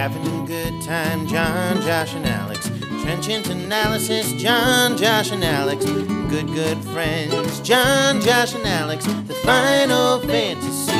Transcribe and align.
Having 0.00 0.44
a 0.44 0.46
good 0.46 0.80
time, 0.80 1.26
John, 1.26 1.82
Josh, 1.82 2.14
and 2.14 2.24
Alex. 2.24 2.70
Trenchant 3.02 3.50
analysis, 3.50 4.32
John, 4.32 4.96
Josh, 4.96 5.30
and 5.30 5.44
Alex. 5.44 5.84
Good, 5.84 6.46
good 6.54 6.82
friends, 6.84 7.60
John, 7.60 8.18
Josh, 8.22 8.54
and 8.54 8.66
Alex. 8.66 9.04
The 9.04 9.34
final 9.44 10.20
fantasy. 10.20 10.90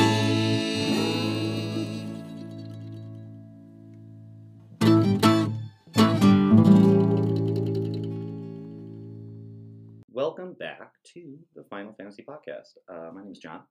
Welcome 10.11 10.53
back 10.59 10.91
to 11.15 11.39
the 11.55 11.63
Final 11.71 11.93
Fantasy 11.93 12.23
Podcast. 12.23 12.77
Uh, 12.87 13.09
my 13.11 13.23
name 13.23 13.31
is 13.31 13.39
John. 13.39 13.61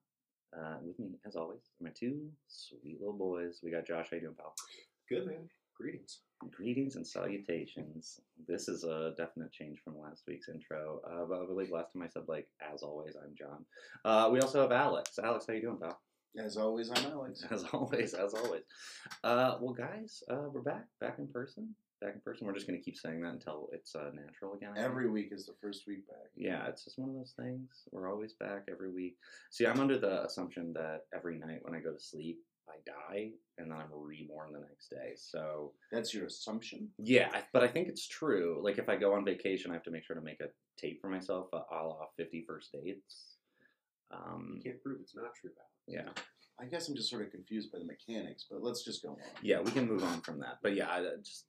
Uh, 0.53 0.79
with 0.83 0.99
me, 0.99 1.11
as 1.25 1.37
always, 1.37 1.61
my 1.81 1.91
two 1.91 2.29
sweet 2.49 2.99
little 2.99 3.17
boys. 3.17 3.61
We 3.63 3.71
got 3.71 3.87
Josh. 3.87 4.09
How 4.11 4.17
you 4.17 4.23
doing, 4.23 4.35
pal? 4.35 4.57
Good 5.11 5.27
man. 5.27 5.49
Greetings. 5.77 6.21
Greetings 6.53 6.95
and 6.95 7.05
salutations. 7.05 8.21
This 8.47 8.69
is 8.69 8.85
a 8.85 9.13
definite 9.17 9.51
change 9.51 9.81
from 9.83 9.99
last 9.99 10.23
week's 10.29 10.49
intro. 10.49 11.01
Uh, 11.05 11.25
but 11.29 11.43
I 11.43 11.47
believe 11.47 11.73
last 11.73 11.93
time 11.93 12.03
I 12.03 12.09
said 12.09 12.23
like, 12.29 12.47
as 12.73 12.85
always, 12.85 13.17
I'm 13.17 13.35
John. 13.37 13.65
Uh, 14.05 14.31
we 14.31 14.39
also 14.41 14.61
have 14.61 14.71
Alex. 14.71 15.19
Alex, 15.19 15.47
how 15.49 15.55
you 15.55 15.63
doing, 15.63 15.79
pal? 15.79 15.99
As 16.39 16.57
always, 16.57 16.93
I'm 16.95 17.07
Alex. 17.07 17.45
As 17.51 17.65
always, 17.73 18.15
as 18.15 18.35
always. 18.35 18.63
Uh, 19.25 19.57
well, 19.61 19.75
guys, 19.75 20.23
uh, 20.31 20.47
we're 20.53 20.63
back, 20.63 20.85
back 21.01 21.17
in 21.19 21.27
person. 21.27 21.75
Back 22.01 22.15
in 22.15 22.21
person. 22.21 22.47
We're 22.47 22.55
just 22.55 22.69
gonna 22.69 22.79
keep 22.79 22.97
saying 22.97 23.21
that 23.23 23.33
until 23.33 23.69
it's 23.73 23.97
uh, 23.97 24.11
natural 24.15 24.55
again. 24.55 24.75
Every 24.77 25.11
week 25.11 25.31
is 25.33 25.45
the 25.45 25.55
first 25.61 25.89
week 25.89 26.07
back. 26.07 26.31
Yeah, 26.37 26.69
it's 26.69 26.85
just 26.85 27.01
one 27.01 27.09
of 27.09 27.17
those 27.17 27.35
things. 27.37 27.69
We're 27.91 28.09
always 28.09 28.35
back 28.35 28.67
every 28.71 28.93
week. 28.93 29.17
See, 29.51 29.67
I'm 29.67 29.81
under 29.81 29.99
the 29.99 30.25
assumption 30.25 30.73
that 30.75 31.01
every 31.13 31.37
night 31.37 31.59
when 31.63 31.75
I 31.75 31.81
go 31.81 31.93
to 31.93 32.01
sleep, 32.01 32.39
I 32.71 32.79
die, 32.87 33.31
and 33.59 33.71
then 33.71 33.79
I'm 33.79 33.89
reborn 33.93 34.53
the 34.53 34.61
next 34.61 34.89
day. 34.91 35.13
So 35.17 35.73
That's 35.93 36.15
your 36.15 36.27
assumption. 36.27 36.89
yeah, 36.99 37.43
but 37.53 37.63
I 37.63 37.69
think 37.69 37.89
it's 37.89 38.07
true. 38.07 38.61
Like 38.63 38.79
if 38.79 38.89
I 38.89 38.97
go 38.97 39.13
on 39.15 39.25
vacation, 39.25 39.71
I 39.71 39.75
have 39.75 39.83
to 39.85 39.91
make 39.91 40.05
sure 40.05 40.17
to 40.17 40.23
make 40.23 40.41
a 40.41 40.49
tape 40.81 41.01
for 41.01 41.09
myself, 41.09 41.49
uh, 41.53 41.63
a 41.71 41.85
la 41.87 42.07
50 42.17 42.45
First 42.47 42.73
Dates. 42.73 43.37
Um, 44.11 44.55
You 44.57 44.63
can't 44.63 44.83
prove 44.83 45.01
it's 45.01 45.15
not 45.15 45.35
true. 45.41 45.51
Alex. 45.57 45.71
yeah, 46.17 46.23
I 46.61 46.67
guess 46.67 46.89
I'm 46.89 46.97
just 46.97 47.11
sort 47.11 47.23
of 47.23 47.31
confused 47.31 47.73
by 47.73 47.79
the 47.79 47.85
mechanics, 47.85 48.47
but 48.51 48.63
let's 48.63 48.83
just 48.85 49.03
go 49.03 49.11
on. 49.11 49.17
yeah, 49.43 49.61
we 49.61 49.71
can 49.71 49.87
move 49.89 50.03
on 50.05 50.21
from 50.21 50.39
that. 50.41 50.59
But 50.63 50.75
yeah, 50.75 50.89
I, 50.91 51.03
just 51.23 51.47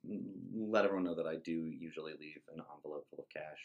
let 0.54 0.84
everyone 0.84 1.04
know 1.04 1.14
that 1.14 1.26
I 1.26 1.36
do 1.36 1.70
usually 1.70 2.12
leave 2.18 2.40
an 2.54 2.62
envelope 2.76 3.06
full 3.10 3.20
of 3.20 3.28
cash 3.28 3.60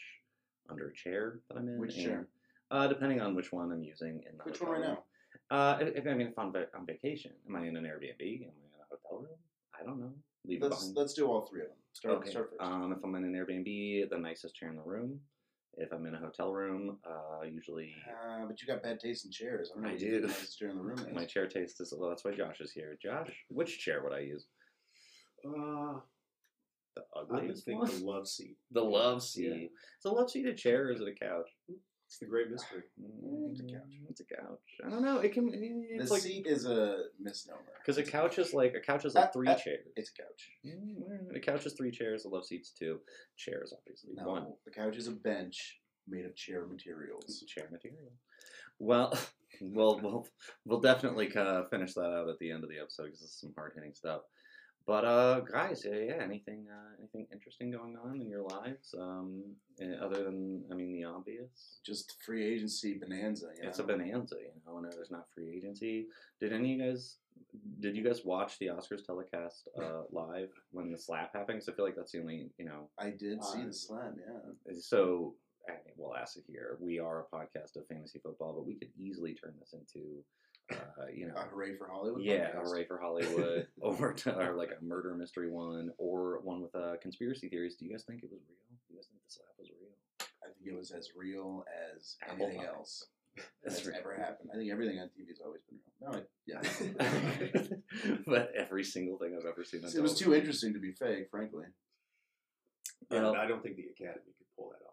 under 0.70 0.88
a 0.88 0.94
chair 0.94 1.40
that 1.48 1.56
I'm 1.56 1.68
in. 1.68 1.78
Which 1.78 1.94
and, 1.96 2.04
chair? 2.04 2.28
Uh, 2.70 2.86
depending 2.86 3.20
on 3.20 3.34
which 3.34 3.50
one 3.50 3.72
I'm 3.72 3.82
using 3.82 4.22
in 4.30 4.36
the 4.36 4.44
Which 4.44 4.60
one 4.60 4.72
right 4.72 4.82
now? 4.82 5.04
Uh, 5.50 5.78
if, 5.80 6.06
I 6.06 6.14
mean, 6.14 6.28
if 6.28 6.38
I'm 6.38 6.52
on 6.76 6.86
vacation, 6.86 7.32
am 7.48 7.56
I 7.56 7.66
in 7.66 7.76
an 7.76 7.84
Airbnb? 7.84 8.20
Am 8.42 8.50
I 8.52 8.66
in 8.66 8.80
a 8.80 8.86
hotel 8.90 9.18
room? 9.20 9.38
I 9.80 9.84
don't 9.84 10.00
know. 10.00 10.12
Leave 10.46 10.62
Let's 10.62 10.76
behind. 10.80 10.96
let's 10.96 11.14
do 11.14 11.26
all 11.26 11.42
three 11.46 11.62
of 11.62 11.68
them. 11.68 11.76
Start 11.92 12.14
okay. 12.18 12.30
start 12.30 12.50
first. 12.50 12.60
Um, 12.62 12.92
if 12.92 12.98
I'm 13.04 13.14
in 13.14 13.24
an 13.24 13.32
Airbnb, 13.34 14.10
the 14.10 14.18
nicest 14.18 14.54
chair 14.54 14.68
in 14.70 14.76
the 14.76 14.82
room. 14.82 15.18
If 15.80 15.92
I'm 15.92 16.04
in 16.06 16.14
a 16.14 16.18
hotel 16.18 16.52
room, 16.52 16.98
uh, 17.08 17.44
usually 17.44 17.94
Uh, 18.08 18.46
but 18.46 18.60
you 18.60 18.66
got 18.66 18.82
bad 18.82 18.98
taste 19.00 19.24
in 19.24 19.30
chairs. 19.30 19.70
I 19.72 19.74
don't 19.80 19.84
know. 19.84 19.94
I 19.94 19.96
do. 19.96 20.20
Nicest 20.26 20.58
chair 20.58 20.68
in 20.70 20.76
the 20.76 20.82
room 20.82 20.98
is. 21.08 21.14
my 21.14 21.24
chair 21.24 21.46
taste 21.46 21.80
is. 21.80 21.94
Well, 21.96 22.08
that's 22.08 22.24
why 22.24 22.32
Josh 22.32 22.60
is 22.60 22.72
here. 22.72 22.98
Josh, 23.02 23.30
which 23.48 23.78
chair 23.78 24.02
would 24.02 24.12
I 24.12 24.20
use? 24.20 24.46
Uh, 25.46 26.00
The 26.96 27.02
I 27.16 27.22
would 27.46 27.56
think 27.58 27.80
one. 27.80 27.90
the 27.98 28.04
love 28.12 28.26
seat. 28.28 28.56
The 28.72 28.82
love 28.82 29.22
seat. 29.22 29.70
It's 29.96 30.04
a 30.04 30.10
love 30.10 30.30
seat 30.30 30.46
a 30.46 30.54
chair 30.54 30.86
or 30.88 30.92
is 30.92 31.00
it 31.00 31.08
a 31.08 31.14
couch? 31.14 31.48
It's 32.08 32.18
the 32.18 32.24
great 32.26 32.50
mystery. 32.50 32.82
It's 33.52 33.60
a 33.60 33.64
couch. 33.64 33.92
It's 34.08 34.20
a 34.20 34.24
couch. 34.24 34.58
I 34.86 34.88
don't 34.88 35.02
know. 35.02 35.18
It 35.18 35.34
can. 35.34 35.50
the 35.50 36.02
It's 36.02 36.10
like 36.10 36.22
seat 36.22 36.46
is 36.46 36.64
a 36.64 37.04
misnomer. 37.20 37.60
because 37.82 37.98
a 37.98 38.02
couch 38.02 38.38
is 38.38 38.54
like 38.54 38.72
a 38.74 38.80
couch 38.80 39.04
is 39.04 39.14
like 39.14 39.26
Uh, 39.26 39.32
three 39.32 39.48
uh, 39.48 39.54
chairs. 39.56 39.86
It's 39.94 40.10
a 40.18 40.22
couch. 40.22 40.50
Mm, 40.66 41.36
A 41.36 41.40
couch 41.40 41.66
is 41.66 41.74
three 41.74 41.90
chairs. 41.90 42.24
A 42.24 42.28
love 42.30 42.46
seat's 42.46 42.70
two 42.70 43.00
chairs, 43.36 43.74
obviously. 43.76 44.12
No, 44.14 44.26
One 44.26 44.46
the 44.64 44.70
couch 44.70 44.96
is 44.96 45.06
a 45.06 45.12
bench 45.12 45.80
made 46.08 46.24
of 46.24 46.34
chair 46.34 46.66
materials. 46.66 47.44
chair 47.46 47.68
material. 47.70 48.12
Well, 48.78 49.12
we'll 49.60 50.00
we'll 50.02 50.26
we'll 50.64 50.80
definitely 50.80 51.30
uh, 51.36 51.64
finish 51.64 51.92
that 51.92 52.00
out 52.10 52.30
at 52.30 52.38
the 52.38 52.50
end 52.50 52.64
of 52.64 52.70
the 52.70 52.78
episode 52.78 53.04
because 53.06 53.20
it's 53.22 53.38
some 53.38 53.52
hard 53.54 53.72
hitting 53.74 53.92
stuff. 53.94 54.22
But 54.88 55.04
uh, 55.04 55.40
guys, 55.40 55.84
yeah, 55.86 55.98
yeah, 56.10 56.22
anything 56.24 56.64
uh, 56.72 56.92
anything 56.98 57.26
interesting 57.30 57.70
going 57.70 57.94
on 58.02 58.22
in 58.22 58.28
your 58.30 58.44
lives? 58.44 58.94
Um, 58.98 59.42
eh, 59.82 59.94
other 60.02 60.24
than 60.24 60.64
I 60.72 60.74
mean 60.74 60.92
the 60.94 61.04
obvious. 61.04 61.80
Just 61.84 62.16
free 62.24 62.42
agency 62.54 62.98
bonanza. 62.98 63.48
You 63.60 63.68
It's 63.68 63.80
a 63.80 63.82
bonanza, 63.84 64.36
you 64.40 64.48
know. 64.64 64.72
When 64.76 64.84
there's 64.84 65.10
not 65.10 65.26
free 65.34 65.50
agency. 65.58 66.06
Did 66.40 66.54
any 66.54 66.72
of 66.72 66.78
you 66.80 66.84
guys? 66.86 67.18
Did 67.80 67.96
you 67.96 68.02
guys 68.02 68.24
watch 68.24 68.58
the 68.58 68.68
Oscars 68.68 69.04
telecast 69.04 69.68
uh, 69.78 70.04
live 70.10 70.48
when 70.70 70.90
the 70.90 70.96
slap 70.96 71.34
happened? 71.34 71.58
'Cause 71.60 71.68
I 71.68 71.74
feel 71.76 71.84
like 71.84 71.94
that's 71.94 72.12
the 72.12 72.20
only 72.20 72.50
you 72.56 72.64
know 72.64 72.88
I 72.98 73.10
did 73.10 73.44
see 73.44 73.60
Uh, 73.60 73.66
the 73.66 73.72
slap. 73.74 74.14
Yeah. 74.16 74.72
so 74.80 75.34
I 75.68 75.72
mean, 75.84 75.92
we'll 75.98 76.16
ask 76.16 76.38
it 76.38 76.44
here. 76.48 76.78
We 76.80 76.98
are 76.98 77.26
a 77.26 77.36
podcast 77.36 77.76
of 77.76 77.86
fantasy 77.88 78.20
football, 78.20 78.54
but 78.54 78.64
we 78.64 78.76
could 78.76 78.88
easily 78.96 79.34
turn 79.34 79.54
this 79.60 79.74
into, 79.74 80.24
uh, 80.70 81.06
you 81.14 81.26
know, 81.26 81.34
A 81.36 81.42
hooray 81.52 81.76
for 81.76 81.88
Hollywood. 81.88 82.22
yeah, 82.22 82.50
podcast. 82.50 82.62
hooray 82.68 82.84
for 82.86 82.98
Hollywood, 82.98 83.66
or, 83.80 84.12
to, 84.12 84.36
or 84.38 84.54
like 84.54 84.70
a 84.78 84.84
murder 84.84 85.14
mystery 85.14 85.50
one, 85.50 85.90
or 85.98 86.40
one 86.42 86.60
with 86.62 86.74
uh, 86.74 86.96
conspiracy 87.00 87.48
theories. 87.48 87.76
Do 87.76 87.84
you 87.86 87.92
guys 87.92 88.04
think 88.04 88.22
it 88.22 88.30
was 88.30 88.40
real? 88.48 88.78
Do 88.88 88.94
you 88.94 88.96
guys 89.00 89.06
think 89.08 89.20
the 89.26 89.32
slap 89.32 89.48
was 89.58 89.68
real? 89.70 89.96
I 90.42 90.46
think 90.52 90.74
it 90.74 90.76
was 90.76 90.90
as 90.90 91.10
real 91.16 91.64
as 91.94 92.16
Apple 92.28 92.46
anything 92.46 92.62
pie. 92.62 92.68
else 92.74 93.06
That's 93.64 93.82
that's 93.82 93.96
ever 93.96 94.14
happened. 94.16 94.50
I 94.52 94.56
think 94.56 94.70
everything 94.72 94.98
on 94.98 95.06
TV 95.08 95.28
has 95.28 95.40
always 95.44 95.60
been 95.68 95.78
real. 95.78 96.10
No, 96.10 96.18
it, 96.18 96.30
yeah. 96.46 98.18
but 98.26 98.50
every 98.56 98.82
single 98.84 99.16
thing 99.18 99.36
I've 99.38 99.46
ever 99.46 99.64
seen. 99.64 99.84
On 99.84 99.90
TV. 99.90 99.96
it 99.96 100.00
was 100.02 100.18
too 100.18 100.34
interesting 100.34 100.72
to 100.74 100.80
be 100.80 100.92
fake, 100.92 101.28
frankly. 101.30 101.66
Yeah, 103.10 103.22
Well- 103.22 103.36
I 103.36 103.46
don't 103.46 103.62
think 103.62 103.76
the 103.76 103.86
Academy 103.94 104.32
could 104.36 104.46
pull 104.56 104.70
that 104.70 104.84
off. 104.86 104.87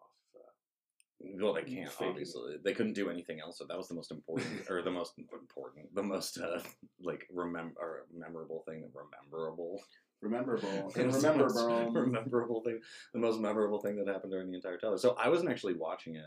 Well, 1.21 1.53
they 1.53 1.63
can't 1.63 1.89
obviously. 2.01 2.57
They 2.63 2.73
couldn't 2.73 2.93
do 2.93 3.09
anything 3.09 3.39
else, 3.39 3.57
so 3.57 3.65
that 3.67 3.77
was 3.77 3.87
the 3.87 3.95
most 3.95 4.11
important, 4.11 4.69
or 4.69 4.81
the 4.81 4.91
most 4.91 5.13
important, 5.17 5.93
the 5.95 6.03
most 6.03 6.37
uh, 6.39 6.59
like 7.01 7.25
remember 7.33 7.73
or 7.79 8.05
memorable 8.13 8.63
thing. 8.67 8.89
Rememberable. 8.93 9.81
Rememberable. 10.21 10.91
The 10.93 11.01
And 11.03 11.13
rememberable. 11.13 11.91
memorable 12.11 12.61
thing. 12.63 12.79
The 13.13 13.19
most 13.19 13.39
memorable 13.39 13.79
thing 13.79 13.95
that 13.97 14.07
happened 14.07 14.31
during 14.31 14.49
the 14.49 14.55
entire 14.57 14.77
television. 14.77 15.09
So 15.09 15.15
I 15.17 15.29
wasn't 15.29 15.49
actually 15.51 15.75
watching 15.75 16.15
it 16.15 16.23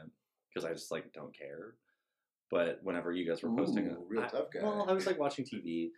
because 0.53 0.69
I 0.69 0.73
just 0.73 0.91
like 0.91 1.13
don't 1.13 1.37
care. 1.37 1.75
But 2.51 2.79
whenever 2.83 3.13
you 3.13 3.29
guys 3.29 3.43
were 3.43 3.55
posting 3.55 3.87
Ooh, 3.89 3.91
it, 3.91 3.97
real 4.09 4.23
I- 4.23 4.29
tough 4.29 4.47
guy. 4.53 4.61
Well, 4.63 4.87
I 4.89 4.93
was 4.93 5.07
like 5.07 5.19
watching 5.19 5.45
TV, 5.45 5.91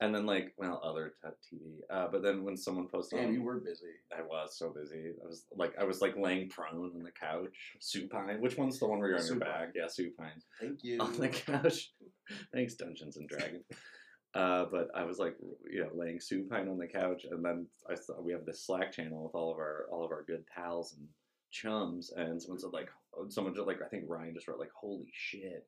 and 0.00 0.14
then 0.14 0.26
like 0.26 0.52
well 0.58 0.80
other 0.84 1.14
t- 1.22 1.56
TV. 1.56 1.78
Uh, 1.90 2.08
but 2.10 2.22
then 2.22 2.44
when 2.44 2.56
someone 2.56 2.88
posted, 2.88 3.20
Damn, 3.20 3.32
you 3.32 3.42
were 3.42 3.60
busy. 3.60 3.94
I 4.16 4.22
was 4.22 4.58
so 4.58 4.70
busy. 4.70 5.12
I 5.22 5.26
was 5.26 5.44
like, 5.56 5.74
I 5.80 5.84
was 5.84 6.00
like 6.00 6.16
laying 6.16 6.48
prone 6.48 6.92
on 6.94 7.02
the 7.02 7.10
couch, 7.10 7.56
supine. 7.80 8.40
Which 8.40 8.56
one's 8.56 8.78
the 8.78 8.86
one 8.86 8.98
where 8.98 9.10
you're 9.10 9.20
on 9.20 9.26
your 9.26 9.36
back? 9.36 9.70
Yeah, 9.74 9.88
supine 9.88 10.42
Thank 10.60 10.84
you. 10.84 10.98
on 11.00 11.16
the 11.16 11.28
couch. 11.28 11.92
Thanks, 12.52 12.74
Dungeons 12.74 13.16
and 13.16 13.28
Dragons. 13.28 13.64
Uh, 14.34 14.66
but 14.70 14.88
I 14.94 15.04
was 15.04 15.18
like, 15.18 15.34
you 15.70 15.80
know, 15.80 15.88
laying 15.94 16.20
supine 16.20 16.68
on 16.68 16.76
the 16.76 16.86
couch, 16.86 17.24
and 17.30 17.42
then 17.42 17.66
I 17.88 17.94
saw 17.94 18.20
we 18.20 18.32
have 18.32 18.44
this 18.44 18.66
Slack 18.66 18.92
channel 18.92 19.24
with 19.24 19.34
all 19.34 19.50
of 19.52 19.58
our 19.58 19.86
all 19.90 20.04
of 20.04 20.12
our 20.12 20.24
good 20.24 20.44
pals 20.54 20.94
and 20.98 21.08
chums, 21.50 22.12
and 22.14 22.40
someone 22.42 22.58
said 22.60 22.72
like, 22.74 22.90
someone 23.30 23.54
just 23.54 23.66
like, 23.66 23.80
I 23.82 23.88
think 23.88 24.04
Ryan 24.06 24.34
just 24.34 24.46
wrote 24.46 24.60
like, 24.60 24.72
holy 24.78 25.10
shit. 25.12 25.66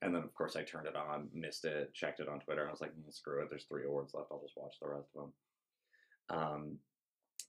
And 0.00 0.14
then 0.14 0.22
of 0.22 0.34
course 0.34 0.56
I 0.56 0.62
turned 0.62 0.86
it 0.86 0.96
on, 0.96 1.28
missed 1.34 1.64
it, 1.64 1.92
checked 1.94 2.20
it 2.20 2.28
on 2.28 2.40
Twitter, 2.40 2.60
and 2.62 2.68
I 2.68 2.72
was 2.72 2.80
like, 2.80 2.92
mm, 2.92 3.12
screw 3.12 3.40
it. 3.42 3.48
There's 3.50 3.64
three 3.64 3.84
awards 3.84 4.14
left. 4.14 4.28
I'll 4.30 4.40
just 4.42 4.56
watch 4.56 4.74
the 4.80 4.88
rest 4.88 5.08
of 5.14 5.22
them. 5.22 5.32
Um, 6.30 6.78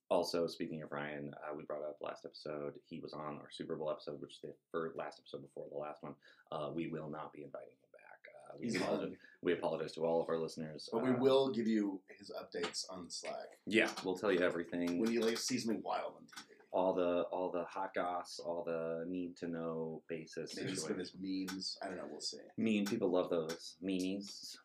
also, 0.10 0.48
speaking 0.48 0.82
of 0.84 0.92
Ryan, 0.92 1.34
uh, 1.36 1.56
we 1.56 1.64
brought 1.64 1.82
up 1.84 1.98
last 2.02 2.26
episode. 2.26 2.74
He 2.86 3.00
was 3.00 3.14
on 3.14 3.38
our 3.42 3.50
Super 3.52 3.76
Bowl 3.76 3.90
episode, 3.90 4.22
which 4.22 4.34
is 4.34 4.40
the 4.44 4.54
first 4.72 4.96
last 4.96 5.20
episode 5.20 5.42
before 5.42 5.66
the 5.72 5.78
last 5.78 6.04
one. 6.04 6.14
Uh, 6.52 6.70
we 6.74 6.88
will 6.88 7.10
not 7.10 7.34
be 7.34 7.44
inviting 7.44 7.70
him 7.70 7.90
back. 7.94 8.22
Uh, 8.50 8.58
we, 8.60 8.76
apologize, 8.76 9.18
we 9.42 9.54
apologize 9.54 9.92
to 9.94 10.06
all 10.06 10.22
of 10.22 10.30
our 10.30 10.38
listeners. 10.38 10.88
But 10.92 11.04
we 11.04 11.10
Uh, 11.10 11.18
will 11.18 11.52
give 11.52 11.68
you 11.68 12.00
his 12.20 12.32
updates 12.32 12.86
on 12.90 13.06
the 13.06 13.12
Slack 13.12 13.58
Yeah, 13.66 13.90
we'll 14.04 14.18
tell 14.18 14.32
you 14.32 14.42
everything. 14.42 15.00
when 15.00 15.10
he 15.10 15.20
like 15.20 15.38
see 15.38 15.58
something 15.58 15.82
wild 15.84 16.14
on 16.18 16.24
TV. 16.24 16.53
All 16.74 16.94
the 16.94 17.22
all 17.32 17.52
the 17.52 17.64
hot 17.66 17.94
goss, 17.94 18.40
all 18.44 18.64
the 18.66 19.06
need 19.08 19.38
to 19.38 19.48
know 19.48 20.02
basis. 20.10 20.56
Maybe 20.58 20.76
situations. 20.76 21.12
his 21.12 21.16
memes. 21.22 21.78
I 21.82 21.88
don't 21.88 21.98
know. 21.98 22.04
We'll 22.12 22.20
see. 22.22 22.38
Mean 22.58 22.86
people 22.86 23.12
love 23.12 23.30
those 23.30 23.76
memes. 23.82 24.58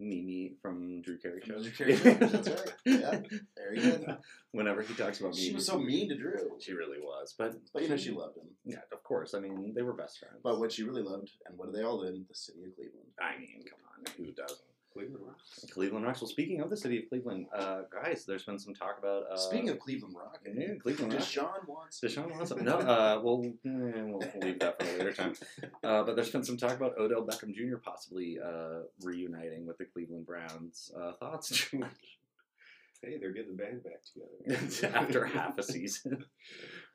Mimi 0.00 0.54
from 0.60 1.02
Drew 1.02 1.18
Carey 1.18 1.40
show. 1.46 1.62
Drew 1.62 1.70
Carey 1.70 1.96
Show, 1.96 2.14
that's 2.14 2.48
right. 2.48 2.72
Yeah, 2.84 3.20
very 3.56 3.76
good. 3.80 4.16
Whenever 4.50 4.82
he 4.82 4.92
talks 4.94 5.20
about 5.20 5.36
She 5.36 5.50
memes, 5.50 5.54
was 5.54 5.66
so 5.66 5.78
mean 5.78 6.08
to 6.08 6.16
Drew, 6.16 6.56
She 6.58 6.72
really 6.72 6.98
was, 6.98 7.32
but 7.38 7.54
but 7.72 7.82
you 7.84 7.88
know 7.88 7.96
she 7.96 8.10
loved 8.10 8.36
him. 8.36 8.48
yeah, 8.64 8.78
of 8.92 9.04
course. 9.04 9.34
I 9.34 9.38
mean, 9.40 9.72
they 9.74 9.82
were 9.82 9.92
best 9.92 10.18
friends. 10.18 10.40
But 10.42 10.58
what 10.58 10.72
she 10.72 10.82
really 10.82 11.02
loved, 11.02 11.30
and 11.46 11.56
what 11.56 11.72
they 11.72 11.82
all 11.82 12.02
in? 12.02 12.24
The 12.28 12.34
city 12.34 12.64
of 12.66 12.74
Cleveland. 12.74 13.06
I 13.20 13.38
mean, 13.38 13.62
come 13.70 13.78
on, 13.96 14.04
who 14.16 14.32
doesn't? 14.32 14.60
Cleveland 14.94 15.24
Rocks. 15.26 15.66
Cleveland 15.72 16.04
Rocks. 16.04 16.20
Well, 16.20 16.30
speaking 16.30 16.60
of 16.60 16.70
the 16.70 16.76
city 16.76 16.98
of 16.98 17.08
Cleveland, 17.08 17.46
uh, 17.52 17.82
guys, 17.92 18.24
there's 18.24 18.44
been 18.44 18.60
some 18.60 18.74
talk 18.74 18.98
about. 18.98 19.24
Uh, 19.30 19.36
Speaking 19.36 19.68
of 19.70 19.80
Cleveland 19.80 20.14
Rock, 20.16 20.38
yeah, 20.46 20.74
Cleveland 20.80 21.12
Rocks. 21.12 21.26
Deshaun 21.26 21.66
Watson. 21.66 22.08
Deshaun 22.08 22.38
Watson. 22.38 22.64
No, 22.64 22.78
uh, 22.78 23.20
we'll, 23.22 23.44
eh, 23.44 24.02
we'll 24.04 24.22
leave 24.40 24.60
that 24.60 24.80
for 24.80 24.88
a 24.88 24.98
later 24.98 25.12
time. 25.12 25.34
Uh, 25.82 26.02
but 26.02 26.16
there's 26.16 26.30
been 26.30 26.44
some 26.44 26.56
talk 26.56 26.72
about 26.72 26.96
Odell 26.98 27.26
Beckham 27.26 27.52
Jr. 27.54 27.76
possibly 27.76 28.38
uh, 28.42 28.80
reuniting 29.02 29.66
with 29.66 29.76
the 29.76 29.84
Cleveland 29.84 30.24
Browns. 30.24 30.90
Uh, 30.98 31.12
thoughts, 31.12 31.48
George? 31.50 31.84
Hey, 33.02 33.18
they're 33.20 33.32
getting 33.32 33.54
the 33.54 33.62
band 33.62 33.82
back 33.84 34.00
together 34.02 34.96
after 34.96 35.26
half 35.26 35.58
a 35.58 35.62
season. 35.62 36.24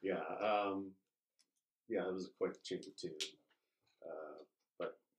Yeah, 0.02 0.16
um, 0.44 0.88
yeah, 1.88 2.08
it 2.08 2.14
was 2.14 2.32
quite 2.40 2.56
a 2.56 2.64
change 2.64 2.88
of 2.88 2.96
tune. 2.96 3.12
Uh, 3.12 3.18
but 3.20 3.39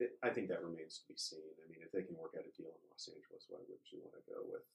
it, 0.01 0.17
I 0.23 0.29
think 0.29 0.49
that 0.49 0.63
remains 0.63 0.99
to 0.99 1.05
be 1.07 1.17
seen. 1.17 1.53
I 1.61 1.69
mean, 1.69 1.81
if 1.85 1.91
they 1.91 2.01
can 2.01 2.17
work 2.17 2.33
out 2.37 2.43
a 2.43 2.53
deal 2.57 2.73
in 2.73 2.83
Los 2.89 3.07
Angeles, 3.07 3.45
why 3.49 3.61
wouldn't 3.61 3.91
you 3.93 4.01
want 4.01 4.17
to 4.17 4.25
go 4.25 4.41
with 4.49 4.65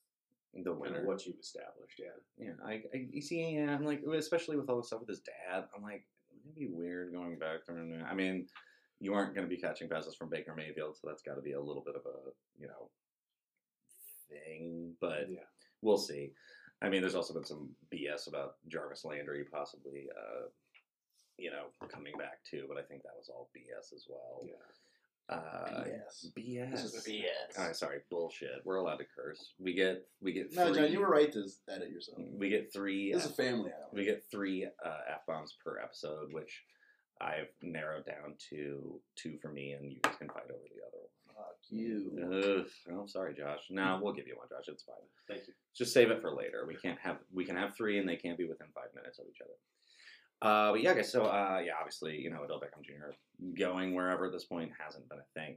The 0.55 0.71
kind 0.71 0.81
winner. 0.81 1.01
of 1.03 1.07
what 1.07 1.27
you've 1.27 1.41
established? 1.41 1.99
Yeah. 1.99 2.17
Yeah, 2.39 2.57
I, 2.65 2.83
I 2.95 3.07
you 3.11 3.21
see, 3.21 3.59
yeah, 3.59 3.75
I'm 3.75 3.85
like, 3.85 4.03
especially 4.07 4.57
with 4.57 4.71
all 4.71 4.79
the 4.79 4.87
stuff 4.87 5.01
with 5.01 5.11
his 5.11 5.27
dad, 5.27 5.67
I'm 5.75 5.83
like, 5.83 6.07
it'd 6.45 6.55
be 6.57 6.71
weird 6.71 7.13
going 7.13 7.39
back 7.39 7.67
there. 7.67 8.07
I 8.09 8.15
mean, 8.15 8.47
you 9.01 9.13
aren't 9.15 9.35
going 9.35 9.47
to 9.47 9.55
be 9.55 9.61
catching 9.61 9.89
passes 9.89 10.15
from 10.15 10.31
Baker 10.31 10.55
Mayfield, 10.57 10.97
so 10.97 11.09
that's 11.09 11.23
got 11.23 11.35
to 11.35 11.43
be 11.43 11.53
a 11.53 11.61
little 11.61 11.83
bit 11.85 11.97
of 11.97 12.03
a, 12.07 12.31
you 12.59 12.69
know, 12.69 12.89
thing. 14.31 14.95
But 15.01 15.27
yeah. 15.29 15.45
we'll 15.83 15.99
see. 15.99 16.33
I 16.83 16.89
mean, 16.89 17.01
there's 17.01 17.15
also 17.15 17.35
been 17.35 17.45
some 17.45 17.71
BS 17.93 18.29
about 18.29 18.57
Jarvis 18.69 19.05
Landry 19.05 19.45
possibly, 19.45 20.09
uh, 20.13 20.49
you 21.39 21.51
know, 21.51 21.73
coming 21.89 22.13
back 22.19 22.45
too. 22.49 22.65
But 22.69 22.79
I 22.79 22.83
think 22.83 23.03
that 23.03 23.17
was 23.17 23.29
all 23.29 23.51
BS 23.57 23.95
as 23.95 24.07
well. 24.09 24.43
Yeah. 24.45 24.55
Uh, 25.29 25.39
BS. 25.85 26.27
BS. 26.39 26.71
This 26.71 26.85
is 26.85 27.07
BS. 27.07 27.59
All 27.59 27.67
right, 27.67 27.77
sorry, 27.77 27.99
bullshit. 28.11 28.63
We're 28.65 28.77
allowed 28.77 28.99
to 28.99 29.05
curse. 29.05 29.55
We 29.59 29.75
get 29.75 30.07
we 30.23 30.33
get 30.33 30.55
No, 30.55 30.73
John, 30.73 30.93
you 30.93 31.01
were 31.01 31.11
right 31.11 31.33
to 31.33 31.45
edit 31.69 31.91
yourself. 31.91 32.19
We 32.33 32.49
get 32.49 32.73
three. 32.73 33.13
This 33.13 33.25
is 33.25 33.31
a 33.33 33.35
family 33.35 33.71
hour. 33.71 33.89
We 33.93 34.05
get 34.05 34.25
three 34.31 34.65
uh, 34.65 34.99
f 35.13 35.27
bombs 35.27 35.57
per 35.65 35.81
episode, 35.81 36.33
which 36.33 36.63
I've 37.21 37.49
narrowed 37.61 38.07
down 38.07 38.35
to 38.51 39.01
two 39.17 39.39
for 39.43 39.51
me, 39.51 39.73
and 39.73 39.91
you 39.91 39.99
guys 40.03 40.15
can 40.17 40.29
fight 40.29 40.45
over 40.45 40.63
the 40.73 40.83
other 40.87 40.99
one. 40.99 41.35
Fuck 41.35 41.57
you. 41.71 42.13
Ugh, 42.23 42.67
oh, 42.93 43.01
I'm 43.01 43.09
sorry, 43.09 43.35
Josh. 43.35 43.65
No, 43.71 43.99
we'll 44.01 44.15
give 44.15 44.29
you 44.29 44.37
one, 44.37 44.47
Josh. 44.49 44.69
It's 44.69 44.85
fine. 44.85 44.95
Thank 45.29 45.49
you. 45.49 45.55
Just 45.77 45.93
save 45.93 46.11
it 46.11 46.21
for 46.21 46.31
later. 46.33 46.65
We 46.69 46.77
can't 46.77 46.99
have 47.01 47.17
we 47.35 47.45
can 47.45 47.57
have 47.57 47.75
three, 47.77 47.99
and 47.99 48.09
they 48.09 48.17
can't 48.17 48.39
be 48.39 48.47
within 48.47 48.69
five 48.75 48.95
minutes 48.95 49.19
of 49.19 49.27
each 49.29 49.41
other. 49.43 49.55
Uh, 50.43 50.73
but 50.73 50.83
yeah, 50.83 50.95
guys. 50.95 51.11
So 51.11 51.25
uh, 51.25 51.61
yeah, 51.65 51.73
obviously, 51.79 52.19
you 52.19 52.31
know, 52.31 52.43
Odell 52.43 52.61
Beckham 52.61 52.85
Jr. 52.85 53.15
going 53.59 53.95
wherever 53.95 54.27
at 54.27 54.33
this 54.33 54.45
point 54.45 54.71
hasn't 54.79 55.09
been 55.09 55.19
a 55.19 55.41
thing. 55.41 55.57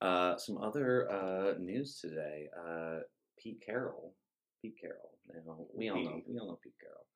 Uh, 0.00 0.36
some 0.36 0.58
other 0.58 1.10
uh, 1.10 1.54
news 1.58 1.98
today. 2.00 2.48
Uh, 2.58 3.00
Pete 3.38 3.62
Carroll. 3.64 4.14
Pete 4.62 4.76
Carroll. 4.80 5.18
Now 5.28 5.66
we 5.74 5.90
all 5.90 6.02
know 6.02 6.22
we 6.26 6.38
all 6.38 6.48
know 6.48 6.58
Pete 6.62 6.74
Carroll. 6.80 7.06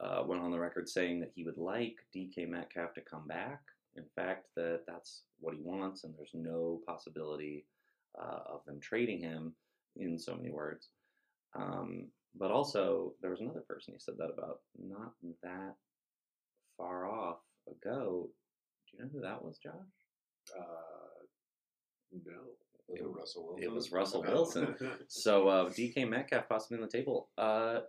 Uh, 0.00 0.26
went 0.26 0.42
on 0.42 0.50
the 0.50 0.58
record 0.58 0.88
saying 0.88 1.20
that 1.20 1.30
he 1.34 1.44
would 1.44 1.56
like 1.56 1.96
DK 2.14 2.48
Metcalf 2.48 2.94
to 2.94 3.00
come 3.00 3.26
back. 3.28 3.60
In 3.96 4.04
fact, 4.16 4.46
that 4.56 4.80
that's 4.88 5.22
what 5.38 5.54
he 5.54 5.60
wants, 5.62 6.02
and 6.02 6.12
there's 6.16 6.34
no 6.34 6.80
possibility 6.86 7.64
uh, 8.20 8.40
of 8.52 8.64
them 8.66 8.80
trading 8.80 9.20
him. 9.20 9.54
In 9.96 10.18
so 10.18 10.34
many 10.34 10.50
words. 10.50 10.88
Um, 11.54 12.08
but 12.36 12.50
also, 12.50 13.12
there 13.20 13.30
was 13.30 13.40
another 13.40 13.60
person 13.60 13.94
he 13.94 14.00
said 14.00 14.16
that 14.18 14.30
about 14.30 14.60
not 14.76 15.12
that 15.42 15.76
far 16.76 17.06
off 17.06 17.38
ago. 17.68 18.28
Do 18.90 18.96
you 18.96 19.04
know 19.04 19.10
who 19.12 19.20
that 19.22 19.44
was, 19.44 19.58
Josh? 19.58 19.72
Uh, 20.56 21.24
no. 22.24 22.32
Was 22.88 23.00
it 23.00 23.06
Russell 23.06 23.46
Wilson? 23.46 23.64
It 23.64 23.72
was 23.72 23.92
Russell. 23.92 24.22
Wilson. 24.22 24.74
So 25.08 25.48
uh, 25.48 25.70
DK 25.70 26.08
Metcalf 26.08 26.48
possibly 26.48 26.78
on 26.78 26.82
the 26.82 26.88
table. 26.88 27.28
Uh, 27.38 27.80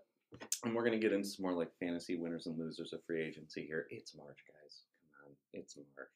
and 0.63 0.73
we're 0.73 0.83
gonna 0.85 0.99
get 0.99 1.13
into 1.13 1.27
some 1.27 1.43
more 1.43 1.53
like 1.53 1.69
fantasy 1.79 2.15
winners 2.17 2.45
and 2.45 2.57
losers 2.57 2.93
of 2.93 2.99
free 3.05 3.23
agency 3.23 3.65
here. 3.65 3.87
It's 3.89 4.15
March, 4.15 4.37
guys. 4.47 4.81
Come 5.21 5.29
on, 5.31 5.35
it's 5.53 5.77
March. 5.77 6.09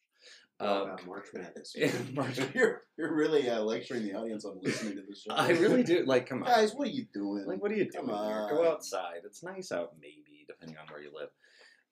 Uh, 0.62 0.84
about 0.84 1.06
March 1.08 1.28
Madness. 1.34 1.76
March. 2.14 2.38
you're, 2.54 2.82
you're 2.98 3.16
really 3.16 3.50
uh, 3.50 3.62
lecturing 3.62 4.04
the 4.04 4.14
audience 4.14 4.44
on 4.44 4.60
listening 4.62 4.96
to 4.96 5.04
this 5.08 5.22
show. 5.22 5.34
I 5.34 5.52
really 5.52 5.84
do 5.84 6.04
like. 6.06 6.28
Come 6.28 6.44
on, 6.44 6.50
Guys, 6.50 6.74
what 6.74 6.88
are 6.88 6.92
you 6.92 7.06
doing? 7.14 7.46
Like, 7.48 7.62
what 7.62 7.72
are 7.72 7.76
you 7.76 7.90
doing 7.90 8.08
Come 8.08 8.08
here? 8.08 8.16
on. 8.16 8.50
Go 8.50 8.70
outside. 8.70 9.22
It's 9.26 9.42
nice 9.42 9.72
out, 9.72 9.94
maybe, 10.02 10.46
depending 10.48 10.78
on 10.78 10.86
where 10.92 11.02
you 11.02 11.12
live. 11.18 11.30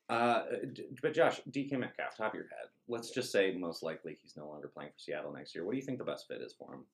Uh, 0.10 0.44
but 1.02 1.14
Josh, 1.14 1.42
DK 1.52 1.78
Metcalf, 1.78 2.16
top 2.16 2.34
of 2.34 2.36
your 2.36 2.48
head. 2.48 2.70
Let's 2.88 3.12
just 3.12 3.32
say 3.32 3.56
most 3.58 3.84
likely 3.84 4.18
he's 4.22 4.38
no 4.38 4.48
longer 4.48 4.70
playing 4.70 4.92
for 4.92 5.00
Seattle 5.00 5.34
next 5.34 5.54
year. 5.54 5.66
What 5.66 5.72
do 5.72 5.78
you 5.78 5.84
think 5.84 5.98
the 5.98 6.06
best 6.06 6.28
fit 6.28 6.42
is 6.42 6.54
for 6.58 6.76
him? 6.76 6.86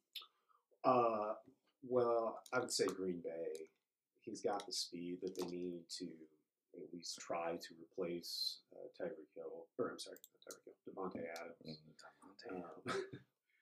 Uh, 0.83 1.33
well, 1.87 2.39
I 2.51 2.59
would 2.59 2.71
say 2.71 2.85
Green 2.85 3.21
Bay. 3.23 3.67
He's 4.21 4.41
got 4.41 4.65
the 4.65 4.73
speed 4.73 5.19
that 5.21 5.35
they 5.35 5.45
need 5.45 5.81
to 5.99 6.07
at 6.75 6.93
least 6.93 7.19
try 7.19 7.55
to 7.61 7.69
replace 7.77 8.59
uh, 8.73 8.87
Tyreek 8.97 9.29
Hill, 9.35 9.67
or 9.77 9.91
I'm 9.91 9.99
sorry, 9.99 10.17
not 10.17 10.41
Tyreek 10.41 10.65
Hill, 10.65 10.93
Davante 10.95 11.21
Adams. 11.37 11.79
Um, 12.49 12.93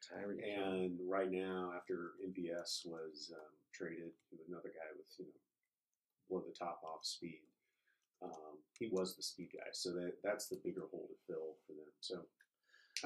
Tyreek. 0.01 0.42
and 0.44 1.00
right 1.07 1.30
now, 1.31 1.71
after 1.75 2.12
MVS 2.25 2.86
was 2.86 3.31
um, 3.33 3.51
traded 3.74 4.12
to 4.30 4.38
another 4.47 4.69
guy 4.69 4.89
with 4.95 5.07
you 5.18 5.25
know 5.25 5.42
blow 6.30 6.44
the 6.47 6.56
top 6.57 6.81
off 6.83 7.04
speed, 7.04 7.42
um, 8.23 8.57
he 8.79 8.88
was 8.91 9.15
the 9.15 9.23
speed 9.23 9.50
guy. 9.53 9.69
So 9.73 9.91
that 9.94 10.13
that's 10.23 10.47
the 10.47 10.59
bigger 10.63 10.83
hole 10.91 11.07
to 11.09 11.15
fill 11.33 11.56
for 11.68 11.73
them. 11.73 11.91
So 12.01 12.21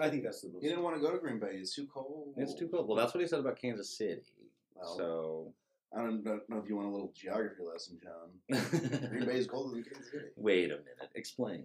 I 0.02 0.10
think 0.10 0.24
that's 0.24 0.42
the 0.42 0.50
most. 0.50 0.62
He 0.64 0.70
didn't 0.70 0.84
want 0.84 0.96
to 0.96 1.02
go 1.02 1.12
to 1.12 1.20
Green 1.20 1.40
Bay. 1.40 1.52
It's 1.54 1.76
too 1.76 1.88
cold. 1.94 2.34
It's 2.38 2.54
too 2.54 2.68
cold. 2.68 2.88
Well, 2.88 2.98
that's 2.98 3.14
what 3.14 3.22
he 3.22 3.28
said 3.28 3.40
about 3.40 3.60
Kansas 3.60 3.98
City. 3.98 4.22
Well, 4.76 4.98
So, 4.98 5.54
I 5.98 6.02
don't 6.02 6.24
know 6.26 6.40
know 6.50 6.58
if 6.58 6.68
you 6.68 6.76
want 6.76 6.88
a 6.90 6.92
little 6.92 7.14
geography 7.16 7.64
lesson, 7.64 8.00
John. 8.04 8.60
Green 9.10 9.26
Bay 9.26 9.38
is 9.38 9.48
colder 9.48 9.76
than 9.76 9.84
Kansas 9.84 10.12
City. 10.12 10.26
wait 10.36 10.66
a 10.66 10.78
minute. 10.78 11.12
Explain. 11.16 11.64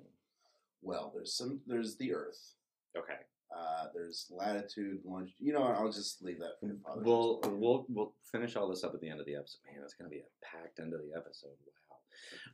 Well, 0.82 1.12
there's 1.14 1.32
some. 1.34 1.60
There's 1.66 1.96
the 1.96 2.14
Earth. 2.14 2.54
Okay. 2.96 3.18
Uh, 3.54 3.86
there's 3.92 4.26
latitude, 4.30 5.00
longitude. 5.04 5.34
You 5.40 5.52
know, 5.52 5.62
what, 5.62 5.74
I'll 5.74 5.90
just 5.90 6.22
leave 6.22 6.38
that 6.38 6.60
for 6.60 6.66
your 6.66 6.76
father. 6.86 7.02
to 7.02 7.06
We'll 7.08 7.40
we'll 7.46 7.84
we'll 7.88 8.12
finish 8.30 8.54
all 8.54 8.68
this 8.68 8.84
up 8.84 8.94
at 8.94 9.00
the 9.00 9.08
end 9.08 9.18
of 9.18 9.26
the 9.26 9.34
episode. 9.34 9.58
Man, 9.66 9.82
it's 9.82 9.94
gonna 9.94 10.08
be 10.08 10.18
a 10.20 10.46
packed 10.46 10.78
end 10.78 10.94
of 10.94 11.00
the 11.00 11.16
episode. 11.16 11.50
Wow. 11.89 11.89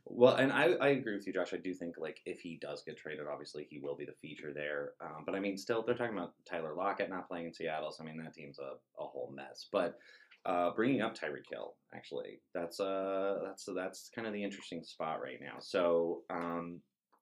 Well, 0.05 0.35
and 0.35 0.51
I, 0.51 0.73
I 0.79 0.87
agree 0.89 1.15
with 1.15 1.27
you, 1.27 1.33
Josh. 1.33 1.53
I 1.53 1.57
do 1.57 1.73
think 1.73 1.95
like 1.97 2.21
if 2.25 2.39
he 2.39 2.57
does 2.61 2.83
get 2.83 2.97
traded, 2.97 3.27
obviously 3.31 3.67
he 3.69 3.79
will 3.79 3.95
be 3.95 4.05
the 4.05 4.13
feature 4.21 4.53
there. 4.53 4.91
Um, 5.01 5.23
but 5.25 5.35
I 5.35 5.39
mean, 5.39 5.57
still, 5.57 5.83
they're 5.83 5.95
talking 5.95 6.17
about 6.17 6.33
Tyler 6.49 6.73
Lockett 6.75 7.09
not 7.09 7.27
playing 7.27 7.47
in 7.47 7.53
Seattle. 7.53 7.91
So 7.91 8.03
I 8.03 8.07
mean, 8.07 8.17
that 8.23 8.33
team's 8.33 8.59
a, 8.59 8.75
a 9.01 9.05
whole 9.05 9.31
mess. 9.35 9.67
But 9.71 9.97
uh, 10.45 10.71
bringing 10.75 11.01
up 11.01 11.15
Tyreek 11.17 11.49
Hill, 11.49 11.75
actually, 11.93 12.39
that's 12.53 12.79
uh 12.79 13.39
that's 13.45 13.67
that's 13.75 14.09
kind 14.15 14.27
of 14.27 14.33
the 14.33 14.43
interesting 14.43 14.83
spot 14.83 15.21
right 15.21 15.39
now. 15.41 15.57
So 15.59 16.21
um, 16.29 16.79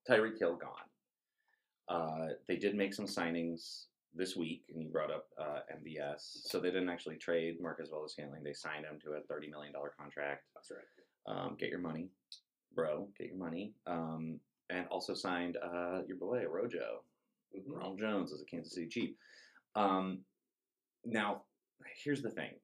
Tyreek 0.09 0.37
Hill 0.39 0.57
gone. 0.57 0.69
Uh, 1.87 2.33
they 2.47 2.57
did 2.57 2.75
make 2.75 2.93
some 2.93 3.05
signings 3.05 3.85
this 4.13 4.35
week, 4.35 4.63
and 4.73 4.81
you 4.81 4.89
brought 4.89 5.11
up 5.11 5.25
uh, 5.39 5.59
MVS. 5.75 6.47
So 6.47 6.59
they 6.59 6.69
didn't 6.71 6.89
actually 6.89 7.17
trade 7.17 7.55
Marquez 7.61 7.89
Valdes-Scantling. 7.89 8.43
They 8.43 8.53
signed 8.53 8.85
him 8.85 8.99
to 9.03 9.11
a 9.13 9.21
thirty 9.27 9.49
million 9.49 9.73
dollar 9.73 9.91
contract. 9.99 10.43
That's 10.55 10.71
right. 10.71 10.94
Um, 11.27 11.55
get 11.59 11.69
your 11.69 11.79
money, 11.79 12.09
bro. 12.73 13.07
Get 13.17 13.27
your 13.27 13.37
money. 13.37 13.73
Um, 13.87 14.39
and 14.69 14.87
also 14.87 15.13
signed 15.13 15.57
uh, 15.57 16.01
your 16.07 16.17
boy 16.17 16.43
Rojo, 16.47 17.03
Mhm. 17.55 17.63
Ronald 17.67 17.99
Jones, 17.99 18.33
as 18.33 18.41
a 18.41 18.45
Kansas 18.45 18.73
City 18.73 18.87
Chief. 18.87 19.15
Um, 19.75 20.25
now, 21.03 21.43
here's 22.03 22.21
the 22.21 22.31
thing. 22.31 22.59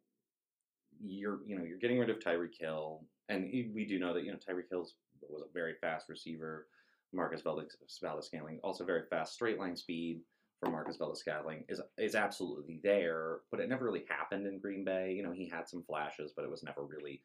You're 1.03 1.39
you 1.45 1.57
know 1.57 1.63
you're 1.63 1.77
getting 1.79 1.99
rid 1.99 2.09
of 2.09 2.19
Tyreek 2.19 2.55
Hill, 2.59 3.03
and 3.29 3.49
we 3.73 3.85
do 3.85 3.99
know 3.99 4.13
that 4.13 4.23
you 4.23 4.31
know 4.31 4.37
Tyreek 4.37 4.69
Hill's 4.69 4.95
was 5.29 5.41
a 5.41 5.51
very 5.53 5.75
fast 5.75 6.09
receiver. 6.09 6.67
Marcus 7.13 7.41
Valdez 7.41 7.75
Scantling 8.21 8.59
also 8.63 8.85
very 8.85 9.03
fast 9.09 9.33
straight 9.33 9.59
line 9.59 9.75
speed 9.75 10.21
for 10.61 10.69
Marquez 10.69 10.97
Valdes-Scantling 10.97 11.65
is 11.67 11.81
is 11.97 12.15
absolutely 12.15 12.79
there, 12.83 13.39
but 13.49 13.59
it 13.59 13.67
never 13.67 13.83
really 13.83 14.05
happened 14.07 14.45
in 14.47 14.59
Green 14.59 14.83
Bay. 14.85 15.13
You 15.13 15.23
know 15.23 15.31
he 15.31 15.49
had 15.49 15.67
some 15.67 15.83
flashes, 15.83 16.31
but 16.35 16.45
it 16.45 16.51
was 16.51 16.63
never 16.63 16.83
really 16.83 17.21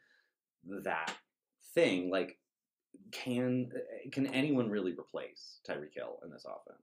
that 0.83 1.15
thing. 1.75 2.11
Like, 2.11 2.39
can 3.13 3.71
can 4.13 4.27
anyone 4.29 4.71
really 4.71 4.93
replace 4.93 5.61
Tyreek 5.69 5.95
Hill 5.95 6.19
in 6.25 6.31
this 6.31 6.45
offense? 6.47 6.83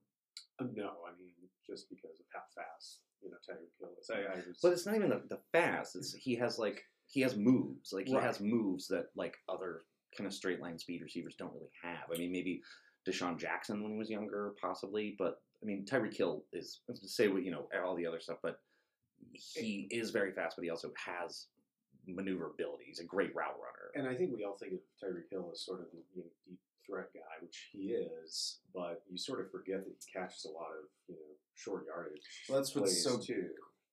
Uh, 0.60 0.66
no, 0.74 0.90
I 1.08 1.18
mean 1.18 1.32
just 1.66 1.90
because 1.90 2.20
of 2.20 2.26
how 2.34 2.42
fast 2.56 3.00
you 3.22 3.30
know 3.32 3.38
Tyreek 3.38 3.72
Hill 3.80 3.94
is. 4.00 4.10
I, 4.10 4.34
I 4.34 4.36
was, 4.48 4.60
But 4.62 4.74
it's 4.74 4.86
not 4.86 4.96
even 4.96 5.10
the, 5.10 5.24
the 5.30 5.40
fast. 5.52 5.96
It's 5.96 6.14
he 6.14 6.36
has 6.36 6.60
like 6.60 6.84
he 7.08 7.22
has 7.22 7.36
moves. 7.36 7.92
Like 7.94 8.08
he 8.08 8.16
Right. 8.16 8.24
has 8.24 8.40
moves 8.40 8.88
that 8.90 9.08
like 9.16 9.36
other 9.50 9.84
kind 10.18 10.28
of 10.28 10.34
straight 10.34 10.62
line 10.62 10.78
speed 10.78 11.02
receivers 11.02 11.36
don't 11.36 11.54
really 11.54 11.72
have. 11.82 12.10
I 12.14 12.18
mean, 12.18 12.32
maybe 12.32 12.62
DeSean 13.08 13.38
Jackson 13.40 13.82
when 13.82 13.94
he 13.94 13.98
was 13.98 14.10
younger, 14.10 14.54
possibly. 14.62 15.16
But 15.18 15.42
I 15.62 15.66
mean, 15.66 15.86
Tyreek 15.86 16.16
Hill 16.16 16.46
is 16.54 16.82
say 17.02 17.28
what 17.30 17.44
you 17.44 17.52
know 17.52 17.68
all 17.84 17.96
the 17.96 18.06
other 18.06 18.20
stuff, 18.20 18.38
but 18.44 18.60
he 19.34 19.88
is 19.90 20.12
very 20.12 20.34
fast. 20.34 20.56
But 20.56 20.64
he 20.66 20.70
also 20.70 20.92
has 20.98 21.48
maneuverability. 22.08 22.86
He's 22.88 23.00
a 23.00 23.06
great 23.06 23.34
route 23.36 23.56
runner. 23.60 23.92
and 23.96 24.08
I 24.08 24.18
think 24.18 24.36
we 24.36 24.44
all 24.44 24.58
think 24.58 24.74
of 24.74 24.80
Tyreek 25.02 25.30
Hill 25.32 25.50
as 25.54 25.62
sort 25.66 25.80
of 25.82 25.88
the 25.92 26.00
you 26.16 26.24
know, 26.24 26.30
deep 26.48 26.60
threat 26.86 27.08
guy, 27.14 27.36
which 27.42 27.70
he 27.72 27.94
is. 27.94 28.60
But 28.74 29.04
you 29.10 29.18
sort 29.18 29.40
of 29.40 29.52
forget 29.52 29.84
that 29.84 29.92
he 29.92 30.20
catches 30.20 30.46
a 30.46 30.52
lot 30.52 30.72
of 30.72 30.86
you 31.08 31.16
know 31.16 31.36
short 31.56 31.86
yardage. 31.88 32.22
Well, 32.50 32.60
that's 32.60 32.76
what's 32.76 33.04
so 33.04 33.18
too. 33.18 33.50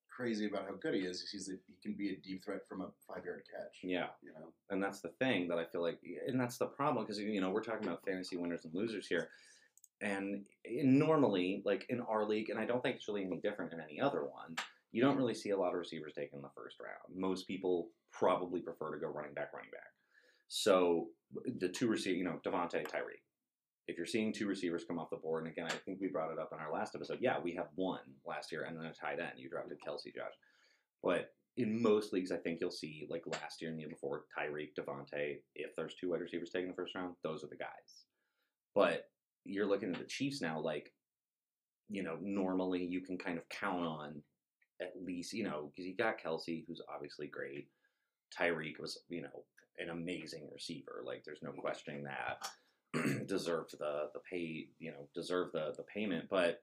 crazy 0.09 0.47
about 0.47 0.64
how 0.67 0.75
good 0.81 0.95
he 0.95 1.00
is. 1.00 1.29
He's 1.31 1.49
a, 1.49 1.52
he 1.67 1.75
can 1.83 1.95
be 1.97 2.11
a 2.11 2.17
deep 2.17 2.45
threat 2.45 2.61
from 2.69 2.81
a 2.81 2.88
five 3.07 3.25
yard 3.25 3.43
catch. 3.50 3.79
yeah. 3.83 4.07
You 4.23 4.33
know. 4.33 4.52
and 4.71 4.83
that's 4.83 5.00
the 5.00 5.11
thing 5.21 5.49
that 5.49 5.59
I 5.59 5.64
feel 5.64 5.83
like, 5.83 5.99
and 6.26 6.40
that's 6.40 6.59
the 6.59 6.67
problem 6.67 7.05
because 7.05 7.19
you 7.19 7.40
know 7.40 7.50
we're 7.50 7.62
talking 7.62 7.87
about 7.87 8.05
fantasy 8.05 8.37
winners 8.37 8.64
and 8.64 8.75
losers 8.75 9.07
here, 9.07 9.29
and 10.00 10.43
normally, 10.83 11.62
like 11.64 11.87
in 11.90 12.00
our 12.00 12.25
league, 12.26 12.50
and 12.50 12.59
I 12.59 12.64
don't 12.64 12.83
think 12.83 12.97
it's 12.97 13.09
really 13.09 13.25
any 13.25 13.37
different 13.37 13.73
in 13.73 13.81
any 13.81 14.00
other 14.00 14.23
one. 14.23 14.57
You 14.93 15.02
don't 15.02 15.17
really 15.17 15.35
see 15.35 15.50
a 15.50 15.57
lot 15.57 15.69
of 15.69 15.79
receivers 15.79 16.14
taken 16.14 16.38
in 16.38 16.43
the 16.43 16.50
first 16.57 16.79
round. 16.81 17.14
Most 17.17 17.47
people 17.47 17.90
probably 18.12 18.61
prefer 18.61 18.93
to 18.93 19.00
go 19.00 19.09
running 19.09 19.35
back, 19.35 19.52
running 19.52 19.71
back. 19.71 19.90
So 20.49 21.09
the 21.59 21.69
two 21.69 21.88
receiver, 21.88 22.17
you 22.17 22.25
know, 22.25 22.40
Davante, 22.45 22.83
Tyreek. 22.83 23.23
If 23.87 23.97
you're 23.97 24.07
seeing 24.07 24.33
two 24.33 24.47
receivers 24.47 24.85
come 24.87 24.99
off 24.99 25.11
the 25.11 25.17
board, 25.17 25.45
and 25.45 25.52
again, 25.52 25.67
I 25.67 25.75
think 25.85 25.99
we 26.00 26.09
brought 26.09 26.33
it 26.33 26.38
up 26.38 26.50
in 26.52 26.61
our 26.61 26.73
last 26.73 26.95
episode. 26.95 27.19
Yeah, 27.21 27.38
we 27.43 27.55
have 27.55 27.69
one 27.75 28.00
last 28.25 28.52
year 28.52 28.62
and 28.62 28.76
then 28.76 28.87
a 28.87 28.93
tight 28.93 29.19
end. 29.19 29.33
You 29.37 29.49
drafted 29.49 29.79
mm-hmm. 29.79 29.90
Kelce, 29.90 30.14
Josh. 30.14 30.35
But 31.02 31.33
in 31.57 31.83
most 31.83 32.12
leagues, 32.12 32.31
I 32.31 32.37
think 32.37 32.59
you'll 32.61 32.71
see 32.71 33.07
like 33.11 33.23
last 33.26 33.61
year 33.61 33.71
and 33.71 33.79
the 33.79 33.83
year 33.83 33.90
before, 33.90 34.25
Tyreek, 34.38 34.71
Davante. 34.79 35.38
If 35.55 35.75
there's 35.76 35.95
two 35.95 36.11
wide 36.11 36.21
receivers 36.21 36.50
taking 36.50 36.69
the 36.69 36.75
first 36.75 36.95
round, 36.95 37.14
those 37.25 37.43
are 37.43 37.49
the 37.49 37.57
guys. 37.57 38.05
But 38.75 39.09
you're 39.45 39.67
looking 39.67 39.93
at 39.93 39.99
the 39.99 40.05
Chiefs 40.05 40.40
now, 40.40 40.61
like, 40.61 40.93
you 41.88 42.02
know, 42.02 42.17
normally 42.21 42.85
you 42.85 43.00
can 43.00 43.19
kind 43.19 43.38
of 43.38 43.49
count 43.49 43.85
on 43.85 44.23
at 44.81 44.93
least, 45.05 45.33
you 45.33 45.45
know, 45.45 45.71
because 45.71 45.87
you 45.87 45.97
got 45.97 46.21
Kelce, 46.21 46.64
who's 46.67 46.81
obviously 46.93 47.26
great. 47.26 47.69
Tyreek 48.39 48.79
was, 48.81 48.99
you 49.09 49.23
know, 49.23 49.45
an 49.79 49.91
amazing 49.91 50.49
receiver. 50.53 51.03
Like, 51.05 51.25
there's 51.25 51.43
no 51.43 51.53
questioning 51.53 52.05
that. 52.05 52.47
deserved 53.27 53.79
the 53.79 54.11
the 54.15 54.21
pay, 54.31 54.67
you 54.79 54.91
know, 54.91 55.09
deserved 55.15 55.53
the 55.53 55.73
the 55.77 55.83
payment. 55.83 56.27
But 56.29 56.63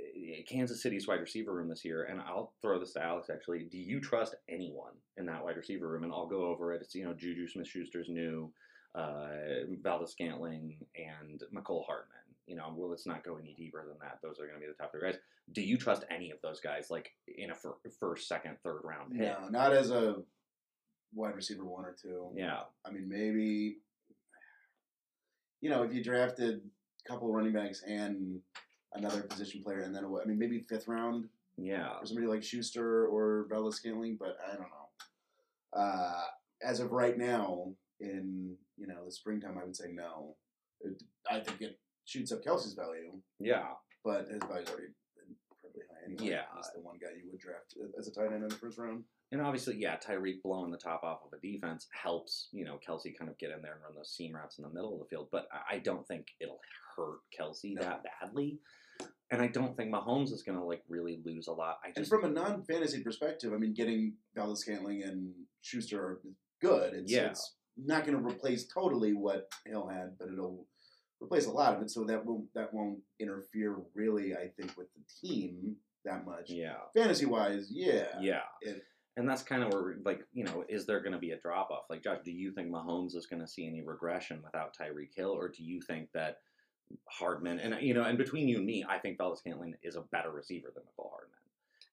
eh, 0.00 0.42
Kansas 0.48 0.82
City's 0.82 1.08
wide 1.08 1.20
receiver 1.20 1.54
room 1.54 1.68
this 1.68 1.84
year, 1.84 2.04
and 2.04 2.20
I'll 2.20 2.52
throw 2.60 2.78
this 2.78 2.92
to 2.94 3.02
Alex. 3.02 3.30
Actually, 3.30 3.64
do 3.70 3.78
you 3.78 4.00
trust 4.00 4.34
anyone 4.48 4.92
in 5.16 5.26
that 5.26 5.44
wide 5.44 5.56
receiver 5.56 5.88
room? 5.88 6.04
And 6.04 6.12
I'll 6.12 6.26
go 6.26 6.46
over 6.46 6.74
it. 6.74 6.82
It's 6.82 6.94
you 6.94 7.04
know 7.04 7.14
Juju 7.14 7.48
Smith-Schuster's 7.48 8.08
new, 8.08 8.52
uh, 8.94 9.28
Valdes-Scantling, 9.82 10.76
and 10.96 11.42
Mecole 11.54 11.86
Hardman. 11.86 12.10
You 12.46 12.56
know, 12.56 12.74
well, 12.76 12.90
let's 12.90 13.06
not 13.06 13.24
go 13.24 13.38
any 13.38 13.54
deeper 13.54 13.86
than 13.88 13.96
that. 14.02 14.18
Those 14.22 14.38
are 14.38 14.46
going 14.46 14.60
to 14.60 14.60
be 14.60 14.66
the 14.66 14.74
top 14.74 14.92
three 14.92 15.00
guys. 15.00 15.18
Do 15.52 15.62
you 15.62 15.78
trust 15.78 16.04
any 16.10 16.30
of 16.30 16.38
those 16.42 16.60
guys, 16.60 16.88
like 16.90 17.12
in 17.26 17.50
a 17.50 17.54
fir- 17.54 17.76
first, 17.98 18.28
second, 18.28 18.58
third 18.62 18.80
round 18.84 19.12
pick? 19.12 19.20
No, 19.20 19.48
not 19.48 19.72
as 19.72 19.90
a 19.90 20.16
wide 21.14 21.34
receiver 21.34 21.64
one 21.64 21.84
or 21.84 21.94
two. 22.00 22.28
Yeah, 22.34 22.60
I 22.84 22.90
mean, 22.90 23.08
maybe, 23.08 23.78
you 25.60 25.70
know, 25.70 25.82
if 25.82 25.94
you 25.94 26.02
drafted 26.02 26.60
a 27.04 27.08
couple 27.08 27.28
of 27.28 27.34
running 27.34 27.52
backs 27.52 27.82
and 27.86 28.40
another 28.92 29.22
position 29.22 29.62
player, 29.62 29.80
and 29.80 29.94
then, 29.94 30.04
I 30.04 30.26
mean, 30.26 30.38
maybe 30.38 30.64
fifth 30.68 30.88
round 30.88 31.28
yeah, 31.56 31.98
for 32.00 32.06
somebody 32.06 32.26
like 32.26 32.42
Schuster 32.42 33.06
or 33.06 33.46
Bella 33.50 33.72
Scantling, 33.72 34.16
but 34.18 34.36
I 34.46 34.56
don't 34.56 34.62
know. 34.62 35.80
Uh, 35.80 36.24
as 36.62 36.80
of 36.80 36.92
right 36.92 37.16
now, 37.16 37.72
in, 38.00 38.56
you 38.76 38.86
know, 38.86 39.04
the 39.04 39.12
springtime, 39.12 39.58
I 39.60 39.64
would 39.64 39.76
say 39.76 39.90
no. 39.92 40.36
It, 40.80 41.02
I 41.30 41.40
think 41.40 41.60
it 41.60 41.78
shoots 42.04 42.32
up 42.32 42.44
Kelce's 42.44 42.74
value, 42.74 43.12
yeah. 43.38 43.68
but 44.04 44.28
his 44.28 44.40
value's 44.48 44.68
already 44.68 44.88
been 45.16 45.34
pretty 45.60 45.80
high 45.88 46.04
anyway. 46.06 46.36
Yeah. 46.36 46.42
He's 46.56 46.70
the 46.74 46.80
one 46.80 46.98
guy 47.00 47.08
you 47.16 47.30
would 47.30 47.40
draft 47.40 47.74
as 47.98 48.08
a 48.08 48.12
tight 48.12 48.32
end 48.32 48.42
in 48.42 48.48
the 48.48 48.54
first 48.54 48.78
round. 48.78 49.04
And 49.34 49.42
obviously, 49.42 49.76
yeah, 49.76 49.96
Tyreek 49.96 50.42
blowing 50.44 50.70
the 50.70 50.78
top 50.78 51.02
off 51.02 51.18
of 51.26 51.32
a 51.36 51.40
defense 51.44 51.88
helps, 51.90 52.46
you 52.52 52.64
know, 52.64 52.78
Kelce 52.88 53.18
kind 53.18 53.28
of 53.28 53.36
get 53.36 53.50
in 53.50 53.60
there 53.62 53.72
and 53.72 53.82
run 53.82 53.94
those 53.96 54.14
seam 54.14 54.32
routes 54.32 54.58
in 54.58 54.62
the 54.62 54.70
middle 54.70 54.94
of 54.94 55.00
the 55.00 55.06
field. 55.06 55.28
But 55.32 55.48
I- 55.52 55.74
I 55.74 55.78
don't 55.80 56.06
think 56.06 56.28
it'll 56.38 56.60
hurt 56.96 57.18
Kelce 57.36 57.74
No. 57.74 57.82
that 57.82 58.04
badly. 58.04 58.60
And 59.32 59.42
I 59.42 59.48
don't 59.48 59.76
think 59.76 59.92
Mahomes 59.92 60.30
is 60.30 60.44
going 60.44 60.56
to, 60.56 60.64
like, 60.64 60.84
really 60.86 61.20
lose 61.24 61.48
a 61.48 61.52
lot. 61.52 61.80
I 61.84 61.92
And 61.96 62.06
from 62.06 62.22
a 62.24 62.28
non-fantasy 62.28 63.02
perspective, 63.02 63.52
I 63.52 63.56
mean, 63.56 63.74
getting 63.74 64.16
Valdes-Scantling 64.36 65.02
and 65.02 65.34
Schuster 65.62 66.00
are 66.00 66.22
good. 66.60 66.94
It's, 66.94 67.10
Yeah. 67.10 67.30
it's 67.30 67.56
not 67.76 68.06
going 68.06 68.16
to 68.16 68.24
replace 68.24 68.68
totally 68.68 69.14
what 69.14 69.52
Hill 69.66 69.88
had, 69.88 70.16
but 70.16 70.28
it'll 70.28 70.68
replace 71.20 71.46
a 71.46 71.50
lot 71.52 71.74
of 71.74 71.82
it. 71.82 71.90
So 71.90 72.04
that 72.04 72.24
won't 72.24 72.52
that 72.54 72.72
won't 72.72 73.02
interfere 73.18 73.74
really, 73.94 74.36
I 74.36 74.50
think, 74.50 74.76
with 74.76 74.86
the 74.94 75.02
team 75.20 75.80
that 76.04 76.24
much. 76.24 76.50
yeah. 76.50 76.76
Fantasy 76.94 77.26
wise, 77.26 77.72
yeah, 77.72 78.20
Yeah. 78.20 78.42
It- 78.60 78.84
and 79.16 79.28
that's 79.28 79.42
kind 79.42 79.62
of 79.62 79.72
where, 79.72 79.96
like, 80.04 80.26
you 80.32 80.44
know, 80.44 80.64
is 80.68 80.86
there 80.86 81.00
going 81.00 81.12
to 81.12 81.18
be 81.18 81.30
a 81.32 81.38
drop 81.38 81.70
off? 81.70 81.84
Like, 81.88 82.02
Josh, 82.02 82.18
do 82.24 82.32
you 82.32 82.52
think 82.52 82.70
Mahomes 82.70 83.14
is 83.14 83.26
going 83.26 83.40
to 83.40 83.48
see 83.48 83.66
any 83.66 83.82
regression 83.82 84.40
without 84.42 84.76
Tyreek 84.76 85.14
Hill, 85.14 85.30
or 85.30 85.48
do 85.48 85.62
you 85.62 85.80
think 85.80 86.10
that 86.12 86.38
Hardman 87.08 87.60
and 87.60 87.80
you 87.80 87.94
know, 87.94 88.04
and 88.04 88.18
between 88.18 88.46
you 88.48 88.58
and 88.58 88.66
me, 88.66 88.84
I 88.88 88.98
think 88.98 89.18
Valdes-Scantling 89.18 89.76
is 89.82 89.96
a 89.96 90.02
better 90.02 90.30
receiver 90.30 90.68
than 90.74 90.84
Mecole 90.84 91.10
Hardman, 91.10 91.38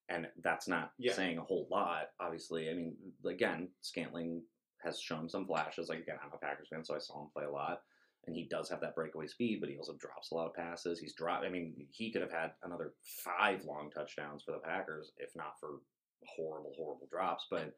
and 0.09 0.27
that's 0.43 0.67
not 0.67 0.93
Yeah. 0.97 1.13
saying 1.13 1.37
a 1.37 1.43
whole 1.43 1.67
lot. 1.71 2.11
Obviously, 2.19 2.69
I 2.69 2.73
mean, 2.73 2.97
again, 3.25 3.69
Scantling 3.81 4.43
has 4.83 4.99
shown 4.99 5.29
some 5.29 5.45
flashes. 5.45 5.89
Like 5.89 5.99
again, 5.99 6.17
I'm 6.21 6.33
a 6.33 6.37
Packers 6.37 6.69
fan, 6.69 6.83
so 6.83 6.95
I 6.95 6.99
saw 6.99 7.21
him 7.21 7.29
play 7.29 7.45
a 7.45 7.51
lot. 7.51 7.83
And 8.27 8.35
he 8.35 8.43
does 8.43 8.69
have 8.69 8.81
that 8.81 8.93
breakaway 8.93 9.25
speed, 9.25 9.61
but 9.61 9.69
he 9.69 9.77
also 9.77 9.95
drops 9.95 10.29
a 10.29 10.35
lot 10.35 10.45
of 10.47 10.53
passes. 10.53 10.99
He's 10.99 11.15
dropped. 11.15 11.43
I 11.43 11.49
mean, 11.49 11.87
he 11.89 12.11
could 12.11 12.21
have 12.21 12.31
had 12.31 12.51
another 12.61 12.93
five 13.01 13.63
long 13.65 13.89
touchdowns 13.89 14.43
for 14.43 14.51
the 14.51 14.59
Packers 14.59 15.11
if 15.17 15.35
not 15.35 15.59
for 15.59 15.79
horrible, 16.25 16.73
horrible 16.77 17.07
drops. 17.09 17.47
But 17.49 17.73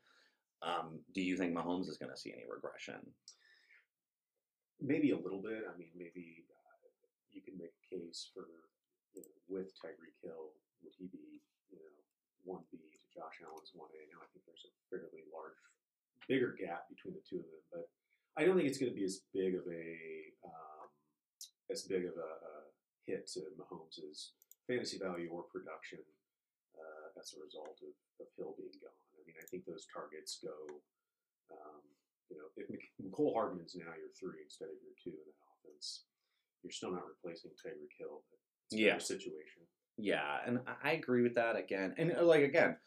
um, 0.61 0.99
do 1.13 1.21
you 1.21 1.35
think 1.37 1.55
Mahomes 1.55 1.89
is 1.89 1.97
going 1.97 2.11
to 2.11 2.19
see 2.19 2.31
any 2.31 2.43
regression? 2.47 2.99
Maybe 4.81 5.11
a 5.11 5.19
little 5.19 5.41
bit. 5.41 5.63
I 5.67 5.77
mean, 5.77 5.91
maybe 5.95 6.43
uh, 6.47 6.87
you 7.31 7.41
can 7.41 7.57
make 7.57 7.71
a 7.71 7.85
case 7.87 8.29
for 8.33 8.47
you 9.15 9.21
know 9.21 9.33
with 9.47 9.71
Tyreek 9.79 10.17
Hill, 10.23 10.55
would 10.83 10.95
he 10.97 11.07
be 11.11 11.39
you 11.71 11.77
know 11.77 11.91
one 12.43 12.63
B 12.71 12.79
to 12.79 13.07
Josh 13.11 13.39
Allen's 13.43 13.71
one 13.75 13.91
A? 13.95 14.01
Now 14.11 14.23
I 14.23 14.27
think 14.31 14.43
there's 14.45 14.67
a 14.67 14.73
fairly 14.91 15.23
large, 15.31 15.59
bigger 16.27 16.55
gap 16.55 16.89
between 16.89 17.15
the 17.15 17.23
two 17.23 17.43
of 17.43 17.47
them, 17.47 17.63
but 17.71 17.87
I 18.35 18.43
don't 18.43 18.57
think 18.57 18.67
it's 18.67 18.81
going 18.81 18.91
to 18.91 18.97
be 18.97 19.05
as 19.05 19.23
big 19.31 19.55
of 19.55 19.63
a 19.69 19.87
um, 20.43 20.87
as 21.71 21.83
big 21.83 22.05
of 22.05 22.15
a, 22.17 22.31
a 22.43 22.53
hit 23.05 23.27
to 23.35 23.41
Mahomes's 23.59 24.33
fantasy 24.67 24.97
value 24.97 25.29
or 25.31 25.43
production 25.43 25.99
as 27.19 27.33
a 27.37 27.41
result 27.43 27.77
of, 27.85 27.93
of 28.21 28.27
Hill 28.37 28.55
being 28.57 28.73
gone. 28.81 28.97
I 29.17 29.21
mean, 29.25 29.37
I 29.39 29.45
think 29.49 29.65
those 29.65 29.85
targets 29.89 30.39
go. 30.41 30.53
Um, 31.53 31.83
you 32.29 32.37
know, 32.39 32.49
if 32.57 32.69
Mc- 32.69 32.93
Mecole 32.97 33.33
Hardman's 33.33 33.75
now 33.75 33.93
your 33.93 34.09
three 34.17 34.41
instead 34.43 34.69
of 34.73 34.79
your 34.81 34.95
two 34.97 35.13
in 35.13 35.25
that 35.27 35.49
offense, 35.61 36.05
you're 36.63 36.71
still 36.73 36.91
not 36.91 37.05
replacing 37.05 37.51
Tyreek 37.51 37.93
Hill. 37.99 38.23
But 38.29 38.39
it's 38.71 38.79
Yeah. 38.81 38.97
situation. 38.97 39.67
Yeah, 39.97 40.39
and 40.45 40.59
I- 40.83 40.93
agree 40.93 41.21
with 41.21 41.35
that 41.35 41.55
again. 41.55 41.93
And 41.97 42.11
uh, 42.17 42.25
like 42.25 42.41
again, 42.41 42.77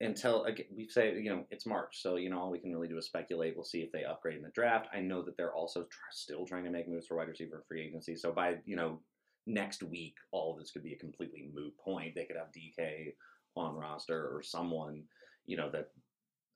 until 0.00 0.44
again, 0.44 0.66
we 0.70 0.86
say 0.88 1.18
you 1.18 1.30
know 1.30 1.46
it's 1.50 1.66
March, 1.66 2.00
so 2.00 2.14
you 2.16 2.30
know 2.30 2.38
all 2.38 2.50
we 2.50 2.60
can 2.60 2.70
really 2.72 2.86
do 2.88 2.96
is 2.98 3.06
speculate. 3.06 3.56
We'll 3.56 3.64
see 3.64 3.80
if 3.82 3.90
they 3.90 4.04
upgrade 4.04 4.36
in 4.36 4.42
the 4.42 4.50
draft. 4.50 4.86
I 4.94 5.00
know 5.00 5.22
that 5.22 5.36
they're 5.36 5.54
also 5.54 5.82
tr- 5.84 5.98
still 6.12 6.46
trying 6.46 6.64
to 6.64 6.70
make 6.70 6.88
moves 6.88 7.06
for 7.08 7.16
wide 7.16 7.28
receiver 7.28 7.56
and 7.56 7.66
free 7.66 7.82
agency. 7.84 8.14
So 8.14 8.30
by 8.32 8.58
you 8.66 8.76
know 8.76 9.02
next 9.46 9.82
week, 9.82 10.14
all 10.30 10.52
of 10.52 10.58
this 10.60 10.70
could 10.70 10.84
be 10.84 10.92
a 10.94 10.98
completely 10.98 11.50
moot 11.52 11.76
point. 11.78 12.14
They 12.14 12.24
could 12.26 12.36
have 12.36 12.52
DK 12.52 13.14
on 13.56 13.74
roster 13.74 14.28
or 14.34 14.42
someone 14.42 15.02
you 15.46 15.56
know 15.56 15.70
that 15.70 15.90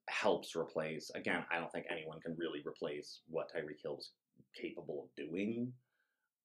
helps 0.08 0.56
replace. 0.56 1.10
Again, 1.14 1.44
I 1.50 1.58
don't 1.58 1.70
think 1.70 1.86
anyone 1.90 2.20
can 2.20 2.34
really 2.36 2.62
replace 2.66 3.20
what 3.28 3.52
Tyreek 3.52 3.82
Hill's 3.82 4.10
capable 4.54 5.04
of 5.04 5.24
doing. 5.26 5.72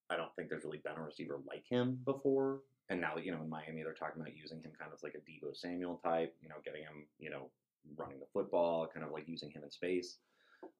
I 0.09 0.17
don't 0.17 0.33
think 0.35 0.49
there's 0.49 0.65
really 0.65 0.81
been 0.83 0.97
a 0.97 1.01
receiver 1.01 1.39
like 1.47 1.63
him 1.69 1.99
before. 2.05 2.59
And 2.89 2.99
now, 2.99 3.15
you 3.15 3.31
know, 3.31 3.41
in 3.41 3.49
Miami, 3.49 3.81
they're 3.81 3.93
talking 3.93 4.21
about 4.21 4.35
using 4.35 4.61
him 4.61 4.71
kind 4.77 4.91
of 4.93 5.01
like 5.01 5.15
a 5.15 5.19
Deebo 5.19 5.55
Samuel 5.55 6.01
type, 6.03 6.35
you 6.41 6.49
know, 6.49 6.55
getting 6.65 6.81
him, 6.81 7.07
you 7.17 7.29
know, 7.29 7.49
running 7.97 8.19
the 8.19 8.25
football, 8.33 8.87
kind 8.93 9.05
of 9.05 9.11
like 9.11 9.27
using 9.27 9.49
him 9.49 9.63
in 9.63 9.71
space 9.71 10.17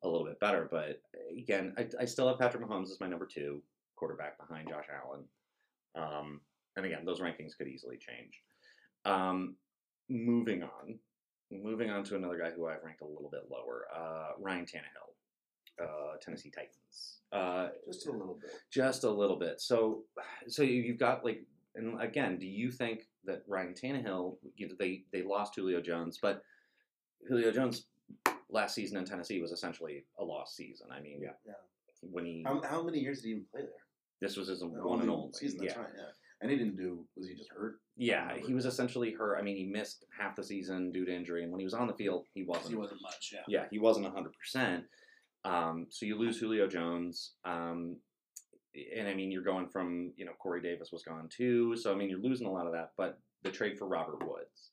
a 0.04 0.08
little 0.08 0.26
bit 0.26 0.40
better. 0.40 0.68
But 0.70 1.02
again, 1.36 1.74
I, 1.78 1.88
I 2.02 2.06
still 2.06 2.28
have 2.28 2.40
Patrick 2.40 2.64
Mahomes 2.64 2.92
as 2.92 3.00
my 3.00 3.08
number 3.08 3.26
two 3.26 3.62
quarterback 3.96 4.38
behind 4.38 4.70
Josh 4.70 4.86
Allen. 4.94 5.24
Um, 5.96 6.42
and 6.76 6.86
again, 6.86 7.06
those 7.06 7.22
rankings 7.22 7.58
could 7.58 7.68
easily 7.68 7.98
change. 7.98 8.42
Um, 9.06 9.56
moving 10.10 10.64
on, 10.64 11.00
moving 11.52 11.90
on 11.90 12.04
to 12.06 12.16
another 12.16 12.38
guy 12.38 12.52
who 12.52 12.68
I've 12.68 12.84
ranked 12.84 13.02
a 13.02 13.06
little 13.06 13.30
bit 13.32 13.50
lower, 13.50 13.86
uh, 13.96 14.32
Ryan 14.40 14.66
Tannehill, 14.66 15.84
uh, 15.84 16.18
Tennessee 16.22 16.52
Titans. 16.52 17.20
Uh, 17.32 17.70
just 17.88 18.08
a 18.08 18.12
little 18.12 18.38
bit. 18.40 18.52
just 18.70 19.04
a 19.04 19.10
little 19.10 19.38
bit. 19.38 19.60
So, 19.60 20.04
so 20.48 20.62
you- 20.64 20.82
you've 20.84 21.00
got 21.00 21.26
like, 21.26 21.44
and 21.76 22.00
again, 22.02 22.38
do 22.38 22.46
you 22.46 22.70
think 22.72 23.08
that 23.26 23.44
Ryan 23.48 23.74
Tannehill, 23.74 24.38
you 24.58 24.68
know, 24.68 24.76
they 24.78 25.06
they 25.12 25.24
lost 25.24 25.56
Julio 25.56 25.82
Jones, 25.82 26.20
but 26.22 26.44
Julio 27.28 27.52
Jones 27.52 27.88
last 28.50 28.76
season 28.76 28.98
in 28.98 29.06
Tennessee 29.06 29.42
was 29.42 29.52
essentially 29.52 30.06
a 30.20 30.24
lost 30.24 30.56
season. 30.56 30.88
I 30.92 31.00
mean, 31.00 31.20
Yeah. 31.22 31.32
Yeah. 31.46 31.54
when 32.02 32.26
he 32.26 32.44
How, 32.44 32.62
how 32.62 32.84
many 32.84 33.00
years 33.00 33.22
did 33.22 33.28
he 33.30 33.32
even 33.32 33.46
play 33.46 33.62
there? 33.62 33.70
this 34.22 34.38
was 34.38 34.48
his 34.50 34.64
one 34.64 35.02
and 35.02 35.10
only 35.10 35.34
season. 35.34 35.58
That's 35.60 35.74
yeah. 35.74 35.82
right. 35.82 35.90
Yeah, 35.98 36.04
and 36.44 36.52
he 36.52 36.58
didn't 36.58 36.76
do. 36.76 37.06
Was 37.16 37.28
he 37.28 37.36
just 37.36 37.50
hurt? 37.50 37.80
Yeah, 37.96 38.36
he 38.46 38.54
was 38.54 38.66
essentially 38.66 39.12
hurt. 39.12 39.38
I 39.38 39.42
mean, 39.42 39.56
he 39.56 39.66
missed 39.66 40.06
half 40.20 40.36
the 40.36 40.44
season 40.44 40.92
due 40.92 41.06
to 41.06 41.16
injury, 41.16 41.44
and 41.44 41.52
when 41.52 41.60
he 41.60 41.66
was 41.66 41.74
on 41.74 41.88
the 41.88 41.94
field, 41.94 42.26
he 42.34 42.44
wasn't. 42.44 42.70
He 42.70 42.76
wasn't 42.76 43.02
much. 43.02 43.34
Yeah. 43.34 43.40
yeah, 43.48 43.66
he 43.72 43.80
wasn't 43.80 44.08
100%. 44.14 44.84
Um, 45.46 45.88
so 45.90 46.06
you 46.06 46.18
lose 46.18 46.40
Julio 46.40 46.68
Jones. 46.68 47.34
Um, 47.46 47.98
and 48.98 49.08
I 49.08 49.14
mean, 49.14 49.32
you're 49.32 49.44
going 49.44 49.68
from, 49.68 50.12
you 50.18 50.26
know, 50.26 50.32
Corey 50.40 50.62
Davis 50.62 50.92
was 50.92 51.04
gone 51.04 51.30
too. 51.36 51.76
So, 51.78 51.92
I 51.94 51.96
mean, 51.96 52.10
you're 52.10 52.20
losing 52.20 52.48
a 52.48 52.52
lot 52.52 52.66
of 52.66 52.74
that. 52.74 52.92
But 52.98 53.20
the 53.44 53.52
trade 53.52 53.78
for 53.78 53.88
Robert 53.88 54.28
Woods. 54.28 54.72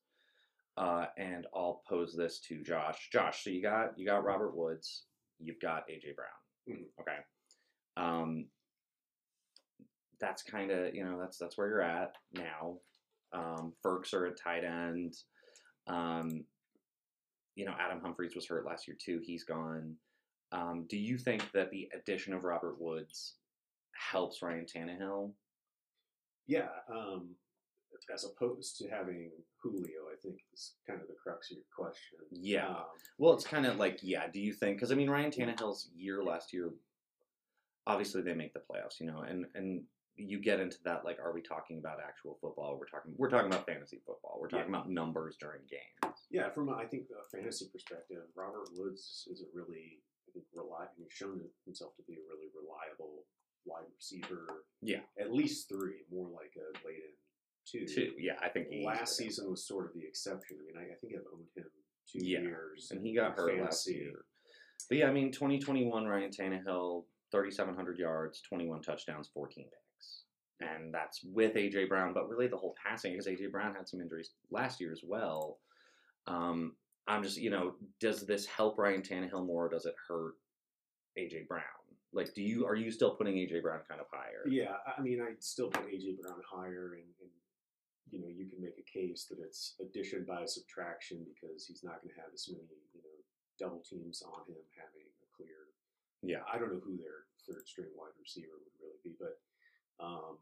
Uh, 0.77 1.07
and 1.19 1.47
I'll 1.55 1.83
pose 1.89 2.15
this 2.17 2.41
to 2.49 2.63
Josh. 2.63 3.11
Josh, 3.13 3.45
so 3.45 3.51
you 3.51 3.61
got 3.63 3.99
you 3.99 4.07
got 4.07 4.25
Robert 4.25 4.57
Woods, 4.57 5.05
you've 5.39 5.61
got 5.61 5.85
AJ 5.91 6.15
Brown. 6.17 6.79
Mhm. 6.79 6.85
Okay. 7.01 7.19
Um, 7.97 8.47
that's 10.21 10.43
kind 10.43 10.71
of 10.71 10.95
you 10.95 11.05
know 11.05 11.19
that's 11.19 11.39
that's 11.39 11.57
where 11.57 11.69
you're 11.69 11.83
at 11.83 12.15
now. 12.35 12.77
Um, 13.33 13.73
Ferks 13.83 14.13
are 14.13 14.27
at 14.27 14.39
tight 14.39 14.65
end. 14.65 15.17
Um, 15.87 16.45
you 17.55 17.65
know, 17.65 17.75
Adam 17.79 18.01
Humphries 18.01 18.35
was 18.35 18.47
hurt 18.47 18.67
last 18.67 18.87
year 18.89 18.97
too. 19.01 19.21
He's 19.23 19.45
gone. 19.45 19.97
Um, 20.53 20.87
do 20.89 20.97
you 20.97 21.17
think 21.19 21.51
that 21.53 21.71
the 21.71 21.89
addition 21.95 22.33
of 22.33 22.45
Robert 22.45 22.81
Woods 22.81 23.35
helps 23.93 24.43
Ryan 24.43 24.67
Tannehill? 24.67 25.33
Yeah, 26.47 26.69
um, 26.93 27.31
as 28.13 28.25
opposed 28.25 28.79
to 28.79 28.89
having 28.89 29.31
Julio, 29.63 30.09
I 30.13 30.17
think 30.23 30.41
is 30.53 30.73
kind 30.87 31.01
of 31.01 31.07
the 31.07 31.15
crux 31.23 31.51
of 31.51 31.59
your 31.59 31.67
question. 31.77 32.19
Yeah. 32.31 32.69
Um, 32.69 32.85
Well, 33.19 33.35
it's 33.35 33.47
kind 33.47 33.67
of 33.67 33.77
like, 33.77 33.99
yeah. 34.03 34.27
Do 34.33 34.41
you 34.41 34.53
think? 34.53 34.77
Because 34.77 34.91
I 34.91 34.95
mean, 34.95 35.11
Ryan 35.11 35.31
Tannehill's 35.31 35.91
year 35.95 36.23
last 36.23 36.53
year, 36.53 36.71
obviously 37.87 38.23
they 38.23 38.35
make 38.35 38.53
the 38.55 38.61
playoffs, 38.61 39.01
you 39.01 39.07
know, 39.07 39.21
and 39.21 39.47
and 39.55 39.83
you 40.17 40.39
get 40.41 40.61
into 40.61 40.77
that 40.85 41.05
like, 41.05 41.19
are 41.19 41.33
we 41.33 41.41
talking 41.43 41.79
about 41.79 41.99
actual 42.07 42.37
football? 42.41 42.77
We're 42.79 42.87
talking 42.89 43.13
we're 43.17 43.31
talking 43.31 43.47
about 43.53 43.67
fantasy 43.67 44.01
football. 44.07 44.39
We're 44.41 44.49
talking 44.49 44.69
about 44.69 44.91
numbers 44.91 45.37
during 45.41 45.61
games. 45.71 46.17
yeah, 46.31 46.51
from 46.51 46.69
a, 46.69 46.73
I 46.75 46.87
think 46.87 47.05
a 47.11 47.37
fantasy 47.37 47.67
perspective, 47.73 48.23
Robert 48.37 48.69
Woods 48.77 49.27
is 49.31 49.41
a 49.43 49.49
really 49.55 49.99
I 50.29 50.33
think 50.33 50.45
reli- 50.57 50.89
He's 50.99 51.13
shown 51.13 51.41
himself 51.65 51.97
to 51.97 52.03
be 52.07 52.15
a 52.15 52.25
really 52.29 52.49
reliable 52.55 53.25
wide 53.67 53.85
receiver. 53.97 54.47
Yeah. 54.83 55.01
at 55.21 55.33
least 55.33 55.69
three, 55.69 56.05
more 56.13 56.29
like 56.29 56.53
a 56.57 56.87
late 56.87 56.97
in 57.05 57.15
two. 57.87 57.87
Two, 57.93 58.13
yeah, 58.19 58.35
I 58.43 58.49
think 58.49 58.69
Last 58.85 59.17
season 59.17 59.51
was 59.51 59.67
sort 59.67 59.87
of 59.87 59.93
the 59.95 60.07
exception. 60.07 60.57
I 60.61 60.67
mean, 60.67 60.77
I, 60.91 60.93
I 60.95 60.97
think 61.01 61.15
I've 61.15 61.27
owned 61.33 61.47
him 61.57 61.65
two 62.11 62.25
Yeah, 62.27 62.41
years, 62.41 62.89
and 62.91 63.05
he 63.05 63.15
got 63.15 63.37
hurt 63.37 63.53
last 63.61 63.85
fantasy. 63.87 63.95
year. 63.95 64.25
But 64.89 64.99
yeah, 64.99 65.09
I 65.09 65.13
mean, 65.13 65.31
2021 65.31 66.07
Ryan 66.07 66.31
Tannehill, 66.31 67.05
3,700 67.33 67.99
yards, 67.99 68.41
21 68.49 68.83
touchdowns, 68.83 69.29
14 69.35 69.65
picks, 69.65 69.75
and 70.61 70.93
that's 70.93 71.21
with 71.25 71.55
AJ 71.55 71.89
Brown. 71.89 72.13
But 72.15 72.29
really, 72.29 72.47
the 72.47 72.57
whole 72.57 72.75
passing 72.85 73.13
because 73.13 73.27
AJ 73.27 73.51
Brown 73.51 73.75
had 73.75 73.89
some 73.89 74.01
injuries 74.01 74.31
last 74.51 74.81
year 74.81 74.93
as 74.93 75.01
well. 75.05 75.59
Um, 76.27 76.77
I'm 77.09 77.23
just, 77.23 77.39
you 77.39 77.51
know, 77.51 77.75
does 77.99 78.27
this 78.27 78.47
help 78.47 78.79
Ryan 78.79 79.03
Tannehill 79.03 79.47
more? 79.47 79.67
or 79.67 79.69
Does 79.71 79.87
it 79.87 79.95
hurt 80.07 80.35
AJ 81.19 81.49
Brown? 81.49 81.65
Like, 82.13 82.35
do 82.35 82.43
you 82.43 82.67
are 82.67 82.75
you 82.77 82.91
still 82.91 83.15
putting 83.17 83.35
AJ 83.37 83.63
Brown 83.63 83.81
kind 83.89 84.01
of 84.01 84.07
higher? 84.13 84.43
Yeah, 84.49 84.77
I- 84.87 84.99
I 84.99 85.03
mean, 85.03 85.21
I'd 85.23 85.43
still 85.43 85.71
put 85.71 85.87
AJ 85.89 86.21
Brown 86.21 86.41
higher, 86.49 86.95
and, 86.95 87.07
and 87.21 87.31
you 88.11 88.21
know, 88.21 88.29
you 88.29 88.51
can 88.51 88.61
make 88.61 88.75
a 88.79 88.87
case 88.91 89.27
that 89.31 89.39
it's 89.39 89.75
addition 89.81 90.27
by 90.27 90.45
subtraction 90.45 91.23
because 91.31 91.67
he's 91.67 91.83
not 91.87 92.03
going 92.03 92.11
to 92.15 92.21
have 92.21 92.35
as 92.35 92.51
many, 92.51 92.67
you 92.93 92.99
know, 93.07 93.17
double 93.59 93.79
teams 93.87 94.23
on 94.27 94.43
him 94.51 94.59
having 94.75 95.07
a 95.07 95.27
clear. 95.37 95.71
Yeah. 96.23 96.43
I 96.51 96.59
don't 96.59 96.75
know 96.75 96.83
who 96.83 96.99
their 96.99 97.31
third 97.47 97.63
string 97.71 97.95
wide 97.95 98.19
receiver 98.19 98.59
would 98.59 98.75
really 98.83 98.99
be, 99.07 99.15
but 99.15 99.39
um, 100.03 100.39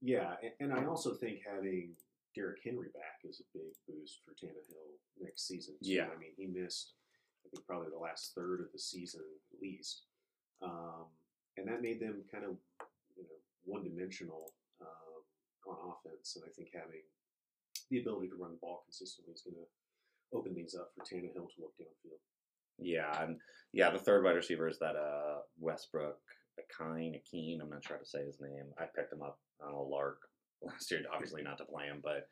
yeah, 0.00 0.34
and, 0.42 0.70
and 0.70 0.78
I 0.78 0.86
also 0.86 1.14
think 1.14 1.40
having 1.44 1.94
Derrick 2.34 2.60
Henry 2.62 2.88
back 2.92 3.24
is 3.24 3.40
a 3.40 3.48
big 3.56 3.72
boost 3.88 4.20
for 4.24 4.32
Tannehill 4.32 5.00
next 5.20 5.48
season. 5.48 5.74
Too. 5.82 5.92
Yeah. 5.92 6.08
I 6.14 6.18
mean, 6.18 6.32
he 6.36 6.46
missed, 6.46 6.92
I 7.44 7.48
think, 7.48 7.66
probably 7.66 7.88
the 7.90 7.98
last 7.98 8.34
third 8.34 8.60
of 8.60 8.70
the 8.72 8.78
season 8.78 9.22
at 9.52 9.62
least, 9.62 10.02
um, 10.62 11.06
and 11.56 11.66
that 11.68 11.82
made 11.82 12.00
them 12.00 12.22
kind 12.30 12.44
of, 12.44 12.56
you 13.16 13.24
know, 13.24 13.40
one 13.64 13.82
dimensional 13.82 14.52
um, 14.80 15.20
on 15.66 15.92
offense. 15.92 16.36
And 16.36 16.44
I 16.44 16.52
think 16.52 16.68
having 16.74 17.02
the 17.90 18.00
ability 18.00 18.28
to 18.28 18.36
run 18.36 18.52
the 18.52 18.58
ball 18.60 18.82
consistently 18.84 19.32
is 19.32 19.42
going 19.42 19.56
to 19.56 20.36
open 20.36 20.54
things 20.54 20.74
up 20.74 20.90
for 20.94 21.04
Tannehill 21.04 21.48
to 21.54 21.60
look 21.60 21.72
downfield. 21.80 22.20
Yeah, 22.78 23.22
and 23.22 23.38
yeah, 23.72 23.90
the 23.90 23.98
third 23.98 24.22
wide 24.22 24.36
receiver 24.36 24.68
is 24.68 24.78
that 24.80 24.96
uh 24.96 25.40
Westbrook 25.58 26.18
Ikhine, 26.58 27.20
Akeen. 27.20 27.60
I'm 27.60 27.70
not 27.70 27.84
sure 27.84 27.96
how 27.96 28.02
to 28.02 28.08
say 28.08 28.24
his 28.24 28.40
name. 28.40 28.66
I 28.78 28.84
picked 28.84 29.12
him 29.12 29.22
up 29.22 29.38
on 29.60 29.74
a 29.74 29.82
lark 29.82 30.18
last 30.62 30.90
year, 30.90 31.02
obviously 31.12 31.42
not 31.42 31.58
to 31.58 31.64
play 31.64 31.86
him, 31.86 32.02
but 32.02 32.28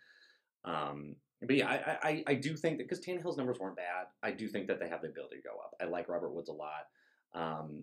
um, 0.65 1.17
but 1.43 1.57
yeah, 1.57 1.69
I 1.69 2.09
I, 2.09 2.25
I 2.29 2.35
do 2.35 2.57
think 2.57 2.79
that 2.79 2.89
because 2.89 3.05
Tannehill's 3.05 3.37
numbers 3.37 3.59
weren't 3.59 3.77
bad, 3.77 4.07
I 4.23 4.31
do 4.31 4.49
think 4.49 4.67
that 4.69 4.81
they 4.81 4.89
have 4.89 5.03
the 5.03 5.09
ability 5.09 5.37
to 5.37 5.43
go 5.43 5.57
up. 5.57 5.75
I 5.81 5.85
like 5.85 6.09
Robert 6.09 6.33
Woods 6.33 6.49
a 6.49 6.53
lot. 6.53 6.87
Um, 7.35 7.83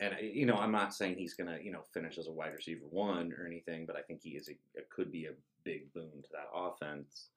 and 0.00 0.14
you 0.20 0.46
know, 0.46 0.56
I'm 0.56 0.72
not 0.72 0.94
saying 0.94 1.16
he's 1.16 1.34
gonna 1.34 1.58
you 1.62 1.72
know 1.72 1.82
finish 1.92 2.18
as 2.18 2.26
a 2.28 2.32
wide 2.32 2.52
receiver 2.54 2.84
one 2.90 3.32
or 3.38 3.46
anything, 3.46 3.86
but 3.86 3.96
I 3.96 4.02
think 4.02 4.20
he 4.22 4.30
is 4.30 4.48
a, 4.48 4.82
could 4.94 5.10
be 5.10 5.26
a 5.26 5.32
big 5.64 5.92
boon 5.92 6.22
to 6.22 6.28
that 6.32 6.48
offense. 6.54 7.28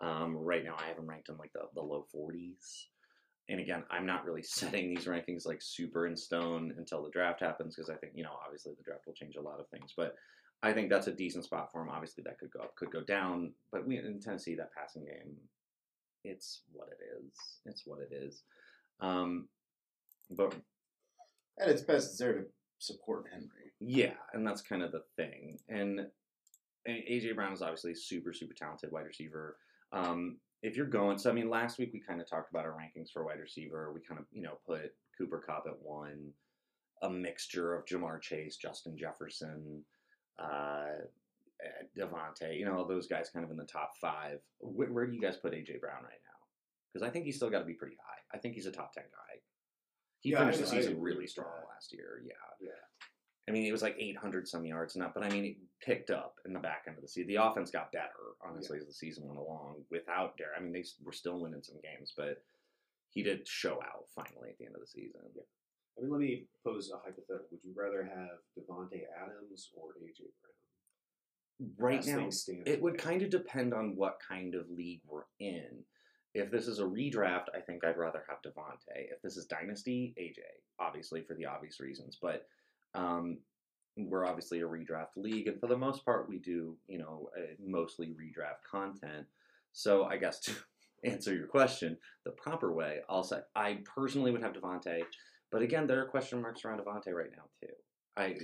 Um, 0.00 0.36
right 0.36 0.64
now, 0.64 0.76
I 0.78 0.88
have 0.88 0.98
him 0.98 1.08
ranked 1.08 1.28
in 1.28 1.36
like 1.36 1.52
the, 1.52 1.62
the 1.74 1.82
low 1.82 2.06
40s. 2.14 2.86
And 3.50 3.60
again, 3.60 3.82
I'm 3.90 4.06
not 4.06 4.24
really 4.24 4.42
setting 4.44 4.88
these 4.88 5.04
rankings 5.06 5.46
like 5.46 5.60
super 5.60 6.06
in 6.06 6.16
stone 6.16 6.72
until 6.78 7.02
the 7.02 7.10
draft 7.10 7.40
happens 7.40 7.74
because 7.74 7.90
I 7.90 7.96
think, 7.96 8.12
you 8.14 8.22
know, 8.22 8.38
obviously 8.44 8.72
the 8.76 8.84
draft 8.84 9.06
will 9.06 9.12
change 9.14 9.36
a 9.36 9.42
lot 9.42 9.60
of 9.60 9.68
things. 9.68 9.92
But 9.96 10.14
I 10.62 10.72
think 10.72 10.88
that's 10.90 11.06
a 11.08 11.12
decent 11.12 11.44
spot 11.44 11.70
for 11.72 11.82
him. 11.82 11.90
Obviously, 11.90 12.22
that 12.24 12.38
could 12.38 12.50
go 12.50 12.60
up, 12.60 12.76
could 12.76 12.90
go 12.90 13.02
down. 13.02 13.52
But 13.72 13.86
we 13.86 13.98
in 13.98 14.20
Tennessee, 14.20 14.54
that 14.56 14.74
passing 14.74 15.04
game, 15.04 15.36
it's 16.24 16.62
what 16.72 16.88
it 16.88 16.98
is. 17.18 17.32
It's 17.66 17.82
what 17.86 17.98
it 18.00 18.14
is. 18.14 18.42
Um, 19.00 19.48
but 20.30 20.54
At 21.58 21.68
its 21.68 21.82
best, 21.82 22.10
it's 22.10 22.18
there 22.18 22.34
to 22.34 22.44
support 22.78 23.24
Henry. 23.32 23.72
yeah, 23.80 24.14
and 24.34 24.46
that's 24.46 24.60
kind 24.60 24.82
of 24.82 24.92
the 24.92 25.02
thing. 25.16 25.58
And, 25.68 26.00
and 26.86 26.96
AJ 27.10 27.34
Brown 27.34 27.52
is 27.52 27.62
obviously 27.62 27.94
super, 27.94 28.32
super 28.32 28.54
talented 28.54 28.92
wide 28.92 29.06
receiver. 29.06 29.56
Um, 29.92 30.36
if 30.62 30.76
you're 30.76 30.86
going, 30.86 31.18
so 31.18 31.30
I 31.30 31.32
mean, 31.32 31.48
last 31.48 31.78
week 31.78 31.90
we 31.92 32.00
kind 32.00 32.20
of 32.20 32.28
talked 32.28 32.50
about 32.50 32.64
our 32.64 32.72
rankings 32.72 33.10
for 33.12 33.24
wide 33.24 33.40
receiver. 33.40 33.92
We 33.92 34.00
kind 34.00 34.20
of, 34.20 34.26
you 34.32 34.42
know, 34.42 34.58
put 34.66 34.92
Cooper 35.18 35.42
Kupp 35.46 35.64
at 35.66 35.80
one, 35.80 36.32
a 37.02 37.10
mixture 37.10 37.74
of 37.74 37.86
Ja'Marr 37.86 38.20
Chase, 38.20 38.56
Justin 38.56 38.96
Jefferson, 38.96 39.82
uh, 40.38 40.98
Davante, 41.98 42.58
you 42.58 42.64
know, 42.64 42.86
those 42.86 43.06
guys 43.06 43.30
kind 43.30 43.44
of 43.44 43.50
in 43.50 43.56
the 43.56 43.64
top 43.64 43.92
five. 44.00 44.38
Where, 44.58 44.88
where 44.92 45.06
do 45.06 45.12
you 45.14 45.20
guys 45.20 45.36
put 45.36 45.52
AJ 45.52 45.80
Brown 45.80 46.02
right 46.02 46.20
now? 46.24 46.38
Because 46.92 47.06
I 47.06 47.10
think 47.10 47.24
he's 47.26 47.36
still 47.36 47.50
got 47.50 47.60
to 47.60 47.64
be 47.64 47.74
pretty 47.74 47.96
high. 47.96 48.36
I 48.36 48.38
think 48.38 48.54
he's 48.54 48.66
a 48.66 48.72
top 48.72 48.92
10 48.94 49.04
guy. 49.04 49.40
He 50.20 50.30
Yeah, 50.30 50.38
I- 50.38 50.40
finished 50.44 50.60
the 50.60 50.66
season 50.66 50.92
agree 50.92 51.12
really 51.12 51.26
strong 51.26 51.48
last 51.74 51.92
year. 51.92 52.22
Yeah. 52.26 52.32
Yeah. 52.60 52.70
I 53.48 53.52
mean, 53.52 53.64
it 53.64 53.72
was 53.72 53.82
like 53.82 53.96
800 53.98 54.46
some 54.46 54.64
yards, 54.64 54.96
not, 54.96 55.14
but 55.14 55.24
I 55.24 55.30
mean, 55.30 55.44
it 55.44 55.56
picked 55.84 56.10
up 56.10 56.36
in 56.46 56.52
the 56.52 56.60
back 56.60 56.84
end 56.86 56.96
of 56.96 57.02
the 57.02 57.08
season. 57.08 57.28
The 57.28 57.42
offense 57.42 57.70
got 57.70 57.90
better, 57.90 58.36
honestly, 58.46 58.78
as 58.78 58.86
the 58.86 58.92
season 58.92 59.26
went 59.26 59.38
along. 59.38 59.82
Without 59.90 60.36
Derrick, 60.36 60.54
I 60.58 60.62
mean, 60.62 60.72
they 60.72 60.84
were 61.02 61.12
still 61.12 61.40
winning 61.40 61.62
some 61.62 61.78
games, 61.82 62.12
but 62.16 62.42
he 63.08 63.22
did 63.22 63.48
show 63.48 63.80
out 63.82 64.06
finally 64.14 64.50
at 64.50 64.58
the 64.58 64.66
end 64.66 64.74
of 64.74 64.80
the 64.80 64.86
season. 64.86 65.20
Yeah. 65.34 65.42
I 65.98 66.02
mean, 66.02 66.12
let 66.12 66.20
me 66.20 66.44
pose 66.64 66.90
a 66.92 66.98
hypothetical. 66.98 67.48
Would 67.50 67.64
you 67.64 67.72
rather 67.76 68.04
have 68.04 68.38
Davante 68.56 69.02
Adams 69.20 69.70
or 69.74 69.94
AJ 70.02 70.30
Brown? 70.40 71.70
Right 71.78 72.06
now, 72.06 72.28
it 72.66 72.80
would 72.80 72.96
kind 72.96 73.22
of 73.22 73.30
depend 73.30 73.74
on 73.74 73.96
what 73.96 74.18
kind 74.26 74.54
of 74.54 74.70
league 74.70 75.02
we're 75.06 75.24
in. 75.40 75.84
If 76.32 76.50
this 76.50 76.68
is 76.68 76.78
a 76.78 76.84
redraft, 76.84 77.46
I 77.54 77.60
think 77.60 77.84
I'd 77.84 77.98
rather 77.98 78.24
have 78.28 78.40
Devonte. 78.40 79.10
If 79.12 79.20
this 79.22 79.36
is 79.36 79.46
Dynasty, 79.46 80.14
AJ, 80.18 80.38
obviously 80.78 81.22
for 81.22 81.34
the 81.34 81.46
obvious 81.46 81.80
reasons. 81.80 82.16
But 82.22 82.46
um, 82.94 83.38
we're 83.96 84.26
obviously 84.26 84.60
a 84.60 84.64
redraft 84.64 85.16
league, 85.16 85.46
and 85.46 85.60
for 85.60 85.66
the 85.66 85.76
most 85.76 86.04
part, 86.04 86.28
we 86.28 86.38
do, 86.38 86.76
you 86.88 86.98
know, 86.98 87.28
uh, 87.36 87.54
mostly 87.64 88.08
redraft 88.08 88.68
content. 88.70 89.26
So 89.72 90.04
I 90.04 90.16
guess 90.16 90.40
to 90.40 90.52
answer 91.04 91.34
your 91.34 91.46
question 91.46 91.96
the 92.24 92.32
proper 92.32 92.72
way, 92.72 92.98
I'll 93.08 93.24
say 93.24 93.38
I 93.54 93.78
personally 93.84 94.30
would 94.30 94.42
have 94.42 94.52
Davante, 94.52 95.02
but 95.50 95.62
again, 95.62 95.86
there 95.86 96.00
are 96.00 96.06
question 96.06 96.40
marks 96.40 96.64
around 96.64 96.80
Davante 96.80 97.12
right 97.12 97.30
now 97.36 97.44
too. 97.60 97.74
I 98.16 98.36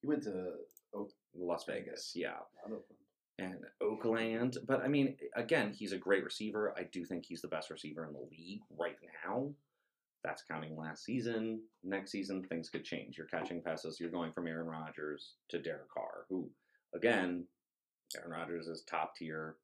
He 0.00 0.06
went 0.06 0.22
to 0.24 0.52
Oak, 0.94 1.10
Las 1.34 1.64
Vegas, 1.64 2.12
yeah 2.14 2.38
and 3.38 3.64
Oakland. 3.80 4.56
But 4.66 4.82
I 4.82 4.88
mean, 4.88 5.16
again, 5.36 5.72
he's 5.72 5.92
a 5.92 5.98
great 5.98 6.24
receiver. 6.24 6.74
I 6.76 6.84
do 6.84 7.04
think 7.04 7.24
he's 7.26 7.42
the 7.42 7.48
best 7.48 7.70
receiver 7.70 8.06
in 8.06 8.12
the 8.12 8.26
league 8.30 8.60
right 8.78 8.96
now. 9.26 9.50
That's 10.24 10.42
counting 10.50 10.76
last 10.76 11.04
season. 11.04 11.60
Next 11.82 12.10
season, 12.10 12.42
things 12.44 12.70
could 12.70 12.84
change. 12.84 13.18
You're 13.18 13.26
catching 13.26 13.62
passes. 13.62 14.00
You're 14.00 14.10
going 14.10 14.32
from 14.32 14.48
Aaron 14.48 14.66
Rodgers 14.66 15.34
to 15.50 15.60
Derek 15.60 15.90
Carr, 15.92 16.24
who, 16.30 16.48
again, 16.94 17.44
Aaron 18.16 18.30
Rodgers 18.30 18.66
is 18.66 18.82
top 18.82 19.14
tier. 19.16 19.56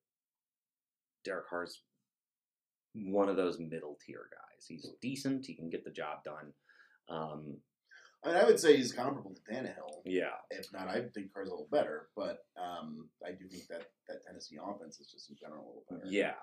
Derek 1.24 1.48
Carr's 1.48 1.82
one 2.94 3.28
of 3.28 3.36
those 3.36 3.58
middle 3.58 3.96
tier 4.04 4.28
guys. 4.30 4.66
He's 4.66 4.86
decent. 5.00 5.46
He 5.46 5.54
can 5.54 5.70
get 5.70 5.84
the 5.84 5.90
job 5.90 6.24
done. 6.24 6.52
Um, 7.08 7.56
I 8.22 8.28
mean, 8.28 8.36
I 8.36 8.44
would 8.44 8.60
say 8.60 8.76
he's 8.76 8.92
comparable 8.92 9.34
to 9.34 9.52
Tannehill. 9.52 10.02
yeah, 10.04 10.34
If 10.50 10.70
not, 10.72 10.88
I 10.88 11.00
think 11.14 11.32
Carr's 11.32 11.48
a 11.48 11.52
little 11.52 11.68
better, 11.70 12.08
but 12.14 12.44
um, 12.60 13.08
I 13.26 13.30
do 13.30 13.48
think 13.48 13.66
that 13.68 13.86
that 14.08 14.22
Tennessee 14.26 14.58
offense 14.62 15.00
is 15.00 15.10
just 15.10 15.30
in 15.30 15.36
general 15.36 15.62
a 15.62 15.68
little 15.68 15.84
better. 15.88 16.02
Yeah, 16.12 16.34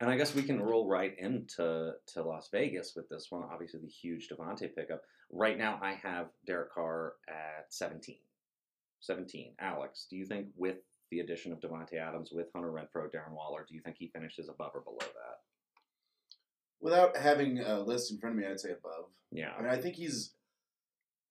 and 0.00 0.08
I 0.08 0.16
guess 0.16 0.34
we 0.34 0.42
can 0.42 0.62
roll 0.62 0.88
right 0.88 1.14
into 1.18 1.92
to 2.14 2.22
Las 2.22 2.48
Vegas 2.50 2.94
with 2.96 3.08
this 3.10 3.26
one. 3.28 3.42
Obviously, 3.52 3.80
the 3.80 3.88
huge 3.88 4.28
Davante 4.28 4.74
pickup. 4.74 5.02
Right 5.30 5.58
now, 5.58 5.78
I 5.82 5.92
have 5.92 6.28
Derek 6.46 6.72
Carr 6.72 7.14
at 7.28 7.66
17. 7.68 8.16
17. 9.00 9.54
Alex, 9.60 10.06
do 10.08 10.16
you 10.16 10.26
think 10.26 10.48
with 10.56 10.76
the 11.10 11.20
addition 11.20 11.52
of 11.52 11.60
Davante 11.60 11.94
Adams, 11.94 12.30
with 12.32 12.46
Hunter 12.54 12.70
Renfrow, 12.70 13.10
Darren 13.10 13.32
Waller, 13.34 13.66
do 13.68 13.74
you 13.74 13.80
think 13.80 13.96
he 13.98 14.08
finishes 14.08 14.48
above 14.48 14.72
or 14.74 14.80
below 14.80 14.98
that? 15.00 15.40
Without 16.80 17.16
having 17.16 17.60
a 17.60 17.80
list 17.80 18.10
in 18.10 18.18
front 18.18 18.36
of 18.36 18.40
me, 18.42 18.48
I'd 18.48 18.60
say 18.60 18.70
above. 18.70 19.06
Yeah, 19.30 19.50
I 19.56 19.62
mean, 19.62 19.70
I 19.70 19.76
think 19.76 19.96
he's 19.96 20.32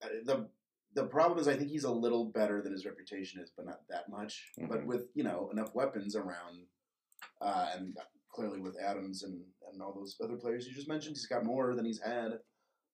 the 0.02 0.50
the 0.96 1.06
problem 1.06 1.38
is 1.40 1.48
I 1.48 1.56
think 1.56 1.70
he's 1.70 1.84
a 1.84 1.92
little 1.92 2.26
better 2.26 2.62
than 2.62 2.72
his 2.72 2.86
reputation 2.86 3.40
is, 3.42 3.52
but 3.56 3.66
not 3.66 3.82
that 3.90 4.10
much. 4.10 4.52
But 4.58 4.82
Mhm. 4.82 4.86
with 4.86 5.10
you 5.14 5.24
know 5.24 5.50
enough 5.52 5.74
weapons 5.76 6.16
around, 6.16 6.66
uh, 7.42 7.72
and 7.76 7.98
clearly 8.30 8.60
with 8.60 8.78
Adams 8.80 9.24
and, 9.24 9.44
and 9.72 9.82
all 9.82 9.94
those 9.94 10.16
other 10.22 10.38
players 10.38 10.68
you 10.68 10.74
just 10.74 10.88
mentioned, 10.88 11.16
he's 11.16 11.26
got 11.28 11.46
more 11.46 11.76
than 11.76 11.86
he's 11.86 12.00
had. 12.00 12.40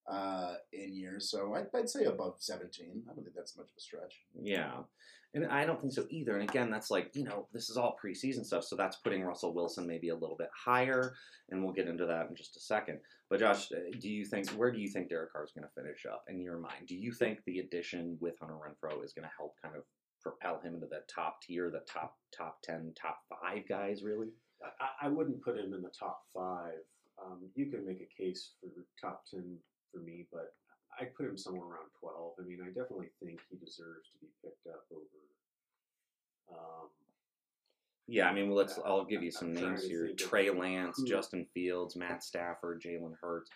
Uh, 0.07 0.53
in 0.71 0.93
years. 0.93 1.31
So 1.31 1.55
I'd, 1.55 1.65
I'd 1.75 1.89
say 1.89 2.05
above 2.05 2.35
17. 2.37 3.03
I 3.09 3.13
don't 3.13 3.23
think 3.23 3.35
that's 3.35 3.57
much 3.57 3.69
of 3.71 3.77
a 3.77 3.81
stretch. 3.81 4.21
Yeah. 4.39 4.81
And 5.33 5.47
I 5.47 5.65
don't 5.65 5.81
think 5.81 5.93
so 5.93 6.05
either. 6.11 6.37
And 6.37 6.47
again, 6.47 6.69
that's 6.69 6.91
like, 6.91 7.09
you 7.15 7.23
know, 7.23 7.47
this 7.51 7.71
is 7.71 7.75
all 7.75 7.97
preseason 8.03 8.45
stuff. 8.45 8.63
So 8.63 8.75
that's 8.75 8.97
putting 8.97 9.23
Russell 9.23 9.55
Wilson 9.55 9.87
maybe 9.87 10.09
a 10.09 10.15
little 10.15 10.37
bit 10.37 10.49
higher. 10.55 11.15
And 11.49 11.63
we'll 11.63 11.73
get 11.73 11.87
into 11.87 12.05
that 12.05 12.29
in 12.29 12.35
just 12.35 12.55
a 12.55 12.59
second. 12.59 12.99
But 13.31 13.39
Josh, 13.39 13.71
uh, 13.71 13.97
do 13.99 14.07
you 14.07 14.25
think, 14.25 14.47
where 14.51 14.71
do 14.71 14.79
you 14.79 14.87
think 14.87 15.09
Derek 15.09 15.33
Carr 15.33 15.43
is 15.43 15.51
going 15.51 15.67
to 15.67 15.81
finish 15.81 16.05
up 16.05 16.23
in 16.29 16.39
your 16.39 16.59
mind? 16.59 16.87
Do 16.87 16.95
you 16.95 17.11
think 17.11 17.39
the 17.45 17.59
addition 17.59 18.17
with 18.21 18.35
Hunter 18.39 18.55
Renfrow 18.55 19.03
is 19.03 19.11
going 19.11 19.27
to 19.27 19.35
help 19.35 19.55
kind 19.61 19.75
of 19.75 19.83
propel 20.21 20.59
him 20.61 20.75
into 20.75 20.87
the 20.87 21.01
top 21.13 21.41
tier, 21.41 21.71
the 21.71 21.83
top, 21.91 22.15
top 22.35 22.59
10, 22.63 22.93
top 22.95 23.21
five 23.29 23.67
guys, 23.67 24.03
really? 24.03 24.27
I, 24.79 25.07
I 25.07 25.09
wouldn't 25.09 25.43
put 25.43 25.57
him 25.57 25.73
in 25.73 25.81
the 25.81 25.91
top 25.97 26.21
five. 26.33 26.79
Um, 27.23 27.39
you 27.55 27.67
can 27.67 27.85
make 27.85 28.01
a 28.01 28.23
case 28.23 28.51
for 28.59 28.69
top 28.99 29.23
ten 29.29 29.57
for 29.95 30.03
me, 30.03 30.27
but 30.31 30.53
I'd 30.99 31.15
put 31.15 31.25
him 31.25 31.37
somewhere 31.37 31.67
around 31.67 31.89
twelve. 31.99 32.33
I 32.39 32.43
mean, 32.43 32.59
I 32.61 32.67
definitely 32.67 33.07
think 33.23 33.39
he 33.49 33.57
deserves 33.57 34.09
to 34.11 34.19
be 34.21 34.27
picked 34.43 34.67
up 34.67 34.83
over. 34.91 36.59
Um, 36.59 36.89
Yeah, 38.07 38.29
I 38.29 38.33
mean, 38.33 38.47
well, 38.49 38.57
let's. 38.57 38.77
I'll 38.85 39.05
give 39.05 39.23
you 39.23 39.31
some 39.31 39.49
I'm 39.49 39.55
names 39.55 39.83
here: 39.83 40.11
Trey 40.17 40.49
Lance, 40.51 40.97
who- 40.99 41.07
Justin 41.07 41.45
Fields, 41.53 41.95
Matt 41.95 42.23
Stafford, 42.23 42.81
Jalen 42.81 43.15
Hurts, 43.21 43.49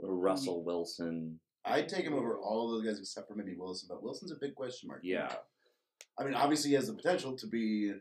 Russell 0.00 0.62
Wilson. 0.62 1.38
I'd 1.64 1.88
take 1.88 2.04
him 2.04 2.14
over 2.14 2.38
all 2.38 2.64
of 2.66 2.70
those 2.82 2.86
guys 2.90 2.98
except 3.00 3.28
for 3.28 3.34
maybe 3.34 3.54
Wilson, 3.54 3.88
but 3.90 4.02
Wilson's 4.02 4.32
a 4.32 4.36
big 4.36 4.54
question 4.54 4.88
mark. 4.88 5.00
Yeah, 5.02 5.34
I 6.18 6.24
mean, 6.24 6.34
obviously, 6.34 6.70
he 6.70 6.76
has 6.76 6.86
the 6.86 6.94
potential 6.94 7.36
to 7.36 7.46
be, 7.46 7.92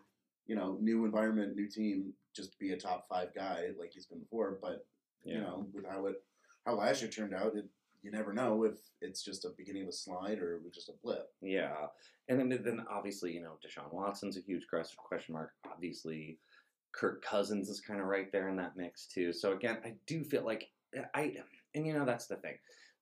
you 0.45 0.55
know, 0.55 0.77
new 0.79 1.03
environment, 1.05 1.55
new 1.55 1.67
team, 1.67 2.13
just 2.33 2.57
be 2.59 2.71
a 2.71 2.77
top 2.77 3.07
five 3.09 3.35
guy 3.35 3.67
like 3.77 3.91
he's 3.93 4.05
been 4.05 4.19
before. 4.19 4.57
But 4.61 4.85
yeah, 5.23 5.33
you 5.33 5.41
know, 5.41 5.67
with 5.73 5.85
how 5.85 6.05
it 6.05 6.23
how 6.67 6.75
last 6.75 7.01
year 7.01 7.09
turned 7.09 7.33
out, 7.33 7.55
it, 7.55 7.65
you 8.03 8.11
never 8.11 8.33
know 8.33 8.63
if 8.63 8.75
it's 9.01 9.23
just 9.23 9.45
a 9.45 9.49
beginning 9.57 9.83
of 9.83 9.89
a 9.89 9.93
slide 9.93 10.39
or 10.39 10.59
just 10.73 10.89
a 10.89 10.93
blip. 11.01 11.29
yeah. 11.41 11.73
And 12.29 12.39
then, 12.39 12.49
then 12.63 12.85
obviously, 12.91 13.31
you 13.31 13.41
know, 13.41 13.57
Deshaun 13.65 13.91
Watson's 13.93 14.37
a 14.37 14.41
huge 14.41 14.65
question 14.67 15.33
mark. 15.33 15.51
Obviously, 15.71 16.37
Kirk 16.93 17.23
Cousins 17.23 17.69
is 17.69 17.79
kind 17.79 18.01
of 18.01 18.07
right 18.07 18.29
there 18.31 18.49
in 18.49 18.57
that 18.57 18.75
mix 18.75 19.07
too. 19.07 19.31
So 19.31 19.53
again, 19.53 19.77
I 19.85 19.93
do 20.07 20.23
feel 20.23 20.43
like 20.43 20.69
eh, 20.95 21.03
I, 21.15 21.35
and 21.73 21.87
you 21.87 21.93
know, 21.93 22.05
that's 22.05 22.27
the 22.27 22.35
thing. 22.35 22.55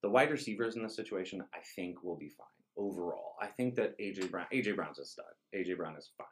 The 0.04 0.10
wide 0.10 0.30
receivers 0.30 0.76
in 0.76 0.84
this 0.84 0.96
situation, 0.96 1.42
I 1.54 1.60
think, 1.76 2.04
will 2.04 2.18
be 2.18 2.30
fine 2.30 2.46
overall. 2.78 3.34
I 3.42 3.48
think 3.48 3.76
that 3.76 3.98
AJ 4.00 4.30
Brown, 4.30 4.46
AJ 4.54 4.76
Brown's 4.76 5.00
a 5.00 5.06
stud. 5.06 5.26
AJ 5.56 5.78
Brown 5.78 5.96
is 5.98 6.12
fine. 6.18 6.28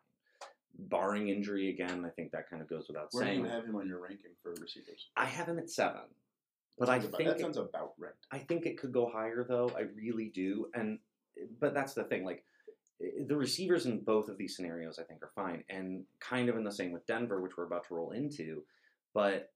Barring 0.77 1.29
injury 1.29 1.69
again, 1.69 2.03
I 2.05 2.09
think 2.09 2.31
that 2.31 2.49
kind 2.49 2.61
of 2.61 2.69
goes 2.69 2.85
without 2.87 3.07
Where 3.11 3.23
do 3.23 3.29
saying. 3.31 3.41
you 3.41 3.49
have 3.49 3.65
him 3.65 3.75
on 3.75 3.87
your 3.87 4.01
ranking 4.01 4.31
for 4.41 4.53
receivers? 4.61 5.09
I 5.15 5.25
have 5.25 5.47
him 5.47 5.57
at 5.59 5.69
seven, 5.69 6.01
but 6.77 6.89
I 6.89 6.97
about- 6.97 7.15
think 7.17 7.29
that 7.29 7.39
sounds 7.39 7.57
about 7.57 7.93
right. 7.97 8.13
I 8.31 8.39
think 8.39 8.65
it 8.65 8.77
could 8.77 8.91
go 8.91 9.09
higher 9.09 9.45
though. 9.47 9.71
I 9.75 9.81
really 9.81 10.29
do. 10.33 10.69
And 10.73 10.99
but 11.59 11.73
that's 11.73 11.93
the 11.93 12.03
thing. 12.03 12.23
Like 12.23 12.43
the 12.99 13.35
receivers 13.35 13.85
in 13.85 13.99
both 13.99 14.29
of 14.29 14.37
these 14.37 14.55
scenarios, 14.55 14.99
I 14.99 15.03
think, 15.03 15.21
are 15.23 15.31
fine, 15.35 15.63
and 15.69 16.05
kind 16.19 16.49
of 16.49 16.57
in 16.57 16.63
the 16.63 16.71
same 16.71 16.91
with 16.91 17.05
Denver, 17.05 17.41
which 17.41 17.57
we're 17.57 17.65
about 17.65 17.87
to 17.87 17.95
roll 17.95 18.11
into. 18.11 18.63
But 19.13 19.51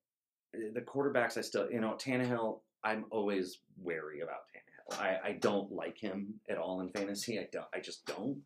the 0.54 0.82
quarterbacks, 0.82 1.38
I 1.38 1.42
still, 1.42 1.70
you 1.72 1.80
know, 1.80 1.96
Tannehill. 2.00 2.62
I'm 2.84 3.06
always 3.10 3.60
wary 3.82 4.22
about 4.22 4.42
Tannehill. 4.54 5.02
I, 5.02 5.30
I 5.30 5.32
don't 5.34 5.72
like 5.72 5.98
him 5.98 6.36
at 6.50 6.58
all 6.58 6.82
in 6.82 6.90
fantasy. 6.90 7.40
I 7.40 7.48
don't. 7.52 7.66
I 7.74 7.80
just 7.80 8.06
don't 8.06 8.42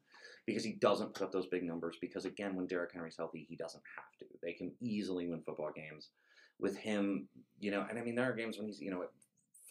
because 0.46 0.64
he 0.64 0.74
doesn't 0.74 1.14
put 1.14 1.24
up 1.24 1.32
those 1.32 1.48
big 1.48 1.64
numbers. 1.64 1.98
Because 2.02 2.26
again, 2.26 2.56
when 2.56 2.68
Derrick 2.68 2.94
Henry's 2.94 3.18
healthy, 3.18 3.46
he 3.48 3.56
doesn't 3.56 3.84
have 3.96 4.18
to. 4.20 4.26
They 4.42 4.54
can 4.54 4.72
easily 4.82 5.28
win 5.28 5.42
football 5.46 5.72
games 5.76 6.10
with 6.62 6.78
him. 6.78 7.28
You 7.60 7.72
know, 7.72 7.86
and 7.90 8.00
I 8.00 8.02
mean, 8.04 8.16
there 8.16 8.30
are 8.30 8.36
games 8.36 8.58
when 8.58 8.68
he's 8.68 8.80
you 8.80 8.92
know 8.92 9.06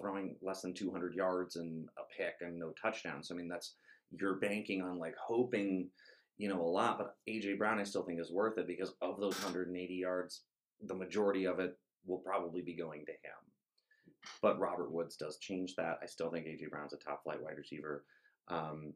throwing 0.00 0.36
less 0.42 0.62
than 0.62 0.74
200 0.74 1.14
yards 1.14 1.56
and 1.56 1.88
a 1.98 2.02
pick 2.16 2.34
and 2.40 2.58
no 2.58 2.72
touchdowns. 2.80 3.30
I 3.30 3.34
mean, 3.34 3.48
that's 3.48 3.74
you're 4.18 4.36
banking 4.36 4.82
on 4.82 4.98
like 4.98 5.14
hoping, 5.22 5.88
you 6.38 6.48
know, 6.48 6.60
a 6.60 6.62
lot. 6.62 6.98
But 6.98 7.14
AJ 7.28 7.58
Brown, 7.58 7.78
I 7.78 7.84
still 7.84 8.02
think 8.02 8.20
is 8.20 8.32
worth 8.32 8.58
it 8.58 8.66
because 8.66 8.94
of 9.00 9.20
those 9.20 9.34
180 9.42 9.94
yards, 9.94 10.42
the 10.86 10.94
majority 10.94 11.46
of 11.46 11.60
it 11.60 11.76
will 12.06 12.18
probably 12.18 12.62
be 12.62 12.74
going 12.74 13.04
to 13.06 13.12
him. 13.12 13.40
But 14.42 14.58
Robert 14.58 14.92
Woods 14.92 15.16
does 15.16 15.38
change 15.38 15.74
that. 15.76 15.98
I 16.02 16.06
still 16.06 16.30
think 16.30 16.46
AJ 16.46 16.70
Brown's 16.70 16.92
a 16.92 16.96
top 16.96 17.22
flight 17.24 17.42
wide 17.42 17.56
receiver. 17.56 18.04
Um, 18.48 18.92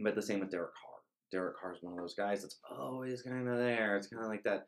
but 0.00 0.14
the 0.14 0.22
same 0.22 0.40
with 0.40 0.50
Derek 0.50 0.72
Carr. 0.72 0.92
Derek 1.30 1.58
Carr 1.58 1.72
is 1.72 1.82
one 1.82 1.94
of 1.94 1.98
those 1.98 2.14
guys 2.14 2.42
that's 2.42 2.58
always 2.70 3.22
kind 3.22 3.48
of 3.48 3.56
there. 3.58 3.96
It's 3.96 4.08
kind 4.08 4.22
of 4.22 4.28
like 4.28 4.42
that. 4.44 4.66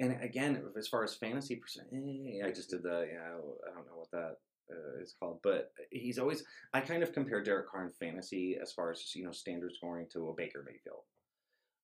And 0.00 0.16
again, 0.22 0.62
as 0.78 0.88
far 0.88 1.04
as 1.04 1.14
fantasy 1.14 1.56
percent, 1.56 1.88
eh, 1.92 2.44
I 2.44 2.50
just 2.50 2.70
did 2.70 2.82
the, 2.82 3.06
know, 3.14 3.54
I 3.70 3.74
don't 3.74 3.86
know 3.86 3.96
what 3.96 4.10
that 4.12 4.36
uh, 4.72 5.02
is 5.02 5.14
called, 5.20 5.40
but 5.42 5.72
he's 5.90 6.18
always. 6.18 6.42
I 6.72 6.80
kind 6.80 7.02
of 7.02 7.12
compare 7.12 7.42
Derek 7.42 7.68
Carr 7.68 7.84
in 7.84 7.90
fantasy 7.90 8.56
as 8.60 8.72
far 8.72 8.90
as 8.90 9.00
just, 9.00 9.14
you 9.14 9.24
know 9.24 9.32
standard 9.32 9.74
scoring 9.74 10.06
to 10.12 10.30
a 10.30 10.34
Baker 10.34 10.64
Mayfield, 10.66 11.02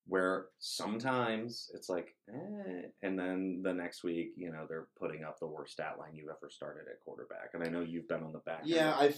where 0.07 0.45
sometimes 0.59 1.69
it's 1.73 1.89
like, 1.89 2.15
eh, 2.29 2.87
and 3.01 3.19
then 3.19 3.61
the 3.61 3.73
next 3.73 4.03
week, 4.03 4.31
you 4.37 4.51
know, 4.51 4.65
they're 4.67 4.87
putting 4.97 5.23
up 5.23 5.39
the 5.39 5.47
worst 5.47 5.73
stat 5.73 5.95
line 5.99 6.15
you've 6.15 6.29
ever 6.29 6.49
started 6.49 6.85
at 6.89 7.03
quarterback, 7.03 7.49
and 7.53 7.63
I 7.63 7.67
know 7.67 7.81
you've 7.81 8.07
been 8.07 8.23
on 8.23 8.31
the 8.31 8.39
back. 8.39 8.61
Yeah, 8.63 8.93
I, 8.93 9.13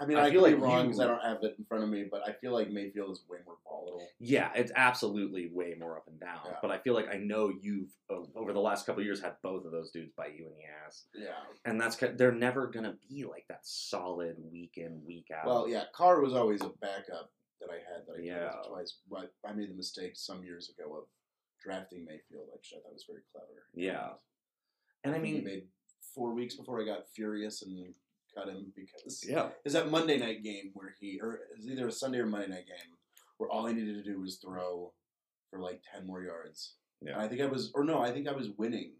I 0.00 0.06
mean, 0.06 0.16
I 0.16 0.26
I, 0.26 0.30
feel 0.30 0.42
like 0.42 0.56
be 0.56 0.60
wrong 0.60 0.86
because 0.86 1.00
I 1.00 1.06
don't 1.06 1.22
have 1.22 1.38
it 1.42 1.56
in 1.58 1.64
front 1.66 1.84
of 1.84 1.90
me, 1.90 2.06
but 2.10 2.26
I 2.26 2.32
feel 2.32 2.52
like 2.52 2.70
Mayfield 2.70 3.10
is 3.12 3.22
way 3.28 3.38
more 3.44 3.56
volatile. 3.68 4.06
Yeah, 4.18 4.50
it's 4.54 4.72
absolutely 4.74 5.50
way 5.52 5.74
more 5.78 5.96
up 5.96 6.08
and 6.08 6.18
down. 6.18 6.40
Yeah. 6.46 6.56
But 6.62 6.70
I 6.70 6.78
feel 6.78 6.94
like 6.94 7.12
I 7.12 7.18
know 7.18 7.52
you've 7.60 7.90
over 8.34 8.52
the 8.52 8.60
last 8.60 8.86
couple 8.86 9.00
of 9.00 9.06
years 9.06 9.20
had 9.20 9.34
both 9.42 9.66
of 9.66 9.72
those 9.72 9.90
dudes 9.90 10.12
bite 10.16 10.34
you 10.36 10.46
in 10.46 10.52
the 10.52 10.86
ass, 10.86 11.04
Yeah. 11.14 11.30
and 11.64 11.80
that's 11.80 11.96
they're 11.96 12.32
never 12.32 12.66
gonna 12.66 12.96
be 13.08 13.24
like 13.24 13.44
that 13.48 13.60
solid 13.62 14.36
week 14.50 14.74
in 14.76 15.02
week 15.06 15.28
out. 15.34 15.46
Well, 15.46 15.68
yeah, 15.68 15.84
Carr 15.92 16.20
was 16.20 16.34
always 16.34 16.62
a 16.62 16.70
backup 16.80 17.30
that 17.60 17.70
I 17.70 17.76
had 17.76 18.06
that 18.06 18.16
I 18.18 18.22
Yeah. 18.22 18.62
twice. 18.66 18.98
But 19.08 19.32
I 19.44 19.52
made 19.52 19.70
the 19.70 19.74
mistake 19.74 20.16
some 20.16 20.42
years 20.44 20.70
ago 20.70 20.96
of 20.96 21.04
drafting 21.62 22.04
Mayfield, 22.04 22.48
which 22.52 22.72
I 22.76 22.80
thought 22.80 22.92
was 22.92 23.04
very 23.08 23.22
clever. 23.32 23.66
Yeah. 23.74 24.14
and 25.04 25.14
I 25.14 25.18
mean, 25.18 25.44
made 25.44 25.68
four 26.14 26.34
weeks 26.34 26.54
before 26.56 26.80
I 26.80 26.84
got 26.84 27.08
furious 27.08 27.62
and 27.62 27.94
cut 28.34 28.48
him 28.48 28.72
because 28.76 29.24
yeah, 29.26 29.50
is 29.64 29.72
that 29.72 29.90
Monday 29.90 30.18
night 30.18 30.42
game 30.42 30.70
where 30.74 30.94
he 31.00 31.18
or 31.20 31.40
is 31.58 31.66
either 31.68 31.88
a 31.88 31.92
Sunday 31.92 32.18
or 32.18 32.26
Monday 32.26 32.48
night 32.48 32.66
game 32.66 32.96
where 33.38 33.48
all 33.50 33.66
I 33.66 33.72
needed 33.72 33.94
to 33.96 34.02
do 34.02 34.20
was 34.20 34.36
throw 34.36 34.92
for 35.50 35.58
like 35.60 35.82
ten 35.90 36.06
more 36.06 36.22
yards. 36.22 36.74
Yeah. 37.00 37.12
And 37.14 37.22
I 37.22 37.28
think 37.28 37.40
I 37.40 37.46
was 37.46 37.72
or 37.74 37.82
no, 37.84 38.00
I 38.00 38.12
think 38.12 38.28
I 38.28 38.32
was 38.32 38.50
winning 38.50 38.92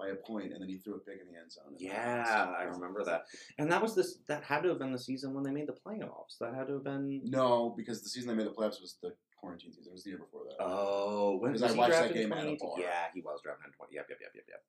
by 0.00 0.08
a 0.08 0.14
point, 0.14 0.52
and 0.52 0.60
then 0.62 0.68
he 0.68 0.78
threw 0.78 0.94
a 0.94 0.98
pick 0.98 1.20
in 1.20 1.32
the 1.32 1.38
end 1.38 1.52
zone. 1.52 1.74
yeah, 1.78 2.52
I 2.58 2.62
remember 2.64 3.04
that. 3.04 3.22
And 3.58 3.70
that 3.70 3.82
was 3.82 3.94
this. 3.94 4.18
That 4.28 4.42
had 4.42 4.62
to 4.62 4.70
have 4.70 4.78
been 4.78 4.92
the 4.92 4.98
season 4.98 5.34
when 5.34 5.44
they 5.44 5.50
made 5.50 5.66
the 5.68 5.74
playoffs. 5.86 6.38
That 6.40 6.54
had 6.54 6.68
to 6.68 6.74
have 6.74 6.84
been. 6.84 7.20
No, 7.24 7.74
because 7.76 8.02
the 8.02 8.08
season 8.08 8.28
they 8.28 8.34
made 8.34 8.46
the 8.46 8.56
playoffs 8.56 8.80
was 8.80 8.96
the 9.02 9.12
quarantine 9.38 9.72
season. 9.72 9.90
It 9.90 9.92
was 9.92 10.04
the 10.04 10.10
year 10.10 10.18
before 10.18 10.42
that. 10.48 10.56
Oh, 10.60 11.36
when 11.38 11.52
was 11.52 11.62
I 11.62 11.72
he 11.72 11.78
watched 11.78 11.92
that 11.94 12.14
game 12.14 12.32
at 12.32 12.46
a 12.46 12.56
bar. 12.56 12.74
Yeah, 12.78 13.06
he 13.14 13.20
was 13.20 13.40
drafted 13.42 13.66
in 13.66 13.72
twenty. 13.72 13.94
Yep, 13.96 14.06
yep, 14.08 14.18
yep, 14.20 14.30
yep, 14.34 14.44
yep. 14.48 14.62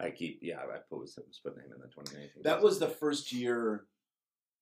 I 0.00 0.10
keep. 0.10 0.38
Yeah, 0.42 0.60
I 0.60 0.66
was, 0.90 1.16
was 1.18 1.40
putting 1.44 1.60
him 1.60 1.72
in 1.74 1.80
the 1.80 1.88
twenty 1.88 2.14
nineteen. 2.14 2.42
That 2.42 2.62
was 2.62 2.78
the 2.78 2.88
first 2.88 3.32
year. 3.32 3.84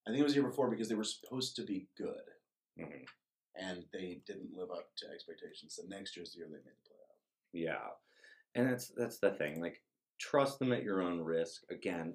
I 0.06 0.10
think 0.10 0.20
it 0.20 0.24
was 0.24 0.34
the 0.34 0.40
year 0.40 0.48
before 0.48 0.70
because 0.70 0.88
they 0.88 0.94
were 0.94 1.04
supposed 1.04 1.56
to 1.56 1.62
be 1.62 1.88
good, 1.98 2.26
Mhm. 2.78 3.04
and 3.56 3.84
they 3.92 4.22
didn't 4.26 4.54
live 4.56 4.70
up 4.70 4.88
to 4.98 5.06
expectations. 5.12 5.76
The 5.76 5.88
next 5.88 6.16
year's 6.16 6.32
the 6.32 6.38
year 6.38 6.46
they 6.46 6.56
made 6.64 6.78
the 6.84 6.90
playoff. 6.90 7.18
Yeah, 7.52 7.88
and 8.54 8.70
that's 8.70 8.88
that's 8.96 9.18
the 9.18 9.32
thing. 9.32 9.60
Like, 9.60 9.82
trust 10.18 10.58
them 10.58 10.72
at 10.72 10.82
your 10.82 11.02
own 11.02 11.20
risk. 11.20 11.62
Again, 11.70 12.14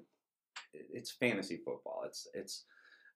it's 0.72 1.10
fantasy 1.12 1.56
football. 1.64 2.02
It's 2.06 2.26
it's 2.34 2.64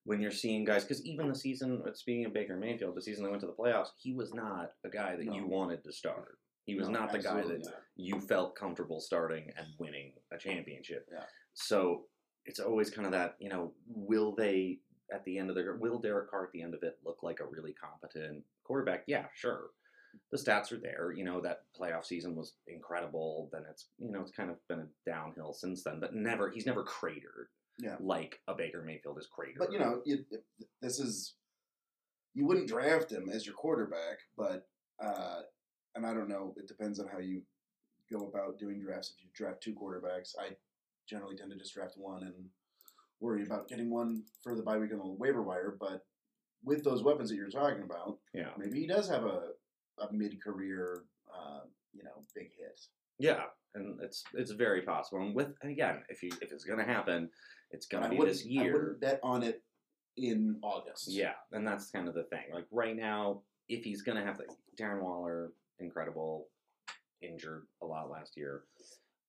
when 0.04 0.20
you're 0.20 0.30
seeing 0.30 0.64
guys 0.64 0.84
because 0.84 1.04
even 1.04 1.28
the 1.28 1.34
season. 1.34 1.82
Uh, 1.86 1.92
speaking 1.94 2.24
of 2.24 2.34
Baker 2.34 2.56
Mayfield, 2.56 2.94
the 2.96 3.02
season 3.02 3.24
they 3.24 3.30
went 3.30 3.40
to 3.40 3.46
the 3.46 3.52
playoffs, 3.52 3.88
he 3.96 4.12
was 4.14 4.32
not 4.34 4.72
a 4.84 4.88
guy 4.88 5.16
that 5.16 5.34
you 5.34 5.46
wanted 5.46 5.82
to 5.84 5.92
start. 5.92 6.38
He 6.64 6.74
was 6.74 6.88
No, 6.88 7.00
not 7.00 7.12
the 7.12 7.18
guy 7.20 7.42
that 7.42 7.64
not. 7.64 7.74
you 7.94 8.20
felt 8.20 8.56
comfortable 8.56 9.00
starting 9.00 9.52
and 9.56 9.66
winning 9.78 10.12
a 10.32 10.38
championship. 10.38 11.08
Yeah. 11.12 11.22
So 11.54 12.04
it's 12.44 12.58
always 12.60 12.90
kind 12.90 13.06
of 13.06 13.12
that, 13.12 13.36
you 13.38 13.48
know, 13.48 13.72
will 13.88 14.34
they 14.34 14.78
at 15.12 15.24
the 15.24 15.38
end 15.38 15.48
of 15.48 15.54
their 15.56 15.76
will 15.76 16.00
Derek 16.00 16.30
Carr 16.30 16.44
at 16.46 16.52
the 16.52 16.62
end 16.62 16.74
of 16.74 16.82
it 16.82 16.98
look 17.04 17.22
like 17.22 17.38
a 17.40 17.46
really 17.46 17.72
competent 17.72 18.42
quarterback? 18.64 19.04
Yeah, 19.06 19.26
sure. 19.34 19.70
The 20.32 20.38
stats 20.38 20.72
are 20.72 20.78
there. 20.78 21.12
You 21.16 21.24
know 21.24 21.40
that 21.40 21.62
playoff 21.78 22.04
season 22.04 22.34
was 22.34 22.54
incredible. 22.66 23.48
Then 23.52 23.62
it's 23.70 23.88
you 23.98 24.10
know 24.10 24.20
it's 24.20 24.30
kind 24.30 24.50
of 24.50 24.56
been 24.68 24.80
a 24.80 25.10
downhill 25.10 25.52
since 25.52 25.82
then, 25.82 26.00
but 26.00 26.14
never 26.14 26.50
he's 26.50 26.66
never 26.66 26.82
cratered. 26.82 27.48
Yeah. 27.78 27.96
like 28.00 28.40
a 28.48 28.54
Baker 28.54 28.82
Mayfield 28.82 29.18
is 29.18 29.28
cratered. 29.30 29.58
But 29.58 29.70
you 29.70 29.78
know, 29.78 30.00
you, 30.06 30.24
this 30.80 30.98
is 30.98 31.34
you 32.32 32.46
wouldn't 32.46 32.68
draft 32.68 33.10
him 33.10 33.28
as 33.30 33.44
your 33.44 33.54
quarterback, 33.54 34.18
but 34.36 34.66
uh, 35.02 35.40
and 35.94 36.06
I 36.06 36.14
don't 36.14 36.28
know. 36.28 36.54
It 36.56 36.68
depends 36.68 37.00
on 37.00 37.08
how 37.08 37.18
you 37.18 37.42
go 38.10 38.26
about 38.26 38.58
doing 38.58 38.80
drafts. 38.80 39.12
If 39.16 39.24
you 39.24 39.30
draft 39.34 39.62
two 39.62 39.74
quarterbacks, 39.74 40.34
I 40.38 40.54
generally 41.08 41.36
tend 41.36 41.50
to 41.50 41.58
just 41.58 41.74
draft 41.74 41.94
one 41.96 42.22
and 42.22 42.34
worry 43.20 43.42
about 43.42 43.68
getting 43.68 43.90
one 43.90 44.22
for 44.42 44.54
the 44.54 44.62
bye 44.62 44.78
week 44.78 44.92
on 44.92 44.98
the 44.98 45.06
waiver 45.06 45.42
wire. 45.42 45.76
But 45.78 46.04
with 46.64 46.84
those 46.84 47.02
weapons 47.02 47.30
that 47.30 47.36
you're 47.36 47.48
talking 47.48 47.82
about, 47.82 48.18
yeah, 48.34 48.50
maybe 48.58 48.80
he 48.80 48.86
does 48.86 49.08
have 49.08 49.24
a, 49.24 49.50
a 49.98 50.12
mid 50.12 50.42
career, 50.42 51.04
uh, 51.32 51.60
you 51.92 52.02
know, 52.02 52.24
big 52.34 52.50
hit. 52.58 52.80
Yeah, 53.18 53.44
and 53.74 53.98
it's 54.02 54.24
it's 54.34 54.50
very 54.50 54.82
possible. 54.82 55.22
And 55.22 55.34
with 55.34 55.54
and 55.62 55.70
again, 55.70 56.02
if 56.08 56.22
you 56.22 56.30
if 56.42 56.52
it's 56.52 56.64
going 56.64 56.78
to 56.78 56.84
happen, 56.84 57.30
It's 57.70 57.86
gonna 57.86 58.08
be 58.08 58.16
this 58.24 58.46
I 58.46 58.62
wouldn't 58.64 59.00
bet 59.00 59.20
on 59.22 59.42
it 59.42 59.62
in 60.16 60.58
August. 60.62 61.08
Yeah, 61.08 61.32
and 61.52 61.66
that's 61.66 61.90
kind 61.90 62.08
of 62.08 62.14
the 62.14 62.24
thing. 62.24 62.44
Like 62.52 62.66
right 62.70 62.96
now, 62.96 63.40
if 63.68 63.84
he's 63.84 64.02
gonna 64.02 64.24
have 64.24 64.38
the 64.38 64.44
Darren 64.78 65.02
Waller, 65.02 65.52
incredible, 65.80 66.48
injured 67.22 67.66
a 67.82 67.86
lot 67.86 68.10
last 68.10 68.36
year, 68.36 68.64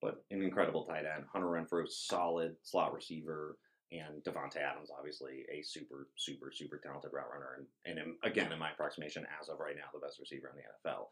but 0.01 0.23
an 0.31 0.41
incredible 0.43 0.83
tight 0.85 1.05
end. 1.05 1.25
Hunter 1.31 1.47
Renfrow, 1.47 1.87
solid 1.89 2.55
slot 2.61 2.93
receiver, 2.93 3.57
and 3.91 4.23
Davante 4.23 4.57
Adams, 4.57 4.89
obviously 4.97 5.45
a 5.51 5.61
super, 5.61 6.07
super, 6.17 6.51
super 6.51 6.77
talented 6.77 7.11
route 7.13 7.29
runner, 7.31 7.65
and 7.85 7.97
and 7.99 8.15
again, 8.23 8.51
in 8.51 8.59
my 8.59 8.71
approximation, 8.71 9.25
as 9.39 9.49
of 9.49 9.59
right 9.59 9.75
now, 9.75 9.89
the 9.93 10.05
best 10.05 10.19
receiver 10.19 10.49
in 10.49 10.55
the 10.57 10.89
NFL. 10.89 11.07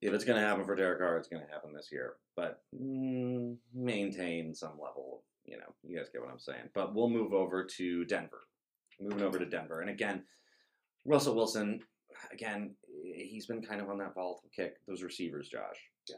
If 0.00 0.12
it's 0.12 0.24
gonna 0.24 0.40
happen 0.40 0.64
for 0.64 0.74
Derek 0.74 0.98
Carr, 0.98 1.16
it's 1.16 1.28
gonna 1.28 1.46
happen 1.50 1.72
this 1.72 1.88
year. 1.90 2.14
But 2.36 2.62
mm, 2.74 3.56
maintain 3.74 4.54
some 4.54 4.78
level 4.82 5.22
you 5.44 5.56
know, 5.58 5.74
you 5.82 5.96
guys 5.98 6.08
get 6.12 6.22
what 6.22 6.30
I'm 6.30 6.38
saying. 6.38 6.68
But 6.72 6.94
we'll 6.94 7.10
move 7.10 7.32
over 7.32 7.64
to 7.64 8.04
Denver 8.04 8.42
moving 9.02 9.22
over 9.22 9.38
to 9.38 9.46
Denver. 9.46 9.80
And 9.80 9.90
again, 9.90 10.22
Russell 11.04 11.34
Wilson, 11.34 11.80
again, 12.32 12.74
he's 13.02 13.46
been 13.46 13.62
kind 13.62 13.80
of 13.80 13.90
on 13.90 13.98
that 13.98 14.14
volatile 14.14 14.50
kick. 14.54 14.76
Those 14.86 15.02
receivers, 15.02 15.48
Josh. 15.48 15.76
Yeah. 16.08 16.16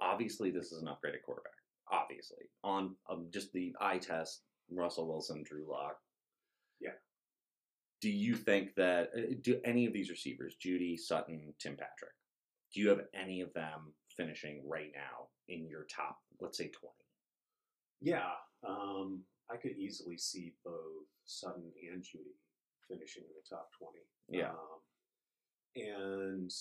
Obviously, 0.00 0.50
this 0.50 0.72
is 0.72 0.82
an 0.82 0.88
upgraded 0.88 1.22
quarterback. 1.24 1.52
Obviously, 1.90 2.50
on 2.64 2.96
um, 3.08 3.28
just 3.32 3.52
the 3.52 3.74
eye 3.80 3.98
test, 3.98 4.42
Russell 4.70 5.08
Wilson, 5.08 5.42
Drew 5.42 5.66
Lock. 5.68 5.96
Yeah. 6.80 6.90
Do 8.00 8.10
you 8.10 8.36
think 8.36 8.74
that 8.76 9.10
uh, 9.16 9.34
do 9.40 9.60
any 9.64 9.86
of 9.86 9.92
these 9.92 10.10
receivers, 10.10 10.56
Jeudy, 10.64 10.98
Sutton, 10.98 11.54
Tim 11.58 11.76
Patrick, 11.76 12.12
do 12.74 12.80
you 12.80 12.88
have 12.88 13.00
any 13.14 13.40
of 13.40 13.52
them 13.54 13.94
finishing 14.16 14.62
right 14.66 14.90
now 14.94 15.28
in 15.48 15.66
your 15.68 15.86
top, 15.94 16.18
let's 16.40 16.58
say 16.58 16.68
twenty? 16.68 16.94
Yeah, 18.00 18.32
um, 18.66 19.22
I 19.50 19.56
could 19.56 19.76
easily 19.78 20.18
see 20.18 20.54
both 20.64 21.08
Sutton 21.24 21.70
and 21.90 22.02
Jeudy 22.02 22.36
finishing 22.88 23.22
in 23.22 23.30
the 23.34 23.56
top 23.56 23.70
twenty. 23.78 24.04
Yeah. 24.28 24.50
Um, 24.50 24.80
and 25.76 26.52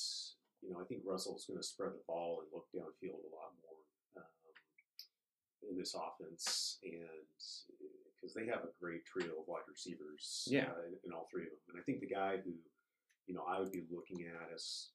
you 0.61 0.71
know, 0.71 0.79
I 0.81 0.85
think 0.85 1.01
Russell's 1.05 1.45
going 1.45 1.59
to 1.59 1.67
spread 1.67 1.91
the 1.91 2.03
ball 2.07 2.41
and 2.41 2.49
look 2.53 2.67
downfield 2.73 3.21
a 3.21 3.35
lot 3.35 3.53
more 3.63 3.84
in 5.69 5.78
this 5.78 5.95
offense, 5.95 6.78
and 6.84 7.25
because 8.15 8.34
they 8.34 8.45
have 8.47 8.63
a 8.63 8.73
great 8.80 9.06
trio 9.06 9.38
of 9.41 9.47
wide 9.47 9.67
receivers, 9.69 10.47
Yeah. 10.49 10.71
uh, 10.71 10.86
in, 10.88 10.93
in 11.06 11.12
all 11.13 11.28
three 11.30 11.43
of 11.45 11.51
them. 11.54 11.75
And 11.75 11.78
I 11.80 11.84
think 11.84 11.99
the 12.01 12.10
guy 12.10 12.38
who, 12.43 12.54
you 13.28 13.34
know, 13.36 13.43
I 13.47 13.60
would 13.60 13.71
be 13.71 13.86
looking 13.91 14.25
at 14.25 14.49
as 14.54 14.89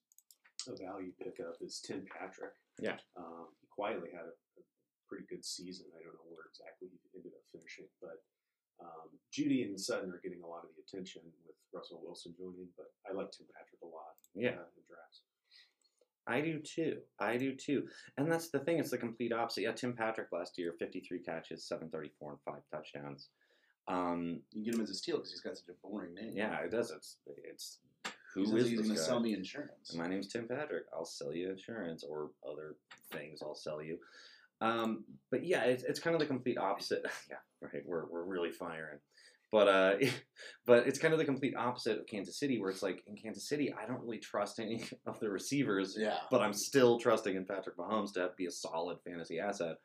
a 0.67 0.75
value 0.75 1.11
pickup 1.21 1.57
is 1.61 1.79
Tim 1.79 2.05
Patrick. 2.07 2.53
Yeah. 2.79 2.97
um, 3.15 3.47
he 3.61 3.67
quietly 3.69 4.09
had 4.11 4.25
a, 4.25 4.35
a 4.59 4.63
pretty 5.07 5.25
good 5.29 5.43
season. 5.45 5.87
I 5.95 6.01
don't 6.03 6.15
know 6.17 6.29
where 6.31 6.47
exactly 6.49 6.89
he 6.91 6.97
ended 7.15 7.33
up 7.35 7.45
finishing, 7.51 7.87
but 8.01 8.19
um, 8.81 9.13
Jeudy 9.31 9.63
and 9.63 9.77
Sutton 9.79 10.09
are 10.11 10.21
getting 10.23 10.41
a 10.41 10.47
lot 10.49 10.65
of 10.65 10.73
the 10.73 10.81
attention 10.81 11.21
with 11.45 11.55
Russell 11.73 12.01
Wilson 12.03 12.33
joining, 12.35 12.67
but 12.75 12.89
I 13.05 13.13
like 13.13 13.29
Tim 13.31 13.45
Patrick 13.53 13.79
a 13.85 13.89
lot. 13.89 14.17
Yeah. 14.33 14.57
uh, 14.59 14.71
in 14.75 14.83
drafts. 14.89 15.23
I 16.31 16.41
do 16.41 16.59
too. 16.59 16.97
I 17.19 17.37
do 17.37 17.55
too. 17.55 17.87
And 18.17 18.31
that's 18.31 18.49
the 18.49 18.59
thing, 18.59 18.79
it's 18.79 18.91
the 18.91 18.97
complete 18.97 19.33
opposite. 19.33 19.61
Yeah, 19.61 19.73
Tim 19.73 19.93
Patrick 19.93 20.27
last 20.31 20.57
year, 20.57 20.73
53 20.79 21.19
catches, 21.19 21.63
734 21.65 22.31
and 22.31 22.39
five 22.45 22.61
touchdowns. 22.71 23.27
Um, 23.87 24.41
You 24.51 24.65
get 24.65 24.75
him 24.75 24.81
as 24.81 24.89
a 24.89 24.93
steal 24.95 25.17
because 25.17 25.31
he's 25.31 25.41
got 25.41 25.57
such 25.57 25.69
a 25.69 25.87
boring 25.87 26.13
name. 26.13 26.33
yeah, 26.35 26.59
it 26.59 26.71
does. 26.71 26.91
It's 26.91 27.17
it's 27.43 27.79
who 28.33 28.43
He 28.45 28.57
is 28.61 28.69
he's 28.69 28.79
going 28.79 28.95
to 28.95 28.97
sell 28.97 29.19
me 29.19 29.33
insurance. 29.33 29.93
My 29.95 30.07
name's 30.07 30.27
Tim 30.27 30.47
Patrick. 30.47 30.85
I'll 30.93 31.05
sell 31.05 31.33
you 31.33 31.49
insurance 31.49 32.03
or 32.03 32.29
other 32.49 32.75
things. 33.11 33.41
I'll 33.41 33.55
sell 33.55 33.81
you. 33.81 33.97
Um, 34.61 35.03
but 35.31 35.43
yeah, 35.45 35.63
it's, 35.63 35.83
it's 35.83 35.99
kind 35.99 36.13
of 36.13 36.19
the 36.19 36.27
complete 36.27 36.57
opposite. 36.57 37.05
yeah, 37.29 37.37
right. 37.61 37.83
We're, 37.85 38.05
we're 38.05 38.23
really 38.23 38.51
firing. 38.51 38.99
But 39.51 39.67
uh, 39.67 39.95
but 40.65 40.87
it's 40.87 40.97
kind 40.99 41.13
of 41.13 41.19
the 41.19 41.25
complete 41.25 41.55
opposite 41.55 41.99
of 41.99 42.07
Kansas 42.07 42.39
City, 42.39 42.59
where 42.59 42.69
it's 42.69 42.81
like 42.83 43.03
in 43.07 43.15
Kansas 43.15 43.47
City, 43.47 43.73
I 43.73 43.85
don't 43.85 44.01
really 44.01 44.19
trust 44.19 44.59
any 44.59 44.83
of 45.05 45.19
the 45.19 45.29
receivers 45.29 45.95
Yeah. 45.99 46.17
but 46.29 46.41
I'm 46.41 46.53
still 46.53 46.99
trusting 46.99 47.35
in 47.35 47.45
Patrick 47.45 47.77
Mahomes 47.77 48.13
to 48.13 48.31
be 48.37 48.45
a 48.45 48.51
solid 48.51 48.97
fantasy 49.05 49.39
asset. 49.39 49.77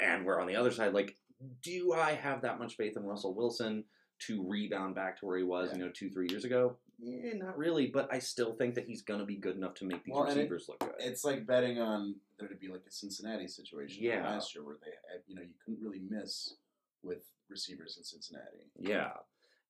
And 0.00 0.24
we're 0.24 0.40
on 0.40 0.46
the 0.46 0.56
other 0.56 0.70
side, 0.70 0.94
like, 0.94 1.16
do 1.62 1.92
I 1.92 2.12
have 2.12 2.42
that 2.42 2.58
much 2.58 2.76
faith 2.76 2.96
in 2.96 3.02
Russell 3.04 3.34
Wilson 3.34 3.84
to 4.26 4.46
rebound 4.48 4.94
back 4.94 5.18
to 5.20 5.26
where 5.26 5.36
he 5.38 5.44
was, 5.44 5.70
Yeah. 5.72 5.78
you 5.78 5.84
know, 5.84 5.90
two, 5.94 6.10
three 6.10 6.26
years 6.30 6.44
ago? 6.44 6.76
Eh, 7.02 7.32
not 7.34 7.56
really, 7.56 7.86
but 7.86 8.12
I 8.12 8.18
still 8.18 8.52
think 8.54 8.74
that 8.74 8.84
he's 8.86 9.00
going 9.02 9.20
to 9.20 9.26
be 9.26 9.36
good 9.36 9.56
enough 9.56 9.74
to 9.76 9.86
make 9.86 10.04
these 10.04 10.14
Well, 10.14 10.24
and 10.24 10.32
it- 10.32 10.50
receivers 10.50 10.66
look 10.68 10.80
good. 10.80 10.92
It's 10.98 11.24
like 11.24 11.46
betting 11.46 11.78
on 11.78 12.14
there 12.38 12.48
to 12.48 12.54
be 12.54 12.68
like 12.68 12.82
a 12.86 12.90
Cincinnati 12.92 13.46
situation 13.48 14.02
Yeah. 14.02 14.22
last 14.22 14.54
year 14.54 14.64
where 14.64 14.76
they, 14.82 14.90
you 15.26 15.34
know, 15.34 15.42
you 15.42 15.54
couldn't 15.64 15.82
really 15.82 16.00
miss 16.00 16.54
with 17.02 17.24
receivers 17.50 17.96
in 17.98 18.04
Cincinnati. 18.04 18.70
Yeah. 18.78 19.12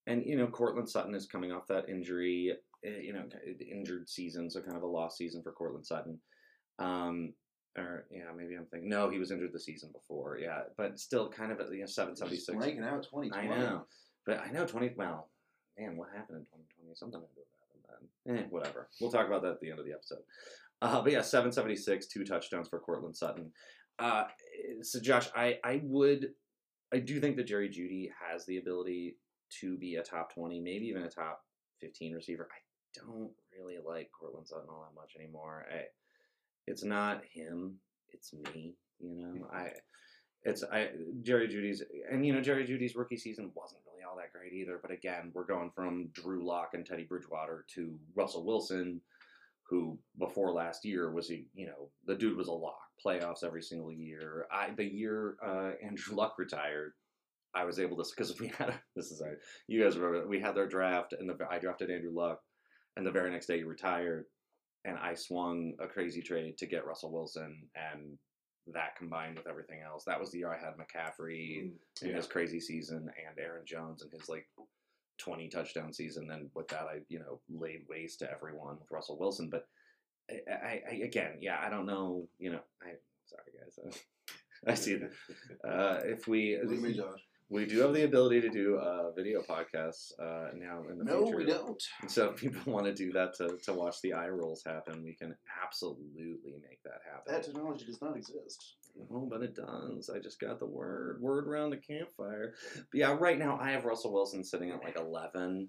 And, 0.06 0.24
you 0.24 0.36
know, 0.36 0.46
Courtland 0.46 0.88
Sutton 0.88 1.14
is 1.14 1.26
coming 1.26 1.52
off 1.52 1.66
that 1.68 1.88
injury, 1.88 2.54
eh, 2.84 3.00
you 3.02 3.12
know, 3.12 3.24
injured 3.70 4.08
season, 4.08 4.50
so 4.50 4.60
kind 4.60 4.76
of 4.76 4.82
a 4.82 4.86
lost 4.86 5.18
season 5.18 5.42
for 5.42 5.52
Courtland 5.52 5.86
Sutton. 5.86 6.18
Um, 6.78 7.34
or, 7.78 8.06
yeah, 8.10 8.24
maybe 8.36 8.54
I'm 8.54 8.66
thinking, 8.66 8.88
no, 8.88 9.10
he 9.10 9.18
was 9.18 9.30
injured 9.30 9.52
the 9.52 9.60
season 9.60 9.90
before. 9.92 10.38
Yeah. 10.38 10.62
But 10.76 10.98
still 10.98 11.28
kind 11.28 11.52
of 11.52 11.60
at, 11.60 11.72
you 11.72 11.80
know, 11.80 11.86
776. 11.86 12.58
ranking 12.58 12.84
out 12.84 13.02
2020. 13.04 13.48
I 13.48 13.58
know. 13.58 13.86
But 14.26 14.40
I 14.40 14.50
know 14.50 14.66
20, 14.66 14.94
well, 14.96 15.30
man, 15.78 15.96
what 15.96 16.08
happened 16.14 16.38
in 16.38 16.44
2020? 16.44 16.94
Something 16.94 17.20
ended 17.20 17.30
up 17.38 17.46
happening 17.60 18.04
then. 18.26 18.38
Eh, 18.38 18.46
whatever. 18.50 18.88
We'll 19.00 19.12
talk 19.12 19.26
about 19.26 19.42
that 19.42 19.52
at 19.52 19.60
the 19.60 19.70
end 19.70 19.78
of 19.78 19.86
the 19.86 19.92
episode. 19.92 20.22
Uh, 20.82 21.02
but 21.02 21.12
yeah, 21.12 21.22
776, 21.22 22.06
two 22.06 22.24
touchdowns 22.24 22.68
for 22.68 22.80
Courtland 22.80 23.16
Sutton. 23.16 23.52
Uh, 23.98 24.24
so, 24.82 24.98
Josh, 24.98 25.28
I, 25.36 25.58
I 25.62 25.82
would, 25.84 26.30
I 26.92 26.98
do 26.98 27.20
think 27.20 27.36
that 27.36 27.46
Jerry 27.46 27.68
Jeudy 27.68 28.10
has 28.20 28.44
the 28.46 28.58
ability 28.58 29.16
to 29.60 29.76
be 29.76 29.96
a 29.96 30.02
top 30.02 30.34
20, 30.34 30.60
maybe 30.60 30.86
even 30.86 31.02
a 31.02 31.10
top 31.10 31.44
15 31.80 32.14
receiver. 32.14 32.48
I 32.50 33.00
don't 33.00 33.30
really 33.56 33.78
like 33.84 34.10
Courtland 34.18 34.48
Sutton 34.48 34.68
all 34.68 34.86
that 34.88 35.00
much 35.00 35.14
anymore. 35.16 35.66
I, 35.72 35.84
it's 36.66 36.84
not 36.84 37.22
him, 37.32 37.76
it's 38.12 38.32
me, 38.32 38.74
you 38.98 39.16
know? 39.16 39.44
Mm-hmm. 39.44 39.56
I, 39.56 39.70
it's 40.42 40.64
I 40.64 40.88
Jerry 41.22 41.48
Jeudy's 41.48 41.82
and 42.10 42.24
you 42.24 42.32
know 42.32 42.40
Jerry 42.40 42.64
Jeudy's 42.64 42.96
rookie 42.96 43.18
season 43.18 43.52
wasn't 43.54 43.82
really 43.86 44.02
all 44.02 44.16
that 44.16 44.32
great 44.32 44.54
either. 44.54 44.78
But 44.80 44.90
again, 44.90 45.32
we're 45.34 45.44
going 45.44 45.70
from 45.74 46.08
Drew 46.12 46.46
Lock 46.46 46.70
and 46.72 46.86
Teddy 46.86 47.04
Bridgewater 47.04 47.66
to 47.74 47.94
Russell 48.14 48.46
Wilson, 48.46 49.02
who 49.68 49.98
before 50.18 50.52
last 50.52 50.84
year 50.86 51.12
was 51.12 51.30
a 51.30 51.44
you 51.54 51.66
know 51.66 51.90
the 52.06 52.14
dude 52.14 52.38
was 52.38 52.48
a 52.48 52.52
lock 52.52 52.89
playoffs 53.04 53.44
every 53.44 53.62
single 53.62 53.92
year. 53.92 54.46
I 54.52 54.70
the 54.76 54.84
year 54.84 55.36
uh, 55.44 55.70
Andrew 55.84 56.14
Luck 56.16 56.34
retired, 56.38 56.92
I 57.54 57.64
was 57.64 57.78
able 57.78 57.96
to 57.96 58.04
because 58.10 58.38
we 58.40 58.48
had 58.58 58.74
this 58.96 59.10
is 59.10 59.20
our 59.20 59.36
you 59.68 59.82
guys 59.82 59.96
remember 59.96 60.26
we 60.28 60.40
had 60.40 60.54
their 60.54 60.68
draft 60.68 61.12
and 61.12 61.28
the 61.28 61.36
I 61.50 61.58
drafted 61.58 61.90
Andrew 61.90 62.12
Luck, 62.14 62.40
and 62.96 63.06
the 63.06 63.10
very 63.10 63.30
next 63.30 63.46
day 63.46 63.58
he 63.58 63.64
retired, 63.64 64.24
and 64.84 64.96
I 64.98 65.14
swung 65.14 65.74
a 65.80 65.86
crazy 65.86 66.22
trade 66.22 66.58
to 66.58 66.66
get 66.66 66.86
Russell 66.86 67.12
Wilson 67.12 67.68
and 67.74 68.18
that 68.72 68.94
combined 68.96 69.36
with 69.36 69.48
everything 69.48 69.80
else. 69.84 70.04
That 70.04 70.20
was 70.20 70.30
the 70.30 70.38
year 70.38 70.52
I 70.52 70.58
had 70.58 70.74
McCaffrey 70.76 71.62
Mm, 71.64 71.72
in 72.02 72.08
yeah. 72.10 72.16
his 72.16 72.26
crazy 72.26 72.60
season 72.60 72.98
and 72.98 73.38
Aaron 73.38 73.64
Jones 73.66 74.02
and 74.02 74.12
his 74.12 74.28
like 74.28 74.46
20 75.18 75.48
touchdown 75.48 75.92
season. 75.92 76.30
And 76.30 76.50
with 76.54 76.68
that, 76.68 76.82
I, 76.82 76.98
you 77.08 77.18
know, 77.18 77.40
laid 77.48 77.80
waste 77.88 78.20
to 78.20 78.30
everyone 78.30 78.76
with 78.78 78.90
Russell 78.90 79.18
Wilson. 79.18 79.48
But 79.50 79.66
I, 80.30 80.52
I, 80.52 80.82
I 80.90 80.94
again, 81.04 81.38
yeah, 81.40 81.58
I 81.64 81.70
don't 81.70 81.86
know, 81.86 82.26
you 82.38 82.52
know, 82.52 82.60
I, 82.82 82.92
sorry 83.26 83.52
guys. 83.58 84.00
I 84.66 84.74
see 84.74 84.96
that. 84.96 85.10
Uh, 85.66 86.00
if 86.04 86.28
we, 86.28 86.58
me, 86.62 86.92
Josh. 86.92 87.20
we 87.48 87.64
do 87.64 87.78
have 87.80 87.94
the 87.94 88.04
ability 88.04 88.42
to 88.42 88.50
do 88.50 88.76
uh, 88.76 89.10
video 89.12 89.40
podcasts 89.40 90.12
uh, 90.20 90.50
now 90.54 90.82
in 90.90 90.98
the 90.98 91.04
No, 91.04 91.22
future. 91.22 91.36
we 91.38 91.44
don't. 91.46 91.82
So 92.08 92.30
if 92.30 92.36
people 92.36 92.70
want 92.70 92.84
to 92.84 92.94
do 92.94 93.10
that 93.12 93.32
to, 93.38 93.56
to 93.64 93.72
watch 93.72 94.02
the 94.02 94.12
eye 94.12 94.28
rolls 94.28 94.62
happen, 94.64 95.02
we 95.02 95.14
can 95.14 95.34
absolutely 95.64 96.36
make 96.68 96.82
that 96.84 97.00
happen. 97.10 97.32
That 97.32 97.42
technology 97.42 97.86
does 97.86 98.02
not 98.02 98.16
exist. 98.18 98.74
Oh, 99.10 99.26
but 99.30 99.42
it 99.42 99.54
does. 99.54 100.10
I 100.14 100.18
just 100.18 100.38
got 100.40 100.58
the 100.58 100.66
word. 100.66 101.22
Word 101.22 101.48
around 101.48 101.70
the 101.70 101.76
campfire. 101.78 102.52
But 102.74 102.98
yeah, 102.98 103.16
right 103.18 103.38
now 103.38 103.58
I 103.58 103.70
have 103.70 103.86
Russell 103.86 104.12
Wilson 104.12 104.44
sitting 104.44 104.70
at 104.72 104.82
like 104.84 104.98
eleven, 104.98 105.68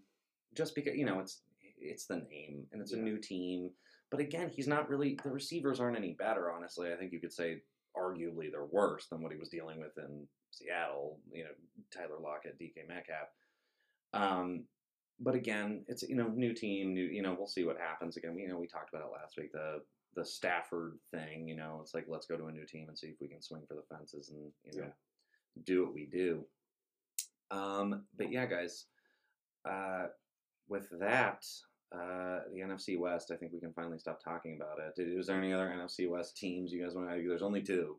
just 0.54 0.76
because 0.76 0.96
you 0.96 1.06
know 1.06 1.20
it's 1.20 1.44
it's 1.80 2.08
the 2.08 2.18
name 2.30 2.66
and 2.74 2.82
it's 2.82 2.92
a 2.94 2.98
new 2.98 3.18
team. 3.20 3.70
But 4.12 4.20
again, 4.20 4.52
he's 4.54 4.68
not 4.68 4.90
really. 4.90 5.18
The 5.24 5.30
receivers 5.30 5.80
aren't 5.80 5.98
any 5.98 6.14
better, 6.14 6.52
honestly. 6.52 6.92
I 6.92 6.98
think 6.98 7.14
you 7.14 7.20
could 7.20 7.34
say 7.34 7.62
arguably 7.98 8.52
they're 8.52 8.66
worse 8.66 9.08
than 9.08 9.22
what 9.22 9.32
he 9.32 9.38
was 9.38 9.50
dealing 9.50 9.80
with 9.80 9.98
in 9.98 10.28
Seattle. 10.52 11.20
You 11.32 11.46
know, 11.46 11.50
Tyler 11.96 12.20
Lockett, 12.22 12.60
DK 12.60 12.88
Metcalf. 12.88 13.30
Um, 14.14 14.66
but 15.20 15.36
again, 15.36 15.86
it's 15.88 16.04
you 16.04 16.16
know 16.16 16.28
new 16.28 16.54
team, 16.54 16.94
new 16.94 17.04
you 17.04 17.22
know 17.22 17.36
we'll 17.38 17.48
see 17.48 17.64
what 17.64 17.80
happens. 17.80 18.18
Again, 18.18 18.38
you 18.38 18.50
know 18.50 18.58
we 18.58 18.68
talked 18.68 18.94
about 18.94 19.06
it 19.06 19.14
last 19.14 19.38
week. 19.38 19.54
The 19.54 19.82
the 20.16 20.26
Stafford 20.26 20.98
thing, 21.12 21.48
you 21.48 21.56
know, 21.56 21.80
it's 21.82 21.94
like 21.94 22.06
let's 22.08 22.26
go 22.26 22.36
to 22.36 22.48
a 22.48 22.52
new 22.52 22.66
team 22.66 22.90
and 22.90 22.98
see 22.98 23.08
if 23.08 23.22
we 23.22 23.30
can 23.30 23.42
swing 23.42 23.62
for 23.68 23.76
the 23.76 23.96
fences 23.96 24.30
and 24.30 24.52
you 24.66 24.82
know 24.82 24.92
do 25.66 25.84
what 25.84 25.94
we 25.94 26.06
do. 26.06 26.44
Um, 27.50 28.04
but 28.18 28.32
yeah, 28.32 28.46
guys, 28.46 28.86
uh, 29.70 30.08
with 30.68 30.88
that, 31.00 31.46
uh, 31.94 32.40
the 32.54 32.60
NFC 32.62 32.98
West, 32.98 33.32
I 33.32 33.36
think 33.36 33.52
we 33.52 33.60
can 33.60 33.74
finally 33.74 34.00
stop 34.00 34.24
talking 34.24 34.56
about 34.56 34.80
it. 34.80 34.96
Did, 34.96 35.18
is 35.18 35.28
there 35.28 35.38
any 35.38 35.52
other 35.54 35.68
NFC 35.68 36.10
West 36.10 36.38
teams 36.38 36.72
you 36.72 36.84
guys 36.84 36.96
want 36.96 37.10
to? 37.10 37.28
There's 37.28 37.42
only 37.42 37.62
two. 37.62 37.98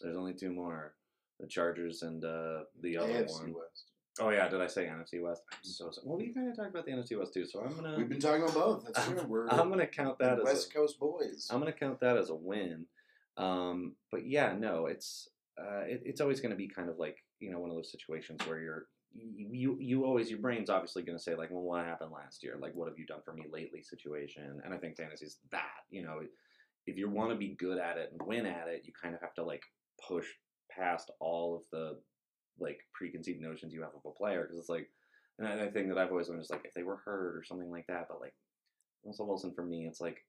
There's 0.00 0.16
only 0.16 0.32
two 0.32 0.50
more. 0.50 0.94
the 1.40 1.46
Chargers 1.46 2.02
and 2.02 2.24
uh, 2.24 2.60
the 2.80 2.96
other 2.96 3.12
AFC 3.12 3.40
one. 3.40 3.54
West. 3.54 3.84
Oh 4.20 4.30
yeah, 4.30 4.48
did 4.48 4.60
I 4.60 4.66
say 4.66 4.86
NFC 4.86 5.22
West? 5.22 5.42
I'm 5.52 5.58
so, 5.62 5.90
so 5.90 6.00
well. 6.04 6.18
We 6.18 6.32
kind 6.32 6.48
of 6.48 6.56
talked 6.56 6.70
about 6.70 6.86
the 6.86 6.92
NFC 6.92 7.18
West 7.18 7.34
too, 7.34 7.46
so 7.46 7.60
I'm 7.60 7.74
gonna 7.74 7.96
We've 7.96 8.08
been 8.08 8.18
talking 8.18 8.42
about 8.42 8.54
both. 8.54 8.84
That's 8.84 9.06
true. 9.06 9.22
We're 9.28 9.48
I'm 9.48 9.68
gonna 9.68 9.86
count 9.86 10.18
that 10.18 10.38
as 10.38 10.44
West 10.44 10.70
a, 10.70 10.74
Coast 10.74 10.98
boys. 10.98 11.48
I'm 11.50 11.60
gonna 11.60 11.72
count 11.72 12.00
that 12.00 12.16
as 12.16 12.30
a 12.30 12.34
win. 12.34 12.86
Um, 13.36 13.94
but 14.10 14.26
yeah, 14.26 14.54
no, 14.58 14.86
it's 14.86 15.28
uh, 15.58 15.82
it, 15.82 16.02
it's 16.04 16.20
always 16.20 16.40
gonna 16.40 16.56
be 16.56 16.68
kind 16.68 16.88
of 16.88 16.98
like 16.98 17.18
you 17.38 17.50
know 17.50 17.60
one 17.60 17.70
of 17.70 17.76
those 17.76 17.92
situations 17.92 18.40
where 18.46 18.58
you're 18.58 18.86
you 19.14 19.78
you, 19.80 20.04
always 20.04 20.30
your 20.30 20.38
brain's 20.38 20.70
obviously 20.70 21.02
gonna 21.02 21.18
say 21.18 21.34
like 21.34 21.50
well 21.50 21.62
what 21.62 21.84
happened 21.84 22.10
last 22.12 22.42
year 22.42 22.56
like 22.60 22.74
what 22.74 22.88
have 22.88 22.98
you 22.98 23.06
done 23.06 23.20
for 23.24 23.32
me 23.32 23.44
lately 23.50 23.82
situation 23.82 24.60
and 24.64 24.74
I 24.74 24.76
think 24.76 24.96
fantasy's 24.96 25.38
that 25.50 25.84
you 25.90 26.02
know 26.02 26.20
if 26.86 26.96
you 26.96 27.08
want 27.08 27.30
to 27.30 27.36
be 27.36 27.56
good 27.58 27.78
at 27.78 27.96
it 27.96 28.10
and 28.12 28.20
win 28.26 28.46
at 28.46 28.68
it 28.68 28.82
you 28.84 28.92
kind 29.00 29.14
of 29.14 29.20
have 29.20 29.34
to 29.34 29.44
like 29.44 29.62
push 30.06 30.26
past 30.70 31.10
all 31.20 31.56
of 31.56 31.62
the 31.72 31.98
like 32.60 32.80
preconceived 32.94 33.40
notions 33.40 33.72
you 33.72 33.82
have 33.82 33.94
of 33.94 34.04
a 34.04 34.10
player 34.10 34.42
because 34.42 34.58
it's 34.58 34.68
like 34.68 34.88
and 35.38 35.48
I, 35.48 35.64
I 35.64 35.70
think 35.70 35.88
that 35.88 35.98
I've 35.98 36.10
always 36.10 36.28
learned 36.28 36.42
is 36.42 36.50
like 36.50 36.64
if 36.64 36.74
they 36.74 36.82
were 36.82 37.00
hurt 37.04 37.36
or 37.36 37.44
something 37.44 37.70
like 37.70 37.86
that 37.88 38.06
but 38.08 38.20
like 38.20 38.34
Russell 39.04 39.26
Wilson 39.26 39.52
for 39.54 39.64
me 39.64 39.86
it's 39.86 40.00
like 40.00 40.24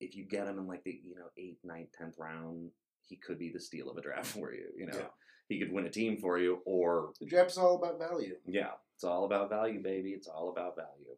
if 0.00 0.14
you 0.14 0.24
get 0.24 0.46
him 0.46 0.58
in 0.58 0.66
like 0.66 0.84
the 0.84 1.00
you 1.04 1.14
know 1.16 1.30
eighth, 1.36 1.60
ninth, 1.64 1.88
tenth 1.96 2.14
round, 2.18 2.70
he 3.06 3.16
could 3.16 3.38
be 3.38 3.50
the 3.50 3.60
steal 3.60 3.90
of 3.90 3.96
a 3.96 4.02
draft 4.02 4.26
for 4.26 4.52
you. 4.52 4.66
You 4.76 4.86
know, 4.86 4.98
Yeah. 4.98 5.08
He 5.48 5.58
could 5.58 5.72
win 5.72 5.86
a 5.86 5.90
team 5.90 6.16
for 6.18 6.38
you, 6.38 6.60
or 6.66 7.12
The 7.20 7.26
draft's 7.26 7.56
all 7.58 7.76
about 7.76 7.98
value. 7.98 8.36
yeah, 8.46 8.72
it's 8.94 9.04
all 9.04 9.24
about 9.24 9.48
value, 9.48 9.82
baby. 9.82 10.10
It's 10.10 10.28
all 10.28 10.50
about 10.50 10.76
value. 10.76 11.16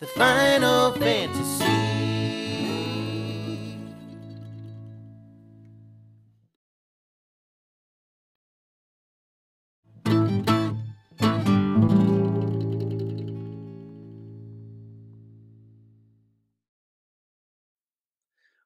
The 0.00 0.06
Final 0.08 0.92
Fantasy. 0.92 1.92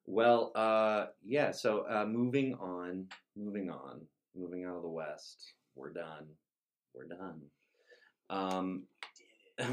Well, 0.06 0.52
uh, 0.54 0.85
yeah. 1.26 1.50
So 1.50 1.84
uh, 1.88 2.06
moving 2.06 2.54
on, 2.54 3.06
moving 3.36 3.70
on, 3.70 4.00
moving 4.34 4.64
out 4.64 4.76
of 4.76 4.82
the 4.82 4.88
West. 4.88 5.52
We're 5.74 5.92
done. 5.92 6.26
We're 6.94 7.06
done. 7.06 7.40
Um, 8.30 8.84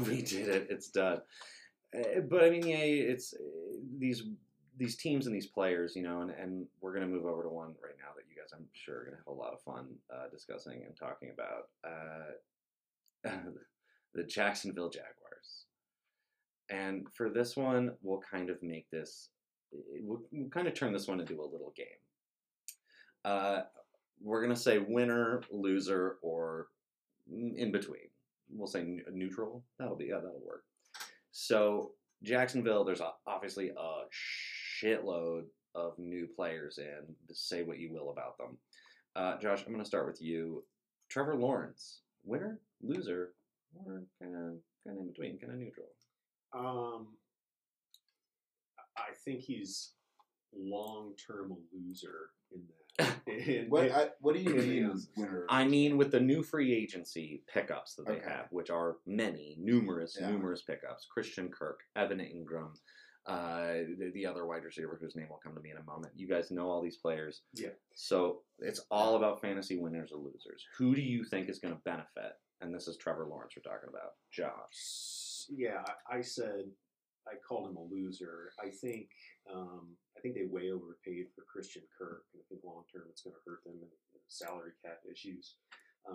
we 0.06 0.22
did 0.22 0.48
it. 0.48 0.66
It's 0.70 0.90
done. 0.90 1.20
Uh, 1.96 2.20
But 2.28 2.44
I 2.44 2.50
mean, 2.50 2.66
yeah, 2.66 2.78
it's 2.78 3.34
uh, 3.34 3.78
these 3.98 4.22
these 4.76 4.96
teams 4.96 5.26
and 5.26 5.34
these 5.34 5.46
players, 5.46 5.94
you 5.94 6.02
know, 6.02 6.22
and, 6.22 6.30
and 6.32 6.66
we're 6.80 6.94
gonna 6.94 7.06
move 7.06 7.26
over 7.26 7.44
to 7.44 7.48
one 7.48 7.74
right 7.82 7.94
now 7.98 8.10
that 8.16 8.24
you 8.28 8.34
guys, 8.36 8.50
I'm 8.52 8.66
sure, 8.72 9.00
are 9.00 9.04
gonna 9.04 9.16
have 9.18 9.26
a 9.28 9.32
lot 9.32 9.52
of 9.52 9.62
fun 9.62 9.86
uh, 10.12 10.28
discussing 10.30 10.82
and 10.84 10.96
talking 10.96 11.30
about. 11.32 11.68
Uh, 11.84 12.32
the 14.14 14.24
Jacksonville 14.24 14.90
Jaguars. 14.90 15.64
And 16.70 17.06
for 17.14 17.28
this 17.30 17.56
one, 17.56 17.92
we'll 18.02 18.22
kind 18.30 18.48
of 18.50 18.62
make 18.62 18.88
this, 18.90 19.28
we'll, 20.00 20.22
we'll 20.32 20.48
kind 20.50 20.68
of 20.68 20.74
turn 20.74 20.92
this 20.92 21.08
one 21.08 21.20
into 21.20 21.40
a 21.40 21.44
little 21.44 21.72
game. 21.76 21.86
Uh, 23.24 23.62
we're 24.22 24.42
going 24.42 24.54
to 24.54 24.60
say 24.60 24.78
winner, 24.78 25.42
loser, 25.50 26.16
or 26.22 26.68
in 27.30 27.72
between. 27.72 28.08
We'll 28.50 28.66
say 28.66 28.84
neutral. 29.12 29.64
That'll 29.78 29.96
be, 29.96 30.06
yeah, 30.06 30.16
that'll 30.16 30.42
work. 30.46 30.64
So, 31.32 31.92
Jacksonville, 32.22 32.84
there's 32.84 33.00
a, 33.00 33.10
obviously 33.26 33.70
a 33.70 34.04
shitload 34.82 35.42
of 35.74 35.98
new 35.98 36.28
players 36.36 36.78
in. 36.78 37.14
Say 37.32 37.62
what 37.62 37.78
you 37.78 37.92
will 37.92 38.10
about 38.10 38.38
them. 38.38 38.58
Uh, 39.16 39.38
Josh, 39.38 39.62
I'm 39.66 39.72
going 39.72 39.82
to 39.82 39.88
start 39.88 40.06
with 40.06 40.20
you. 40.20 40.64
Trevor 41.10 41.34
Lawrence, 41.34 42.00
winner, 42.24 42.60
loser, 42.82 43.34
or 43.74 44.04
kind 44.22 44.34
of 44.34 44.54
kind 44.86 44.96
of 44.96 45.02
in 45.02 45.06
between, 45.08 45.38
kind 45.38 45.52
of 45.52 45.58
neutral. 45.58 45.88
Um, 46.56 47.08
I 48.96 49.12
think 49.24 49.40
he's 49.40 49.92
long 50.56 51.14
term 51.26 51.52
a 51.52 51.56
loser 51.76 52.30
in 52.52 52.62
that. 52.98 53.14
In- 53.26 53.68
What 53.70 53.90
I, 53.90 54.08
what 54.20 54.34
do 54.34 54.40
you 54.40 54.54
mean, 54.54 55.02
winner? 55.16 55.46
I 55.48 55.64
mean, 55.64 55.96
with 55.96 56.12
the 56.12 56.20
new 56.20 56.42
free 56.44 56.72
agency 56.72 57.42
pickups 57.52 57.94
that 57.96 58.06
they 58.06 58.14
Okay. 58.14 58.28
have, 58.28 58.46
which 58.50 58.70
are 58.70 58.96
many, 59.06 59.56
numerous, 59.58 60.16
Yeah. 60.20 60.30
numerous 60.30 60.62
pickups. 60.62 61.06
Christian 61.12 61.48
Kirk, 61.50 61.80
Evan 61.96 62.18
Engram, 62.20 62.70
uh, 63.26 63.82
the, 63.98 64.12
the 64.14 64.26
other 64.26 64.46
wide 64.46 64.62
receiver 64.64 64.96
whose 65.00 65.16
name 65.16 65.28
will 65.28 65.40
come 65.42 65.54
to 65.54 65.60
me 65.60 65.70
in 65.72 65.78
a 65.78 65.82
moment. 65.82 66.12
You 66.14 66.28
guys 66.28 66.50
know 66.52 66.70
all 66.70 66.82
these 66.82 66.98
players. 66.98 67.42
Yeah. 67.54 67.70
So 67.96 68.42
it's 68.60 68.80
all 68.92 69.16
about 69.16 69.40
fantasy 69.40 69.76
winners 69.76 70.12
or 70.12 70.18
losers. 70.18 70.64
Who 70.78 70.94
do 70.94 71.00
you 71.02 71.24
think 71.24 71.48
is 71.48 71.58
going 71.58 71.74
to 71.74 71.80
benefit? 71.84 72.34
And 72.60 72.72
this 72.72 72.86
is 72.86 72.96
Trevor 72.96 73.26
Lawrence 73.28 73.54
we're 73.56 73.68
talking 73.72 73.88
about. 73.88 74.12
Josh. 74.30 75.46
yeah, 75.50 75.82
I, 76.08 76.18
I 76.18 76.20
said 76.20 76.66
I 77.26 77.34
called 77.46 77.70
him 77.70 77.76
a 77.76 77.82
loser. 77.82 78.52
I 78.60 78.68
think 78.68 79.08
um, 79.52 79.96
I 80.16 80.20
think 80.20 80.34
they 80.34 80.46
way 80.46 80.70
overpaid 80.70 81.26
for 81.34 81.42
Christian 81.50 81.82
Kirk, 81.96 82.24
and 82.32 82.40
I 82.40 82.44
think 82.48 82.62
long 82.64 82.84
term 82.92 83.04
it's 83.10 83.22
going 83.22 83.34
to 83.34 83.44
hurt 83.44 83.64
them 83.64 83.74
in 83.80 83.88
in 84.14 84.20
salary 84.28 84.72
cap 84.84 85.00
issues 85.10 85.56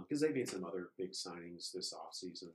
because 0.02 0.22
they 0.22 0.30
made 0.30 0.48
some 0.50 0.64
other 0.66 0.90
big 0.98 1.12
signings 1.14 1.72
this 1.74 1.94
offseason 1.94 2.54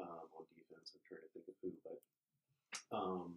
um, 0.00 0.26
on 0.34 0.44
defense. 0.54 0.92
I'm 0.94 1.02
trying 1.06 1.22
to 1.22 1.30
think 1.32 1.46
of 1.48 1.54
who, 1.62 1.70
but 1.86 2.96
um, 2.96 3.34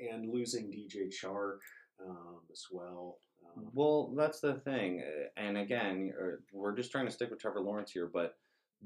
and 0.00 0.32
losing 0.32 0.70
DJ 0.70 1.08
Chark 1.12 1.58
um, 2.06 2.40
as 2.50 2.64
well. 2.70 3.18
Um, 3.56 3.68
Well, 3.74 4.12
that's 4.16 4.40
the 4.40 4.54
thing. 4.54 5.02
uh, 5.02 5.28
And 5.36 5.58
again, 5.58 6.12
uh, 6.20 6.36
we're 6.52 6.74
just 6.76 6.90
trying 6.90 7.06
to 7.06 7.12
stick 7.12 7.30
with 7.30 7.40
Trevor 7.40 7.60
Lawrence 7.60 7.90
here, 7.92 8.10
but 8.12 8.36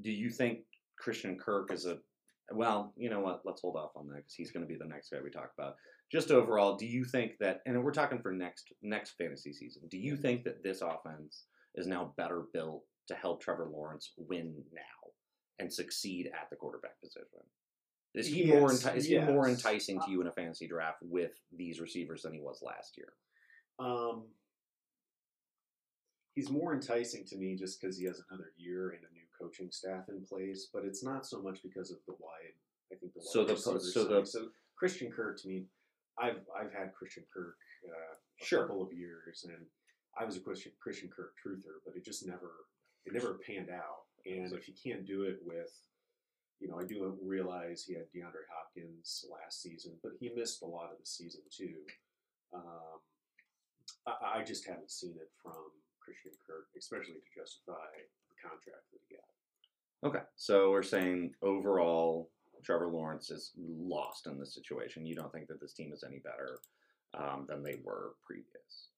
do 0.01 0.11
you 0.11 0.29
think 0.29 0.59
Christian 0.97 1.37
Kirk 1.37 1.71
is 1.71 1.85
a. 1.85 1.97
Well, 2.51 2.93
you 2.95 3.09
know 3.09 3.21
what? 3.21 3.41
Let's 3.43 3.61
hold 3.61 3.75
off 3.75 3.91
on 3.95 4.07
that 4.07 4.17
because 4.17 4.35
he's 4.35 4.51
going 4.51 4.65
to 4.65 4.71
be 4.71 4.77
the 4.77 4.85
next 4.85 5.09
guy 5.09 5.17
we 5.23 5.31
talk 5.31 5.51
about. 5.57 5.75
Just 6.11 6.31
overall, 6.31 6.75
do 6.75 6.85
you 6.85 7.03
think 7.03 7.33
that, 7.39 7.61
and 7.65 7.83
we're 7.83 7.91
talking 7.91 8.19
for 8.19 8.31
next 8.31 8.71
next 8.83 9.15
fantasy 9.17 9.51
season, 9.51 9.83
do 9.89 9.97
you 9.97 10.15
think 10.15 10.43
that 10.43 10.63
this 10.63 10.81
offense 10.81 11.45
is 11.73 11.87
now 11.87 12.13
better 12.17 12.43
built 12.53 12.83
to 13.07 13.15
help 13.15 13.41
Trevor 13.41 13.67
Lawrence 13.71 14.13
win 14.17 14.63
now 14.71 15.11
and 15.59 15.73
succeed 15.73 16.27
at 16.27 16.49
the 16.49 16.55
quarterback 16.55 16.99
position? 17.01 17.39
Is 18.13 18.27
he 18.27 18.45
more 18.45 18.69
enti- 18.69 18.95
is 18.95 19.07
he 19.07 19.19
more 19.19 19.47
enticing 19.47 19.99
to 19.99 20.11
you 20.11 20.21
in 20.21 20.27
a 20.27 20.31
fantasy 20.31 20.67
draft 20.67 20.99
with 21.01 21.31
these 21.55 21.81
receivers 21.81 22.21
than 22.21 22.33
he 22.33 22.39
was 22.39 22.61
last 22.61 22.97
year? 22.97 23.13
Um, 23.77 24.25
he's 26.33 26.49
more 26.49 26.73
enticing 26.73 27.25
to 27.25 27.37
me 27.37 27.55
just 27.55 27.81
because 27.81 27.97
he 27.97 28.05
has 28.05 28.21
another 28.29 28.51
year 28.57 28.91
and 28.91 29.03
coaching 29.45 29.69
staff 29.71 30.09
in 30.09 30.25
place, 30.25 30.69
but 30.73 30.83
it's 30.85 31.03
not 31.03 31.25
so 31.25 31.41
much 31.41 31.61
because 31.63 31.91
of 31.91 31.97
the 32.07 32.13
wide. 32.19 32.55
I 32.91 32.95
think 32.95 33.13
the 33.13 33.19
wide 33.19 33.27
So 33.31 33.45
the- 33.45 33.57
so 33.57 33.77
side. 33.77 34.09
the- 34.09 34.25
so 34.25 34.51
Christian 34.75 35.11
Kirk 35.11 35.39
to 35.41 35.47
me, 35.47 35.67
I've 36.17 36.47
I've 36.55 36.71
had 36.73 36.93
Christian 36.93 37.25
Kirk 37.33 37.57
uh, 37.87 38.15
a 38.41 38.45
Sure. 38.45 38.61
couple 38.67 38.81
of 38.81 38.91
years, 38.93 39.43
and 39.45 39.69
I 40.17 40.25
was 40.25 40.37
a 40.37 40.41
Christian 40.41 40.71
Christian 40.79 41.09
Kirk 41.09 41.35
truther, 41.37 41.83
but 41.85 41.95
it 41.95 42.03
just 42.03 42.25
never 42.25 42.65
it 43.05 43.13
never 43.13 43.35
panned 43.35 43.69
out. 43.69 44.05
And 44.25 44.51
if 44.53 44.67
you 44.67 44.73
can't 44.73 45.05
do 45.05 45.23
it 45.23 45.43
with 45.45 45.71
you 46.59 46.69
know, 46.69 46.79
I 46.79 46.85
do 46.85 47.19
realize 47.21 47.83
he 47.83 47.93
had 47.93 48.09
DeAndre 48.13 48.47
Hopkins 48.49 49.25
last 49.29 49.61
season, 49.61 49.99
but 50.01 50.13
he 50.19 50.29
missed 50.29 50.61
a 50.61 50.65
lot 50.65 50.89
of 50.91 50.97
the 50.97 51.05
season 51.05 51.41
too. 51.51 51.85
Um, 52.53 53.01
I, 54.07 54.39
I 54.39 54.43
just 54.43 54.65
haven't 54.65 54.89
seen 54.89 55.17
it 55.19 55.29
from 55.43 55.69
Christian 55.99 56.31
Kirk, 56.47 56.69
especially 56.77 57.15
to 57.19 57.29
justify 57.35 57.91
the 58.29 58.35
contract 58.41 58.89
that 58.93 59.01
he 59.07 59.15
got. 59.15 59.34
Okay, 60.05 60.19
so 60.35 60.69
we're 60.69 60.83
saying 60.83 61.33
overall, 61.41 62.29
Trevor 62.63 62.87
Lawrence 62.87 63.31
is 63.31 63.51
lost 63.57 64.27
in 64.27 64.37
this 64.39 64.53
situation. 64.53 65.03
You 65.05 65.15
don't 65.15 65.31
think 65.31 65.47
that 65.47 65.59
this 65.59 65.73
team 65.73 65.91
is 65.91 66.03
any 66.07 66.19
better 66.19 66.59
um, 67.17 67.45
than 67.49 67.63
they 67.63 67.77
were 67.83 68.13
previous. 68.23 68.89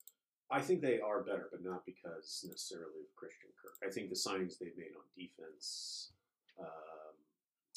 I 0.51 0.59
think 0.61 0.81
they 0.81 0.99
are 0.99 1.23
better, 1.23 1.47
but 1.49 1.63
not 1.63 1.85
because 1.85 2.45
necessarily 2.47 3.07
of 3.07 3.15
Christian 3.15 3.49
Kirk. 3.61 3.87
I 3.87 3.91
think 3.91 4.09
the 4.09 4.15
signings 4.15 4.57
they've 4.59 4.77
made 4.77 4.95
on 4.97 5.03
defense, 5.17 6.11
um, 6.59 7.15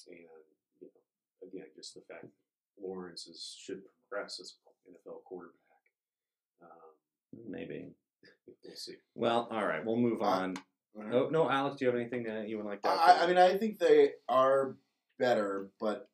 and 0.09 0.19
you 0.81 0.89
know, 0.89 1.49
again, 1.49 1.67
just 1.77 1.95
the 1.95 2.01
fact 2.09 2.23
that 2.23 2.85
Lawrence 2.85 3.29
is, 3.29 3.57
should 3.61 3.83
progress 4.09 4.41
as 4.41 4.55
an 4.87 4.95
NFL 4.95 5.23
quarterback. 5.25 5.57
Um, 6.63 7.49
Maybe. 7.49 7.93
we'll 8.47 8.75
see. 8.77 8.95
Well, 9.15 9.49
all 9.53 9.67
right, 9.67 9.85
we'll 9.85 9.97
move 9.97 10.23
Uh, 10.23 10.25
on. 10.27 10.57
Alright. 10.97 11.15
Oh 11.15 11.29
no, 11.31 11.49
Alex, 11.51 11.77
do 11.77 11.85
you 11.85 11.91
have 11.91 12.01
anything 12.01 12.25
that 12.25 12.49
you 12.49 12.57
would 12.57 12.67
like 12.67 12.83
to? 12.83 12.89
add 12.89 12.99
I, 12.99 13.25
I 13.25 13.27
mean, 13.27 13.39
I 13.39 13.57
think 13.57 13.79
they 13.79 14.11
are 14.29 14.77
better, 15.19 15.71
but 15.81 16.09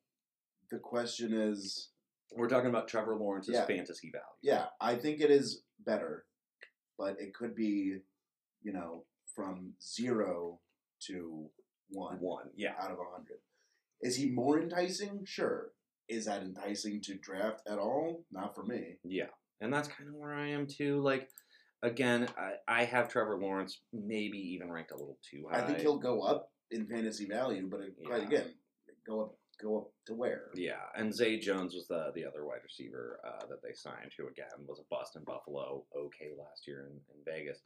the 0.71 0.77
question 0.77 1.33
is, 1.33 1.89
we're 2.35 2.49
talking 2.49 2.69
about 2.69 2.87
Trevor 2.87 3.15
Lawrence's 3.15 3.55
Yeah. 3.55 3.65
fantasy 3.65 4.11
value. 4.11 4.25
yeah, 4.41 4.65
I 4.81 4.95
think 4.95 5.21
it 5.21 5.31
is 5.31 5.63
better, 5.85 6.25
but 6.97 7.19
it 7.19 7.33
could 7.33 7.55
be, 7.55 7.97
you 8.61 8.73
know, 8.73 9.05
from 9.35 9.73
zero 9.81 10.59
to 11.07 11.49
one 11.89 12.17
One, 12.19 12.49
yeah. 12.55 12.73
out 12.79 12.91
of 12.91 12.97
a 12.99 13.11
hundred. 13.11 13.37
Is 14.01 14.15
he 14.17 14.29
more 14.29 14.59
enticing? 14.59 15.23
Sure. 15.25 15.71
Is 16.09 16.25
that 16.25 16.41
enticing 16.41 17.01
to 17.01 17.15
draft 17.15 17.61
at 17.67 17.79
all? 17.79 18.25
Not 18.31 18.53
for 18.55 18.63
me. 18.63 18.97
Yeah, 19.03 19.27
and 19.61 19.73
that's 19.73 19.87
kind 19.87 20.09
of 20.09 20.15
where 20.15 20.33
I 20.33 20.49
am 20.49 20.67
too. 20.67 21.01
Like, 21.01 21.29
Again, 21.83 22.27
I, 22.37 22.81
I 22.81 22.83
have 22.85 23.09
Trevor 23.09 23.37
Lawrence 23.37 23.81
maybe 23.93 24.37
even 24.37 24.71
ranked 24.71 24.91
a 24.91 24.95
little 24.95 25.19
too 25.21 25.45
high. 25.49 25.59
I 25.59 25.67
think 25.67 25.79
he'll 25.79 25.99
go 25.99 26.21
up 26.21 26.51
in 26.71 26.87
fantasy 26.87 27.27
value, 27.27 27.67
but 27.69 27.81
quite 28.05 28.21
Yeah. 28.21 28.27
again, 28.27 28.53
go 29.05 29.21
up, 29.21 29.35
go 29.61 29.77
up 29.77 29.87
to 30.07 30.15
where? 30.15 30.49
Yeah, 30.55 30.81
and 30.95 31.13
Zay 31.13 31.39
Jones 31.39 31.75
was 31.75 31.87
the 31.87 32.11
the 32.15 32.25
other 32.25 32.45
wide 32.45 32.63
receiver 32.63 33.19
uh, 33.25 33.45
that 33.47 33.61
they 33.61 33.73
signed, 33.73 34.11
who 34.17 34.27
again 34.27 34.65
was 34.65 34.79
a 34.79 34.83
bust 34.89 35.15
in 35.15 35.23
Buffalo, 35.23 35.83
okay 35.95 36.31
last 36.37 36.67
year 36.67 36.89
in, 36.89 36.93
in 37.15 37.23
Vegas. 37.25 37.59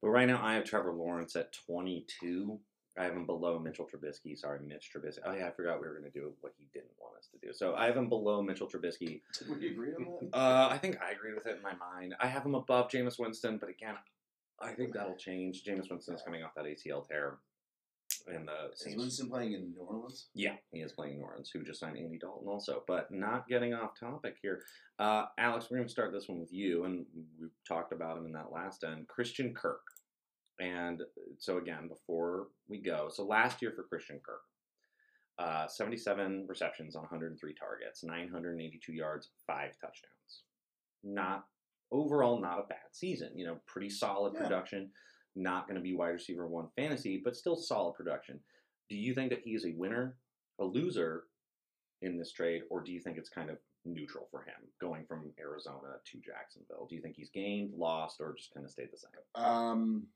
But 0.00 0.10
right 0.10 0.26
now, 0.26 0.44
I 0.44 0.54
have 0.54 0.64
Trevor 0.64 0.92
Lawrence 0.92 1.36
at 1.36 1.52
22. 1.52 2.58
I 2.98 3.04
have 3.04 3.14
him 3.14 3.24
below 3.24 3.58
Mitchell 3.58 3.86
Trubisky. 3.86 4.38
Sorry, 4.38 4.58
Mitch 4.66 4.90
Trubisky. 4.94 5.18
Oh 5.24 5.32
yeah, 5.32 5.46
I 5.46 5.50
forgot 5.50 5.80
we 5.80 5.88
were 5.88 5.98
going 5.98 6.10
to 6.10 6.18
do 6.18 6.32
what 6.40 6.52
he 6.58 6.68
didn't 6.74 6.90
want 7.00 7.16
us 7.16 7.28
to 7.32 7.38
do. 7.46 7.52
So 7.52 7.74
I 7.74 7.86
have 7.86 7.96
him 7.96 8.08
below 8.08 8.42
Mitchell 8.42 8.68
Trubisky. 8.68 9.22
Did 9.38 9.48
we 9.48 9.70
agree 9.70 9.94
on 9.94 10.28
that? 10.30 10.36
Uh, 10.36 10.68
I 10.70 10.78
think 10.78 10.98
I 11.02 11.12
agree 11.12 11.32
with 11.34 11.46
it 11.46 11.56
in 11.56 11.62
my 11.62 11.72
mind. 11.74 12.14
I 12.20 12.26
have 12.26 12.44
him 12.44 12.54
above 12.54 12.88
Jameis 12.90 13.18
Winston, 13.18 13.56
but 13.58 13.70
again, 13.70 13.94
I 14.60 14.72
think 14.72 14.92
that'll 14.92 15.16
change. 15.16 15.64
Jameis 15.64 15.90
Winston's 15.90 16.22
coming 16.22 16.42
off 16.42 16.54
that 16.54 16.66
ACL 16.66 17.06
tear. 17.06 17.38
And 18.28 18.46
the 18.46 18.72
Is 18.72 18.80
Saints 18.80 18.98
Winston 18.98 19.30
playing 19.30 19.54
in 19.54 19.70
New 19.70 19.80
Orleans? 19.80 20.26
yeah, 20.34 20.54
he 20.70 20.80
is 20.80 20.92
playing 20.92 21.16
New 21.16 21.24
Orleans, 21.24 21.50
who 21.52 21.64
just 21.64 21.80
signed 21.80 21.96
Andy 21.96 22.18
Dalton 22.18 22.46
also. 22.46 22.84
But 22.86 23.10
not 23.10 23.48
getting 23.48 23.74
off 23.74 23.98
topic 23.98 24.36
here. 24.40 24.60
Uh, 24.98 25.24
Alex, 25.38 25.68
we're 25.70 25.78
going 25.78 25.88
to 25.88 25.92
start 25.92 26.12
this 26.12 26.28
one 26.28 26.38
with 26.38 26.52
you, 26.52 26.84
and 26.84 27.06
we 27.40 27.48
talked 27.66 27.92
about 27.92 28.18
him 28.18 28.26
in 28.26 28.32
that 28.32 28.52
last 28.52 28.84
end. 28.84 29.08
Christian 29.08 29.54
Kirk. 29.54 29.80
And 30.62 31.02
so, 31.38 31.58
again, 31.58 31.88
before 31.88 32.46
we 32.68 32.80
go, 32.80 33.08
so 33.10 33.24
last 33.24 33.60
year 33.60 33.72
for 33.74 33.82
Christian 33.82 34.20
Kirk, 34.24 34.42
uh, 35.38 35.66
77 35.66 36.46
receptions 36.48 36.94
on 36.94 37.02
103 37.02 37.54
targets, 37.54 38.04
982 38.04 38.92
yards, 38.92 39.30
five 39.44 39.72
touchdowns. 39.80 40.44
Not 41.02 41.46
overall, 41.90 42.40
not 42.40 42.60
a 42.60 42.66
bad 42.68 42.92
season. 42.92 43.36
You 43.36 43.46
know, 43.46 43.60
pretty 43.66 43.90
solid 43.90 44.34
Yeah. 44.34 44.42
production. 44.42 44.92
Not 45.34 45.66
going 45.66 45.74
to 45.76 45.82
be 45.82 45.94
wide 45.94 46.10
receiver 46.10 46.46
one 46.46 46.68
fantasy, 46.76 47.20
but 47.24 47.34
still 47.34 47.56
solid 47.56 47.94
production. 47.94 48.38
Do 48.88 48.96
you 48.96 49.14
think 49.14 49.30
that 49.30 49.40
he 49.40 49.54
is 49.54 49.64
a 49.66 49.72
winner, 49.72 50.16
a 50.60 50.64
loser 50.64 51.24
in 52.02 52.18
this 52.18 52.30
trade, 52.32 52.62
or 52.70 52.82
do 52.82 52.92
you 52.92 53.00
think 53.00 53.18
it's 53.18 53.30
kind 53.30 53.50
of 53.50 53.58
neutral 53.84 54.28
for 54.30 54.42
him 54.42 54.54
going 54.80 55.06
from 55.06 55.32
Arizona 55.40 55.98
to 56.04 56.20
Jacksonville? 56.20 56.86
Do 56.88 56.94
you 56.94 57.02
think 57.02 57.16
he's 57.16 57.30
gained, 57.30 57.74
lost, 57.74 58.20
or 58.20 58.32
just 58.34 58.52
kind 58.54 58.64
of 58.64 58.70
stayed 58.70 58.92
the 58.92 58.98
same? 58.98 59.44
Um. 59.44 60.06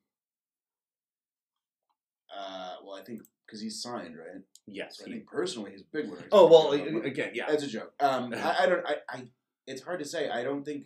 Uh, 2.36 2.74
well, 2.84 2.96
I 2.96 3.02
think 3.02 3.22
because 3.46 3.60
he's 3.60 3.80
signed, 3.80 4.16
right? 4.16 4.42
Yes. 4.66 4.98
So 4.98 5.04
I 5.04 5.08
He, 5.08 5.12
think 5.14 5.26
personally 5.26 5.70
he's 5.70 5.82
a 5.82 5.84
big 5.92 6.10
winner. 6.10 6.26
oh 6.32 6.46
well, 6.48 6.72
again, 6.72 7.30
yeah. 7.34 7.46
That's 7.48 7.62
a 7.62 7.68
joke. 7.68 7.92
Um, 8.00 8.34
I, 8.36 8.56
I 8.60 8.66
don't. 8.66 8.86
I, 8.86 8.96
I. 9.08 9.22
It's 9.66 9.82
hard 9.82 9.98
to 10.00 10.04
say. 10.04 10.28
I 10.28 10.42
don't 10.44 10.64
think. 10.64 10.84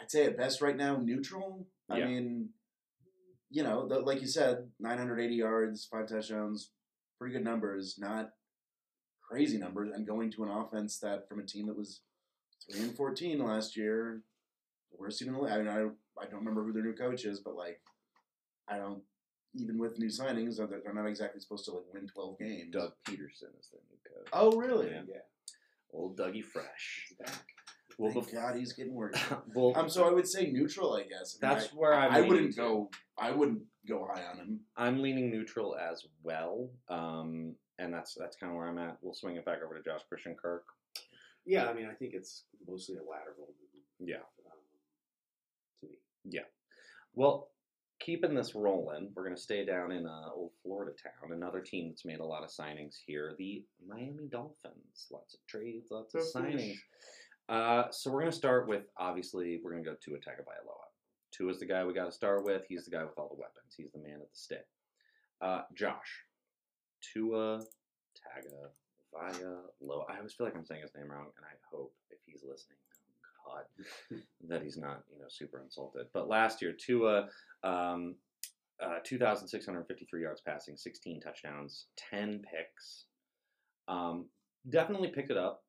I'd 0.00 0.10
say 0.10 0.26
at 0.26 0.36
best 0.36 0.60
right 0.60 0.76
now 0.76 0.96
neutral. 0.96 1.66
I 1.90 1.98
Yeah. 1.98 2.06
mean, 2.06 2.48
you 3.50 3.62
know, 3.62 3.86
the, 3.88 4.00
like 4.00 4.20
you 4.20 4.26
said, 4.26 4.68
980 4.80 5.34
yards, 5.34 5.86
five 5.90 6.08
touchdowns, 6.08 6.70
pretty 7.18 7.32
good 7.34 7.44
numbers. 7.44 7.96
Not 7.98 8.30
crazy 9.22 9.56
numbers, 9.58 9.90
and 9.94 10.06
going 10.06 10.30
to 10.32 10.44
an 10.44 10.50
offense 10.50 10.98
that 11.00 11.28
from 11.28 11.38
a 11.38 11.44
team 11.44 11.66
that 11.66 11.76
was 11.76 12.00
three 12.70 12.80
and 12.82 12.96
14 12.96 13.38
last 13.44 13.76
year, 13.76 14.22
the 14.90 14.98
worst 14.98 15.18
team 15.18 15.28
in 15.28 15.34
the 15.34 15.40
league. 15.40 15.52
I 15.52 15.58
mean, 15.58 15.68
I 15.68 16.20
I 16.20 16.24
don't 16.26 16.40
remember 16.40 16.64
who 16.64 16.72
their 16.72 16.82
new 16.82 16.94
coach 16.94 17.24
is, 17.24 17.38
but 17.40 17.54
like, 17.54 17.80
I 18.66 18.78
don't. 18.78 19.02
Even 19.54 19.78
with 19.78 19.98
new 19.98 20.08
signings, 20.08 20.56
they're 20.56 20.66
they're 20.66 20.94
not 20.94 21.06
exactly 21.06 21.40
supposed 21.40 21.64
to 21.66 21.72
like 21.72 21.84
win 21.92 22.06
12 22.06 22.38
games. 22.38 22.72
Doug 22.72 22.92
Pederson 23.04 23.50
is 23.58 23.70
the 23.70 23.78
new 23.88 23.98
coach. 24.04 24.28
Oh, 24.32 24.52
really? 24.52 24.88
Yeah. 24.90 25.02
Old 25.92 26.16
Dougie 26.18 26.44
Fresh. 26.44 27.06
He's 27.08 27.18
back. 27.18 27.44
Well, 27.96 28.12
Thank 28.12 28.28
bef- 28.28 28.34
God 28.34 28.56
he's 28.56 28.72
getting 28.74 28.94
worse. 28.94 29.18
well, 29.54 29.72
Um, 29.74 29.88
so 29.88 30.06
I 30.06 30.12
would 30.12 30.28
say 30.28 30.50
neutral, 30.52 30.94
I 30.94 31.02
guess. 31.02 31.36
I 31.42 31.46
mean, 31.48 31.54
that's 31.58 31.72
I, 31.72 31.76
where 31.76 31.94
I'm 31.94 32.12
I 32.12 32.20
wouldn't 32.20 32.52
to. 32.54 32.56
go. 32.56 32.90
I 33.18 33.30
wouldn't 33.32 33.62
go 33.88 34.06
high 34.12 34.22
on 34.30 34.36
him. 34.36 34.60
I'm 34.76 35.00
leaning 35.02 35.30
neutral 35.30 35.76
as 35.76 36.04
well, 36.22 36.68
um, 36.88 37.54
and 37.78 37.92
that's 37.92 38.14
that's 38.14 38.36
kind 38.36 38.52
of 38.52 38.56
where 38.58 38.68
I'm 38.68 38.78
at. 38.78 38.98
We'll 39.00 39.14
swing 39.14 39.36
it 39.36 39.44
back 39.44 39.58
over 39.64 39.74
to 39.76 39.82
Josh 39.82 40.02
Christian 40.08 40.36
Kirk. 40.40 40.64
Yeah, 41.46 41.66
I 41.66 41.72
mean, 41.72 41.86
I 41.90 41.94
think 41.94 42.12
it's 42.14 42.44
mostly 42.68 42.96
a 42.96 43.00
lateral 43.00 43.48
move. 43.48 44.08
Yeah. 44.08 44.16
Um, 44.16 44.60
to 45.80 45.86
me. 45.88 45.94
Yeah. 46.28 46.42
Well, 47.14 47.48
keeping 48.08 48.34
this 48.34 48.54
rolling, 48.54 49.10
we're 49.14 49.22
going 49.22 49.36
to 49.36 49.40
stay 49.40 49.66
down 49.66 49.92
in 49.92 50.06
uh, 50.06 50.30
old 50.34 50.50
Florida 50.62 50.92
town. 50.92 51.30
Another 51.30 51.60
team 51.60 51.90
that's 51.90 52.06
made 52.06 52.20
a 52.20 52.24
lot 52.24 52.42
of 52.42 52.48
signings 52.48 52.94
here, 53.06 53.34
the 53.36 53.62
Miami 53.86 54.28
Dolphins. 54.32 55.08
Lots 55.12 55.34
of 55.34 55.40
trades, 55.46 55.90
lots 55.90 56.14
of 56.14 56.22
signings. 56.22 56.76
Uh, 57.50 57.84
so 57.90 58.10
we're 58.10 58.20
going 58.20 58.32
to 58.32 58.36
start 58.36 58.66
with 58.66 58.84
obviously 58.96 59.60
we're 59.62 59.72
going 59.72 59.84
to 59.84 59.90
go 59.90 59.96
to 60.02 60.10
Tagovailoa. 60.12 60.88
Tua 61.32 61.50
is 61.50 61.58
the 61.58 61.66
guy 61.66 61.84
we 61.84 61.92
got 61.92 62.06
to 62.06 62.12
start 62.12 62.46
with. 62.46 62.62
He's 62.66 62.86
the 62.86 62.90
guy 62.90 63.04
with 63.04 63.18
all 63.18 63.28
the 63.28 63.38
weapons. 63.38 63.74
He's 63.76 63.92
the 63.92 63.98
man 63.98 64.20
at 64.22 64.30
the 64.30 64.38
stick. 64.38 64.66
Uh, 65.42 65.62
Josh, 65.74 66.24
Tua 67.12 67.60
Tagovailoa. 69.20 70.04
I 70.08 70.16
always 70.16 70.32
feel 70.32 70.46
like 70.46 70.56
I'm 70.56 70.64
saying 70.64 70.80
his 70.80 70.94
name 70.96 71.10
wrong, 71.10 71.26
and 71.36 71.44
I 71.44 71.56
hope 71.70 71.92
if 72.08 72.20
he's 72.24 72.42
listening, 72.42 72.78
oh 73.46 73.52
God, 73.52 74.22
that 74.48 74.62
he's 74.62 74.78
not 74.78 75.02
you 75.12 75.18
know 75.18 75.28
super 75.28 75.60
insulted. 75.60 76.06
But 76.14 76.26
last 76.26 76.62
year, 76.62 76.72
Tua. 76.72 77.28
Um, 77.62 78.16
uh, 78.82 78.98
2,653 79.04 80.22
yards 80.22 80.40
passing, 80.40 80.76
16 80.76 81.20
touchdowns, 81.20 81.86
10 82.10 82.42
picks. 82.42 83.06
Um, 83.88 84.26
definitely 84.70 85.08
picked 85.08 85.30
it 85.30 85.36
up 85.36 85.64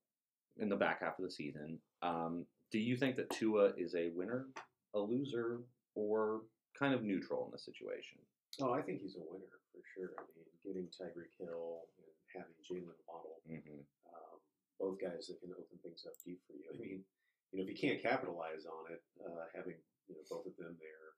in 0.57 0.69
the 0.69 0.75
back 0.75 1.01
half 1.01 1.17
of 1.17 1.25
the 1.25 1.31
season. 1.31 1.79
Um, 2.01 2.45
do 2.71 2.77
you 2.77 2.97
think 2.97 3.15
that 3.15 3.29
Tua 3.31 3.73
is 3.77 3.95
a 3.95 4.09
winner, 4.13 4.45
a 4.93 4.99
loser, 4.99 5.61
or 5.95 6.41
kind 6.77 6.93
of 6.93 7.01
neutral 7.01 7.45
in 7.45 7.51
the 7.51 7.57
situation? 7.57 8.19
Oh, 8.61 8.73
I 8.73 8.81
think 8.81 9.01
he's 9.01 9.15
a 9.15 9.25
winner 9.25 9.57
for 9.73 9.81
sure. 9.95 10.13
I 10.19 10.21
mean, 10.37 10.45
getting 10.61 10.85
Tyreek 10.93 11.33
Hill 11.39 11.89
and 11.97 12.13
having 12.35 12.53
Jalen 12.61 12.93
Waddle, 13.07 13.41
Mm-hmm. 13.49 13.81
um, 14.13 14.37
both 14.77 15.01
guys 15.01 15.25
that 15.25 15.41
can 15.41 15.49
open 15.57 15.81
things 15.81 16.05
up 16.05 16.13
deep 16.21 16.37
for 16.45 16.53
you. 16.53 16.69
I 16.69 16.77
mean, 16.77 17.01
you 17.49 17.57
know, 17.57 17.65
if 17.65 17.69
you 17.73 17.79
can't 17.79 17.97
capitalize 17.97 18.69
on 18.69 18.93
it, 18.93 19.01
uh, 19.25 19.49
having 19.57 19.81
you 20.05 20.13
know 20.13 20.21
both 20.29 20.45
of 20.45 20.53
them 20.61 20.77
there, 20.77 21.08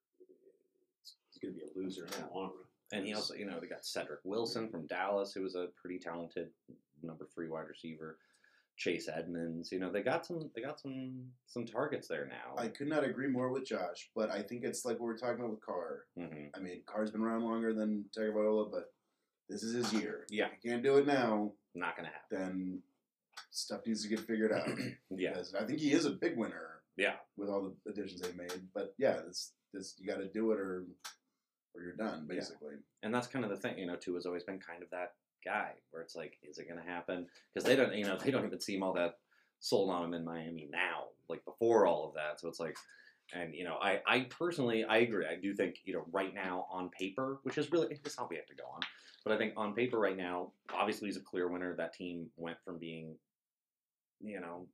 going 1.41 1.53
to 1.53 1.59
be 1.59 1.65
a 1.65 1.79
loser 1.79 2.05
in 2.05 2.11
the 2.11 2.33
long 2.33 2.51
run. 2.51 2.65
And 2.93 3.05
he 3.05 3.13
also, 3.13 3.33
you 3.35 3.45
know, 3.45 3.59
they 3.59 3.67
got 3.67 3.83
Cedrick 3.83 4.19
Wilson 4.25 4.69
from 4.69 4.85
Dallas, 4.87 5.31
who 5.33 5.41
was 5.43 5.55
a 5.55 5.67
pretty 5.81 5.97
talented 5.97 6.49
number 7.01 7.25
three 7.33 7.47
wide 7.49 7.67
receiver. 7.69 8.17
Chase 8.77 9.07
Edmonds, 9.13 9.71
you 9.71 9.79
know, 9.79 9.91
they 9.91 10.01
got 10.01 10.25
some, 10.25 10.49
they 10.55 10.61
got 10.61 10.79
some, 10.79 11.13
some 11.45 11.65
targets 11.65 12.07
there 12.07 12.25
now. 12.27 12.61
I 12.61 12.67
could 12.67 12.87
not 12.87 13.03
agree 13.03 13.27
more 13.27 13.49
with 13.51 13.65
Josh, 13.65 14.09
but 14.15 14.31
I 14.31 14.41
think 14.41 14.63
it's 14.63 14.85
like 14.85 14.99
what 14.99 15.05
we're 15.05 15.17
talking 15.17 15.39
about 15.39 15.51
with 15.51 15.61
Carr. 15.65 16.05
hmm 16.17 16.47
I 16.55 16.59
mean, 16.59 16.81
Carr's 16.87 17.11
been 17.11 17.21
around 17.21 17.43
longer 17.43 17.73
than 17.73 18.05
Tagovailoa, 18.17 18.71
but 18.71 18.91
this 19.49 19.61
is 19.61 19.73
his 19.75 19.93
year. 20.01 20.25
Yeah. 20.29 20.47
If 20.47 20.63
you 20.63 20.71
can't 20.71 20.83
do 20.83 20.97
it 20.97 21.05
now, 21.05 21.51
Not 21.75 21.95
gonna 21.95 22.09
happen. 22.09 22.29
then 22.31 22.81
stuff 23.51 23.81
needs 23.85 24.01
to 24.03 24.09
get 24.09 24.19
figured 24.21 24.51
out. 24.51 24.67
Yeah, 25.11 25.31
Because 25.31 25.53
I 25.53 25.63
think 25.65 25.79
he 25.79 25.91
is 25.91 26.05
a 26.05 26.11
big 26.11 26.37
winner 26.37 26.81
yeah. 26.97 27.15
with 27.37 27.49
all 27.49 27.61
the 27.85 27.91
additions 27.91 28.21
they 28.21 28.31
made. 28.33 28.67
But 28.73 28.95
yeah, 28.97 29.19
this 29.27 29.51
this 29.73 29.95
you 29.99 30.07
got 30.07 30.19
to 30.19 30.27
do 30.27 30.51
it 30.53 30.59
or 30.59 30.85
or 31.73 31.81
you're 31.83 31.95
done 31.95 32.27
Yeah. 32.29 32.35
basically. 32.35 32.75
And 33.03 33.13
that's 33.13 33.27
kind 33.27 33.45
of 33.45 33.51
the 33.51 33.57
thing, 33.57 33.77
you 33.77 33.87
know. 33.87 33.95
Tua 33.95 34.15
has 34.15 34.25
always 34.25 34.43
been 34.43 34.59
kind 34.59 34.83
of 34.83 34.89
that 34.91 35.15
guy 35.43 35.73
where 35.91 36.01
it's 36.03 36.15
like, 36.15 36.37
is 36.43 36.57
it 36.57 36.67
going 36.67 36.79
to 36.79 36.89
happen? 36.89 37.27
Because 37.53 37.67
they 37.67 37.75
don't, 37.75 37.93
you 37.93 38.05
know, 38.05 38.17
they 38.17 38.31
don't 38.31 38.45
even 38.45 38.59
seem 38.59 38.83
all 38.83 38.93
that 38.93 39.17
sold 39.59 39.89
on 39.89 40.05
him 40.05 40.13
in 40.13 40.25
Miami 40.25 40.67
now, 40.71 41.05
like 41.29 41.43
before 41.45 41.85
all 41.85 42.07
of 42.07 42.15
that. 42.15 42.39
So 42.39 42.47
it's 42.47 42.59
like, 42.59 42.75
and 43.33 43.53
you 43.55 43.63
know, 43.63 43.77
I, 43.81 44.01
I 44.05 44.27
personally, 44.29 44.83
I 44.83 44.97
agree. 44.97 45.25
I 45.25 45.35
do 45.35 45.53
think, 45.53 45.77
you 45.85 45.93
know, 45.93 46.05
right 46.11 46.33
now 46.33 46.67
on 46.71 46.89
paper, 46.89 47.39
which 47.43 47.57
is 47.57 47.71
really, 47.71 47.87
it's 48.03 48.17
not 48.17 48.29
we 48.29 48.35
have 48.35 48.45
to 48.47 48.55
go 48.55 48.65
on, 48.73 48.81
but 49.23 49.33
I 49.33 49.37
think 49.37 49.53
on 49.55 49.73
paper 49.73 49.99
right 49.99 50.17
now, 50.17 50.51
obviously 50.73 51.07
he's 51.07 51.17
a 51.17 51.21
clear 51.21 51.47
winner. 51.47 51.75
That 51.75 51.93
team 51.93 52.29
went 52.37 52.57
from 52.65 52.77
being, 52.77 53.15
you 54.19 54.39
know, 54.41 54.67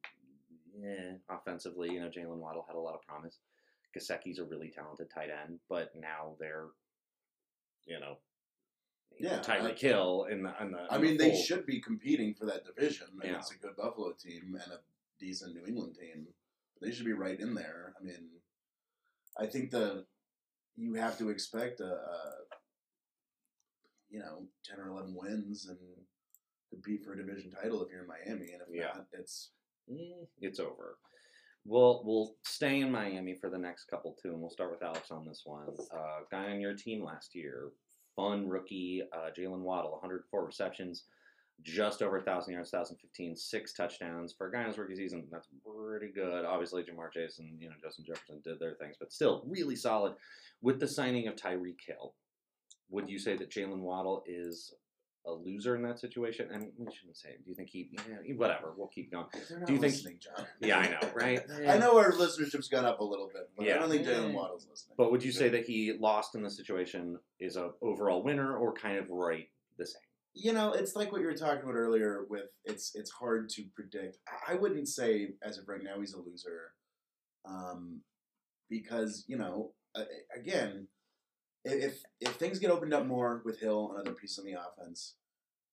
yeah, 0.79 1.13
offensively, 1.29 1.91
you 1.91 1.99
know, 1.99 2.09
Jalen 2.09 2.37
Waddle 2.37 2.65
had 2.67 2.75
a 2.75 2.79
lot 2.79 2.95
of 2.95 3.01
promise. 3.03 3.37
Gesicki's 3.97 4.39
a 4.39 4.43
really 4.45 4.69
talented 4.69 5.09
tight 5.09 5.29
end, 5.29 5.59
but 5.69 5.91
now 5.95 6.35
they're, 6.39 6.67
you 7.87 7.99
know, 7.99 8.17
Yeah, 9.19 9.39
Tyreek 9.39 9.71
I- 9.77 9.87
Hill 9.87 10.25
in 10.29 10.43
the. 10.43 10.53
In 10.61 10.71
the 10.71 10.87
I 10.91 10.97
mean, 10.99 11.17
the 11.17 11.29
they 11.29 11.41
should 11.41 11.65
be 11.65 11.79
competing 11.81 12.35
for 12.35 12.45
that 12.45 12.65
division 12.65 13.07
Yeah. 13.23 13.37
it's 13.39 13.51
a 13.51 13.55
good 13.57 13.75
Buffalo 13.75 14.13
team 14.13 14.55
and 14.61 14.71
a 14.73 14.79
decent 15.19 15.55
New 15.55 15.65
England 15.65 15.95
team. 15.99 16.27
They 16.81 16.91
should 16.91 17.05
be 17.05 17.13
right 17.13 17.39
in 17.39 17.55
there. 17.55 17.95
I 17.99 18.03
mean, 18.03 18.29
I 19.39 19.47
think 19.47 19.71
the 19.71 20.05
you 20.75 20.93
have 20.93 21.17
to 21.17 21.29
expect 21.29 21.79
a, 21.79 21.85
a 21.91 22.33
you 24.09 24.19
know 24.19 24.47
ten 24.63 24.79
or 24.79 24.89
eleven 24.89 25.15
wins 25.15 25.65
and 25.67 25.79
compete 26.69 27.03
for 27.03 27.13
a 27.13 27.17
division 27.17 27.49
title 27.51 27.81
if 27.83 27.89
you're 27.91 28.01
in 28.01 28.07
Miami, 28.07 28.51
and 28.53 28.61
if 28.61 28.67
Yeah. 28.69 28.91
not, 28.95 29.07
it's 29.13 29.49
Eh, 29.89 30.25
it's 30.41 30.59
over. 30.59 30.97
We'll 31.67 32.01
we'll 32.05 32.35
stay 32.43 32.79
in 32.79 32.89
Miami 32.91 33.35
for 33.35 33.49
the 33.49 33.57
next 33.57 33.89
couple 33.89 34.15
too, 34.21 34.29
and 34.29 34.39
we'll 34.39 34.49
start 34.49 34.71
with 34.71 34.81
Alex 34.81 35.11
on 35.11 35.25
this 35.25 35.41
one. 35.43 35.67
Uh, 35.93 36.21
guy 36.31 36.51
on 36.51 36.61
your 36.61 36.73
team 36.73 37.03
last 37.03 37.35
year, 37.35 37.71
fun 38.15 38.47
rookie, 38.47 39.03
uh, 39.13 39.31
Jalen 39.37 39.59
Waddle, 39.59 39.91
104 39.91 40.45
receptions, 40.45 41.03
just 41.63 42.01
over 42.01 42.17
1,000 42.17 42.53
yards, 42.53 42.71
1,015, 42.71 43.35
six 43.35 43.73
touchdowns. 43.73 44.33
For 44.33 44.47
a 44.47 44.51
guy 44.51 44.61
in 44.61 44.67
his 44.67 44.77
rookie 44.77 44.95
season, 44.95 45.27
that's 45.29 45.49
pretty 45.65 46.13
good. 46.13 46.45
Obviously, 46.45 46.83
Ja'Marr 46.83 47.11
Chase 47.11 47.39
and 47.39 47.61
you 47.61 47.67
know, 47.67 47.75
Justin 47.83 48.05
Jefferson 48.05 48.39
did 48.45 48.59
their 48.61 48.75
things, 48.75 48.95
but 48.97 49.11
still 49.11 49.43
really 49.45 49.75
solid. 49.75 50.13
With 50.61 50.79
the 50.79 50.87
signing 50.87 51.27
of 51.27 51.35
Tyreek 51.35 51.81
Hill, 51.85 52.13
would 52.89 53.09
you 53.09 53.19
say 53.19 53.35
that 53.35 53.51
Jalen 53.51 53.79
Waddle 53.79 54.23
is 54.25 54.73
a 55.27 55.31
loser 55.33 55.75
in 55.75 55.81
that 55.83 55.99
situation? 55.99 56.49
And 56.51 56.71
we 56.77 56.85
shouldn't 56.93 57.17
say. 57.17 57.35
Do 57.43 57.49
you 57.49 57.55
think 57.55 57.69
he? 57.69 57.89
Yeah, 58.09 58.33
whatever. 58.35 58.73
We'll 58.75 58.87
keep 58.87 59.11
going. 59.11 59.25
Do 59.65 59.73
you 59.73 59.79
think- 59.79 60.19
John? 60.21 60.45
Yeah, 60.61 60.79
I 60.79 60.87
know, 60.89 60.99
right? 61.13 61.41
I 61.67 61.77
know 61.77 61.97
our 61.97 62.11
listenership's 62.13 62.69
gone 62.69 62.85
up 62.85 62.99
a 62.99 63.03
little 63.03 63.29
bit, 63.31 63.49
but 63.57 63.65
Yeah. 63.65 63.75
I 63.75 63.79
don't 63.79 63.89
think 63.89 64.05
Yeah. 64.05 64.13
Jalen 64.13 64.33
Waddle's 64.33 64.67
listening. 64.69 64.95
But 64.97 65.11
would 65.11 65.23
you 65.23 65.31
say 65.31 65.49
that 65.49 65.65
he 65.65 65.93
lost 65.99 66.33
in 66.35 66.41
the 66.43 66.49
situation 66.49 67.19
is 67.39 67.57
a 67.57 67.71
overall 67.81 68.23
winner 68.23 68.55
or 68.57 68.73
kind 68.73 68.97
of 68.97 69.09
right 69.09 69.49
the 69.77 69.85
same? 69.85 70.01
you 70.39 70.53
know, 70.53 70.71
it's 70.71 70.95
like 70.95 71.11
what 71.11 71.19
you 71.19 71.25
were 71.25 71.33
talking 71.33 71.63
about 71.63 71.73
earlier. 71.73 72.23
With 72.29 72.43
it's 72.63 72.93
it's 72.95 73.09
hard 73.09 73.49
to 73.49 73.63
predict. 73.73 74.17
I- 74.27 74.53
I 74.53 74.55
wouldn't 74.55 74.87
say 74.87 75.29
as 75.41 75.57
of 75.57 75.67
right 75.67 75.83
now 75.83 75.99
he's 75.99 76.13
a 76.13 76.19
loser, 76.21 76.73
um, 77.43 78.01
because 78.69 79.25
you 79.27 79.35
know, 79.37 79.73
uh, 79.95 80.03
again, 80.35 80.87
i- 80.95 80.96
if 81.63 82.03
if 82.21 82.33
things 82.35 82.59
get 82.59 82.71
opened 82.71 82.93
up 82.93 83.05
more 83.05 83.41
with 83.45 83.59
Hill 83.59 83.91
and 83.91 83.99
other 84.07 84.15
pieces 84.15 84.39
on 84.39 84.45
the 84.45 84.53
offense, 84.59 85.15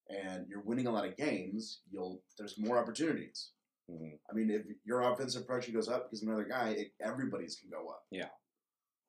and 0.08 0.46
you're 0.48 0.62
winning 0.62 0.86
a 0.86 0.92
lot 0.92 1.06
of 1.06 1.16
games, 1.16 1.80
you'll 1.90 2.22
there's 2.38 2.58
more 2.58 2.78
opportunities. 2.78 3.50
Mhm. 3.90 4.18
I 4.30 4.34
mean, 4.34 4.50
if 4.50 4.62
your 4.84 5.02
offensive 5.02 5.46
pressure 5.46 5.72
goes 5.72 5.88
up 5.88 6.04
because 6.04 6.22
of 6.22 6.28
another 6.28 6.44
guy, 6.44 6.70
it, 6.70 6.92
everybody's 7.00 7.56
can 7.56 7.68
go 7.70 7.88
up. 7.88 8.04
Yeah. 8.10 8.30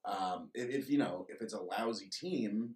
Um, 0.03 0.51
if, 0.53 0.69
if 0.69 0.89
you 0.89 0.97
know 0.97 1.25
if 1.29 1.41
it's 1.41 1.53
a 1.53 1.61
lousy 1.61 2.09
team 2.09 2.75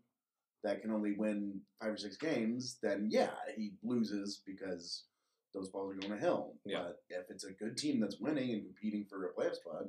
that 0.63 0.81
can 0.81 0.91
only 0.91 1.13
win 1.17 1.61
five 1.81 1.93
or 1.93 1.97
six 1.97 2.17
games, 2.17 2.79
then 2.81 3.07
yeah, 3.11 3.31
he 3.55 3.73
loses 3.83 4.41
because 4.45 5.03
those 5.53 5.69
balls 5.69 5.91
are 5.93 5.99
going 5.99 6.13
to 6.13 6.19
Hill. 6.19 6.55
Yeah. 6.65 6.83
But 6.83 6.99
if 7.09 7.25
it's 7.29 7.43
a 7.43 7.53
good 7.53 7.77
team 7.77 7.99
that's 7.99 8.19
winning 8.19 8.51
and 8.51 8.63
competing 8.65 9.05
for 9.05 9.25
a 9.25 9.33
playoff 9.33 9.55
spot, 9.55 9.83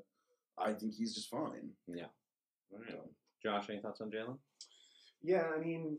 I 0.58 0.72
think 0.72 0.94
he's 0.94 1.14
just 1.14 1.30
fine. 1.30 1.70
Yeah. 1.86 2.06
Right. 2.70 2.98
Josh, 3.42 3.66
any 3.70 3.80
thoughts 3.80 4.00
on 4.00 4.10
Jalen? 4.10 4.38
Yeah, 5.22 5.48
I 5.54 5.58
mean, 5.60 5.98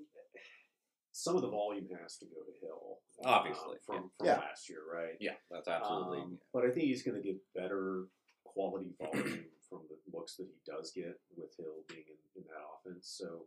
some 1.12 1.36
of 1.36 1.42
the 1.42 1.50
volume 1.50 1.88
has 2.02 2.18
to 2.18 2.26
go 2.26 2.42
to 2.46 2.54
Hill, 2.66 3.00
uh, 3.26 3.30
Obviously, 3.30 3.78
from 3.86 4.10
from 4.18 4.28
yeah. 4.28 4.38
last 4.40 4.70
year, 4.70 4.82
right? 4.88 5.16
Yeah, 5.20 5.38
that's 5.50 5.68
absolutely. 5.68 6.20
Um, 6.20 6.38
but 6.54 6.66
I 6.66 6.70
think 6.72 6.86
he's 6.88 7.04
going 7.04 7.22
to 7.22 7.26
get 7.26 7.38
better 7.56 8.08
quality 8.46 8.96
volume 9.00 9.46
from 9.70 9.82
the 9.90 9.98
looks 10.12 10.36
that 10.38 10.48
he 10.50 10.58
does 10.66 10.92
get 10.96 11.20
with 11.38 11.54
Hill 11.58 11.86
being 11.88 12.06
in, 12.10 12.42
in 12.42 12.44
that 12.50 12.64
offense. 12.66 13.08
So 13.18 13.46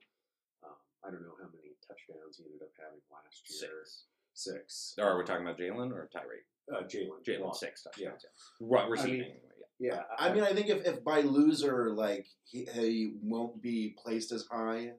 um, 0.64 0.78
I 1.04 1.10
don't 1.10 1.22
know 1.22 1.36
how 1.40 1.48
many 1.50 1.74
touchdowns 1.82 2.38
he 2.38 2.44
ended 2.46 2.62
up 2.62 2.72
having 2.78 3.02
last 3.10 3.42
year. 3.48 3.68
six. 3.68 4.06
Six. 4.34 4.94
Or 4.98 5.04
are 5.06 5.18
we 5.18 5.24
talking 5.24 5.44
about 5.46 5.58
Jalen 5.58 5.92
or 5.92 6.08
Tyreek? 6.14 6.74
uh, 6.74 6.82
Jalen? 6.84 7.24
Jalen 7.26 7.54
six 7.54 7.82
touchdowns. 7.84 8.24
Yeah. 8.60 8.66
Right, 8.68 8.88
receiving. 8.88 9.12
mean- 9.12 9.22
anyway, 9.22 9.38
yeah. 9.80 9.94
Yeah, 9.94 10.02
I 10.18 10.32
mean, 10.32 10.44
I 10.44 10.52
think 10.52 10.68
if, 10.68 10.86
if 10.86 11.02
by 11.04 11.20
loser, 11.22 11.90
like 11.90 12.26
he, 12.44 12.66
he 12.74 13.14
won't 13.22 13.60
be 13.60 13.94
placed 14.02 14.30
as 14.32 14.46
high 14.50 14.92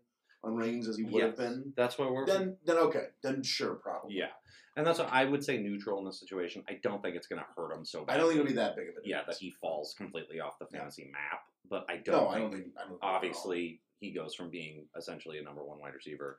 on 0.43 0.55
rings 0.57 0.87
as 0.87 0.97
he 0.97 1.03
would 1.03 1.23
have 1.23 1.37
been, 1.37 1.73
That's 1.77 1.97
what 1.97 2.11
we're. 2.11 2.25
then 2.25 2.57
then 2.65 2.77
okay, 2.77 3.05
then 3.23 3.41
sure, 3.41 3.75
probably. 3.75 4.15
yeah, 4.15 4.27
and 4.75 4.85
that's 4.85 4.99
what 4.99 5.07
I 5.11 5.23
would 5.25 5.43
say 5.43 5.57
neutral 5.57 5.97
in 5.99 6.05
this 6.05 6.19
situation. 6.19 6.61
I 6.69 6.77
don't 6.83 7.01
think 7.01 7.15
it's 7.15 7.25
going 7.27 7.41
to 7.41 7.47
hurt 7.55 7.73
him 7.75 7.85
so 7.85 8.03
bad. 8.03 8.15
I 8.15 8.17
don't 8.17 8.27
think 8.27 8.41
it'll 8.41 8.49
be 8.49 8.55
that 8.57 8.75
big 8.75 8.89
of 8.89 8.95
a 8.95 9.07
Yeah, 9.07 9.21
that 9.25 9.37
he 9.37 9.49
falls 9.49 9.95
completely 9.97 10.39
off 10.41 10.59
the 10.59 10.67
Yeah. 10.71 10.79
fantasy 10.79 11.09
map, 11.11 11.41
but 11.69 11.85
I 11.89 11.97
don't. 11.97 12.15
No, 12.15 12.27
I 12.29 12.33
think, 12.39 12.51
don't 12.51 12.59
think. 12.61 12.73
I 12.77 12.81
don't 12.81 12.89
think 12.89 12.99
obviously 13.01 13.81
he 14.01 14.11
goes 14.11 14.35
from 14.35 14.49
being 14.49 14.85
essentially 14.97 15.39
a 15.39 15.41
number 15.43 15.63
one 15.63 15.79
wide 15.79 15.93
receiver 15.95 16.37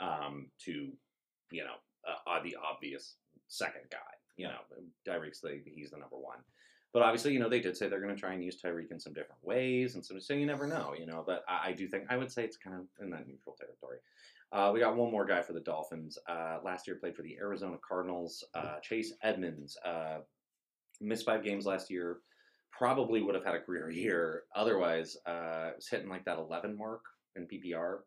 um, 0.00 0.46
to 0.60 0.92
you 1.50 1.64
know 1.64 1.74
uh, 2.08 2.30
uh, 2.30 2.42
the 2.42 2.56
obvious 2.56 3.16
second 3.48 3.82
guy. 3.90 3.98
You 4.36 4.48
know, 4.48 4.58
Tyreek's 5.06 5.40
the 5.40 5.60
he's 5.64 5.90
the 5.90 5.98
number 5.98 6.16
one. 6.16 6.38
But 6.92 7.02
obviously, 7.02 7.32
you 7.32 7.40
know, 7.40 7.48
they 7.48 7.60
did 7.60 7.76
say 7.76 7.88
they're 7.88 8.00
going 8.00 8.14
to 8.14 8.20
try 8.20 8.34
and 8.34 8.44
use 8.44 8.60
Tyreek 8.60 8.92
in 8.92 9.00
some 9.00 9.12
different 9.12 9.42
ways, 9.42 9.96
and 9.96 10.04
so, 10.04 10.16
so 10.20 10.32
you 10.32 10.46
never 10.46 10.66
know, 10.66 10.94
you 10.96 11.06
know. 11.06 11.24
But 11.26 11.44
I, 11.48 11.70
I 11.70 11.72
do 11.72 11.88
think 11.88 12.04
I 12.08 12.16
would 12.16 12.30
say 12.30 12.44
it's 12.44 12.56
kind 12.56 12.76
of 12.76 12.86
in 13.04 13.10
that 13.10 13.26
neutral 13.26 13.56
territory. 13.58 13.98
Uh, 14.52 14.70
we 14.72 14.78
got 14.78 14.94
one 14.94 15.10
more 15.10 15.24
guy 15.24 15.42
for 15.42 15.52
the 15.52 15.60
Dolphins. 15.60 16.16
Uh, 16.28 16.58
last 16.64 16.86
year 16.86 16.94
played 16.96 17.16
for 17.16 17.22
the 17.22 17.36
Arizona 17.36 17.76
Cardinals. 17.86 18.44
Uh, 18.54 18.78
Chase 18.80 19.12
Edmonds 19.22 19.76
uh, 19.84 20.18
missed 21.00 21.26
five 21.26 21.42
games 21.42 21.66
last 21.66 21.90
year. 21.90 22.18
Probably 22.70 23.20
would 23.20 23.34
have 23.34 23.44
had 23.44 23.56
a 23.56 23.60
career 23.60 23.90
year 23.90 24.44
otherwise. 24.54 25.16
Uh, 25.26 25.70
was 25.74 25.88
hitting 25.88 26.08
like 26.08 26.24
that 26.26 26.38
11 26.38 26.78
mark 26.78 27.02
in 27.34 27.48
PPR 27.48 27.98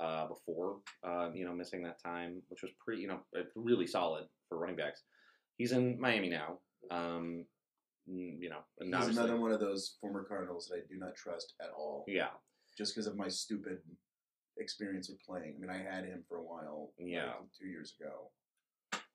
uh, 0.00 0.26
before, 0.26 0.78
uh, 1.06 1.30
you 1.34 1.44
know, 1.44 1.52
missing 1.54 1.82
that 1.82 2.02
time, 2.02 2.42
which 2.48 2.62
was 2.62 2.70
pretty, 2.84 3.02
you 3.02 3.08
know, 3.08 3.20
uh, 3.38 3.42
really 3.54 3.86
solid 3.86 4.24
for 4.48 4.58
running 4.58 4.76
backs. 4.76 5.02
He's 5.58 5.72
in 5.72 6.00
Miami 6.00 6.30
now. 6.30 6.58
Um, 6.90 7.44
you 8.06 8.48
know, 8.48 8.60
He's 8.80 8.92
obviously- 8.94 9.22
another 9.22 9.38
one 9.38 9.52
of 9.52 9.60
those 9.60 9.96
former 10.00 10.24
Cardinals 10.24 10.66
that 10.68 10.76
I 10.76 10.86
do 10.88 10.98
not 10.98 11.14
trust 11.14 11.54
at 11.60 11.70
all. 11.70 12.04
Yeah, 12.08 12.30
Just 12.76 12.94
because 12.94 13.06
of 13.06 13.14
my 13.16 13.28
stupid 13.28 13.78
experience 14.56 15.08
with 15.10 15.20
playing. 15.22 15.54
I 15.56 15.58
mean, 15.60 15.70
I 15.70 15.78
had 15.78 16.04
him 16.04 16.24
for 16.28 16.38
a 16.38 16.42
while. 16.42 16.92
like, 16.98 17.08
Yeah. 17.08 17.34
two 17.58 17.66
years 17.68 17.94
ago, 18.00 18.30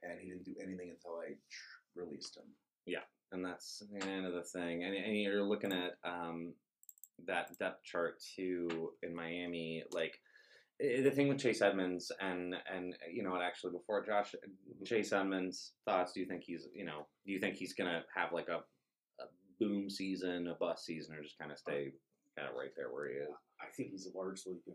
and 0.03 0.19
he 0.21 0.29
didn't 0.29 0.43
do 0.45 0.55
anything 0.61 0.91
until 0.91 1.17
I 1.19 1.29
tr- 1.49 1.99
released 1.99 2.37
him. 2.37 2.45
Yeah, 2.85 3.03
and 3.31 3.43
that's 3.43 3.81
kind 3.99 4.25
of 4.25 4.33
the 4.33 4.43
thing. 4.43 4.83
And, 4.83 4.95
and 4.95 5.17
you're 5.19 5.43
looking 5.43 5.73
at 5.73 5.97
um, 6.03 6.53
that 7.25 7.57
depth 7.57 7.83
chart 7.83 8.19
too 8.35 8.93
in 9.01 9.15
Miami. 9.15 9.83
Like 9.91 10.19
the 10.79 11.11
thing 11.11 11.29
with 11.29 11.39
Chase 11.39 11.61
Edmonds, 11.61 12.11
and 12.19 12.55
and 12.73 12.95
you 13.11 13.23
know, 13.23 13.39
actually 13.41 13.71
before 13.71 14.05
Josh, 14.05 14.35
Chase 14.85 15.13
Edmonds 15.13 15.73
thoughts. 15.85 16.13
Do 16.13 16.19
you 16.19 16.25
think 16.25 16.43
he's 16.43 16.67
you 16.73 16.85
know, 16.85 17.07
do 17.25 17.31
you 17.31 17.39
think 17.39 17.55
he's 17.55 17.73
gonna 17.73 18.03
have 18.13 18.33
like 18.33 18.49
a, 18.49 18.57
a 19.21 19.25
boom 19.59 19.89
season, 19.89 20.47
a 20.47 20.55
bust 20.55 20.85
season, 20.85 21.15
or 21.15 21.23
just 21.23 21.39
kind 21.39 21.51
of 21.51 21.57
stay 21.57 21.93
kind 22.37 22.49
of 22.49 22.55
right 22.55 22.71
there 22.75 22.91
where 22.91 23.07
he 23.07 23.15
is? 23.15 23.29
I 23.61 23.71
think 23.75 23.91
he's 23.91 24.07
largely 24.13 24.55
to 24.65 24.73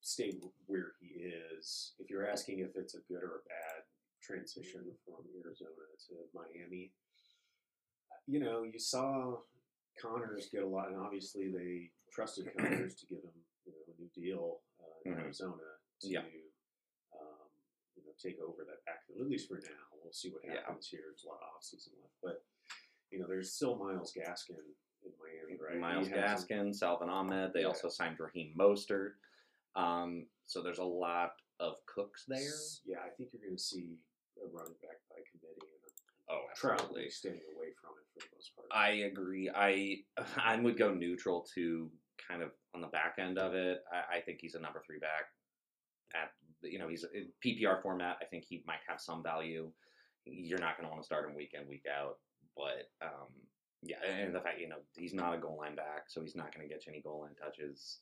stay 0.00 0.32
where 0.66 0.92
he 1.00 1.20
is. 1.20 1.92
If 1.98 2.10
you're 2.10 2.28
asking 2.28 2.60
if 2.60 2.76
it's 2.76 2.94
a 2.94 3.00
good 3.08 3.22
or 3.22 3.42
a 3.42 3.48
bad 3.48 3.82
transition 4.22 4.82
from 5.04 5.22
Arizona 5.44 5.70
to 6.08 6.14
Miami, 6.34 6.90
you 8.26 8.40
know, 8.40 8.64
you 8.64 8.80
saw 8.80 9.36
Connors 10.02 10.48
get 10.52 10.64
a 10.64 10.66
lot, 10.66 10.88
and 10.88 11.00
obviously 11.00 11.52
they 11.52 11.90
trusted 12.12 12.48
Connors 12.58 12.96
to 12.96 13.06
give 13.06 13.18
him 13.18 13.45
you 13.66 13.72
know, 13.74 13.82
a 13.92 14.00
new 14.00 14.08
deal 14.14 14.60
uh, 14.80 14.84
in 15.04 15.12
Mhm. 15.14 15.20
Arizona 15.24 15.62
to 16.00 16.08
Yeah. 16.08 16.24
um, 17.12 17.50
you 17.96 18.04
know 18.04 18.12
take 18.18 18.38
over 18.40 18.64
that 18.64 18.84
backfield 18.84 19.20
at 19.20 19.26
least 19.28 19.48
for 19.48 19.58
now. 19.58 19.86
We'll 20.02 20.12
see 20.12 20.30
what 20.30 20.44
Yeah. 20.44 20.60
happens 20.60 20.88
here. 20.88 21.02
There's 21.02 21.24
a 21.24 21.28
lot 21.28 21.42
of 21.42 21.60
offseason 21.60 21.98
left, 22.00 22.14
but 22.22 22.44
you 23.10 23.18
know, 23.20 23.26
there's 23.26 23.52
still 23.52 23.76
Myles 23.76 24.12
Gaskin 24.12 24.58
in 25.02 25.12
Miami, 25.18 25.56
right? 25.56 25.78
Myles 25.78 26.08
Gaskin, 26.08 26.74
Salvon 26.74 27.08
Ahmed. 27.08 27.52
They 27.52 27.60
Yeah. 27.60 27.68
also 27.68 27.88
signed 27.88 28.18
Raheem 28.18 28.54
Mostert. 28.56 29.16
Um, 29.76 30.28
so 30.46 30.60
there's 30.62 30.78
a 30.78 30.84
lot 30.84 31.40
of 31.60 31.84
cooks 31.86 32.24
there. 32.26 32.52
Yeah, 32.84 33.02
I 33.04 33.10
think 33.10 33.32
you're 33.32 33.42
going 33.42 33.56
to 33.56 33.62
see 33.62 33.98
a 34.42 34.46
running 34.48 34.74
back 34.82 35.00
by 35.08 35.22
committee 35.30 35.60
and 35.82 35.92
Oh, 36.28 36.48
probably 36.56 37.08
staying 37.08 37.40
away 37.54 37.72
from 37.74 37.96
it 37.98 38.06
for 38.12 38.18
the 38.28 38.34
most 38.34 38.54
part. 38.56 38.66
I 38.72 38.90
agree. 38.90 39.48
I 39.48 40.04
I 40.36 40.60
would 40.60 40.76
go 40.76 40.92
neutral 40.92 41.42
to 41.54 41.90
kind 42.28 42.42
of 42.42 42.50
on 42.74 42.80
the 42.80 42.86
back 42.88 43.16
end 43.18 43.38
of 43.38 43.54
it. 43.54 43.82
I, 43.92 44.18
I 44.18 44.20
think 44.20 44.38
he's 44.40 44.54
a 44.54 44.60
number 44.60 44.82
three 44.86 44.98
back. 44.98 45.26
At 46.14 46.30
you 46.62 46.78
know 46.78 46.88
he's 46.88 47.04
in 47.14 47.28
PPR 47.44 47.82
format. 47.82 48.18
I 48.22 48.24
think 48.24 48.44
he 48.44 48.62
might 48.66 48.80
have 48.88 49.00
some 49.00 49.22
value. 49.22 49.70
You're 50.24 50.58
not 50.58 50.76
going 50.76 50.88
to 50.88 50.90
want 50.90 51.02
to 51.02 51.06
start 51.06 51.28
him 51.28 51.36
week 51.36 51.54
in 51.54 51.68
week 51.68 51.84
out, 51.86 52.18
but 52.56 52.90
um, 53.02 53.28
yeah, 53.82 53.96
and 54.08 54.34
the 54.34 54.40
fact 54.40 54.60
you 54.60 54.68
know 54.68 54.78
he's 54.96 55.14
not 55.14 55.34
a 55.34 55.38
goal 55.38 55.58
line 55.58 55.76
back, 55.76 56.04
so 56.08 56.20
he's 56.20 56.36
not 56.36 56.54
going 56.54 56.66
to 56.66 56.72
get 56.72 56.86
you 56.86 56.92
any 56.92 57.02
goal 57.02 57.22
line 57.22 57.34
touches. 57.34 57.98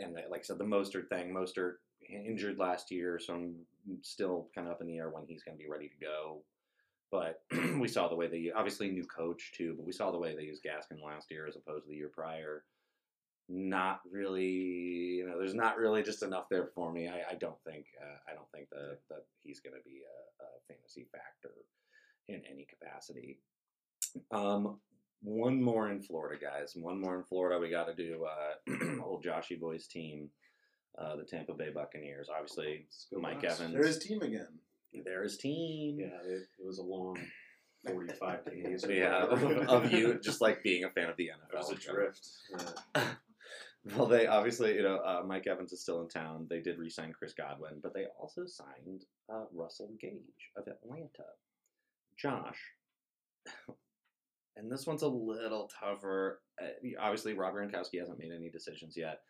And 0.00 0.14
like 0.30 0.40
I 0.40 0.44
said, 0.44 0.58
the 0.58 0.64
Mostert 0.64 1.08
thing, 1.08 1.32
Mostert 1.32 1.74
injured 2.08 2.58
last 2.58 2.90
year, 2.90 3.18
so 3.18 3.34
I'm 3.34 3.56
still 4.02 4.48
kind 4.54 4.66
of 4.66 4.74
up 4.74 4.80
in 4.80 4.86
the 4.86 4.98
air 4.98 5.10
when 5.10 5.24
he's 5.26 5.42
going 5.42 5.56
to 5.56 5.62
be 5.62 5.68
ready 5.68 5.88
to 5.88 6.04
go. 6.04 6.42
But 7.10 7.42
we 7.78 7.88
saw 7.88 8.08
the 8.08 8.16
way 8.16 8.26
they 8.26 8.50
obviously 8.54 8.90
new 8.90 9.04
coach 9.04 9.52
too, 9.54 9.74
but 9.76 9.86
we 9.86 9.92
saw 9.92 10.10
the 10.10 10.18
way 10.18 10.34
they 10.34 10.44
used 10.44 10.64
Gaskin 10.64 11.02
last 11.04 11.30
year 11.30 11.46
as 11.46 11.56
opposed 11.56 11.84
to 11.84 11.90
the 11.90 11.96
year 11.96 12.10
prior. 12.12 12.64
Not 13.54 14.00
really, 14.10 14.46
you 14.46 15.26
know. 15.26 15.38
There's 15.38 15.54
not 15.54 15.76
really 15.76 16.02
just 16.02 16.22
enough 16.22 16.46
there 16.50 16.70
for 16.74 16.90
me. 16.90 17.06
I, 17.06 17.32
I 17.32 17.34
don't 17.34 17.62
think. 17.66 17.84
Uh, 18.00 18.16
I 18.30 18.34
don't 18.34 18.50
think 18.50 18.70
that 18.70 19.00
that 19.10 19.26
he's 19.42 19.60
going 19.60 19.74
to 19.74 19.84
be 19.84 20.00
a, 20.00 20.42
a 20.44 20.48
fantasy 20.74 21.06
factor 21.12 21.52
in 22.28 22.40
any 22.50 22.66
capacity. 22.66 23.40
Um, 24.30 24.78
one 25.22 25.62
more 25.62 25.90
in 25.90 26.00
Florida, 26.00 26.42
guys. 26.42 26.72
One 26.74 26.98
more 26.98 27.18
in 27.18 27.24
Florida. 27.24 27.60
We 27.60 27.68
got 27.68 27.88
to 27.88 27.94
do 27.94 28.24
uh, 28.24 29.02
old 29.04 29.22
Joshy 29.22 29.60
boys 29.60 29.86
team, 29.86 30.30
uh, 30.98 31.16
the 31.16 31.24
Tampa 31.24 31.52
Bay 31.52 31.68
Buccaneers. 31.74 32.28
Obviously, 32.34 32.86
Mike 33.12 33.42
Bucks. 33.42 33.60
Evans. 33.60 33.74
There's 33.74 33.86
his 33.86 33.98
team 33.98 34.22
again. 34.22 34.48
there's 35.04 35.36
team. 35.36 35.98
Yeah, 36.00 36.06
it, 36.24 36.48
it 36.58 36.66
was 36.66 36.78
a 36.78 36.82
long 36.82 37.18
45 37.86 38.44
days. 38.44 38.84
Yeah, 38.88 39.24
of, 39.24 39.92
you 39.92 40.18
just 40.22 40.40
like 40.40 40.62
being 40.62 40.84
a 40.84 40.90
fan 40.90 41.08
of 41.08 41.16
the 41.16 41.30
NFL. 41.30 41.58
was 41.58 41.70
in 41.70 41.78
general. 41.78 42.08
adrift. 42.08 42.28
Yeah. 42.96 43.02
Well, 43.96 44.06
they 44.06 44.28
obviously, 44.28 44.74
you 44.74 44.82
know, 44.84 44.98
uh, 44.98 45.22
Mike 45.26 45.48
Evans 45.48 45.72
is 45.72 45.82
still 45.82 46.02
in 46.02 46.08
town. 46.08 46.46
They 46.48 46.60
did 46.60 46.78
re-sign 46.78 47.12
Chris 47.12 47.34
Godwin, 47.34 47.80
but 47.82 47.92
they 47.92 48.04
also 48.16 48.46
signed 48.46 49.06
uh, 49.28 49.44
Russell 49.52 49.90
Gage 50.00 50.52
of 50.56 50.68
Atlanta. 50.68 51.26
Josh, 52.16 52.60
and 54.56 54.70
this 54.70 54.86
one's 54.86 55.02
a 55.02 55.08
little 55.08 55.68
tougher. 55.80 56.42
Uh, 56.62 56.68
obviously, 57.00 57.34
Rob 57.34 57.54
Gronkowski 57.54 57.98
hasn't 57.98 58.20
made 58.20 58.30
any 58.32 58.50
decisions 58.50 58.96
yet. 58.96 59.20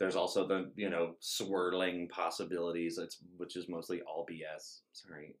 There's 0.00 0.16
also 0.16 0.46
the 0.46 0.72
you 0.74 0.90
know 0.90 1.14
swirling 1.20 2.08
possibilities, 2.08 2.98
it's, 2.98 3.18
which 3.36 3.54
is 3.56 3.68
mostly 3.68 4.00
all 4.02 4.26
BS. 4.28 4.80
Sorry, 4.92 5.36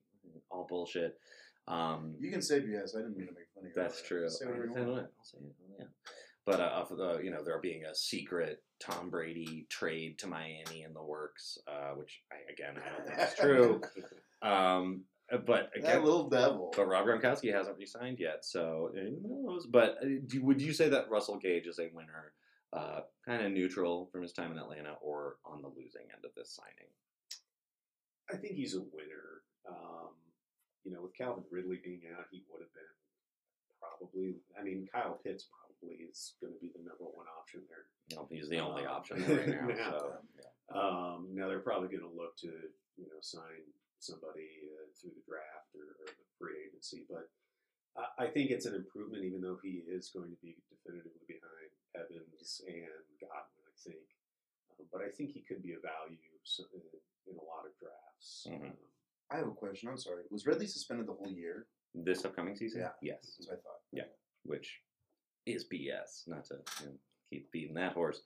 all 0.50 0.66
bullshit. 0.68 1.18
Um, 1.66 2.14
You 2.20 2.30
can 2.30 2.42
say 2.42 2.60
BS. 2.60 2.94
I 2.94 3.00
didn't 3.00 3.16
mean 3.16 3.26
to 3.28 3.32
make 3.32 3.48
fun 3.54 3.64
of 3.64 3.70
you. 3.70 3.72
that's 3.74 4.02
true. 4.02 4.28
Say 4.28 4.46
whatever 4.46 4.66
you 4.66 4.72
want. 4.72 5.06
I'll 5.18 5.24
say 5.24 5.38
it. 5.38 5.54
Oh, 5.60 5.74
yeah. 5.78 5.86
But 6.46 6.60
uh, 6.60 6.84
of 6.88 6.96
the 6.96 7.20
you 7.22 7.30
know 7.30 7.42
there 7.44 7.58
being 7.60 7.84
a 7.84 7.94
secret 7.94 8.62
Tom 8.80 9.10
Brady 9.10 9.66
trade 9.68 10.18
to 10.20 10.26
Miami 10.26 10.82
in 10.82 10.94
the 10.94 11.02
works, 11.02 11.58
uh, 11.68 11.92
which 11.94 12.22
I, 12.32 12.50
again 12.52 12.80
I 12.84 12.96
don't 12.96 13.06
think 13.06 13.28
is 13.28 13.34
true. 13.38 13.80
Um, 14.42 15.02
but 15.30 15.70
That 15.74 15.76
again, 15.76 16.02
little 16.02 16.30
devil. 16.30 16.72
but 16.74 16.88
Rob 16.88 17.06
Gronkowski 17.06 17.52
hasn't 17.52 17.76
resigned 17.76 18.18
yet, 18.18 18.42
so 18.42 18.90
who 18.94 19.18
knows? 19.22 19.66
But 19.66 19.98
uh, 20.02 20.06
do, 20.26 20.42
would 20.42 20.62
you 20.62 20.72
say 20.72 20.88
that 20.88 21.10
Russell 21.10 21.36
Gage 21.36 21.66
is 21.66 21.78
a 21.78 21.90
winner, 21.92 22.32
uh, 22.72 23.00
kind 23.26 23.44
of 23.44 23.52
neutral 23.52 24.08
from 24.10 24.22
his 24.22 24.32
time 24.32 24.50
in 24.50 24.56
Atlanta, 24.58 24.94
or 25.02 25.36
on 25.44 25.60
the 25.60 25.68
losing 25.68 26.08
end 26.16 26.24
of 26.24 26.30
this 26.34 26.50
signing? 26.58 26.88
I 28.32 28.36
think 28.38 28.54
he's 28.54 28.74
a 28.74 28.80
winner. 28.80 29.42
Um, 29.68 30.16
you 30.84 30.90
know, 30.92 31.02
with 31.02 31.14
Calvin 31.14 31.44
Ridley 31.50 31.80
being 31.84 32.00
out, 32.16 32.24
he 32.30 32.42
would 32.50 32.62
have 32.62 32.72
been 32.72 32.82
probably. 33.78 34.36
I 34.58 34.64
mean, 34.64 34.88
Kyle 34.90 35.20
Pitts 35.22 35.44
probably 35.52 35.69
is 35.90 36.34
going 36.40 36.52
to 36.52 36.60
be 36.60 36.68
the 36.76 36.84
number 36.84 37.08
one 37.08 37.26
option 37.40 37.64
there. 37.68 37.88
You 38.12 38.16
know, 38.16 38.28
he's 38.28 38.48
the 38.48 38.60
only 38.60 38.84
Um, 38.84 38.92
option 39.00 39.16
right 39.24 39.48
now. 39.56 39.68
yeah. 39.68 39.90
So 39.96 40.20
Um, 40.76 41.34
now 41.34 41.48
they're 41.48 41.64
probably 41.64 41.88
going 41.88 42.04
to 42.06 42.12
look 42.14 42.36
to 42.44 42.52
you 42.96 43.06
know 43.08 43.20
sign 43.20 43.64
somebody 43.98 44.48
uh, 44.76 44.86
through 44.96 45.12
the 45.16 45.24
draft 45.28 45.72
or, 45.76 45.84
or 46.04 46.08
the 46.08 46.26
free 46.38 46.56
agency, 46.68 47.04
but 47.08 47.28
I, 47.96 48.24
I 48.24 48.26
think 48.28 48.50
it's 48.50 48.64
an 48.66 48.74
improvement, 48.76 49.24
even 49.24 49.40
though 49.40 49.58
he 49.62 49.82
is 49.88 50.10
going 50.14 50.30
to 50.30 50.40
be 50.40 50.56
definitively 50.72 51.24
behind 51.28 51.70
Evans 51.96 52.60
and 52.68 53.04
Godwin. 53.20 53.64
I 53.68 53.76
think, 53.82 54.04
um, 54.78 54.86
but 54.92 55.00
I 55.02 55.08
think 55.10 55.32
he 55.32 55.40
could 55.44 55.62
be 55.62 55.72
a 55.76 55.80
value 55.80 56.16
in, 56.16 56.80
in 57.32 57.36
a 57.36 57.44
lot 57.44 57.64
of 57.68 57.72
drafts. 57.80 58.46
Mhm. 58.48 58.72
Um, 58.72 58.76
I 59.30 59.36
have 59.38 59.48
a 59.48 59.52
question. 59.54 59.88
I'm 59.88 59.98
sorry. 59.98 60.24
Was 60.30 60.44
Ridley 60.46 60.66
suspended 60.66 61.06
the 61.06 61.14
whole 61.14 61.30
year? 61.30 61.66
this 61.92 62.24
upcoming 62.24 62.54
season, 62.54 62.82
Yeah. 62.82 62.92
yes. 63.02 63.18
That's 63.36 63.48
what 63.48 63.58
I 63.58 63.60
thought. 63.62 63.80
Yeah. 63.92 64.06
Which 64.44 64.80
is 65.46 65.64
BS. 65.64 66.26
Not 66.26 66.44
to 66.46 66.54
you 66.80 66.86
know, 66.86 66.92
keep 67.30 67.50
beating 67.52 67.74
that 67.74 67.92
horse. 67.92 68.22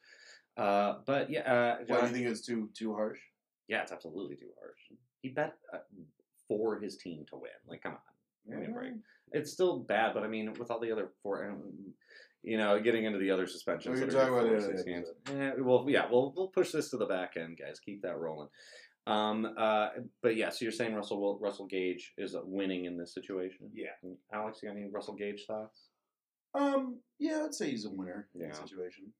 Uh, 0.56 0.98
but 1.06 1.30
yeah, 1.30 1.40
uh, 1.40 1.76
Why 1.86 2.00
do 2.00 2.06
you 2.06 2.12
think 2.12 2.26
it's 2.26 2.46
too 2.46 2.70
too 2.74 2.94
harsh? 2.94 3.18
yeah, 3.68 3.82
it's 3.82 3.92
absolutely 3.92 4.36
too 4.36 4.50
harsh. 4.60 4.78
He 5.22 5.30
bet 5.30 5.54
uh, 5.72 5.78
for 6.48 6.78
his 6.78 6.96
team 6.96 7.24
to 7.30 7.36
win. 7.36 7.50
Like, 7.66 7.82
come 7.82 7.92
on. 7.92 7.98
It's 9.32 9.52
still 9.52 9.78
bad, 9.80 10.12
but 10.14 10.22
I 10.22 10.28
mean, 10.28 10.52
with 10.58 10.70
all 10.70 10.78
the 10.78 10.92
other 10.92 11.08
four, 11.22 11.50
um, 11.50 11.62
you 12.42 12.58
know, 12.58 12.78
getting 12.78 13.04
into 13.04 13.18
the 13.18 13.30
other 13.30 13.46
suspensions. 13.46 13.98
We 13.98 14.06
can 14.06 14.14
talk 14.14 14.28
about 14.28 14.44
the 14.44 14.84
games. 14.84 15.08
Eh, 15.30 15.52
well, 15.58 15.86
yeah, 15.88 16.06
we'll 16.10 16.32
we'll 16.36 16.48
push 16.48 16.72
this 16.72 16.90
to 16.90 16.98
the 16.98 17.06
back 17.06 17.36
end, 17.36 17.58
guys. 17.58 17.80
Keep 17.80 18.02
that 18.02 18.18
rolling. 18.18 18.48
Um, 19.06 19.54
uh, 19.56 19.88
but 20.22 20.36
yeah, 20.36 20.50
so 20.50 20.64
you're 20.64 20.72
saying 20.72 20.94
Russell 20.94 21.38
Russell 21.40 21.66
Gage 21.66 22.12
is 22.18 22.36
winning 22.44 22.84
in 22.84 22.96
this 22.96 23.14
situation? 23.14 23.70
Yeah. 23.72 23.88
Alex, 24.32 24.60
you 24.62 24.68
got 24.68 24.76
any 24.76 24.88
Russell 24.90 25.14
Gage 25.14 25.44
thoughts? 25.46 25.88
Um, 26.54 27.00
yeah, 27.18 27.42
I'd 27.44 27.54
say 27.54 27.70
he's 27.70 27.84
a 27.84 27.90
winner 27.90 28.28
in 28.34 28.40
Yeah. 28.42 28.48
that 28.48 28.56
situation. 28.56 29.12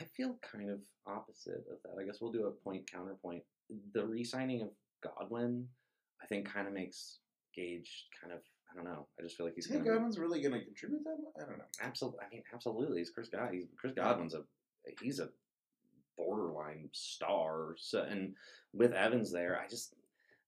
I 0.00 0.04
feel 0.16 0.38
kind 0.42 0.70
of 0.70 0.80
opposite 1.06 1.64
of 1.70 1.80
that. 1.84 2.00
I 2.00 2.04
guess 2.04 2.20
we'll 2.20 2.32
do 2.32 2.46
a 2.46 2.50
point 2.50 2.90
counterpoint. 2.90 3.42
The 3.92 4.04
re-signing 4.06 4.62
of 4.62 4.70
Godwin, 5.02 5.68
I 6.22 6.26
think, 6.26 6.46
kind 6.52 6.66
of 6.66 6.74
makes 6.74 7.20
Gage 7.54 8.08
kind 8.20 8.32
of. 8.32 8.40
I 8.70 8.74
don't 8.74 8.84
know. 8.84 9.06
I 9.18 9.22
just 9.22 9.36
feel 9.36 9.46
like 9.46 9.54
Do 9.54 9.58
he's 9.58 9.66
you 9.68 9.74
think. 9.74 9.84
Godwin's 9.86 10.18
really 10.18 10.42
going 10.42 10.54
to 10.58 10.64
contribute 10.64 11.04
that 11.04 11.16
much? 11.22 11.32
I 11.40 11.48
don't 11.48 11.58
know. 11.58 11.64
Absolutely. 11.80 12.20
I 12.26 12.28
mean, 12.34 12.42
absolutely. 12.52 12.98
He's 12.98 13.10
Chris 13.10 13.28
God. 13.28 13.50
He's 13.52 13.66
Chris 13.76 13.92
Godwin's 13.94 14.34
a. 14.34 14.42
He's 15.00 15.20
a 15.20 15.28
borderline 16.16 16.88
star. 16.92 17.74
So, 17.78 18.02
and 18.02 18.34
with 18.72 18.92
Evans 18.92 19.30
there, 19.32 19.60
I 19.60 19.68
just. 19.68 19.94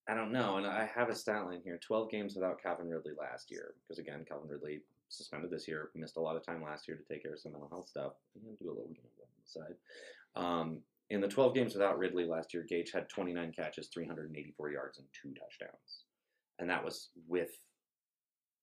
I 0.08 0.14
don't 0.14 0.30
know, 0.30 0.56
and 0.56 0.66
I 0.68 0.84
have 0.94 1.08
a 1.08 1.14
stat 1.16 1.44
line 1.46 1.60
here: 1.64 1.78
twelve 1.84 2.10
games 2.10 2.34
without 2.36 2.62
Calvin 2.62 2.88
Ridley 2.88 3.12
last 3.18 3.50
year, 3.50 3.74
because 3.82 3.98
again, 3.98 4.24
Calvin 4.28 4.48
Ridley 4.48 4.82
suspended 5.08 5.50
this 5.50 5.68
year, 5.68 5.90
missed 5.94 6.16
a 6.16 6.20
lot 6.20 6.36
of 6.36 6.44
time 6.44 6.62
last 6.62 6.88
year 6.88 6.96
to 6.96 7.04
take 7.04 7.22
care 7.22 7.34
of 7.34 7.40
some 7.40 7.52
mental 7.52 7.68
health 7.68 7.88
stuff. 7.88 8.12
Can 8.32 8.42
do 8.42 8.68
a 8.68 8.74
little 8.74 8.88
game 8.88 9.04
on 9.20 9.28
the 9.42 9.48
side. 9.48 9.74
Um, 10.34 10.80
in 11.10 11.20
the 11.20 11.28
12 11.28 11.54
games 11.54 11.74
without 11.74 11.98
Ridley 11.98 12.24
last 12.24 12.52
year, 12.52 12.66
Gage 12.68 12.90
had 12.92 13.08
29 13.08 13.52
catches, 13.52 13.88
384 13.88 14.70
yards, 14.70 14.98
and 14.98 15.06
two 15.12 15.32
touchdowns, 15.34 16.04
and 16.58 16.68
that 16.68 16.84
was 16.84 17.10
with 17.28 17.50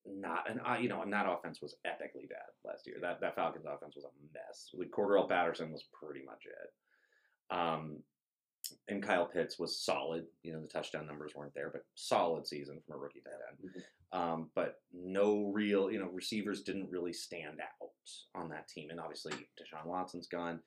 not 0.05 0.49
and 0.49 0.59
uh, 0.67 0.75
you 0.79 0.89
know, 0.89 1.01
and 1.01 1.13
that 1.13 1.25
offense 1.29 1.61
was 1.61 1.75
epically 1.87 2.27
bad 2.27 2.51
last 2.65 2.85
year. 2.85 2.97
That 3.01 3.21
that 3.21 3.35
Falcons 3.35 3.65
offense 3.65 3.95
was 3.95 4.03
a 4.05 4.11
mess. 4.33 4.69
Like 4.73 4.91
Cordarrelle 4.91 5.29
Patterson 5.29 5.71
was 5.71 5.85
pretty 5.93 6.25
much 6.25 6.45
it. 6.45 7.55
Um, 7.55 7.99
and 8.87 9.03
Kyle 9.03 9.25
Pitts 9.25 9.59
was 9.59 9.79
solid. 9.79 10.25
You 10.43 10.53
know, 10.53 10.61
the 10.61 10.67
touchdown 10.67 11.07
numbers 11.07 11.33
weren't 11.35 11.53
there, 11.53 11.69
but 11.71 11.85
solid 11.95 12.47
season 12.47 12.81
from 12.85 12.95
a 12.95 12.97
rookie 12.99 13.21
tight 13.21 13.33
end. 13.49 13.83
Um, 14.13 14.51
but 14.53 14.75
no 14.93 15.51
real, 15.51 15.91
you 15.91 15.99
know, 15.99 16.09
receivers 16.13 16.61
didn't 16.61 16.91
really 16.91 17.13
stand 17.13 17.59
out 17.59 17.89
on 18.35 18.47
that 18.49 18.67
team. 18.67 18.91
And 18.91 18.99
obviously, 18.99 19.33
Deshaun 19.33 19.87
Watson's 19.87 20.27
gone 20.27 20.59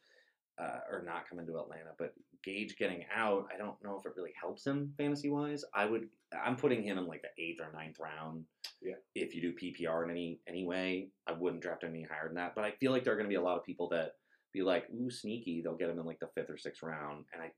uh, 0.58 0.80
or 0.90 1.02
not 1.06 1.28
coming 1.28 1.46
to 1.46 1.58
Atlanta. 1.58 1.90
But 1.96 2.12
Gage 2.42 2.76
getting 2.76 3.04
out, 3.14 3.46
I 3.54 3.56
don't 3.56 3.82
know 3.84 3.98
if 3.98 4.06
it 4.06 4.16
really 4.16 4.32
helps 4.40 4.66
him 4.66 4.92
fantasy 4.98 5.30
wise. 5.30 5.64
I 5.74 5.86
would, 5.86 6.08
I'm 6.44 6.56
putting 6.56 6.82
him 6.82 6.98
in 6.98 7.06
like 7.06 7.22
the 7.22 7.42
eighth 7.42 7.60
or 7.60 7.70
ninth 7.72 7.98
round. 8.00 8.44
Yeah. 8.82 8.94
If 9.14 9.34
you 9.34 9.40
do 9.40 9.52
PPR 9.52 10.04
in 10.04 10.10
any 10.10 10.40
any 10.48 10.66
way, 10.66 11.08
I 11.26 11.32
wouldn't 11.32 11.62
draft 11.62 11.84
him 11.84 11.90
any 11.90 12.02
higher 12.02 12.26
than 12.26 12.36
that. 12.36 12.54
But 12.54 12.64
I 12.64 12.72
feel 12.72 12.92
like 12.92 13.04
there 13.04 13.12
are 13.12 13.16
going 13.16 13.28
to 13.28 13.32
be 13.32 13.36
a 13.36 13.42
lot 13.42 13.56
of 13.56 13.64
people 13.64 13.88
that 13.90 14.12
be 14.52 14.62
like, 14.62 14.86
ooh, 14.94 15.10
sneaky. 15.10 15.60
They'll 15.62 15.76
get 15.76 15.88
him 15.88 15.98
in 15.98 16.04
like 16.04 16.18
the 16.18 16.28
fifth 16.34 16.50
or 16.50 16.58
sixth 16.58 16.82
round, 16.82 17.24
and 17.32 17.42
I, 17.42 17.50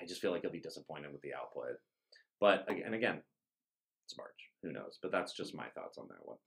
I 0.00 0.06
just 0.06 0.20
feel 0.20 0.30
like 0.30 0.42
he'll 0.42 0.52
be 0.52 0.60
disappointed 0.60 1.12
with 1.12 1.22
the 1.22 1.34
output. 1.34 1.78
But 2.40 2.66
and 2.68 2.94
again, 2.94 3.22
it's 4.04 4.16
March. 4.16 4.50
Who 4.62 4.72
knows? 4.72 4.98
But 5.02 5.12
that's 5.12 5.32
just 5.32 5.54
my 5.54 5.66
thoughts 5.74 5.98
on 5.98 6.06
that 6.08 6.24
one. 6.24 6.38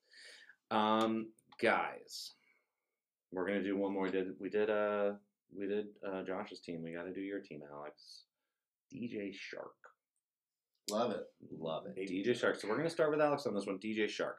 Um, 0.72 1.28
guys, 1.62 2.34
we're 3.32 3.48
gonna 3.48 3.64
do 3.64 3.78
one 3.78 3.94
more. 3.94 4.06
We 4.06 4.12
Did 4.12 4.28
we 4.40 4.50
did 4.50 4.70
uh 4.70 5.14
we 5.56 5.68
did 5.68 5.88
uh 6.08 6.24
Josh's 6.24 6.60
team? 6.60 6.82
We 6.84 6.94
got 6.94 7.04
to 7.04 7.14
do 7.14 7.22
your 7.22 7.40
team, 7.40 7.62
Alex. 7.72 8.24
DJ 8.94 9.32
Chark. 9.32 9.74
Love 10.90 11.12
it. 11.12 11.24
Love 11.58 11.86
it. 11.88 11.96
Baby 11.96 12.24
DJ 12.24 12.32
Chark. 12.32 12.60
So 12.60 12.68
we're 12.68 12.76
going 12.76 12.88
to 12.88 12.94
start 12.94 13.12
with 13.12 13.22
Alex 13.22 13.46
on 13.46 13.56
this 13.56 13.66
one. 13.66 13.80
DJ 13.80 14.06
Chark. 14.06 14.36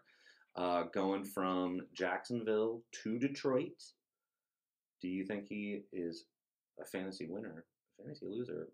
Uh, 0.55 0.85
going 0.95 1.25
from 1.25 1.81
Jacksonville 1.95 2.83
to 3.03 3.19
Detroit. 3.19 3.83
Do 5.03 5.09
you 5.09 5.27
think 5.27 5.47
he 5.49 5.83
is 5.93 6.25
a 6.81 6.87
fantasy 6.87 7.27
winner, 7.29 7.65
fantasy 7.99 8.27
loser? 8.27 8.69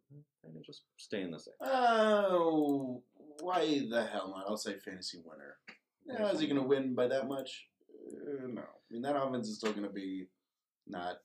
Of 0.44 0.66
just 0.66 0.82
staying 0.96 1.30
the 1.32 1.40
same. 1.40 1.54
Oh, 1.60 3.02
why 3.40 3.82
the 3.90 4.04
hell 4.12 4.28
not? 4.36 4.46
I'll 4.48 4.56
say 4.56 4.78
fantasy 4.78 5.18
winner. 5.24 5.56
Yeah, 6.06 6.30
is 6.30 6.40
he 6.40 6.46
going 6.46 6.60
to 6.60 6.66
win 6.66 6.94
by 6.94 7.06
that 7.08 7.28
much? 7.28 7.66
Uh, 8.12 8.46
no. 8.48 8.62
I 8.62 8.64
mean, 8.90 9.02
that 9.02 9.16
offense 9.16 9.48
is 9.48 9.56
still 9.56 9.72
going 9.72 9.86
to 9.86 9.92
be 9.92 10.26
not 10.86 11.16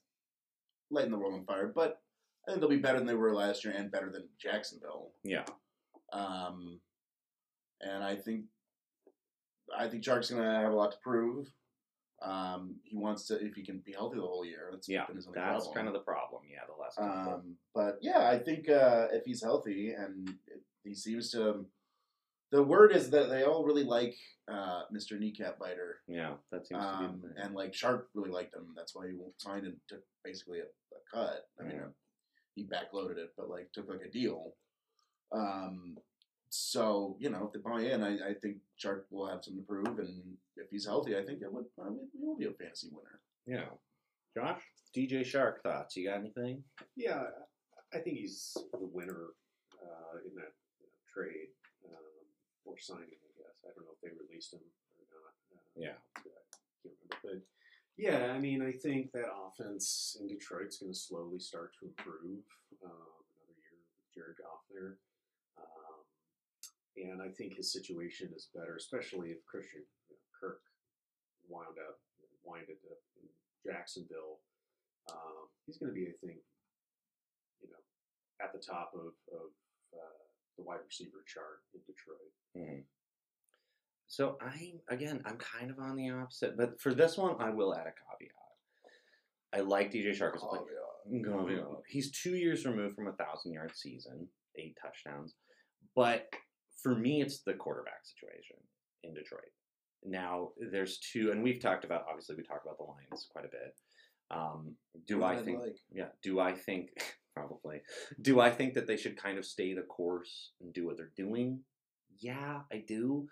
lighting 0.91 1.11
the 1.11 1.17
world 1.17 1.33
on 1.33 1.45
fire, 1.45 1.71
but 1.73 2.01
I 2.47 2.51
think 2.51 2.61
they'll 2.61 2.69
be 2.69 2.77
better 2.77 2.97
than 2.97 3.07
they 3.07 3.13
were 3.15 3.33
last 3.33 3.65
year 3.65 3.73
and 3.75 3.91
better 3.91 4.09
than 4.11 4.27
Jacksonville. 4.39 5.11
Yeah. 5.23 5.43
Um, 6.13 6.79
and 7.81 8.03
I 8.03 8.15
think 8.15 8.45
I 9.77 9.87
think 9.89 10.03
Chark's 10.03 10.29
going 10.29 10.41
to 10.41 10.49
have 10.49 10.71
a 10.71 10.75
lot 10.75 10.91
to 10.93 10.97
prove. 10.99 11.51
Um, 12.21 12.77
he 12.83 12.95
wants 12.95 13.27
to 13.27 13.35
if 13.45 13.53
he 13.53 13.63
can 13.65 13.79
be 13.85 13.91
healthy 13.91 14.15
the 14.15 14.21
whole 14.21 14.45
year. 14.45 14.69
That's 14.71 14.87
Yeah. 14.87 15.05
been 15.05 15.17
his 15.17 15.27
only 15.27 15.39
That's 15.39 15.65
problem. 15.65 15.75
kind 15.75 15.87
of 15.87 15.93
the 15.93 15.99
problem. 15.99 16.43
Yeah, 16.49 16.61
the 16.67 16.81
last. 16.81 16.99
Um, 16.99 17.57
but 17.75 17.97
yeah, 18.01 18.29
I 18.29 18.39
think 18.39 18.69
uh, 18.69 19.07
if 19.11 19.25
he's 19.25 19.43
healthy 19.43 19.91
and 19.91 20.33
he 20.83 20.95
seems 20.95 21.29
to, 21.31 21.65
the 22.51 22.63
word 22.63 22.91
is 22.93 23.09
that 23.11 23.29
they 23.29 23.43
all 23.43 23.63
really 23.65 23.83
like 23.83 24.15
uh, 24.51 24.83
Mr. 24.93 25.19
Kneecap 25.19 25.59
Biter, 25.59 25.97
yeah, 26.07 26.33
that 26.51 26.65
seems 26.67 26.83
um, 26.83 27.01
to 27.03 27.07
be 27.09 27.27
the 27.27 27.33
thing. 27.33 27.43
and 27.43 27.55
like 27.55 27.71
Chark 27.73 28.03
really 28.13 28.29
liked 28.31 28.53
him. 28.55 28.67
That's 28.75 28.95
why 28.95 29.07
he 29.07 29.17
signed 29.37 29.65
and 29.65 29.75
took 29.89 30.01
basically 30.23 30.59
a, 30.59 30.63
a 30.63 30.99
cut. 31.13 31.47
I 31.59 31.63
mean, 31.63 31.75
Yeah. 31.77 31.87
he 32.55 32.63
backloaded 32.63 33.17
it, 33.17 33.33
but 33.37 33.49
like 33.49 33.71
took 33.73 33.89
like 33.89 34.01
a 34.05 34.09
deal. 34.11 34.53
Um, 35.33 35.97
so 36.49 37.17
you 37.19 37.29
know, 37.29 37.45
if 37.47 37.53
they 37.53 37.59
buy 37.59 37.81
in, 37.81 38.01
I, 38.03 38.29
I 38.29 38.33
think 38.41 38.57
Chark 38.81 39.01
will 39.11 39.27
have 39.27 39.43
something 39.43 39.61
to 39.61 39.67
prove, 39.67 39.99
and 39.99 40.23
if 40.55 40.69
he's 40.71 40.85
healthy, 40.85 41.17
I 41.17 41.23
think 41.25 41.41
it 41.41 41.51
would. 41.51 41.65
I 41.85 41.89
mean, 41.89 42.07
he 42.13 42.19
will 42.25 42.37
be 42.37 42.45
a 42.45 42.51
fantasy 42.51 42.87
winner. 42.91 43.19
yeah. 43.45 43.65
Josh, 44.35 44.61
DJ 44.95 45.21
Chark 45.21 45.61
thoughts? 45.63 45.97
You 45.97 46.07
got 46.07 46.19
anything? 46.19 46.63
Yeah, 46.95 47.23
I 47.91 47.97
think 47.97 48.17
he's 48.17 48.55
the 48.71 48.85
winner 48.93 49.29
uh, 49.81 50.17
in 50.29 50.35
that 50.35 50.53
trade 51.11 51.47
signing. 52.75 53.15
I 53.15 53.31
guess 53.39 53.63
I 53.63 53.71
don't 53.71 53.87
know 53.87 53.95
if 53.95 54.01
they 54.03 54.11
released 54.11 54.51
him 54.51 54.59
or 54.99 55.07
not. 55.15 55.35
Uh, 55.55 55.63
Yeah. 55.79 55.95
I 55.95 56.19
can't 56.19 56.35
remember, 56.83 57.15
but 57.23 57.39
Yeah, 57.95 58.33
I 58.35 58.39
mean, 58.39 58.61
I 58.61 58.71
think 58.71 59.11
that 59.13 59.31
offense 59.31 60.17
in 60.19 60.27
Detroit's 60.27 60.77
going 60.77 60.91
to 60.91 60.97
slowly 60.97 61.39
start 61.39 61.73
to 61.79 61.87
improve. 61.87 62.43
Um, 62.83 63.09
another 63.41 63.57
year 63.57 63.79
with 63.79 64.13
Jared 64.13 64.37
Goff 64.37 64.61
there. 64.69 64.99
Um, 65.57 66.05
and 66.97 67.21
I 67.21 67.29
think 67.33 67.55
his 67.55 67.71
situation 67.73 68.29
is 68.35 68.49
better, 68.53 68.75
especially 68.75 69.31
if 69.31 69.45
Christian 69.45 69.81
you 70.09 70.15
know, 70.15 70.21
Kirk 70.37 70.61
wound 71.49 71.77
up, 71.81 71.97
winded 72.43 72.77
up 72.91 73.01
in 73.17 73.25
Jacksonville. 73.65 74.43
Um, 75.09 75.49
he's 75.65 75.77
going 75.77 75.89
to 75.89 75.95
be, 75.97 76.05
I 76.05 76.13
think, 76.21 76.37
you 77.63 77.69
know, 77.71 77.81
at 78.43 78.53
the 78.53 78.59
top 78.59 78.91
of, 78.93 79.15
of 79.33 79.49
uh, 79.95 80.26
the 80.57 80.63
wide 80.63 80.79
receiver 80.85 81.23
chart 81.27 81.61
in 81.73 81.81
Detroit. 81.85 82.33
Mhm. 82.55 82.85
So 84.07 84.37
I 84.41 84.73
again, 84.89 85.21
I'm 85.25 85.37
kind 85.37 85.69
of 85.69 85.79
on 85.79 85.95
the 85.95 86.09
opposite, 86.09 86.57
but 86.57 86.79
for 86.79 86.93
this 86.93 87.17
one, 87.17 87.35
I 87.41 87.49
will 87.49 87.75
add 87.75 87.87
a 87.87 87.91
caveat. 87.91 88.33
I 89.53 89.59
like 89.61 89.91
DJ 89.91 90.09
Chark 90.11 90.35
as 90.35 90.43
a 90.43 90.47
player. 90.47 90.63
Caveat. 91.09 91.83
He's 91.87 92.11
two 92.11 92.35
years 92.35 92.65
removed 92.65 92.95
from 92.95 93.07
a 93.07 93.13
thousand 93.13 93.53
yard 93.53 93.71
season, 93.75 94.29
eight 94.55 94.77
touchdowns, 94.81 95.35
but 95.95 96.29
for 96.81 96.95
me, 96.95 97.21
it's 97.21 97.41
the 97.43 97.53
quarterback 97.53 98.05
situation 98.05 98.57
in 99.03 99.13
Detroit. 99.13 99.51
Now, 100.03 100.53
there's 100.57 100.99
two, 100.99 101.31
and 101.31 101.41
we've 101.43 101.59
talked 101.61 101.83
about. 101.85 102.05
Obviously, 102.07 102.35
we 102.35 102.43
talk 102.43 102.61
about 102.63 102.77
the 102.77 102.83
Lions 102.83 103.27
quite 103.31 103.45
a 103.45 103.49
bit. 103.49 103.75
Um, 104.29 104.77
do 105.05 105.19
What 105.19 105.35
I 105.37 105.43
think? 105.43 105.59
like. 105.59 105.77
Yeah. 105.91 106.09
Do 106.21 106.39
I 106.39 106.53
think? 106.53 106.89
Probably. 107.37 107.81
Do 108.21 108.39
I 108.39 108.49
think 108.49 108.73
that 108.73 108.87
they 108.87 108.97
should 108.97 109.21
kind 109.21 109.37
of 109.37 109.45
stay 109.45 109.73
the 109.73 109.81
course 109.83 110.51
and 110.61 110.73
do 110.73 110.85
what 110.85 110.97
they're 110.97 111.11
doing? 111.15 111.59
Yeah, 112.19 112.61
I 112.71 112.83
do. 112.87 113.27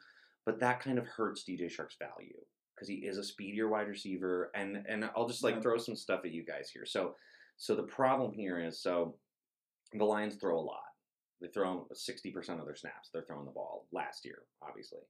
But 0.46 0.60
that 0.60 0.80
kind 0.80 1.00
of 1.00 1.08
hurts 1.08 1.44
DJ 1.44 1.76
Chark's 1.76 1.98
value 1.98 2.40
because 2.76 2.88
he 2.88 2.96
is 2.96 3.18
a 3.18 3.24
speedier 3.24 3.68
wide 3.68 3.88
receiver, 3.88 4.52
and 4.54 4.86
and 4.88 5.10
I'll 5.16 5.28
just 5.28 5.44
like 5.44 5.56
Yeah. 5.56 5.62
throw 5.62 5.78
some 5.78 5.96
stuff 5.96 6.22
at 6.24 6.32
you 6.32 6.46
guys 6.46 6.70
here. 6.70 6.86
So, 6.86 7.16
so 7.58 7.74
the 7.76 7.84
problem 7.84 8.34
here 8.34 8.60
is 8.60 8.82
so 8.82 9.18
the 9.94 10.06
Lions 10.06 10.36
throw 10.36 10.60
a 10.60 10.62
lot. 10.62 10.84
They 11.42 11.48
throw 11.48 11.88
sixty 11.94 12.32
percent 12.32 12.60
of 12.60 12.66
their 12.66 12.76
snaps. 12.76 13.10
They're 13.12 13.24
throwing 13.24 13.46
the 13.46 13.52
ball 13.52 13.88
last 13.92 14.24
year, 14.24 14.44
obviously. 14.62 15.02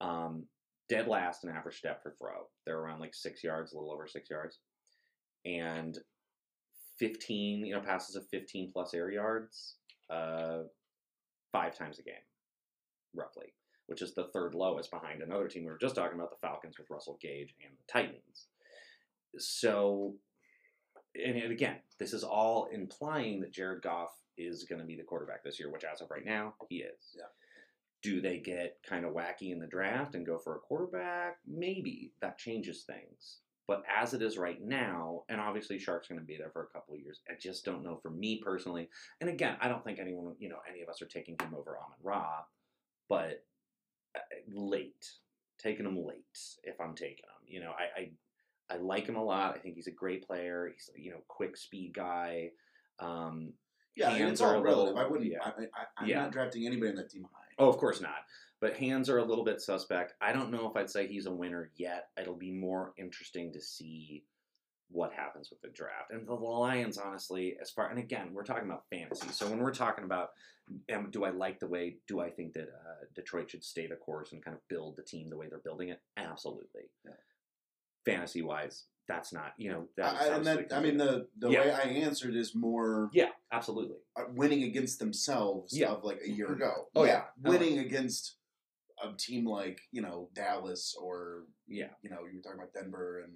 Um, 0.00 0.44
dead 0.88 1.08
last 1.08 1.42
in 1.44 1.50
average 1.50 1.80
depth 1.80 2.04
per 2.04 2.14
throw. 2.18 2.48
They're 2.66 2.78
around 2.78 3.00
like 3.00 3.14
six 3.14 3.42
yards, 3.42 3.72
a 3.72 3.76
little 3.76 3.92
over 3.92 4.06
six 4.06 4.28
yards, 4.28 4.58
and 5.46 5.98
15, 6.98 7.64
you 7.64 7.74
know, 7.74 7.80
passes 7.80 8.16
of 8.16 8.26
15 8.28 8.70
plus 8.72 8.94
air 8.94 9.10
yards, 9.10 9.76
uh, 10.10 10.60
five 11.52 11.76
times 11.76 11.98
a 11.98 12.02
game, 12.02 12.14
roughly, 13.14 13.52
which 13.86 14.02
is 14.02 14.14
the 14.14 14.28
third 14.32 14.54
lowest 14.54 14.90
behind 14.90 15.22
another 15.22 15.48
team 15.48 15.64
we 15.64 15.70
were 15.70 15.78
just 15.78 15.94
talking 15.94 16.18
about, 16.18 16.30
the 16.30 16.46
Falcons 16.46 16.78
with 16.78 16.90
Russell 16.90 17.18
Gage 17.20 17.54
and 17.62 17.72
the 17.76 17.92
Titans. 17.92 18.46
So, 19.38 20.14
and 21.14 21.36
again, 21.50 21.76
this 21.98 22.12
is 22.12 22.24
all 22.24 22.68
implying 22.72 23.40
that 23.40 23.52
Jared 23.52 23.82
Goff 23.82 24.10
is 24.38 24.64
going 24.64 24.80
to 24.80 24.86
be 24.86 24.96
the 24.96 25.02
quarterback 25.02 25.42
this 25.42 25.58
year, 25.58 25.70
which 25.70 25.84
as 25.84 26.00
of 26.00 26.10
right 26.10 26.24
now, 26.24 26.54
he 26.68 26.76
is. 26.76 27.16
Yeah. 27.16 27.24
Do 28.02 28.20
they 28.20 28.38
get 28.38 28.78
kind 28.88 29.04
of 29.04 29.12
wacky 29.12 29.52
in 29.52 29.58
the 29.58 29.66
draft 29.66 30.14
and 30.14 30.26
go 30.26 30.38
for 30.38 30.56
a 30.56 30.60
quarterback? 30.60 31.38
Maybe 31.46 32.12
that 32.20 32.38
changes 32.38 32.84
things. 32.84 33.38
But 33.68 33.82
as 33.94 34.14
it 34.14 34.22
is 34.22 34.38
right 34.38 34.62
now, 34.62 35.24
and 35.28 35.40
obviously 35.40 35.76
Chark's 35.78 36.06
going 36.08 36.20
to 36.20 36.26
be 36.26 36.36
there 36.36 36.50
for 36.52 36.62
a 36.62 36.66
couple 36.68 36.94
of 36.94 37.00
years, 37.00 37.20
I 37.28 37.32
just 37.40 37.64
don't 37.64 37.82
know 37.82 37.98
for 38.00 38.10
me 38.10 38.40
personally. 38.44 38.88
And 39.20 39.28
again, 39.28 39.56
I 39.60 39.68
don't 39.68 39.82
think 39.84 39.98
anyone, 39.98 40.36
you 40.38 40.48
know, 40.48 40.58
any 40.70 40.82
of 40.82 40.88
us 40.88 41.02
are 41.02 41.06
taking 41.06 41.34
him 41.40 41.52
over 41.52 41.76
Amon 41.76 41.98
Ra, 42.02 42.42
but 43.08 43.44
uh, 44.14 44.20
late, 44.48 45.10
taking 45.58 45.84
him 45.84 45.96
late 46.04 46.38
if 46.62 46.80
I'm 46.80 46.94
taking 46.94 47.24
him. 47.24 47.46
You 47.48 47.60
know, 47.60 47.72
I, 47.76 48.00
I 48.00 48.10
I 48.68 48.78
like 48.78 49.06
him 49.06 49.16
a 49.16 49.22
lot. 49.24 49.54
I 49.54 49.58
think 49.58 49.74
he's 49.76 49.86
a 49.88 49.92
great 49.92 50.26
player. 50.26 50.70
He's 50.72 50.90
you 50.96 51.10
know 51.10 51.18
quick 51.28 51.56
speed 51.56 51.92
guy. 51.94 52.50
Um, 53.00 53.52
Yeah, 53.96 54.10
and 54.10 54.28
it's 54.30 54.40
all 54.40 54.60
relative. 54.60 54.94
little- 54.94 54.98
I 54.98 55.06
wouldn't. 55.08 55.30
yeah. 55.30 55.38
I, 55.44 55.48
I, 55.50 55.84
I'm 55.98 56.08
Yeah. 56.08 56.22
not 56.22 56.32
drafting 56.32 56.66
anybody 56.66 56.90
in 56.90 56.96
that 56.96 57.10
team 57.10 57.24
high. 57.32 57.45
Oh, 57.58 57.68
of 57.68 57.78
course 57.78 58.00
not. 58.00 58.24
But 58.60 58.76
hands 58.76 59.10
are 59.10 59.18
a 59.18 59.24
little 59.24 59.44
bit 59.44 59.60
suspect. 59.60 60.14
I 60.20 60.32
don't 60.32 60.50
know 60.50 60.68
if 60.70 60.76
I'd 60.76 60.90
say 60.90 61.06
he's 61.06 61.26
a 61.26 61.32
winner 61.32 61.70
yet. 61.76 62.08
It'll 62.20 62.34
be 62.36 62.52
more 62.52 62.92
interesting 62.96 63.52
to 63.52 63.60
see 63.60 64.24
what 64.88 65.12
happens 65.12 65.50
with 65.50 65.60
the 65.60 65.68
draft. 65.68 66.10
And 66.10 66.26
the 66.26 66.32
Lions, 66.34 66.96
honestly, 66.96 67.56
as 67.60 67.70
far 67.70 67.90
and 67.90 67.98
again, 67.98 68.28
we're 68.32 68.44
talking 68.44 68.68
about 68.68 68.84
fantasy. 68.90 69.28
So 69.30 69.48
when 69.48 69.58
we're 69.58 69.74
talking 69.74 70.04
about, 70.04 70.30
um, 70.94 71.10
do 71.10 71.24
I 71.24 71.30
like 71.30 71.58
the 71.60 71.66
way? 71.66 71.96
Do 72.08 72.20
I 72.20 72.30
think 72.30 72.54
that 72.54 72.68
uh, 72.68 73.04
Detroit 73.14 73.50
should 73.50 73.64
stay 73.64 73.86
the 73.86 73.96
course 73.96 74.32
and 74.32 74.42
kind 74.44 74.56
of 74.56 74.66
build 74.68 74.96
the 74.96 75.02
team 75.02 75.28
the 75.28 75.36
way 75.36 75.48
they're 75.48 75.58
building 75.58 75.88
it? 75.90 76.00
Absolutely. 76.16 76.88
Yeah. 77.04 77.12
Fantasy 78.04 78.42
wise, 78.42 78.84
that's 79.08 79.32
not 79.32 79.52
you 79.58 79.70
know 79.70 79.88
that's 79.96 80.24
I, 80.24 80.36
and 80.36 80.46
that, 80.46 80.72
I 80.72 80.80
mean, 80.80 80.96
the 80.96 81.26
the 81.38 81.50
Yeah. 81.50 81.60
way 81.60 81.70
I 81.72 81.80
answered 82.04 82.36
is 82.36 82.54
more 82.54 83.10
yeah, 83.12 83.30
absolutely. 83.56 83.96
uh, 84.16 84.24
winning 84.34 84.64
against 84.64 84.98
themselves 84.98 85.76
Yeah. 85.76 85.90
of 85.92 86.04
like 86.04 86.20
a 86.24 86.30
year 86.30 86.52
ago. 86.52 86.72
Oh, 86.94 87.04
yeah, 87.04 87.10
yeah. 87.10 87.50
Like 87.50 87.60
winning 87.60 87.78
against 87.80 88.36
a 89.02 89.12
team 89.16 89.44
like 89.46 89.80
you 89.92 90.02
know 90.02 90.30
Dallas 90.34 90.94
or 91.00 91.44
Yeah, 91.66 91.88
you 92.02 92.10
know 92.10 92.20
you 92.30 92.36
were 92.38 92.42
talking 92.42 92.58
about 92.60 92.72
Denver 92.72 93.20
and 93.24 93.32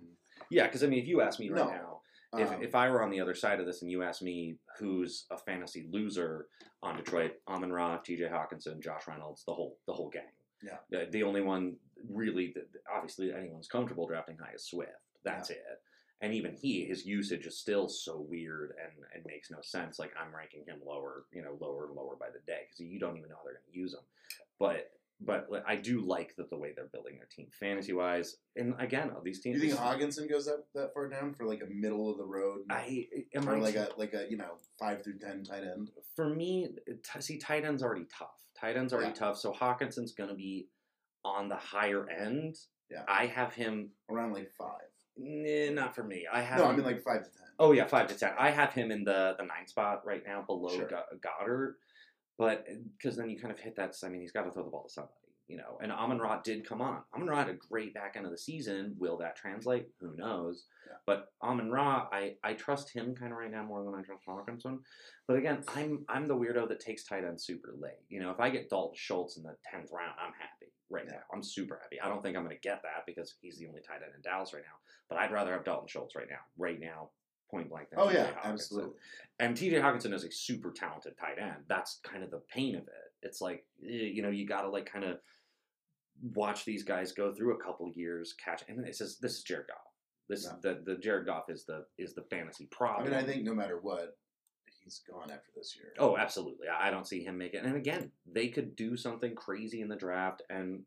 yeah. 0.50 0.66
Because 0.66 0.82
I 0.82 0.86
mean, 0.86 1.00
if 1.00 1.06
you 1.08 1.20
ask 1.20 1.38
me 1.40 1.50
right 1.50 1.64
No. 1.66 1.70
now. 1.70 2.00
if, 2.38 2.50
um, 2.52 2.62
if 2.62 2.74
I 2.74 2.88
were 2.90 3.02
on 3.02 3.10
the 3.10 3.20
other 3.20 3.34
side 3.34 3.60
of 3.60 3.66
this 3.66 3.82
and 3.82 3.90
you 3.90 4.02
asked 4.02 4.22
me 4.22 4.56
who's 4.78 5.26
a 5.30 5.36
fantasy 5.36 5.88
loser 5.90 6.46
on 6.82 6.96
Detroit, 6.96 7.32
Amon 7.48 7.72
Ra, 7.72 7.98
T.J. 7.98 8.24
Hockenson, 8.24 8.80
Josh 8.82 9.02
Reynolds, 9.08 9.44
the 9.46 9.52
whole 9.52 9.76
the 9.86 9.92
whole 9.92 10.08
gang. 10.10 10.30
Yeah. 10.62 10.76
The, 10.90 11.08
the 11.10 11.22
only 11.24 11.40
one 11.42 11.76
really, 12.08 12.54
obviously, 12.94 13.32
anyone's 13.32 13.66
comfortable 13.68 14.06
drafting 14.06 14.36
high 14.38 14.52
is 14.54 14.64
Swift. 14.66 14.92
That's 15.24 15.50
it. 15.50 15.58
And 16.22 16.34
even 16.34 16.54
he, 16.54 16.84
his 16.84 17.06
usage 17.06 17.46
is 17.46 17.58
still 17.58 17.88
so 17.88 18.24
weird 18.28 18.74
and, 18.82 18.92
and 19.14 19.24
makes 19.26 19.50
no 19.50 19.58
sense. 19.62 19.98
Like 19.98 20.12
I'm 20.20 20.34
ranking 20.34 20.64
him 20.66 20.80
lower, 20.86 21.24
you 21.32 21.42
know, 21.42 21.56
lower 21.60 21.86
and 21.86 21.96
lower 21.96 22.16
by 22.18 22.26
the 22.26 22.40
day 22.46 22.62
because 22.68 22.80
you 22.80 22.98
don't 23.00 23.16
even 23.16 23.30
know 23.30 23.36
how 23.36 23.44
they're 23.44 23.54
going 23.54 23.72
to 23.72 23.78
use 23.78 23.94
him. 23.94 24.00
But 24.58 24.90
but 25.22 25.48
I 25.66 25.76
do 25.76 26.00
like 26.00 26.34
that 26.36 26.48
the 26.48 26.56
way 26.56 26.72
they're 26.74 26.88
building 26.92 27.16
their 27.16 27.28
team 27.30 27.48
fantasy 27.58 27.92
wise. 27.92 28.36
And 28.56 28.74
again, 28.78 29.10
all 29.14 29.20
these 29.22 29.40
do 29.40 29.50
teams. 29.52 29.62
you 29.62 29.70
think 29.70 29.80
Hockenson 29.80 30.28
goes 30.30 30.46
that 30.46 30.64
that 30.74 30.94
far 30.94 31.08
down 31.08 31.34
for 31.34 31.44
like 31.46 31.60
a 31.62 31.70
middle 31.72 32.10
of 32.10 32.16
the 32.18 32.24
road 32.24 32.60
I 32.70 33.06
am 33.34 33.48
or 33.48 33.56
I 33.56 33.60
like 33.60 33.76
a 33.76 33.88
like 33.98 34.14
a 34.14 34.26
you 34.30 34.36
know 34.38 34.56
five 34.78 35.02
through 35.04 35.18
ten 35.18 35.44
tight 35.44 35.62
end? 35.64 35.90
for 36.16 36.28
me, 36.28 36.68
t- 36.86 37.20
see, 37.20 37.38
tight 37.38 37.64
end's 37.64 37.82
already 37.82 38.06
tough. 38.18 38.28
Tight 38.58 38.76
end's 38.76 38.92
already 38.92 39.08
Yeah. 39.10 39.14
tough. 39.14 39.38
So 39.38 39.52
Hockenson's 39.52 40.12
going 40.12 40.30
to 40.30 40.36
be 40.36 40.68
on 41.24 41.48
the 41.48 41.56
higher 41.56 42.08
end. 42.08 42.56
Yeah. 42.90 43.04
I 43.08 43.26
have 43.26 43.54
him. 43.54 43.90
around 44.10 44.32
like 44.32 44.50
five. 44.58 44.89
Nah, 45.22 45.72
not 45.82 45.94
for 45.94 46.02
me. 46.02 46.26
I 46.32 46.40
have. 46.40 46.58
No, 46.58 46.64
I 46.66 46.72
mean 46.72 46.84
like 46.84 47.02
five 47.02 47.24
to 47.24 47.30
ten. 47.30 47.46
Oh 47.58 47.72
yeah, 47.72 47.84
five 47.84 48.08
to 48.08 48.14
ten. 48.14 48.32
I 48.38 48.50
have 48.50 48.72
him 48.72 48.90
in 48.90 49.04
the 49.04 49.34
the 49.38 49.44
nine 49.44 49.66
spot 49.66 50.04
right 50.06 50.22
now, 50.26 50.42
below 50.42 50.70
Sure. 50.70 50.88
Goedert. 50.88 51.74
But 52.38 52.64
eh, 52.68 52.76
because 52.96 53.16
then 53.16 53.28
you 53.28 53.38
kind 53.38 53.52
of 53.52 53.60
hit 53.60 53.76
that. 53.76 53.94
I 54.02 54.08
mean, 54.08 54.22
he's 54.22 54.32
got 54.32 54.44
to 54.44 54.50
throw 54.50 54.64
the 54.64 54.70
ball 54.70 54.84
to 54.84 54.90
somebody, 54.90 55.14
you 55.51 55.57
know. 55.57 55.78
And 55.82 55.90
Amon 55.90 56.18
Ra 56.18 56.40
did 56.42 56.66
come 56.68 56.80
on. 56.80 57.01
Amon 57.14 57.28
Ra 57.28 57.38
had 57.38 57.48
a 57.48 57.55
great 57.55 57.92
back 57.92 58.14
end 58.16 58.24
of 58.24 58.30
the 58.32 58.38
season. 58.38 58.94
Will 58.98 59.16
that 59.18 59.34
translate? 59.36 59.88
Who 60.01 60.14
knows? 60.16 60.64
Yeah. 60.86 60.96
But 61.07 61.32
Amon 61.42 61.70
Ra, 61.70 62.07
I, 62.12 62.34
I 62.44 62.53
trust 62.55 62.92
him 62.92 63.14
kind 63.14 63.32
of 63.32 63.38
right 63.38 63.51
now 63.51 63.64
more 63.64 63.82
than 63.84 63.94
I 63.94 64.03
trust 64.03 64.22
Hockenson. 64.26 64.78
But 65.26 65.36
again, 65.38 65.62
I'm 65.74 66.05
I'm 66.09 66.26
the 66.26 66.36
weirdo 66.36 66.68
that 66.68 66.80
takes 66.80 67.05
tight 67.05 67.24
end 67.24 67.40
super 67.40 67.74
late. 67.78 68.01
You 68.09 68.20
know, 68.20 68.30
if 68.30 68.38
I 68.40 68.51
get 68.51 68.70
Dalton 68.70 68.94
Schultz 68.96 69.36
in 69.36 69.42
the 69.42 69.57
tenth 69.70 69.90
round, 69.92 70.12
I'm 70.24 70.32
happy 70.38 70.72
right 70.90 71.05
Yeah. 71.07 71.14
now. 71.14 71.22
I'm 71.34 71.42
super 71.42 71.80
happy. 71.82 72.01
I 72.01 72.09
don't 72.09 72.22
think 72.22 72.36
I'm 72.36 72.44
going 72.44 72.57
to 72.57 72.61
get 72.68 72.82
that 72.82 73.05
because 73.07 73.34
he's 73.40 73.59
the 73.59 73.66
only 73.68 73.80
tight 73.80 74.03
end 74.05 74.12
in 74.14 74.22
Dallas 74.22 74.53
right 74.55 74.62
now. 74.62 74.76
But 75.09 75.18
I'd 75.18 75.32
rather 75.32 75.53
have 75.53 75.64
Dalton 75.64 75.88
Schultz 75.88 76.14
right 76.16 76.26
now, 76.30 76.38
right 76.59 76.78
now, 76.80 77.11
point 77.51 77.68
blank. 77.68 77.88
Oh 77.96 78.07
TJ 78.07 78.14
yeah, 78.14 78.26
Hockenson. 78.26 78.53
absolutely. 78.53 78.92
And 79.40 79.57
TJ 79.57 79.80
Hockenson 79.82 80.12
is 80.14 80.24
a 80.24 80.30
super 80.30 80.70
talented 80.72 81.14
tight 81.18 81.38
end. 81.40 81.64
That's 81.68 81.98
kind 82.05 82.22
of 82.22 82.30
the 82.30 82.42
pain 82.53 82.74
of 82.76 82.82
it. 82.82 83.12
It's 83.22 83.40
like 83.40 83.64
eh, 83.84 83.88
you 84.14 84.22
know 84.22 84.30
you 84.30 84.46
got 84.46 84.62
to 84.62 84.68
like 84.70 84.90
kind 84.90 85.05
of 85.05 85.18
watch 86.34 86.64
these 86.64 86.82
guys 86.82 87.12
go 87.12 87.32
through 87.34 87.54
a 87.56 87.62
couple 87.62 87.88
of 87.88 87.96
years, 87.96 88.34
catch, 88.42 88.62
and 88.68 88.86
it 88.86 88.94
says 88.96 89.18
this 89.20 89.36
is 89.38 89.42
Jared 89.42 89.66
Goff. 89.68 89.76
This 90.28 90.44
Yeah. 90.44 90.56
the 90.62 90.82
the 90.84 90.96
Jared 90.96 91.26
Goff 91.26 91.48
is 91.50 91.64
the 91.64 91.86
is 91.98 92.14
the 92.14 92.22
fantasy 92.30 92.66
problem. 92.70 93.08
I 93.08 93.10
mean, 93.10 93.24
I 93.24 93.26
think 93.26 93.44
no 93.44 93.54
matter 93.54 93.78
what, 93.80 94.16
he's 94.82 95.00
gone 95.10 95.30
after 95.30 95.50
this 95.56 95.74
year. 95.76 95.92
Oh, 95.98 96.16
absolutely. 96.16 96.68
I 96.68 96.90
don't 96.90 97.06
see 97.06 97.24
him 97.24 97.36
making. 97.38 97.60
And 97.60 97.76
again, 97.76 98.12
they 98.26 98.48
could 98.48 98.76
do 98.76 98.96
something 98.96 99.34
crazy 99.34 99.80
in 99.80 99.88
the 99.88 99.96
draft, 99.96 100.42
and 100.50 100.84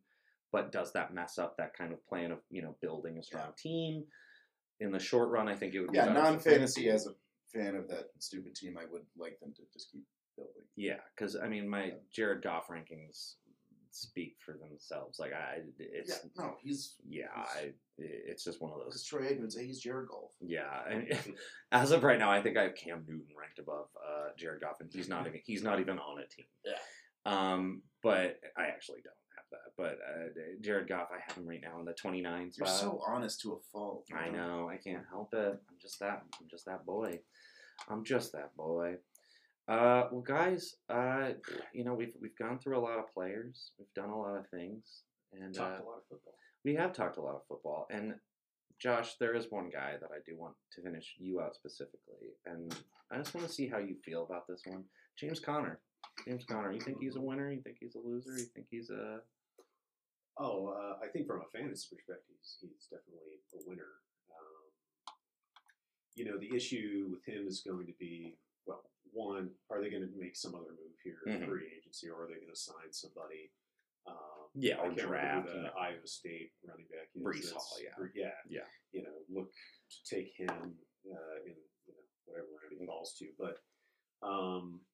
but 0.51 0.71
does 0.71 0.93
that 0.93 1.13
mess 1.13 1.37
up 1.37 1.57
that 1.57 1.73
kind 1.75 1.91
of 1.93 2.05
plan 2.05 2.31
of 2.31 2.39
you 2.49 2.61
know 2.61 2.75
building 2.81 3.17
a 3.17 3.23
strong 3.23 3.47
Yeah. 3.47 3.53
team? 3.57 4.05
In 4.79 4.91
the 4.91 4.99
short 4.99 5.29
run, 5.29 5.47
I 5.47 5.55
think 5.55 5.73
it 5.75 5.81
would. 5.81 5.91
be 5.91 5.97
yeah, 5.97 6.11
non-fantasy 6.11 6.89
as 6.89 7.05
a 7.07 7.11
fan 7.53 7.75
of 7.75 7.87
that 7.89 8.09
stupid 8.19 8.55
team, 8.55 8.77
I 8.77 8.85
would 8.85 9.05
like 9.17 9.39
them 9.39 9.53
to 9.53 9.61
just 9.71 9.91
keep 9.91 10.03
building. 10.35 10.63
Yeah, 10.75 10.99
because 11.15 11.35
I 11.35 11.47
mean, 11.47 11.67
my 11.69 11.85
Yeah. 11.85 11.93
Jared 12.11 12.41
Goff 12.43 12.67
rankings 12.67 13.35
speak 13.93 14.37
for 14.43 14.53
themselves. 14.53 15.19
Like 15.19 15.33
I, 15.33 15.59
it's 15.77 16.09
yeah, 16.09 16.29
no, 16.43 16.55
he's 16.61 16.95
yeah, 17.07 17.27
I, 17.35 17.73
it's 17.97 18.43
just 18.43 18.61
one 18.61 18.71
of 18.71 18.79
those. 18.79 19.03
Troy 19.03 19.21
Aikman 19.21 19.51
say 19.51 19.65
he's 19.65 19.79
Jared 19.79 20.07
Goff. 20.09 20.31
Yeah, 20.41 20.81
and 20.89 21.07
as 21.71 21.91
of 21.91 22.03
right 22.03 22.19
now, 22.19 22.31
I 22.31 22.41
think 22.41 22.57
I 22.57 22.63
have 22.63 22.75
Cam 22.75 23.03
Newton 23.07 23.27
ranked 23.39 23.59
above 23.59 23.87
uh, 23.97 24.29
Jared 24.37 24.61
Goff, 24.61 24.81
and 24.81 24.89
he's 24.91 25.09
not 25.09 25.27
even 25.27 25.39
he's 25.45 25.63
not 25.63 25.79
even 25.79 25.99
on 25.99 26.19
a 26.19 26.27
team. 26.27 26.45
Yeah. 26.65 26.73
Um, 27.25 27.83
but 28.01 28.39
I 28.57 28.65
actually 28.65 28.99
don't 29.03 29.15
have 29.35 29.45
that. 29.51 29.71
But 29.77 29.99
uh, 30.03 30.29
Jared 30.61 30.89
Goff, 30.89 31.09
I 31.11 31.19
have 31.25 31.37
him 31.37 31.47
right 31.47 31.61
now 31.61 31.79
in 31.79 31.85
the 31.85 31.93
29 31.93 32.51
You're 32.57 32.67
so 32.67 33.01
honest 33.07 33.41
to 33.41 33.53
a 33.53 33.59
fault. 33.71 34.05
I 34.13 34.29
know. 34.29 34.69
I 34.69 34.77
can't 34.77 35.05
help 35.09 35.33
it. 35.33 35.59
I'm 35.69 35.77
just 35.81 35.99
that. 35.99 36.23
I'm 36.41 36.47
just 36.49 36.65
that 36.65 36.85
boy. 36.85 37.19
I'm 37.89 38.03
just 38.03 38.33
that 38.33 38.55
boy. 38.57 38.95
Uh, 39.67 40.07
well, 40.11 40.21
guys, 40.21 40.75
uh, 40.89 41.29
you 41.73 41.83
know 41.83 41.93
we've 41.93 42.13
we've 42.21 42.37
gone 42.37 42.59
through 42.59 42.77
a 42.77 42.81
lot 42.81 42.99
of 42.99 43.13
players. 43.13 43.71
We've 43.79 43.93
done 43.95 44.09
a 44.09 44.19
lot 44.19 44.37
of 44.37 44.47
things, 44.49 45.03
and 45.31 45.55
uh, 45.57 45.59
Talked 45.59 45.81
a 45.81 45.85
lot 45.85 45.97
of 45.97 46.03
football. 46.09 46.33
we 46.65 46.75
have 46.75 46.93
talked 46.93 47.17
a 47.17 47.21
lot 47.21 47.35
of 47.35 47.41
football. 47.47 47.87
And 47.89 48.15
Josh, 48.79 49.15
there 49.19 49.35
is 49.35 49.45
one 49.49 49.69
guy 49.69 49.93
that 50.01 50.09
I 50.11 50.19
do 50.25 50.37
want 50.37 50.55
to 50.75 50.81
finish 50.81 51.15
you 51.17 51.39
out 51.39 51.55
specifically, 51.55 52.35
and 52.45 52.75
I 53.11 53.17
just 53.17 53.33
want 53.33 53.47
to 53.47 53.53
see 53.53 53.67
how 53.69 53.77
you 53.77 53.95
feel 54.03 54.23
about 54.23 54.47
this 54.47 54.63
one. 54.65 54.83
James 55.17 55.39
Conner. 55.39 55.79
James 56.27 56.43
Conner. 56.43 56.73
You 56.73 56.81
think 56.81 56.97
he's 56.99 57.15
a 57.15 57.21
winner? 57.21 57.51
You 57.51 57.61
think 57.61 57.77
he's 57.79 57.95
a 57.95 57.99
loser? 57.99 58.37
You 58.37 58.45
think 58.53 58.67
he's 58.69 58.89
a 58.89 59.19
Oh, 60.39 60.73
uh, 60.75 61.05
I 61.05 61.07
think 61.09 61.27
from 61.27 61.41
a 61.41 61.57
fantasy 61.57 61.87
perspective, 61.95 62.33
he's, 62.41 62.57
he's 62.59 62.87
definitely 62.89 63.37
a 63.53 63.69
winner. 63.69 64.01
Um, 64.33 65.13
you 66.15 66.25
know, 66.25 66.37
the 66.39 66.55
issue 66.55 67.09
with 67.11 67.23
him 67.25 67.47
is 67.47 67.61
going 67.61 67.85
to 67.85 67.93
be 67.99 68.35
well, 68.65 68.81
one, 69.13 69.49
are 69.69 69.81
they 69.81 69.89
going 69.89 70.03
to 70.03 70.11
make 70.19 70.35
some 70.35 70.55
other 70.55 70.71
move 70.71 70.97
here 71.03 71.21
in 71.27 71.41
Mhm. 71.41 71.47
free 71.47 71.67
agency, 71.77 72.09
or 72.09 72.23
are 72.23 72.27
they 72.27 72.35
going 72.35 72.49
to 72.49 72.55
sign 72.55 72.91
somebody? 72.91 73.51
Um, 74.05 74.49
Yeah, 74.55 74.81
I 74.81 74.87
or 74.87 74.91
draft, 74.91 75.47
the 75.47 75.61
know. 75.63 75.73
Iowa 75.77 76.05
State 76.05 76.51
running 76.63 76.87
back 76.87 77.09
is. 77.15 77.23
Breece 77.23 77.45
That's- 77.45 77.53
Hall, 77.53 77.79
yeah. 77.81 77.95
Bre- 77.95 78.11
yeah, 78.13 78.35
Yeah. 78.47 78.67
You 78.91 79.03
know, 79.03 79.23
look 79.29 79.53
to 79.53 80.03
take 80.15 80.33
him 80.35 80.49
uh, 80.49 81.35
in 81.45 81.55
you 81.85 81.93
know 81.93 82.03
whatever 82.25 82.47
round 82.47 82.71
Mm-hmm. 82.73 82.79
he 82.81 82.85
falls 82.85 83.15
to, 83.17 83.31
but 83.37 83.63
um, 84.21 84.85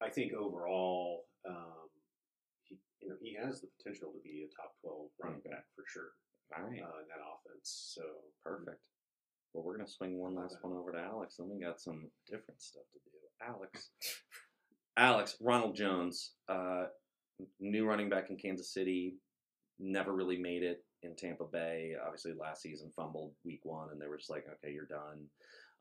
I 0.00 0.10
think 0.10 0.32
overall, 0.32 1.28
um, 1.44 1.90
he 2.64 2.78
you 3.00 3.08
know 3.08 3.16
he 3.20 3.34
has 3.34 3.60
the 3.60 3.68
potential 3.68 4.12
to 4.12 4.20
be 4.20 4.42
a 4.44 4.48
top 4.48 4.76
twelve 4.80 5.10
running 5.18 5.40
Mhm. 5.42 5.50
back 5.50 5.66
for 5.74 5.84
sure 5.86 6.14
all 6.56 6.62
right? 6.64 6.82
uh, 6.82 6.98
in 7.00 7.08
that 7.08 7.20
offense. 7.20 7.68
So 7.94 8.32
Perfect. 8.42 8.82
Well, 9.54 9.64
we're 9.64 9.76
gonna 9.76 9.88
swing 9.88 10.18
one 10.18 10.34
last 10.34 10.56
one 10.60 10.72
over 10.72 10.92
to 10.92 10.98
Alex. 10.98 11.38
and 11.38 11.48
we 11.48 11.60
got 11.60 11.80
some 11.80 12.10
different 12.26 12.60
stuff 12.60 12.82
to 12.92 12.98
do. 12.98 13.16
Alex, 13.40 13.90
Alex, 14.96 15.36
Ronald 15.40 15.76
Jones, 15.76 16.32
uh, 16.48 16.86
new 17.60 17.86
running 17.86 18.08
back 18.08 18.30
in 18.30 18.36
Kansas 18.36 18.72
City, 18.72 19.14
never 19.78 20.12
really 20.12 20.38
made 20.38 20.62
it 20.62 20.84
in 21.02 21.14
Tampa 21.16 21.44
Bay. 21.44 21.92
Obviously, 22.04 22.32
last 22.32 22.62
season 22.62 22.92
fumbled 22.96 23.32
week 23.44 23.60
one, 23.64 23.90
and 23.92 24.00
they 24.00 24.08
were 24.08 24.16
just 24.16 24.30
like, 24.30 24.44
okay, 24.46 24.72
you're 24.72 24.86
done. 24.86 25.26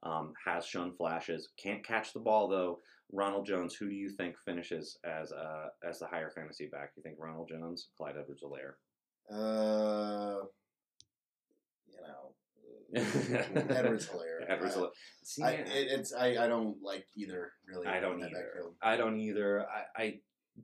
Um, 0.03 0.33
has 0.45 0.65
shown 0.65 0.93
flashes. 0.97 1.49
Can't 1.61 1.85
catch 1.85 2.13
the 2.13 2.19
ball 2.19 2.47
though. 2.47 2.79
Ronald 3.11 3.45
Jones, 3.45 3.75
who 3.75 3.87
do 3.87 3.95
you 3.95 4.09
think 4.09 4.35
finishes 4.45 4.97
as 5.05 5.31
uh, 5.31 5.67
as 5.87 5.99
the 5.99 6.07
higher 6.07 6.31
fantasy 6.31 6.67
back? 6.67 6.91
You 6.95 7.03
think 7.03 7.15
Ronald 7.19 7.49
Jones, 7.49 7.87
Clyde 7.97 8.15
Edwards-Helaire? 8.19 8.75
Uh, 9.31 10.45
Edwards 12.95 14.07
Helaire. 14.09 14.45
Edwards. 14.47 14.77
I, 14.77 14.85
See, 15.23 15.43
I, 15.43 15.51
it, 15.51 15.67
it's 15.67 16.13
I, 16.13 16.43
I 16.43 16.47
don't 16.47 16.77
like 16.83 17.05
either 17.15 17.51
really. 17.67 17.87
I 17.87 17.99
don't 17.99 18.19
either. 18.23 18.51
I 18.81 18.95
don't 18.97 19.19
either. 19.19 19.65
I, 19.67 20.01
I 20.03 20.19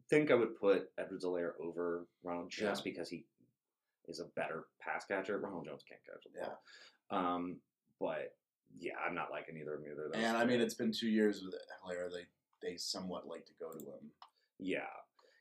think 0.10 0.32
I 0.32 0.36
would 0.36 0.60
put 0.60 0.90
Edwards 0.98 1.26
Helaire 1.26 1.52
over 1.64 2.06
Ronald 2.24 2.50
just 2.52 2.84
because 2.84 3.10
he 3.10 3.26
is 4.08 4.20
a 4.20 4.26
better 4.36 4.66
pass 4.82 5.06
catcher. 5.06 5.38
Ronald 5.40 5.66
Jones 5.66 5.84
can't 5.88 6.02
catch 6.06 6.24
the 6.24 6.40
ball. 6.40 6.62
Um, 7.12 7.58
but 8.00 8.34
yeah, 8.80 8.94
I'm 9.06 9.16
not 9.16 9.32
liking 9.32 9.58
either 9.58 9.76
of 9.76 9.82
either 9.82 10.08
of. 10.08 10.14
And 10.16 10.38
I 10.38 10.46
mean, 10.46 10.62
it's 10.62 10.76
been 10.76 10.92
two 10.92 11.08
years 11.10 11.42
with 11.44 11.54
Helaire. 11.86 12.10
They 12.12 12.68
they 12.68 12.78
somewhat 12.78 13.28
like 13.28 13.46
to 13.46 13.54
go 13.60 13.72
to 13.72 13.78
him. 13.80 14.12
yeah, 14.60 14.80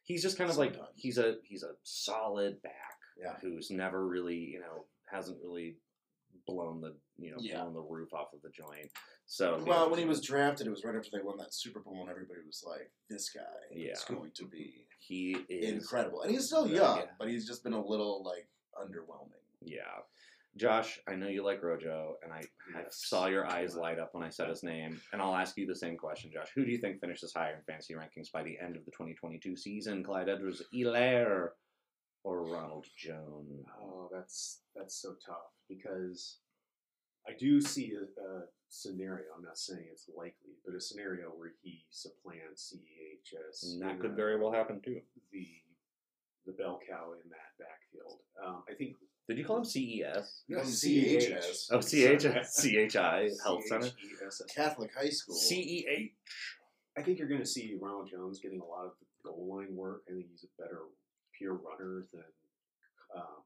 he's 0.04 0.22
just 0.22 0.38
kind 0.38 0.48
of 0.50 0.56
like 0.56 0.76
he's 0.94 1.18
a 1.18 1.36
he's 1.44 1.62
a 1.64 1.72
solid 1.82 2.62
back 2.62 2.72
Yeah. 3.20 3.34
who's 3.42 3.70
never 3.70 4.06
really 4.06 4.36
you 4.36 4.60
know 4.60 4.84
hasn't 5.10 5.38
really 5.42 5.76
blown 6.46 6.80
the 6.80 6.94
you 7.18 7.30
know 7.30 7.36
Yeah. 7.40 7.62
blown 7.62 7.74
the 7.74 7.80
roof 7.82 8.12
off 8.14 8.32
of 8.32 8.42
the 8.42 8.50
joint. 8.50 8.90
So 9.26 9.62
Well, 9.66 9.90
when 9.90 9.98
he 9.98 10.04
was 10.06 10.20
drafted, 10.22 10.66
it 10.66 10.70
was 10.70 10.84
right 10.84 10.94
after 10.96 11.10
they 11.12 11.20
won 11.22 11.36
that 11.38 11.52
Super 11.52 11.80
Bowl, 11.80 12.00
and 12.00 12.10
everybody 12.10 12.40
was 12.46 12.64
like, 12.66 12.90
"This 13.08 13.30
guy 13.30 13.42
Yeah. 13.70 13.92
is 13.92 14.04
going 14.04 14.30
to 14.32 14.46
be 14.46 14.86
he 15.00 15.32
is 15.48 15.70
incredible." 15.72 16.22
And 16.22 16.30
he's 16.30 16.46
still 16.46 16.66
Yeah. 16.66 16.74
young, 16.96 17.08
but 17.18 17.28
he's 17.28 17.46
just 17.46 17.62
been 17.62 17.74
a 17.74 17.84
little 17.84 18.22
like 18.22 18.48
underwhelming. 18.74 19.42
Yeah. 19.60 20.02
Josh, 20.56 20.98
I 21.06 21.14
know 21.14 21.28
you 21.28 21.44
like 21.44 21.62
Rojo, 21.62 22.18
and 22.22 22.32
I, 22.32 22.42
I 22.74 22.84
saw 22.90 23.26
your 23.26 23.46
eyes 23.46 23.76
light 23.76 23.98
up 24.00 24.12
when 24.14 24.24
I 24.24 24.28
said 24.30 24.48
his 24.48 24.64
name. 24.64 25.00
And 25.12 25.22
I'll 25.22 25.36
ask 25.36 25.56
you 25.56 25.66
the 25.66 25.76
same 25.76 25.96
question, 25.96 26.32
Josh. 26.32 26.50
Who 26.54 26.64
do 26.64 26.70
you 26.72 26.78
think 26.78 27.00
finishes 27.00 27.32
higher 27.32 27.54
in 27.54 27.62
fantasy 27.62 27.94
rankings 27.94 28.32
by 28.32 28.42
the 28.42 28.58
end 28.58 28.74
of 28.76 28.84
the 28.84 28.90
2022 28.90 29.56
season? 29.56 30.02
Clyde 30.02 30.28
Edwards 30.28 30.62
Helaire 30.74 31.50
or 32.24 32.42
Ronald 32.44 32.86
Jones? 32.96 33.66
Oh, 33.80 34.08
that's 34.10 34.62
that's 34.74 34.96
so 34.96 35.14
tough 35.24 35.52
because 35.68 36.38
I 37.28 37.32
do 37.38 37.60
see 37.60 37.92
a, 37.94 38.20
a 38.22 38.42
scenario. 38.68 39.24
I'm 39.36 39.44
not 39.44 39.58
saying 39.58 39.84
it's 39.92 40.08
likely, 40.16 40.56
but 40.64 40.74
a 40.74 40.80
scenario 40.80 41.26
where 41.28 41.52
he 41.62 41.84
supplants 41.90 42.74
CEHS. 42.74 43.72
And 43.72 43.82
that 43.82 44.00
could 44.00 44.12
a- 44.12 44.14
very 44.14 44.38
well 44.40 44.52
happen 44.52 44.80
too. 44.84 45.00
The 45.32 45.46
the 46.46 46.52
bell 46.52 46.80
cow 46.88 47.12
in 47.12 47.28
that 47.28 47.52
backfield. 47.58 48.20
Um, 48.42 48.62
I 48.70 48.72
think 48.72 48.96
Did 49.28 49.36
you 49.36 49.44
call 49.44 49.58
him 49.58 49.64
CES? 49.66 50.44
No, 50.48 50.60
CEH. 50.60 51.28
CHS. 51.28 51.68
Oh, 51.70 51.80
CH, 51.80 52.92
CHI 52.94 53.28
Health 53.44 53.66
Center? 53.66 53.90
Catholic 54.54 54.90
high 54.96 55.10
school. 55.10 55.36
CEH. 55.36 56.12
I 56.96 57.02
think 57.02 57.18
you're 57.18 57.28
going 57.28 57.42
to 57.42 57.46
see 57.46 57.76
Ronald 57.80 58.08
Jones 58.10 58.40
getting 58.40 58.60
a 58.60 58.64
lot 58.64 58.86
of 58.86 58.92
goal 59.22 59.56
line 59.56 59.76
work. 59.76 60.04
I 60.08 60.12
think 60.14 60.26
he's 60.30 60.44
a 60.44 60.62
better 60.62 60.80
pure 61.36 61.52
runner 61.54 62.06
than 62.14 62.24
um, 63.14 63.42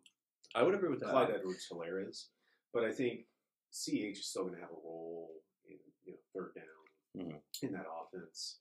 I 0.54 0.62
would 0.62 0.74
agree 0.74 0.90
with 0.90 1.00
that. 1.00 1.10
Clyde 1.10 1.30
Edwards 1.34 1.66
Helaire 1.70 2.08
is. 2.08 2.28
But 2.72 2.84
I 2.84 2.90
think 2.92 3.26
CH 3.70 4.18
is 4.18 4.26
still 4.26 4.42
going 4.44 4.54
to 4.54 4.60
have 4.60 4.70
a 4.70 4.74
role 4.84 5.30
in 5.68 5.78
you 6.04 6.12
know 6.12 6.18
third 6.34 6.54
down 6.54 7.26
Mhm. 7.26 7.40
in 7.62 7.72
that 7.72 7.86
offense. 7.86 8.60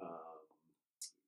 Um, 0.00 0.40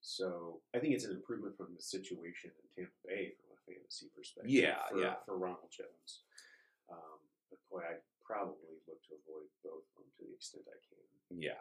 so 0.01 0.63
I 0.75 0.79
think 0.79 0.95
it's 0.95 1.05
an 1.05 1.13
improvement 1.17 1.57
from 1.57 1.75
the 1.75 1.83
situation 1.83 2.51
in 2.59 2.69
Tampa 2.85 2.97
Bay 3.07 3.31
from 3.33 3.57
a 3.57 3.59
fantasy 3.73 4.09
perspective. 4.15 4.51
Yeah, 4.51 4.87
for, 4.89 4.99
yeah. 5.01 5.17
For 5.25 5.37
Ronald 5.37 5.71
Jones, 5.71 6.23
um, 6.89 7.21
but 7.51 7.59
boy, 7.71 7.83
I 7.83 7.97
probably 8.25 8.81
look 8.89 9.03
to 9.05 9.15
avoid 9.15 9.49
both 9.63 9.85
of 9.91 9.95
them 9.97 10.11
to 10.19 10.25
the 10.25 10.35
extent 10.35 10.65
I 10.69 10.79
can. 10.89 11.39
Yeah, 11.39 11.61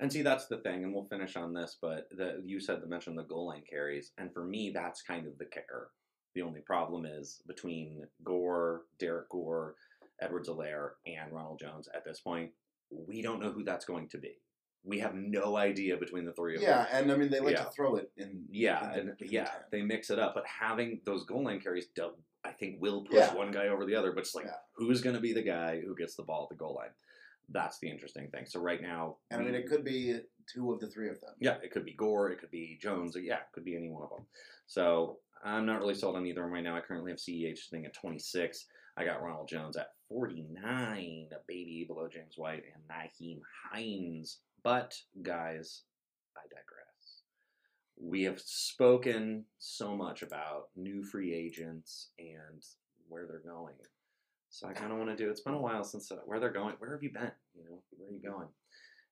and 0.00 0.12
see 0.12 0.22
that's 0.22 0.46
the 0.46 0.58
thing, 0.58 0.84
and 0.84 0.94
we'll 0.94 1.04
finish 1.04 1.36
on 1.36 1.52
this. 1.54 1.76
But 1.80 2.08
the 2.10 2.42
you 2.44 2.60
said 2.60 2.80
to 2.80 2.86
mention 2.86 3.16
the 3.16 3.22
goal 3.24 3.46
line 3.46 3.64
carries, 3.64 4.12
and 4.18 4.32
for 4.32 4.44
me, 4.44 4.70
that's 4.70 5.02
kind 5.02 5.26
of 5.26 5.38
the 5.38 5.46
kicker. 5.46 5.92
The 6.36 6.42
only 6.42 6.60
problem 6.60 7.06
is 7.06 7.40
between 7.46 8.06
Gore, 8.22 8.82
Derrick 8.98 9.30
Gore, 9.30 9.74
Edwards 10.20 10.50
Helaire, 10.50 10.90
and 11.06 11.32
Ronald 11.32 11.58
Jones. 11.58 11.88
At 11.94 12.04
this 12.04 12.20
point, 12.20 12.50
we 12.90 13.22
don't 13.22 13.40
know 13.40 13.50
who 13.50 13.64
that's 13.64 13.86
going 13.86 14.06
to 14.10 14.18
be. 14.18 14.36
We 14.84 14.98
have 14.98 15.14
no 15.14 15.56
idea 15.56 15.96
between 15.96 16.26
the 16.26 16.34
three 16.34 16.56
of 16.56 16.60
them. 16.60 16.68
Yeah, 16.68 16.86
and 16.92 17.10
I 17.10 17.16
mean 17.16 17.30
they 17.30 17.40
like 17.40 17.56
Yeah. 17.56 17.64
to 17.64 17.70
throw 17.70 17.96
it 17.96 18.12
in. 18.18 18.44
Yeah, 18.50 18.92
in 18.92 19.08
and 19.08 19.16
yeah, 19.22 19.44
ten. 19.46 19.60
they 19.72 19.80
mix 19.82 20.10
it 20.10 20.18
up. 20.18 20.34
But 20.34 20.44
having 20.46 21.00
those 21.06 21.24
goal 21.24 21.42
line 21.44 21.58
carries, 21.58 21.88
I 22.44 22.52
think, 22.52 22.82
will 22.82 23.06
push 23.06 23.14
Yeah. 23.16 23.34
one 23.34 23.50
guy 23.50 23.68
over 23.68 23.86
the 23.86 23.94
other. 23.94 24.12
But 24.12 24.20
it's 24.20 24.34
like, 24.34 24.46
who's 24.74 25.00
going 25.00 25.16
to 25.16 25.22
be 25.22 25.32
the 25.32 25.42
guy 25.42 25.80
who 25.80 25.96
gets 25.96 26.16
the 26.16 26.22
ball 26.22 26.42
at 26.42 26.50
the 26.50 26.54
goal 26.62 26.74
line? 26.74 26.90
That's 27.48 27.78
the 27.78 27.88
interesting 27.88 28.28
thing. 28.28 28.44
So 28.44 28.60
right 28.60 28.82
now, 28.82 29.16
And 29.30 29.40
I 29.40 29.44
mean, 29.44 29.54
it 29.54 29.68
could 29.68 29.84
be 29.84 30.20
two 30.52 30.70
of 30.70 30.80
the 30.80 30.88
three 30.88 31.08
of 31.08 31.18
them. 31.22 31.34
yeah, 31.40 31.56
it 31.62 31.70
could 31.70 31.86
be 31.86 31.94
Gore, 31.94 32.30
it 32.30 32.40
could 32.40 32.50
be 32.50 32.76
Jones, 32.80 33.16
yeah, 33.18 33.36
it 33.36 33.52
could 33.52 33.64
be 33.64 33.74
any 33.76 33.88
one 33.88 34.02
of 34.02 34.10
them. 34.10 34.26
So 34.66 35.20
I'm 35.44 35.66
not 35.66 35.80
really 35.80 35.94
sold 35.94 36.16
on 36.16 36.26
either 36.26 36.40
of 36.40 36.46
them 36.46 36.54
right 36.54 36.64
now. 36.64 36.76
I 36.76 36.80
currently 36.80 37.10
have 37.10 37.18
CEH 37.18 37.58
sitting 37.58 37.86
at 37.86 37.94
26. 37.94 38.66
I 38.96 39.04
got 39.04 39.22
Ronald 39.22 39.48
Jones 39.48 39.76
at 39.76 39.90
49, 40.08 41.28
a 41.32 41.36
baby 41.46 41.84
below 41.86 42.08
James 42.08 42.34
White 42.36 42.64
and 42.74 42.82
Nyheim 42.88 43.40
Hines. 43.70 44.38
But 44.62 44.96
guys, 45.22 45.82
I 46.36 46.42
digress. 46.48 47.22
We 48.00 48.22
have 48.24 48.40
spoken 48.40 49.44
so 49.58 49.96
much 49.96 50.22
about 50.22 50.68
new 50.76 51.02
free 51.02 51.34
agents 51.34 52.08
and 52.18 52.62
where 53.08 53.26
they're 53.26 53.38
going. 53.38 53.74
So 54.48 54.66
I 54.66 54.72
kind 54.72 54.92
of 54.92 54.98
want 54.98 55.10
to 55.10 55.16
do. 55.16 55.30
It's 55.30 55.40
been 55.40 55.54
a 55.54 55.60
while 55.60 55.84
since 55.84 56.10
uh, 56.10 56.16
where 56.24 56.40
they're 56.40 56.52
going. 56.52 56.76
Where 56.78 56.92
have 56.92 57.02
you 57.02 57.12
been? 57.12 57.30
You 57.54 57.64
know, 57.64 57.82
where 57.90 58.08
are 58.08 58.12
you 58.12 58.22
going? 58.22 58.48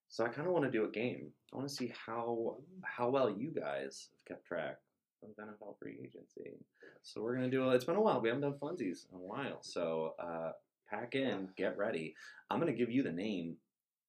So 0.09 0.25
I 0.25 0.29
kind 0.29 0.47
of 0.47 0.55
want 0.55 0.64
to 0.64 0.70
do 0.70 0.85
a 0.85 0.91
game. 0.91 1.31
I 1.53 1.57
want 1.57 1.68
to 1.68 1.75
see 1.75 1.93
how 2.07 2.57
how 2.83 3.11
well 3.11 3.29
you 3.29 3.51
guys 3.51 4.09
have 4.12 4.37
kept 4.37 4.47
track 4.47 4.79
of 5.25 5.45
NFL 5.45 5.79
free 5.79 5.99
agency. 6.03 6.59
So 7.03 7.22
we're 7.22 7.35
gonna 7.35 7.51
do. 7.51 7.68
A, 7.68 7.70
it's 7.70 7.85
been 7.85 7.97
a 7.97 8.01
while. 8.01 8.20
We 8.20 8.29
haven't 8.29 8.43
done 8.43 8.59
funsies 8.61 9.07
in 9.11 9.18
a 9.18 9.20
while. 9.20 9.62
So 9.62 10.14
uh, 10.18 10.53
pack 10.89 11.14
in, 11.14 11.49
get 11.57 11.77
ready. 11.77 12.14
I'm 12.51 12.59
gonna 12.59 12.72
give 12.72 12.91
you 12.91 13.03
the 13.03 13.12
name 13.12 13.57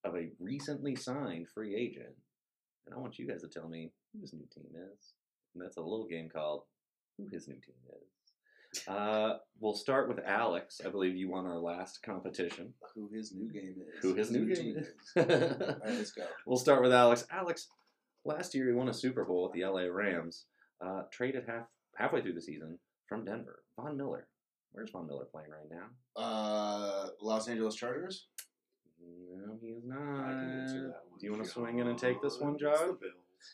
of 0.04 0.16
a 0.16 0.30
recently 0.40 0.96
signed 0.96 1.48
free 1.50 1.76
agent, 1.76 2.16
and 2.86 2.96
I 2.96 3.00
want 3.00 3.18
you 3.20 3.28
guys 3.28 3.42
to 3.42 3.48
tell 3.48 3.68
me 3.68 3.92
who 4.14 4.22
his 4.22 4.34
new 4.34 4.46
team 4.54 4.72
is. 4.76 5.14
And 5.56 5.64
that's 5.64 5.78
a 5.78 5.82
little 5.82 6.06
game 6.06 6.30
called 6.30 6.64
Who 7.18 7.28
His 7.32 7.48
New 7.48 7.56
Team 7.56 7.76
Is. 7.90 8.88
Uh, 8.90 9.38
we'll 9.62 9.74
start 9.74 10.10
with 10.10 10.20
Alex. 10.26 10.82
I 10.86 10.90
believe 10.90 11.16
you 11.16 11.30
won 11.30 11.46
our 11.46 11.58
last 11.58 12.04
competition. 12.04 12.74
Who 12.94 13.10
his 13.14 13.34
new 13.34 13.50
game 13.50 13.76
is. 13.80 14.02
Who 14.02 14.16
his 14.16 14.32
new 14.32 14.54
game 14.54 14.56
team 14.56 14.78
is. 14.78 14.88
All 15.16 15.24
right, 15.24 15.80
let's 15.86 16.12
go. 16.12 16.26
We'll 16.46 16.58
start 16.58 16.82
with 16.82 16.92
Alex. 16.92 17.26
Alex, 17.32 17.68
last 18.26 18.54
year 18.54 18.68
he 18.68 18.74
won 18.74 18.90
a 18.90 18.94
Super 18.94 19.24
Bowl 19.24 19.44
with 19.44 19.54
the 19.54 19.66
LA 19.66 19.84
Rams. 19.84 20.44
Uh, 20.86 21.04
traded 21.12 21.44
half 21.48 21.66
halfway 21.96 22.22
through 22.22 22.34
the 22.34 22.42
season 22.42 22.78
from 23.08 23.26
Denver. 23.26 23.64
Von 23.76 23.98
Miller. 23.98 24.28
Where's 24.72 24.92
Von 24.92 25.08
Miller 25.08 25.26
playing 25.32 25.50
right 25.50 25.70
now? 25.72 26.22
Uh, 26.22 27.08
Los 27.22 27.48
Angeles 27.48 27.76
Chargers. 27.76 28.28
No, 29.02 29.58
he 29.62 29.68
is 29.68 29.84
I 29.90 29.96
can 29.96 30.60
answer 30.62 30.88
not. 30.88 31.20
Do 31.20 31.26
you 31.26 31.32
want 31.32 31.44
to 31.44 31.50
swing 31.50 31.80
in 31.80 31.88
and 31.88 31.98
take 31.98 32.22
this 32.22 32.40
one, 32.40 32.58
Josh? 32.58 32.80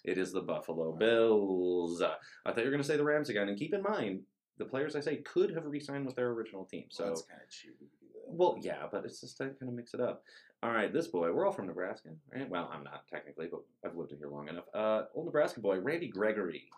It 0.03 0.17
is 0.17 0.31
the 0.31 0.41
Buffalo 0.41 0.93
Bills. 0.93 2.01
I 2.01 2.07
thought 2.45 2.57
you 2.57 2.63
were 2.63 2.71
going 2.71 2.81
to 2.81 2.87
say 2.87 2.97
the 2.97 3.03
Rams 3.03 3.29
again. 3.29 3.49
And 3.49 3.57
keep 3.57 3.73
in 3.73 3.83
mind, 3.83 4.21
the 4.57 4.65
players 4.65 4.95
I 4.95 4.99
say 4.99 5.17
could 5.17 5.53
have 5.53 5.65
re-signed 5.65 6.05
with 6.05 6.15
their 6.15 6.29
original 6.29 6.65
team. 6.65 6.85
So, 6.89 7.05
that's 7.05 7.23
kind 7.23 7.41
of 7.41 7.49
cheap. 7.49 7.71
if 7.75 7.81
you 7.81 7.87
do 7.99 8.07
that. 8.13 8.33
well, 8.33 8.57
yeah, 8.61 8.87
but 8.91 9.05
it's 9.05 9.21
just 9.21 9.37
to 9.37 9.45
kind 9.45 9.69
of 9.69 9.73
mix 9.73 9.93
it 9.93 9.99
up. 10.01 10.23
All 10.63 10.71
right, 10.71 10.93
this 10.93 11.07
boy, 11.07 11.31
we're 11.33 11.45
all 11.45 11.51
from 11.51 11.67
Nebraska, 11.67 12.09
right? 12.33 12.47
Well, 12.49 12.69
I'm 12.71 12.83
not 12.83 13.07
technically, 13.07 13.47
but 13.51 13.61
I've 13.83 13.95
lived 13.97 14.13
here 14.15 14.29
long 14.29 14.47
enough. 14.47 14.65
Uh, 14.73 15.03
old 15.15 15.25
Nebraska 15.25 15.59
boy, 15.59 15.79
Randy 15.79 16.07
Gregory, 16.07 16.69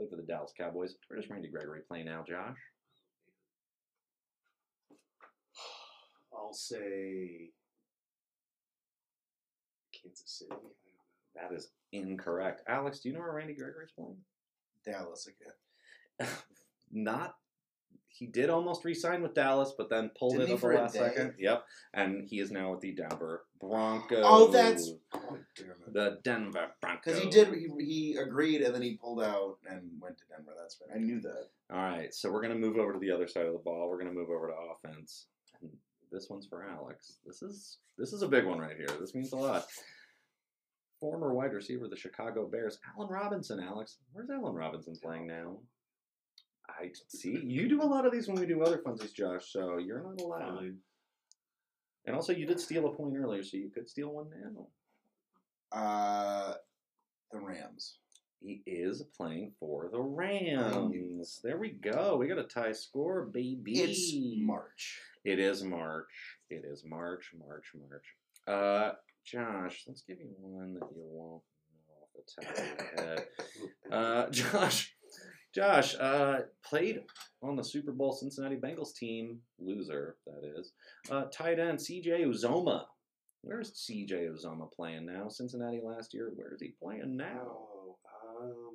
played 0.00 0.10
for 0.10 0.16
the 0.16 0.26
Dallas 0.26 0.52
Cowboys. 0.56 0.94
Where 1.08 1.20
does 1.20 1.30
Randy 1.30 1.48
Gregory 1.48 1.80
play 1.86 2.02
now, 2.02 2.24
Josh? 2.26 2.58
I'll 6.32 6.52
say 6.52 7.50
Kansas 9.92 10.38
City. 10.38 10.50
I 10.50 10.54
don't 10.54 10.64
know. 10.64 10.70
That 11.36 11.54
is 11.54 11.70
incorrect. 11.92 12.62
Alex, 12.68 13.00
do 13.00 13.08
you 13.08 13.14
know 13.14 13.20
where 13.20 13.34
Randy 13.34 13.54
Gregory's 13.54 13.92
playing? 13.94 14.16
Dallas 14.84 15.28
again. 15.28 16.28
not 16.92 17.34
he 18.10 18.26
did 18.26 18.50
almost 18.50 18.84
re-sign 18.84 19.22
with 19.22 19.34
Dallas, 19.34 19.72
but 19.76 19.88
then 19.88 20.10
pulled 20.18 20.32
Didn't 20.32 20.50
it 20.50 20.54
at 20.54 20.60
the 20.60 20.66
last 20.66 20.94
second. 20.94 21.34
Yep, 21.38 21.64
and 21.94 22.28
he 22.28 22.40
is 22.40 22.50
now 22.50 22.72
with 22.72 22.80
the 22.80 22.92
Denver 22.92 23.44
Broncos. 23.60 24.22
Oh, 24.24 24.48
that's 24.48 24.92
oh, 25.14 25.38
the 25.90 26.18
Denver 26.22 26.68
Broncos. 26.80 27.00
Because 27.04 27.20
he 27.20 27.30
did, 27.30 27.54
he, 27.54 27.84
he 27.84 28.16
agreed, 28.16 28.62
and 28.62 28.74
then 28.74 28.82
he 28.82 28.96
pulled 28.96 29.22
out 29.22 29.56
and 29.68 29.82
went 30.00 30.18
to 30.18 30.24
Denver. 30.28 30.52
That's 30.60 30.78
right. 30.80 30.96
I 30.96 31.00
knew 31.00 31.20
that. 31.20 31.48
All 31.72 31.78
right, 31.78 32.12
so 32.12 32.30
we're 32.30 32.42
gonna 32.42 32.56
move 32.56 32.76
over 32.76 32.92
to 32.92 32.98
the 32.98 33.10
other 33.10 33.28
side 33.28 33.46
of 33.46 33.52
the 33.52 33.58
ball. 33.58 33.88
We're 33.88 33.98
gonna 33.98 34.12
move 34.12 34.30
over 34.30 34.48
to 34.48 34.54
offense. 34.54 35.26
And 35.62 35.70
this 36.10 36.28
one's 36.28 36.46
for 36.46 36.66
Alex. 36.68 37.18
This 37.24 37.42
is 37.42 37.78
this 37.96 38.12
is 38.12 38.22
a 38.22 38.28
big 38.28 38.44
one 38.44 38.58
right 38.58 38.76
here. 38.76 38.88
This 38.98 39.14
means 39.14 39.32
a 39.32 39.36
lot. 39.36 39.66
Former 40.98 41.32
wide 41.32 41.54
receiver 41.54 41.84
of 41.84 41.90
the 41.90 41.96
Chicago 41.96 42.46
Bears, 42.46 42.78
Allen 42.94 43.08
Robinson. 43.08 43.60
Alex, 43.60 43.98
where's 44.12 44.28
Allen 44.28 44.54
Robinson 44.54 44.94
playing 45.02 45.26
now? 45.26 45.58
I 46.78 46.90
see 47.08 47.38
you 47.42 47.68
do 47.68 47.82
a 47.82 47.84
lot 47.84 48.06
of 48.06 48.12
these 48.12 48.28
when 48.28 48.38
we 48.38 48.46
do 48.46 48.62
other 48.62 48.78
funsies, 48.78 49.12
Josh. 49.12 49.52
So 49.52 49.78
you're 49.78 50.02
not 50.02 50.20
allowed. 50.20 50.56
Fine. 50.56 50.76
And 52.06 52.16
also, 52.16 52.32
you 52.32 52.46
did 52.46 52.58
steal 52.58 52.86
a 52.86 52.92
point 52.92 53.14
earlier, 53.16 53.42
so 53.42 53.56
you 53.56 53.70
could 53.70 53.88
steal 53.88 54.08
one 54.08 54.26
now. 54.30 55.78
Uh, 55.78 56.54
the 57.30 57.38
Rams. 57.38 57.96
He 58.40 58.62
is 58.66 59.02
playing 59.16 59.52
for 59.60 59.90
the 59.92 60.00
Rams. 60.00 61.40
There 61.44 61.58
we 61.58 61.70
go. 61.70 62.16
We 62.16 62.26
got 62.26 62.38
a 62.38 62.44
tie 62.44 62.72
score, 62.72 63.26
baby. 63.26 63.80
It's 63.80 64.14
March. 64.42 64.98
It 65.24 65.38
is 65.38 65.62
March. 65.62 66.38
It 66.48 66.64
is 66.64 66.82
March, 66.84 67.32
March, 67.38 67.72
March. 67.78 68.04
Uh, 68.48 68.92
Josh, 69.24 69.84
let's 69.86 70.00
give 70.02 70.18
you 70.18 70.30
one 70.38 70.74
that 70.74 70.88
you 70.96 71.02
won't 71.04 71.42
know 71.86 72.00
off 72.00 72.08
the 72.14 72.42
top 72.42 72.58
of 72.58 72.96
your 72.96 73.06
head. 73.06 73.26
Uh, 73.92 74.30
Josh, 74.30 74.94
Josh, 75.54 75.96
uh, 75.98 76.40
played 76.64 77.00
on 77.42 77.56
the 77.56 77.64
Super 77.64 77.92
Bowl 77.92 78.12
Cincinnati 78.12 78.56
Bengals 78.56 78.94
team, 78.94 79.40
loser 79.58 80.16
that 80.26 80.44
is. 80.58 80.72
Uh, 81.10 81.24
tight 81.32 81.58
end 81.58 81.80
C.J. 81.80 82.22
Uzomah. 82.24 82.84
Where's 83.42 83.74
C.J. 83.74 84.28
Uzomah 84.28 84.70
playing 84.72 85.06
now? 85.06 85.28
Cincinnati 85.28 85.80
last 85.82 86.14
year. 86.14 86.30
Where 86.34 86.54
is 86.54 86.60
he 86.60 86.74
playing 86.80 87.16
now? 87.16 87.48
Oh, 87.48 87.96
um, 88.40 88.74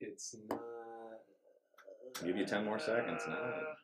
it's 0.00 0.34
not. 0.48 0.60
Give 2.24 2.36
you 2.36 2.44
10 2.44 2.64
more 2.64 2.78
seconds 2.78 3.22
now. 3.26 3.34
Uh, 3.34 3.74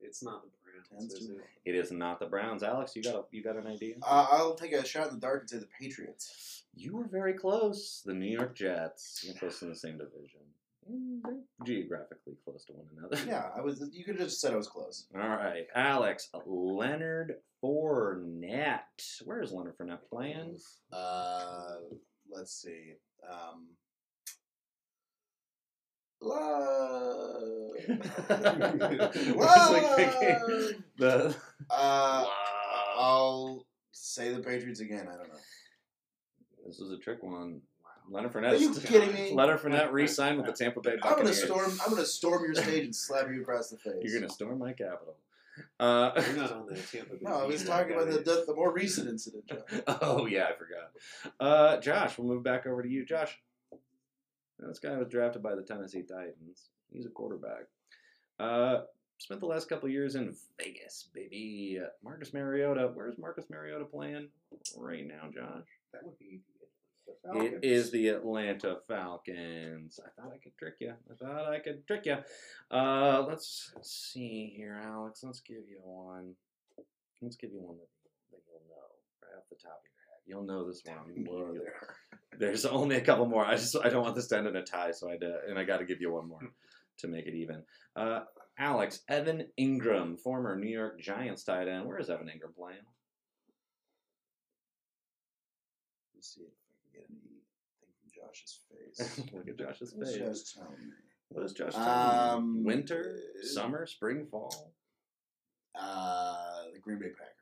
It's 0.00 0.22
not 0.24 0.42
the 0.42 0.50
Is 0.98 1.26
too- 1.26 1.40
it? 1.64 1.74
Is 1.74 1.92
not 1.92 2.18
the 2.20 2.26
Browns. 2.26 2.62
Alex, 2.62 2.96
you 2.96 3.02
got 3.02 3.14
a, 3.14 3.22
you 3.30 3.42
got 3.42 3.56
an 3.56 3.66
idea? 3.66 3.96
Uh, 4.02 4.26
I'll 4.30 4.54
take 4.54 4.72
a 4.72 4.84
shot 4.86 5.08
in 5.08 5.14
the 5.14 5.20
dark 5.20 5.42
and 5.42 5.50
say 5.50 5.58
the 5.58 5.68
Patriots. 5.80 6.64
You 6.74 6.96
were 6.96 7.06
very 7.06 7.34
close. 7.34 8.02
The 8.04 8.14
New 8.14 8.26
York 8.30 8.54
Jets. 8.54 9.22
You're 9.24 9.34
close 9.34 9.62
in 9.62 9.68
the 9.68 9.76
same 9.76 9.98
division. 9.98 10.40
They're 10.88 11.34
geographically 11.64 12.34
close 12.44 12.64
to 12.64 12.72
one 12.72 12.86
another. 12.98 13.18
Yeah, 13.26 13.50
I 13.56 13.60
was. 13.60 13.88
You 13.92 14.04
could 14.04 14.18
have 14.18 14.28
just 14.28 14.40
said 14.40 14.52
I 14.52 14.56
was 14.56 14.66
close. 14.68 15.06
All 15.14 15.20
right, 15.20 15.66
Alex 15.76 16.28
Leonard 16.44 17.36
Fournette. 17.62 19.20
Where 19.24 19.42
is 19.42 19.52
Leonard 19.52 19.78
Fournette 19.78 20.00
playing? 20.10 20.58
Uh, 20.92 21.76
let's 22.30 22.52
see. 22.60 22.94
Um, 23.30 23.66
la- 26.22 27.38
I 28.30 29.70
like 29.72 29.96
thinking 29.96 30.82
the. 30.98 31.34
uh, 31.70 32.24
I'll 32.96 33.66
say 33.92 34.32
the 34.32 34.40
Patriots 34.40 34.80
again. 34.80 35.08
I 35.08 35.16
don't 35.16 35.28
know. 35.28 35.34
This 36.66 36.78
was 36.78 36.90
a 36.92 36.98
trick 36.98 37.22
one. 37.22 37.60
Leonard 38.10 38.32
Fournette. 38.32 38.52
Are 38.52 38.56
you 38.56 38.74
kidding 38.74 39.12
me? 39.14 39.32
Leonard 39.32 39.60
Fournette 39.60 39.90
re-signed 39.92 40.36
with 40.36 40.46
the 40.46 40.52
Tampa 40.52 40.80
Bay 40.80 40.96
Buccaneers. 41.00 41.42
I'm 41.42 41.48
gonna 41.48 41.64
storm. 41.64 41.80
I'm 41.84 41.90
gonna 41.94 42.06
storm 42.06 42.44
your 42.44 42.54
stage 42.54 42.84
and 42.84 42.94
slap 42.94 43.28
you 43.30 43.40
across 43.42 43.70
the 43.70 43.76
face. 43.84 43.94
You're 44.02 44.20
gonna 44.20 44.32
storm 44.32 44.58
my 44.58 44.72
capital. 44.72 45.16
Uh, 45.78 46.10
You're 46.26 46.36
not 46.36 46.52
on 46.52 46.66
the 46.66 46.74
Tampa 46.74 47.14
Bay. 47.14 47.18
No, 47.22 47.32
I 47.32 47.44
was 47.46 47.64
talking 47.64 47.92
about 47.94 48.10
the, 48.10 48.18
the, 48.18 48.44
the 48.46 48.54
more 48.54 48.72
recent 48.72 49.08
incident. 49.08 49.44
Jon. 49.48 49.58
oh 50.00 50.26
yeah, 50.26 50.46
I 50.46 50.52
forgot. 50.54 50.90
Uh, 51.40 51.80
Josh, 51.80 52.18
we'll 52.18 52.28
move 52.28 52.42
back 52.42 52.66
over 52.66 52.82
to 52.82 52.88
you, 52.88 53.04
Josh. 53.04 53.38
This 54.68 54.78
guy 54.78 54.96
was 54.96 55.08
drafted 55.08 55.42
by 55.42 55.54
the 55.54 55.62
Tennessee 55.62 56.02
Titans. 56.02 56.70
He's 56.92 57.06
a 57.06 57.10
quarterback. 57.10 57.64
Uh, 58.38 58.82
spent 59.18 59.40
the 59.40 59.46
last 59.46 59.68
couple 59.68 59.88
years 59.88 60.14
in 60.14 60.34
Vegas, 60.58 61.08
baby. 61.14 61.78
Marcus 62.02 62.32
Mariota. 62.32 62.90
Where's 62.94 63.18
Marcus 63.18 63.46
Mariota 63.50 63.84
playing 63.84 64.28
right 64.78 65.06
now, 65.06 65.28
Josh? 65.34 65.66
That 65.92 66.04
would 66.04 66.18
be 66.18 66.40
the 67.06 67.12
It 67.12 67.18
Falcons. 67.24 67.60
is 67.62 67.90
the 67.90 68.08
Atlanta 68.08 68.78
Falcons. 68.88 69.98
I 70.04 70.08
thought 70.20 70.32
I 70.32 70.38
could 70.38 70.56
trick 70.58 70.74
you. 70.80 70.92
I 71.10 71.14
thought 71.24 71.52
I 71.52 71.58
could 71.58 71.86
trick 71.86 72.06
you. 72.06 72.16
Uh, 72.70 73.24
let's 73.28 73.72
see 73.82 74.52
here, 74.56 74.80
Alex. 74.84 75.22
Let's 75.24 75.40
give 75.40 75.68
you 75.68 75.78
one. 75.82 76.34
Let's 77.20 77.36
give 77.36 77.50
you 77.52 77.60
one 77.60 77.76
that, 77.76 77.88
that 78.32 78.40
you'll 78.48 78.62
know 78.68 78.88
right 79.22 79.36
off 79.38 79.44
the 79.50 79.56
top 79.56 79.80
of 79.80 79.84
your 79.84 80.02
head. 80.08 80.20
You'll 80.26 80.44
know 80.44 80.66
this 80.66 80.82
one 80.84 80.96
More 81.24 81.44
immediately. 81.50 81.58
there. 81.64 81.96
There's 82.38 82.64
only 82.64 82.96
a 82.96 83.00
couple 83.00 83.26
more. 83.26 83.44
I 83.44 83.56
just 83.56 83.76
I 83.82 83.88
don't 83.88 84.02
want 84.02 84.14
this 84.14 84.28
to 84.28 84.38
end 84.38 84.46
in 84.46 84.56
a 84.56 84.62
tie, 84.62 84.92
so 84.92 85.10
I 85.10 85.16
to, 85.16 85.40
and 85.48 85.58
I 85.58 85.64
got 85.64 85.78
to 85.78 85.84
give 85.84 86.00
you 86.00 86.12
one 86.12 86.28
more 86.28 86.40
to 86.98 87.08
make 87.08 87.26
it 87.26 87.34
even. 87.34 87.62
Uh, 87.94 88.20
Alex 88.58 89.00
Evan 89.08 89.46
Engram, 89.58 90.18
former 90.18 90.56
New 90.56 90.70
York 90.70 91.00
Giants 91.00 91.44
tight 91.44 91.68
end. 91.68 91.86
Where 91.86 91.98
is 91.98 92.10
Evan 92.10 92.26
Engram 92.26 92.54
playing? 92.56 92.78
Let's 96.14 96.34
see 96.34 96.42
if 96.42 96.52
I 96.52 96.72
can 96.82 97.00
get 97.00 97.06
anything 97.10 97.40
from 98.00 98.10
Josh's 98.14 98.60
face. 98.70 99.18
Look 99.32 99.48
at 99.48 99.58
Josh's 99.58 99.92
face. 99.92 100.16
Josh 100.16 100.52
telling 100.54 100.78
me? 100.78 100.92
What 101.30 101.44
is 101.44 101.52
Josh 101.52 101.72
telling 101.72 102.38
Um? 102.38 102.64
Winter, 102.64 103.18
uh, 103.42 103.46
summer, 103.46 103.86
spring, 103.86 104.26
fall. 104.30 104.72
Uh, 105.74 106.64
the 106.72 106.78
Green 106.78 106.98
Bay 106.98 107.08
Packers 107.08 107.41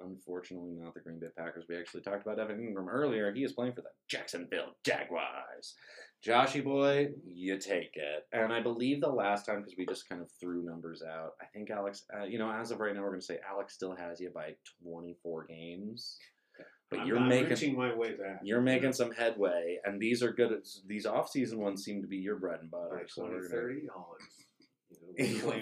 unfortunately 0.00 0.72
not 0.72 0.94
the 0.94 1.00
Green 1.00 1.18
Bay 1.18 1.28
Packers. 1.36 1.64
We 1.68 1.76
actually 1.76 2.02
talked 2.02 2.26
about 2.26 2.38
Evan 2.38 2.58
Engram 2.58 2.88
earlier. 2.88 3.32
He 3.32 3.44
is 3.44 3.52
playing 3.52 3.74
for 3.74 3.82
the 3.82 3.90
Jacksonville 4.08 4.76
Jaguars. 4.84 5.74
Joshy 6.24 6.64
boy, 6.64 7.08
you 7.26 7.58
take 7.58 7.94
it. 7.94 8.26
And 8.32 8.52
I 8.52 8.60
believe 8.60 9.00
the 9.00 9.08
last 9.08 9.46
time, 9.46 9.60
because 9.60 9.74
we 9.78 9.86
just 9.86 10.08
kind 10.08 10.20
of 10.20 10.30
threw 10.40 10.64
numbers 10.64 11.02
out, 11.02 11.32
I 11.40 11.44
think 11.46 11.70
Alex, 11.70 12.04
uh, 12.16 12.24
you 12.24 12.38
know, 12.38 12.50
as 12.50 12.70
of 12.70 12.80
right 12.80 12.94
now, 12.94 13.02
we're 13.02 13.10
going 13.10 13.20
to 13.20 13.26
say 13.26 13.38
Alex 13.48 13.74
still 13.74 13.94
has 13.94 14.20
you 14.20 14.30
by 14.34 14.54
24 14.82 15.46
games. 15.46 16.18
But 16.90 17.00
I'm 17.00 17.06
you're 17.06 17.20
making 17.20 17.76
my 17.76 17.94
way 17.94 18.12
back. 18.12 18.40
You're 18.44 18.60
making 18.60 18.92
some 18.92 19.10
headway, 19.10 19.78
and 19.84 20.00
these 20.00 20.22
are 20.22 20.32
good. 20.32 20.62
These 20.86 21.04
off-season 21.04 21.58
ones 21.58 21.84
seem 21.84 22.00
to 22.00 22.06
be 22.06 22.16
your 22.16 22.36
bread 22.36 22.60
and 22.60 22.70
butter. 22.70 22.94
By 22.94 23.02
so 23.08 23.26
2030, 23.26 23.88
You'll, 25.18 25.54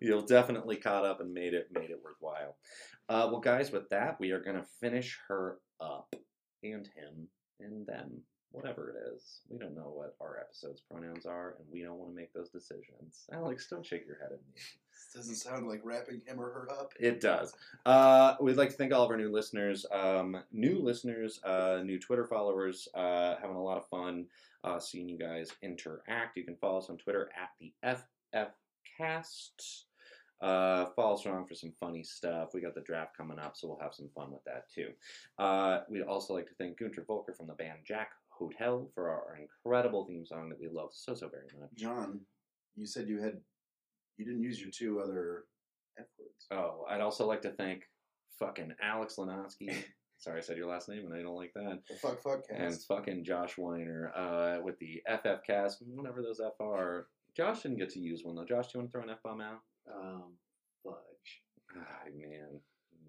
you'll 0.00 0.22
definitely 0.22 0.76
caught 0.76 1.04
up 1.04 1.20
and 1.20 1.34
made 1.34 1.52
it 1.52 1.68
made 1.72 1.90
it 1.90 2.00
worthwhile. 2.04 2.56
Uh, 3.08 3.28
well, 3.30 3.40
guys, 3.40 3.72
with 3.72 3.88
that, 3.90 4.20
we 4.20 4.30
are 4.30 4.40
going 4.40 4.56
to 4.56 4.66
finish 4.80 5.18
her 5.28 5.58
up 5.80 6.14
and 6.62 6.86
him 6.86 7.28
and 7.60 7.86
them, 7.86 8.22
whatever 8.52 8.90
it 8.90 9.14
is. 9.14 9.40
We 9.50 9.58
don't 9.58 9.74
know 9.74 9.92
what 9.92 10.14
our 10.20 10.38
episode's 10.38 10.80
pronouns 10.80 11.26
are, 11.26 11.56
and 11.58 11.66
we 11.72 11.82
don't 11.82 11.98
want 11.98 12.12
to 12.12 12.16
make 12.16 12.32
those 12.32 12.50
decisions. 12.50 13.26
Alex, 13.32 13.66
don't 13.68 13.84
shake 13.84 14.06
your 14.06 14.16
head 14.16 14.30
at 14.32 14.38
me. 14.38 14.62
Doesn't 15.14 15.36
sound 15.36 15.68
like 15.68 15.80
wrapping 15.84 16.22
him 16.26 16.40
or 16.40 16.50
her 16.50 16.68
up. 16.70 16.92
It 16.98 17.20
does. 17.20 17.52
Uh, 17.84 18.34
we'd 18.40 18.56
like 18.56 18.70
to 18.70 18.76
thank 18.76 18.92
all 18.92 19.04
of 19.04 19.10
our 19.10 19.16
new 19.16 19.30
listeners, 19.30 19.86
um, 19.92 20.36
new 20.52 20.80
listeners, 20.80 21.40
uh, 21.44 21.80
new 21.84 21.98
Twitter 21.98 22.26
followers, 22.26 22.88
uh, 22.94 23.36
having 23.40 23.56
a 23.56 23.62
lot 23.62 23.78
of 23.78 23.88
fun 23.88 24.26
uh, 24.64 24.80
seeing 24.80 25.08
you 25.08 25.18
guys 25.18 25.50
interact. 25.62 26.36
You 26.36 26.44
can 26.44 26.56
follow 26.56 26.78
us 26.78 26.88
on 26.90 26.96
Twitter 26.96 27.30
at 27.40 27.50
the 27.60 27.72
FF 27.82 28.52
FFcast. 29.00 29.84
Uh, 30.42 30.86
fall 30.96 31.16
strong 31.16 31.46
for 31.46 31.54
some 31.54 31.72
funny 31.80 32.02
stuff. 32.02 32.50
We 32.52 32.60
got 32.60 32.74
the 32.74 32.82
draft 32.82 33.16
coming 33.16 33.38
up, 33.38 33.56
so 33.56 33.68
we'll 33.68 33.78
have 33.80 33.94
some 33.94 34.10
fun 34.14 34.30
with 34.30 34.44
that 34.44 34.64
too. 34.74 34.88
Uh, 35.38 35.80
we'd 35.88 36.02
also 36.02 36.34
like 36.34 36.46
to 36.48 36.54
thank 36.58 36.78
Gunter 36.78 37.04
Volker 37.06 37.32
from 37.32 37.46
the 37.46 37.54
band 37.54 37.78
Jack 37.86 38.10
Hotel 38.28 38.90
for 38.94 39.08
our 39.08 39.38
incredible 39.40 40.04
theme 40.06 40.26
song 40.26 40.48
that 40.50 40.60
we 40.60 40.68
love 40.68 40.90
so 40.92 41.14
so 41.14 41.28
very 41.28 41.44
much. 41.58 41.70
Jon, 41.76 42.20
you 42.76 42.84
said 42.84 43.08
you 43.08 43.22
had 43.22 43.40
you 44.18 44.24
didn't 44.24 44.42
use 44.42 44.60
your 44.60 44.70
two 44.70 45.00
other 45.00 45.44
F 45.98 46.06
words. 46.18 46.46
Oh, 46.50 46.84
I'd 46.90 47.00
also 47.00 47.26
like 47.26 47.42
to 47.42 47.52
thank 47.52 47.84
fucking 48.38 48.74
Alex 48.82 49.14
Lenotsky. 49.16 49.74
Sorry, 50.18 50.38
I 50.38 50.42
said 50.42 50.56
your 50.56 50.68
last 50.68 50.88
name 50.88 51.04
and 51.06 51.14
I 51.14 51.22
don't 51.22 51.36
like 51.36 51.52
that. 51.54 51.80
The 51.88 51.96
fuck 51.96 52.22
fuck 52.22 52.48
cast. 52.48 52.60
And 52.60 52.82
fucking 52.82 53.24
Josh 53.24 53.58
Weiner 53.58 54.10
uh, 54.16 54.62
with 54.62 54.78
the 54.78 55.02
FF 55.06 55.44
cast, 55.46 55.82
whatever 55.86 56.22
those 56.22 56.40
F 56.40 56.54
are. 56.60 57.08
Josh 57.36 57.62
didn't 57.62 57.78
get 57.78 57.90
to 57.90 58.00
use 58.00 58.22
one 58.24 58.36
though. 58.36 58.44
Josh, 58.44 58.66
do 58.68 58.78
you 58.78 58.80
want 58.80 58.90
to 58.90 58.92
throw 58.92 59.02
an 59.02 59.10
F 59.10 59.22
bomb 59.24 59.40
out? 59.40 59.60
Um, 59.92 60.34
fudge. 60.84 61.42
Ah, 61.76 62.04
man. 62.16 62.60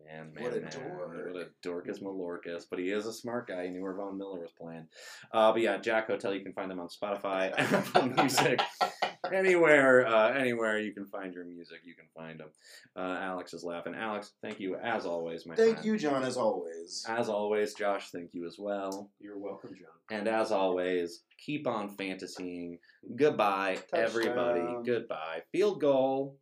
Man, 0.06 0.34
man, 0.34 0.44
What 0.44 0.54
a 0.58 0.62
man. 0.62 0.70
dork. 0.72 1.26
What 1.34 1.42
a 1.42 1.48
dorcas 1.64 2.00
malorcas. 2.00 2.66
But 2.70 2.80
he 2.80 2.90
is 2.92 3.06
a 3.06 3.14
smart 3.14 3.48
guy. 3.48 3.64
He 3.66 3.70
knew 3.72 3.82
where 3.82 3.96
Von 3.96 4.18
Miller 4.18 4.40
was 4.40 4.52
playing. 4.52 4.88
Uh, 5.34 5.52
but 5.52 5.62
yeah, 5.62 5.78
Jack 5.78 6.08
Hotel, 6.08 6.34
you 6.34 6.42
can 6.44 6.54
find 6.54 6.70
them 6.70 6.80
on 6.80 6.88
Spotify, 6.90 7.52
Apple 7.58 8.08
Music, 8.18 8.62
anywhere, 9.32 10.06
uh, 10.08 10.32
anywhere 10.34 10.80
you 10.80 10.94
can 10.94 11.06
find 11.08 11.34
your 11.34 11.46
music, 11.46 11.80
you 11.84 11.96
can 11.96 12.06
find 12.16 12.40
them. 12.40 12.50
Uh, 12.96 13.18
Alex 13.22 13.54
is 13.54 13.64
laughing. 13.64 13.96
Alex, 13.96 14.34
thank 14.42 14.60
you 14.60 14.76
as 14.76 15.06
always, 15.06 15.46
my 15.46 15.56
Thank 15.56 15.74
friend. 15.78 15.86
you, 15.86 15.98
Jon, 15.98 16.24
as 16.24 16.38
always. 16.38 17.06
As 17.08 17.30
always, 17.30 17.74
Josh, 17.74 18.10
thank 18.12 18.30
you 18.34 18.46
as 18.46 18.58
well. 18.60 19.10
You're 19.20 19.40
welcome, 19.40 19.72
Jon. 19.72 20.18
And 20.20 20.28
as 20.28 20.52
always, 20.52 21.24
keep 21.44 21.68
on 21.68 21.90
fantasying. 21.98 22.78
Goodbye, 23.16 23.80
everybody. 23.94 24.62
Goodbye. 24.86 25.42
Field 25.52 25.82
goal. 25.82 26.38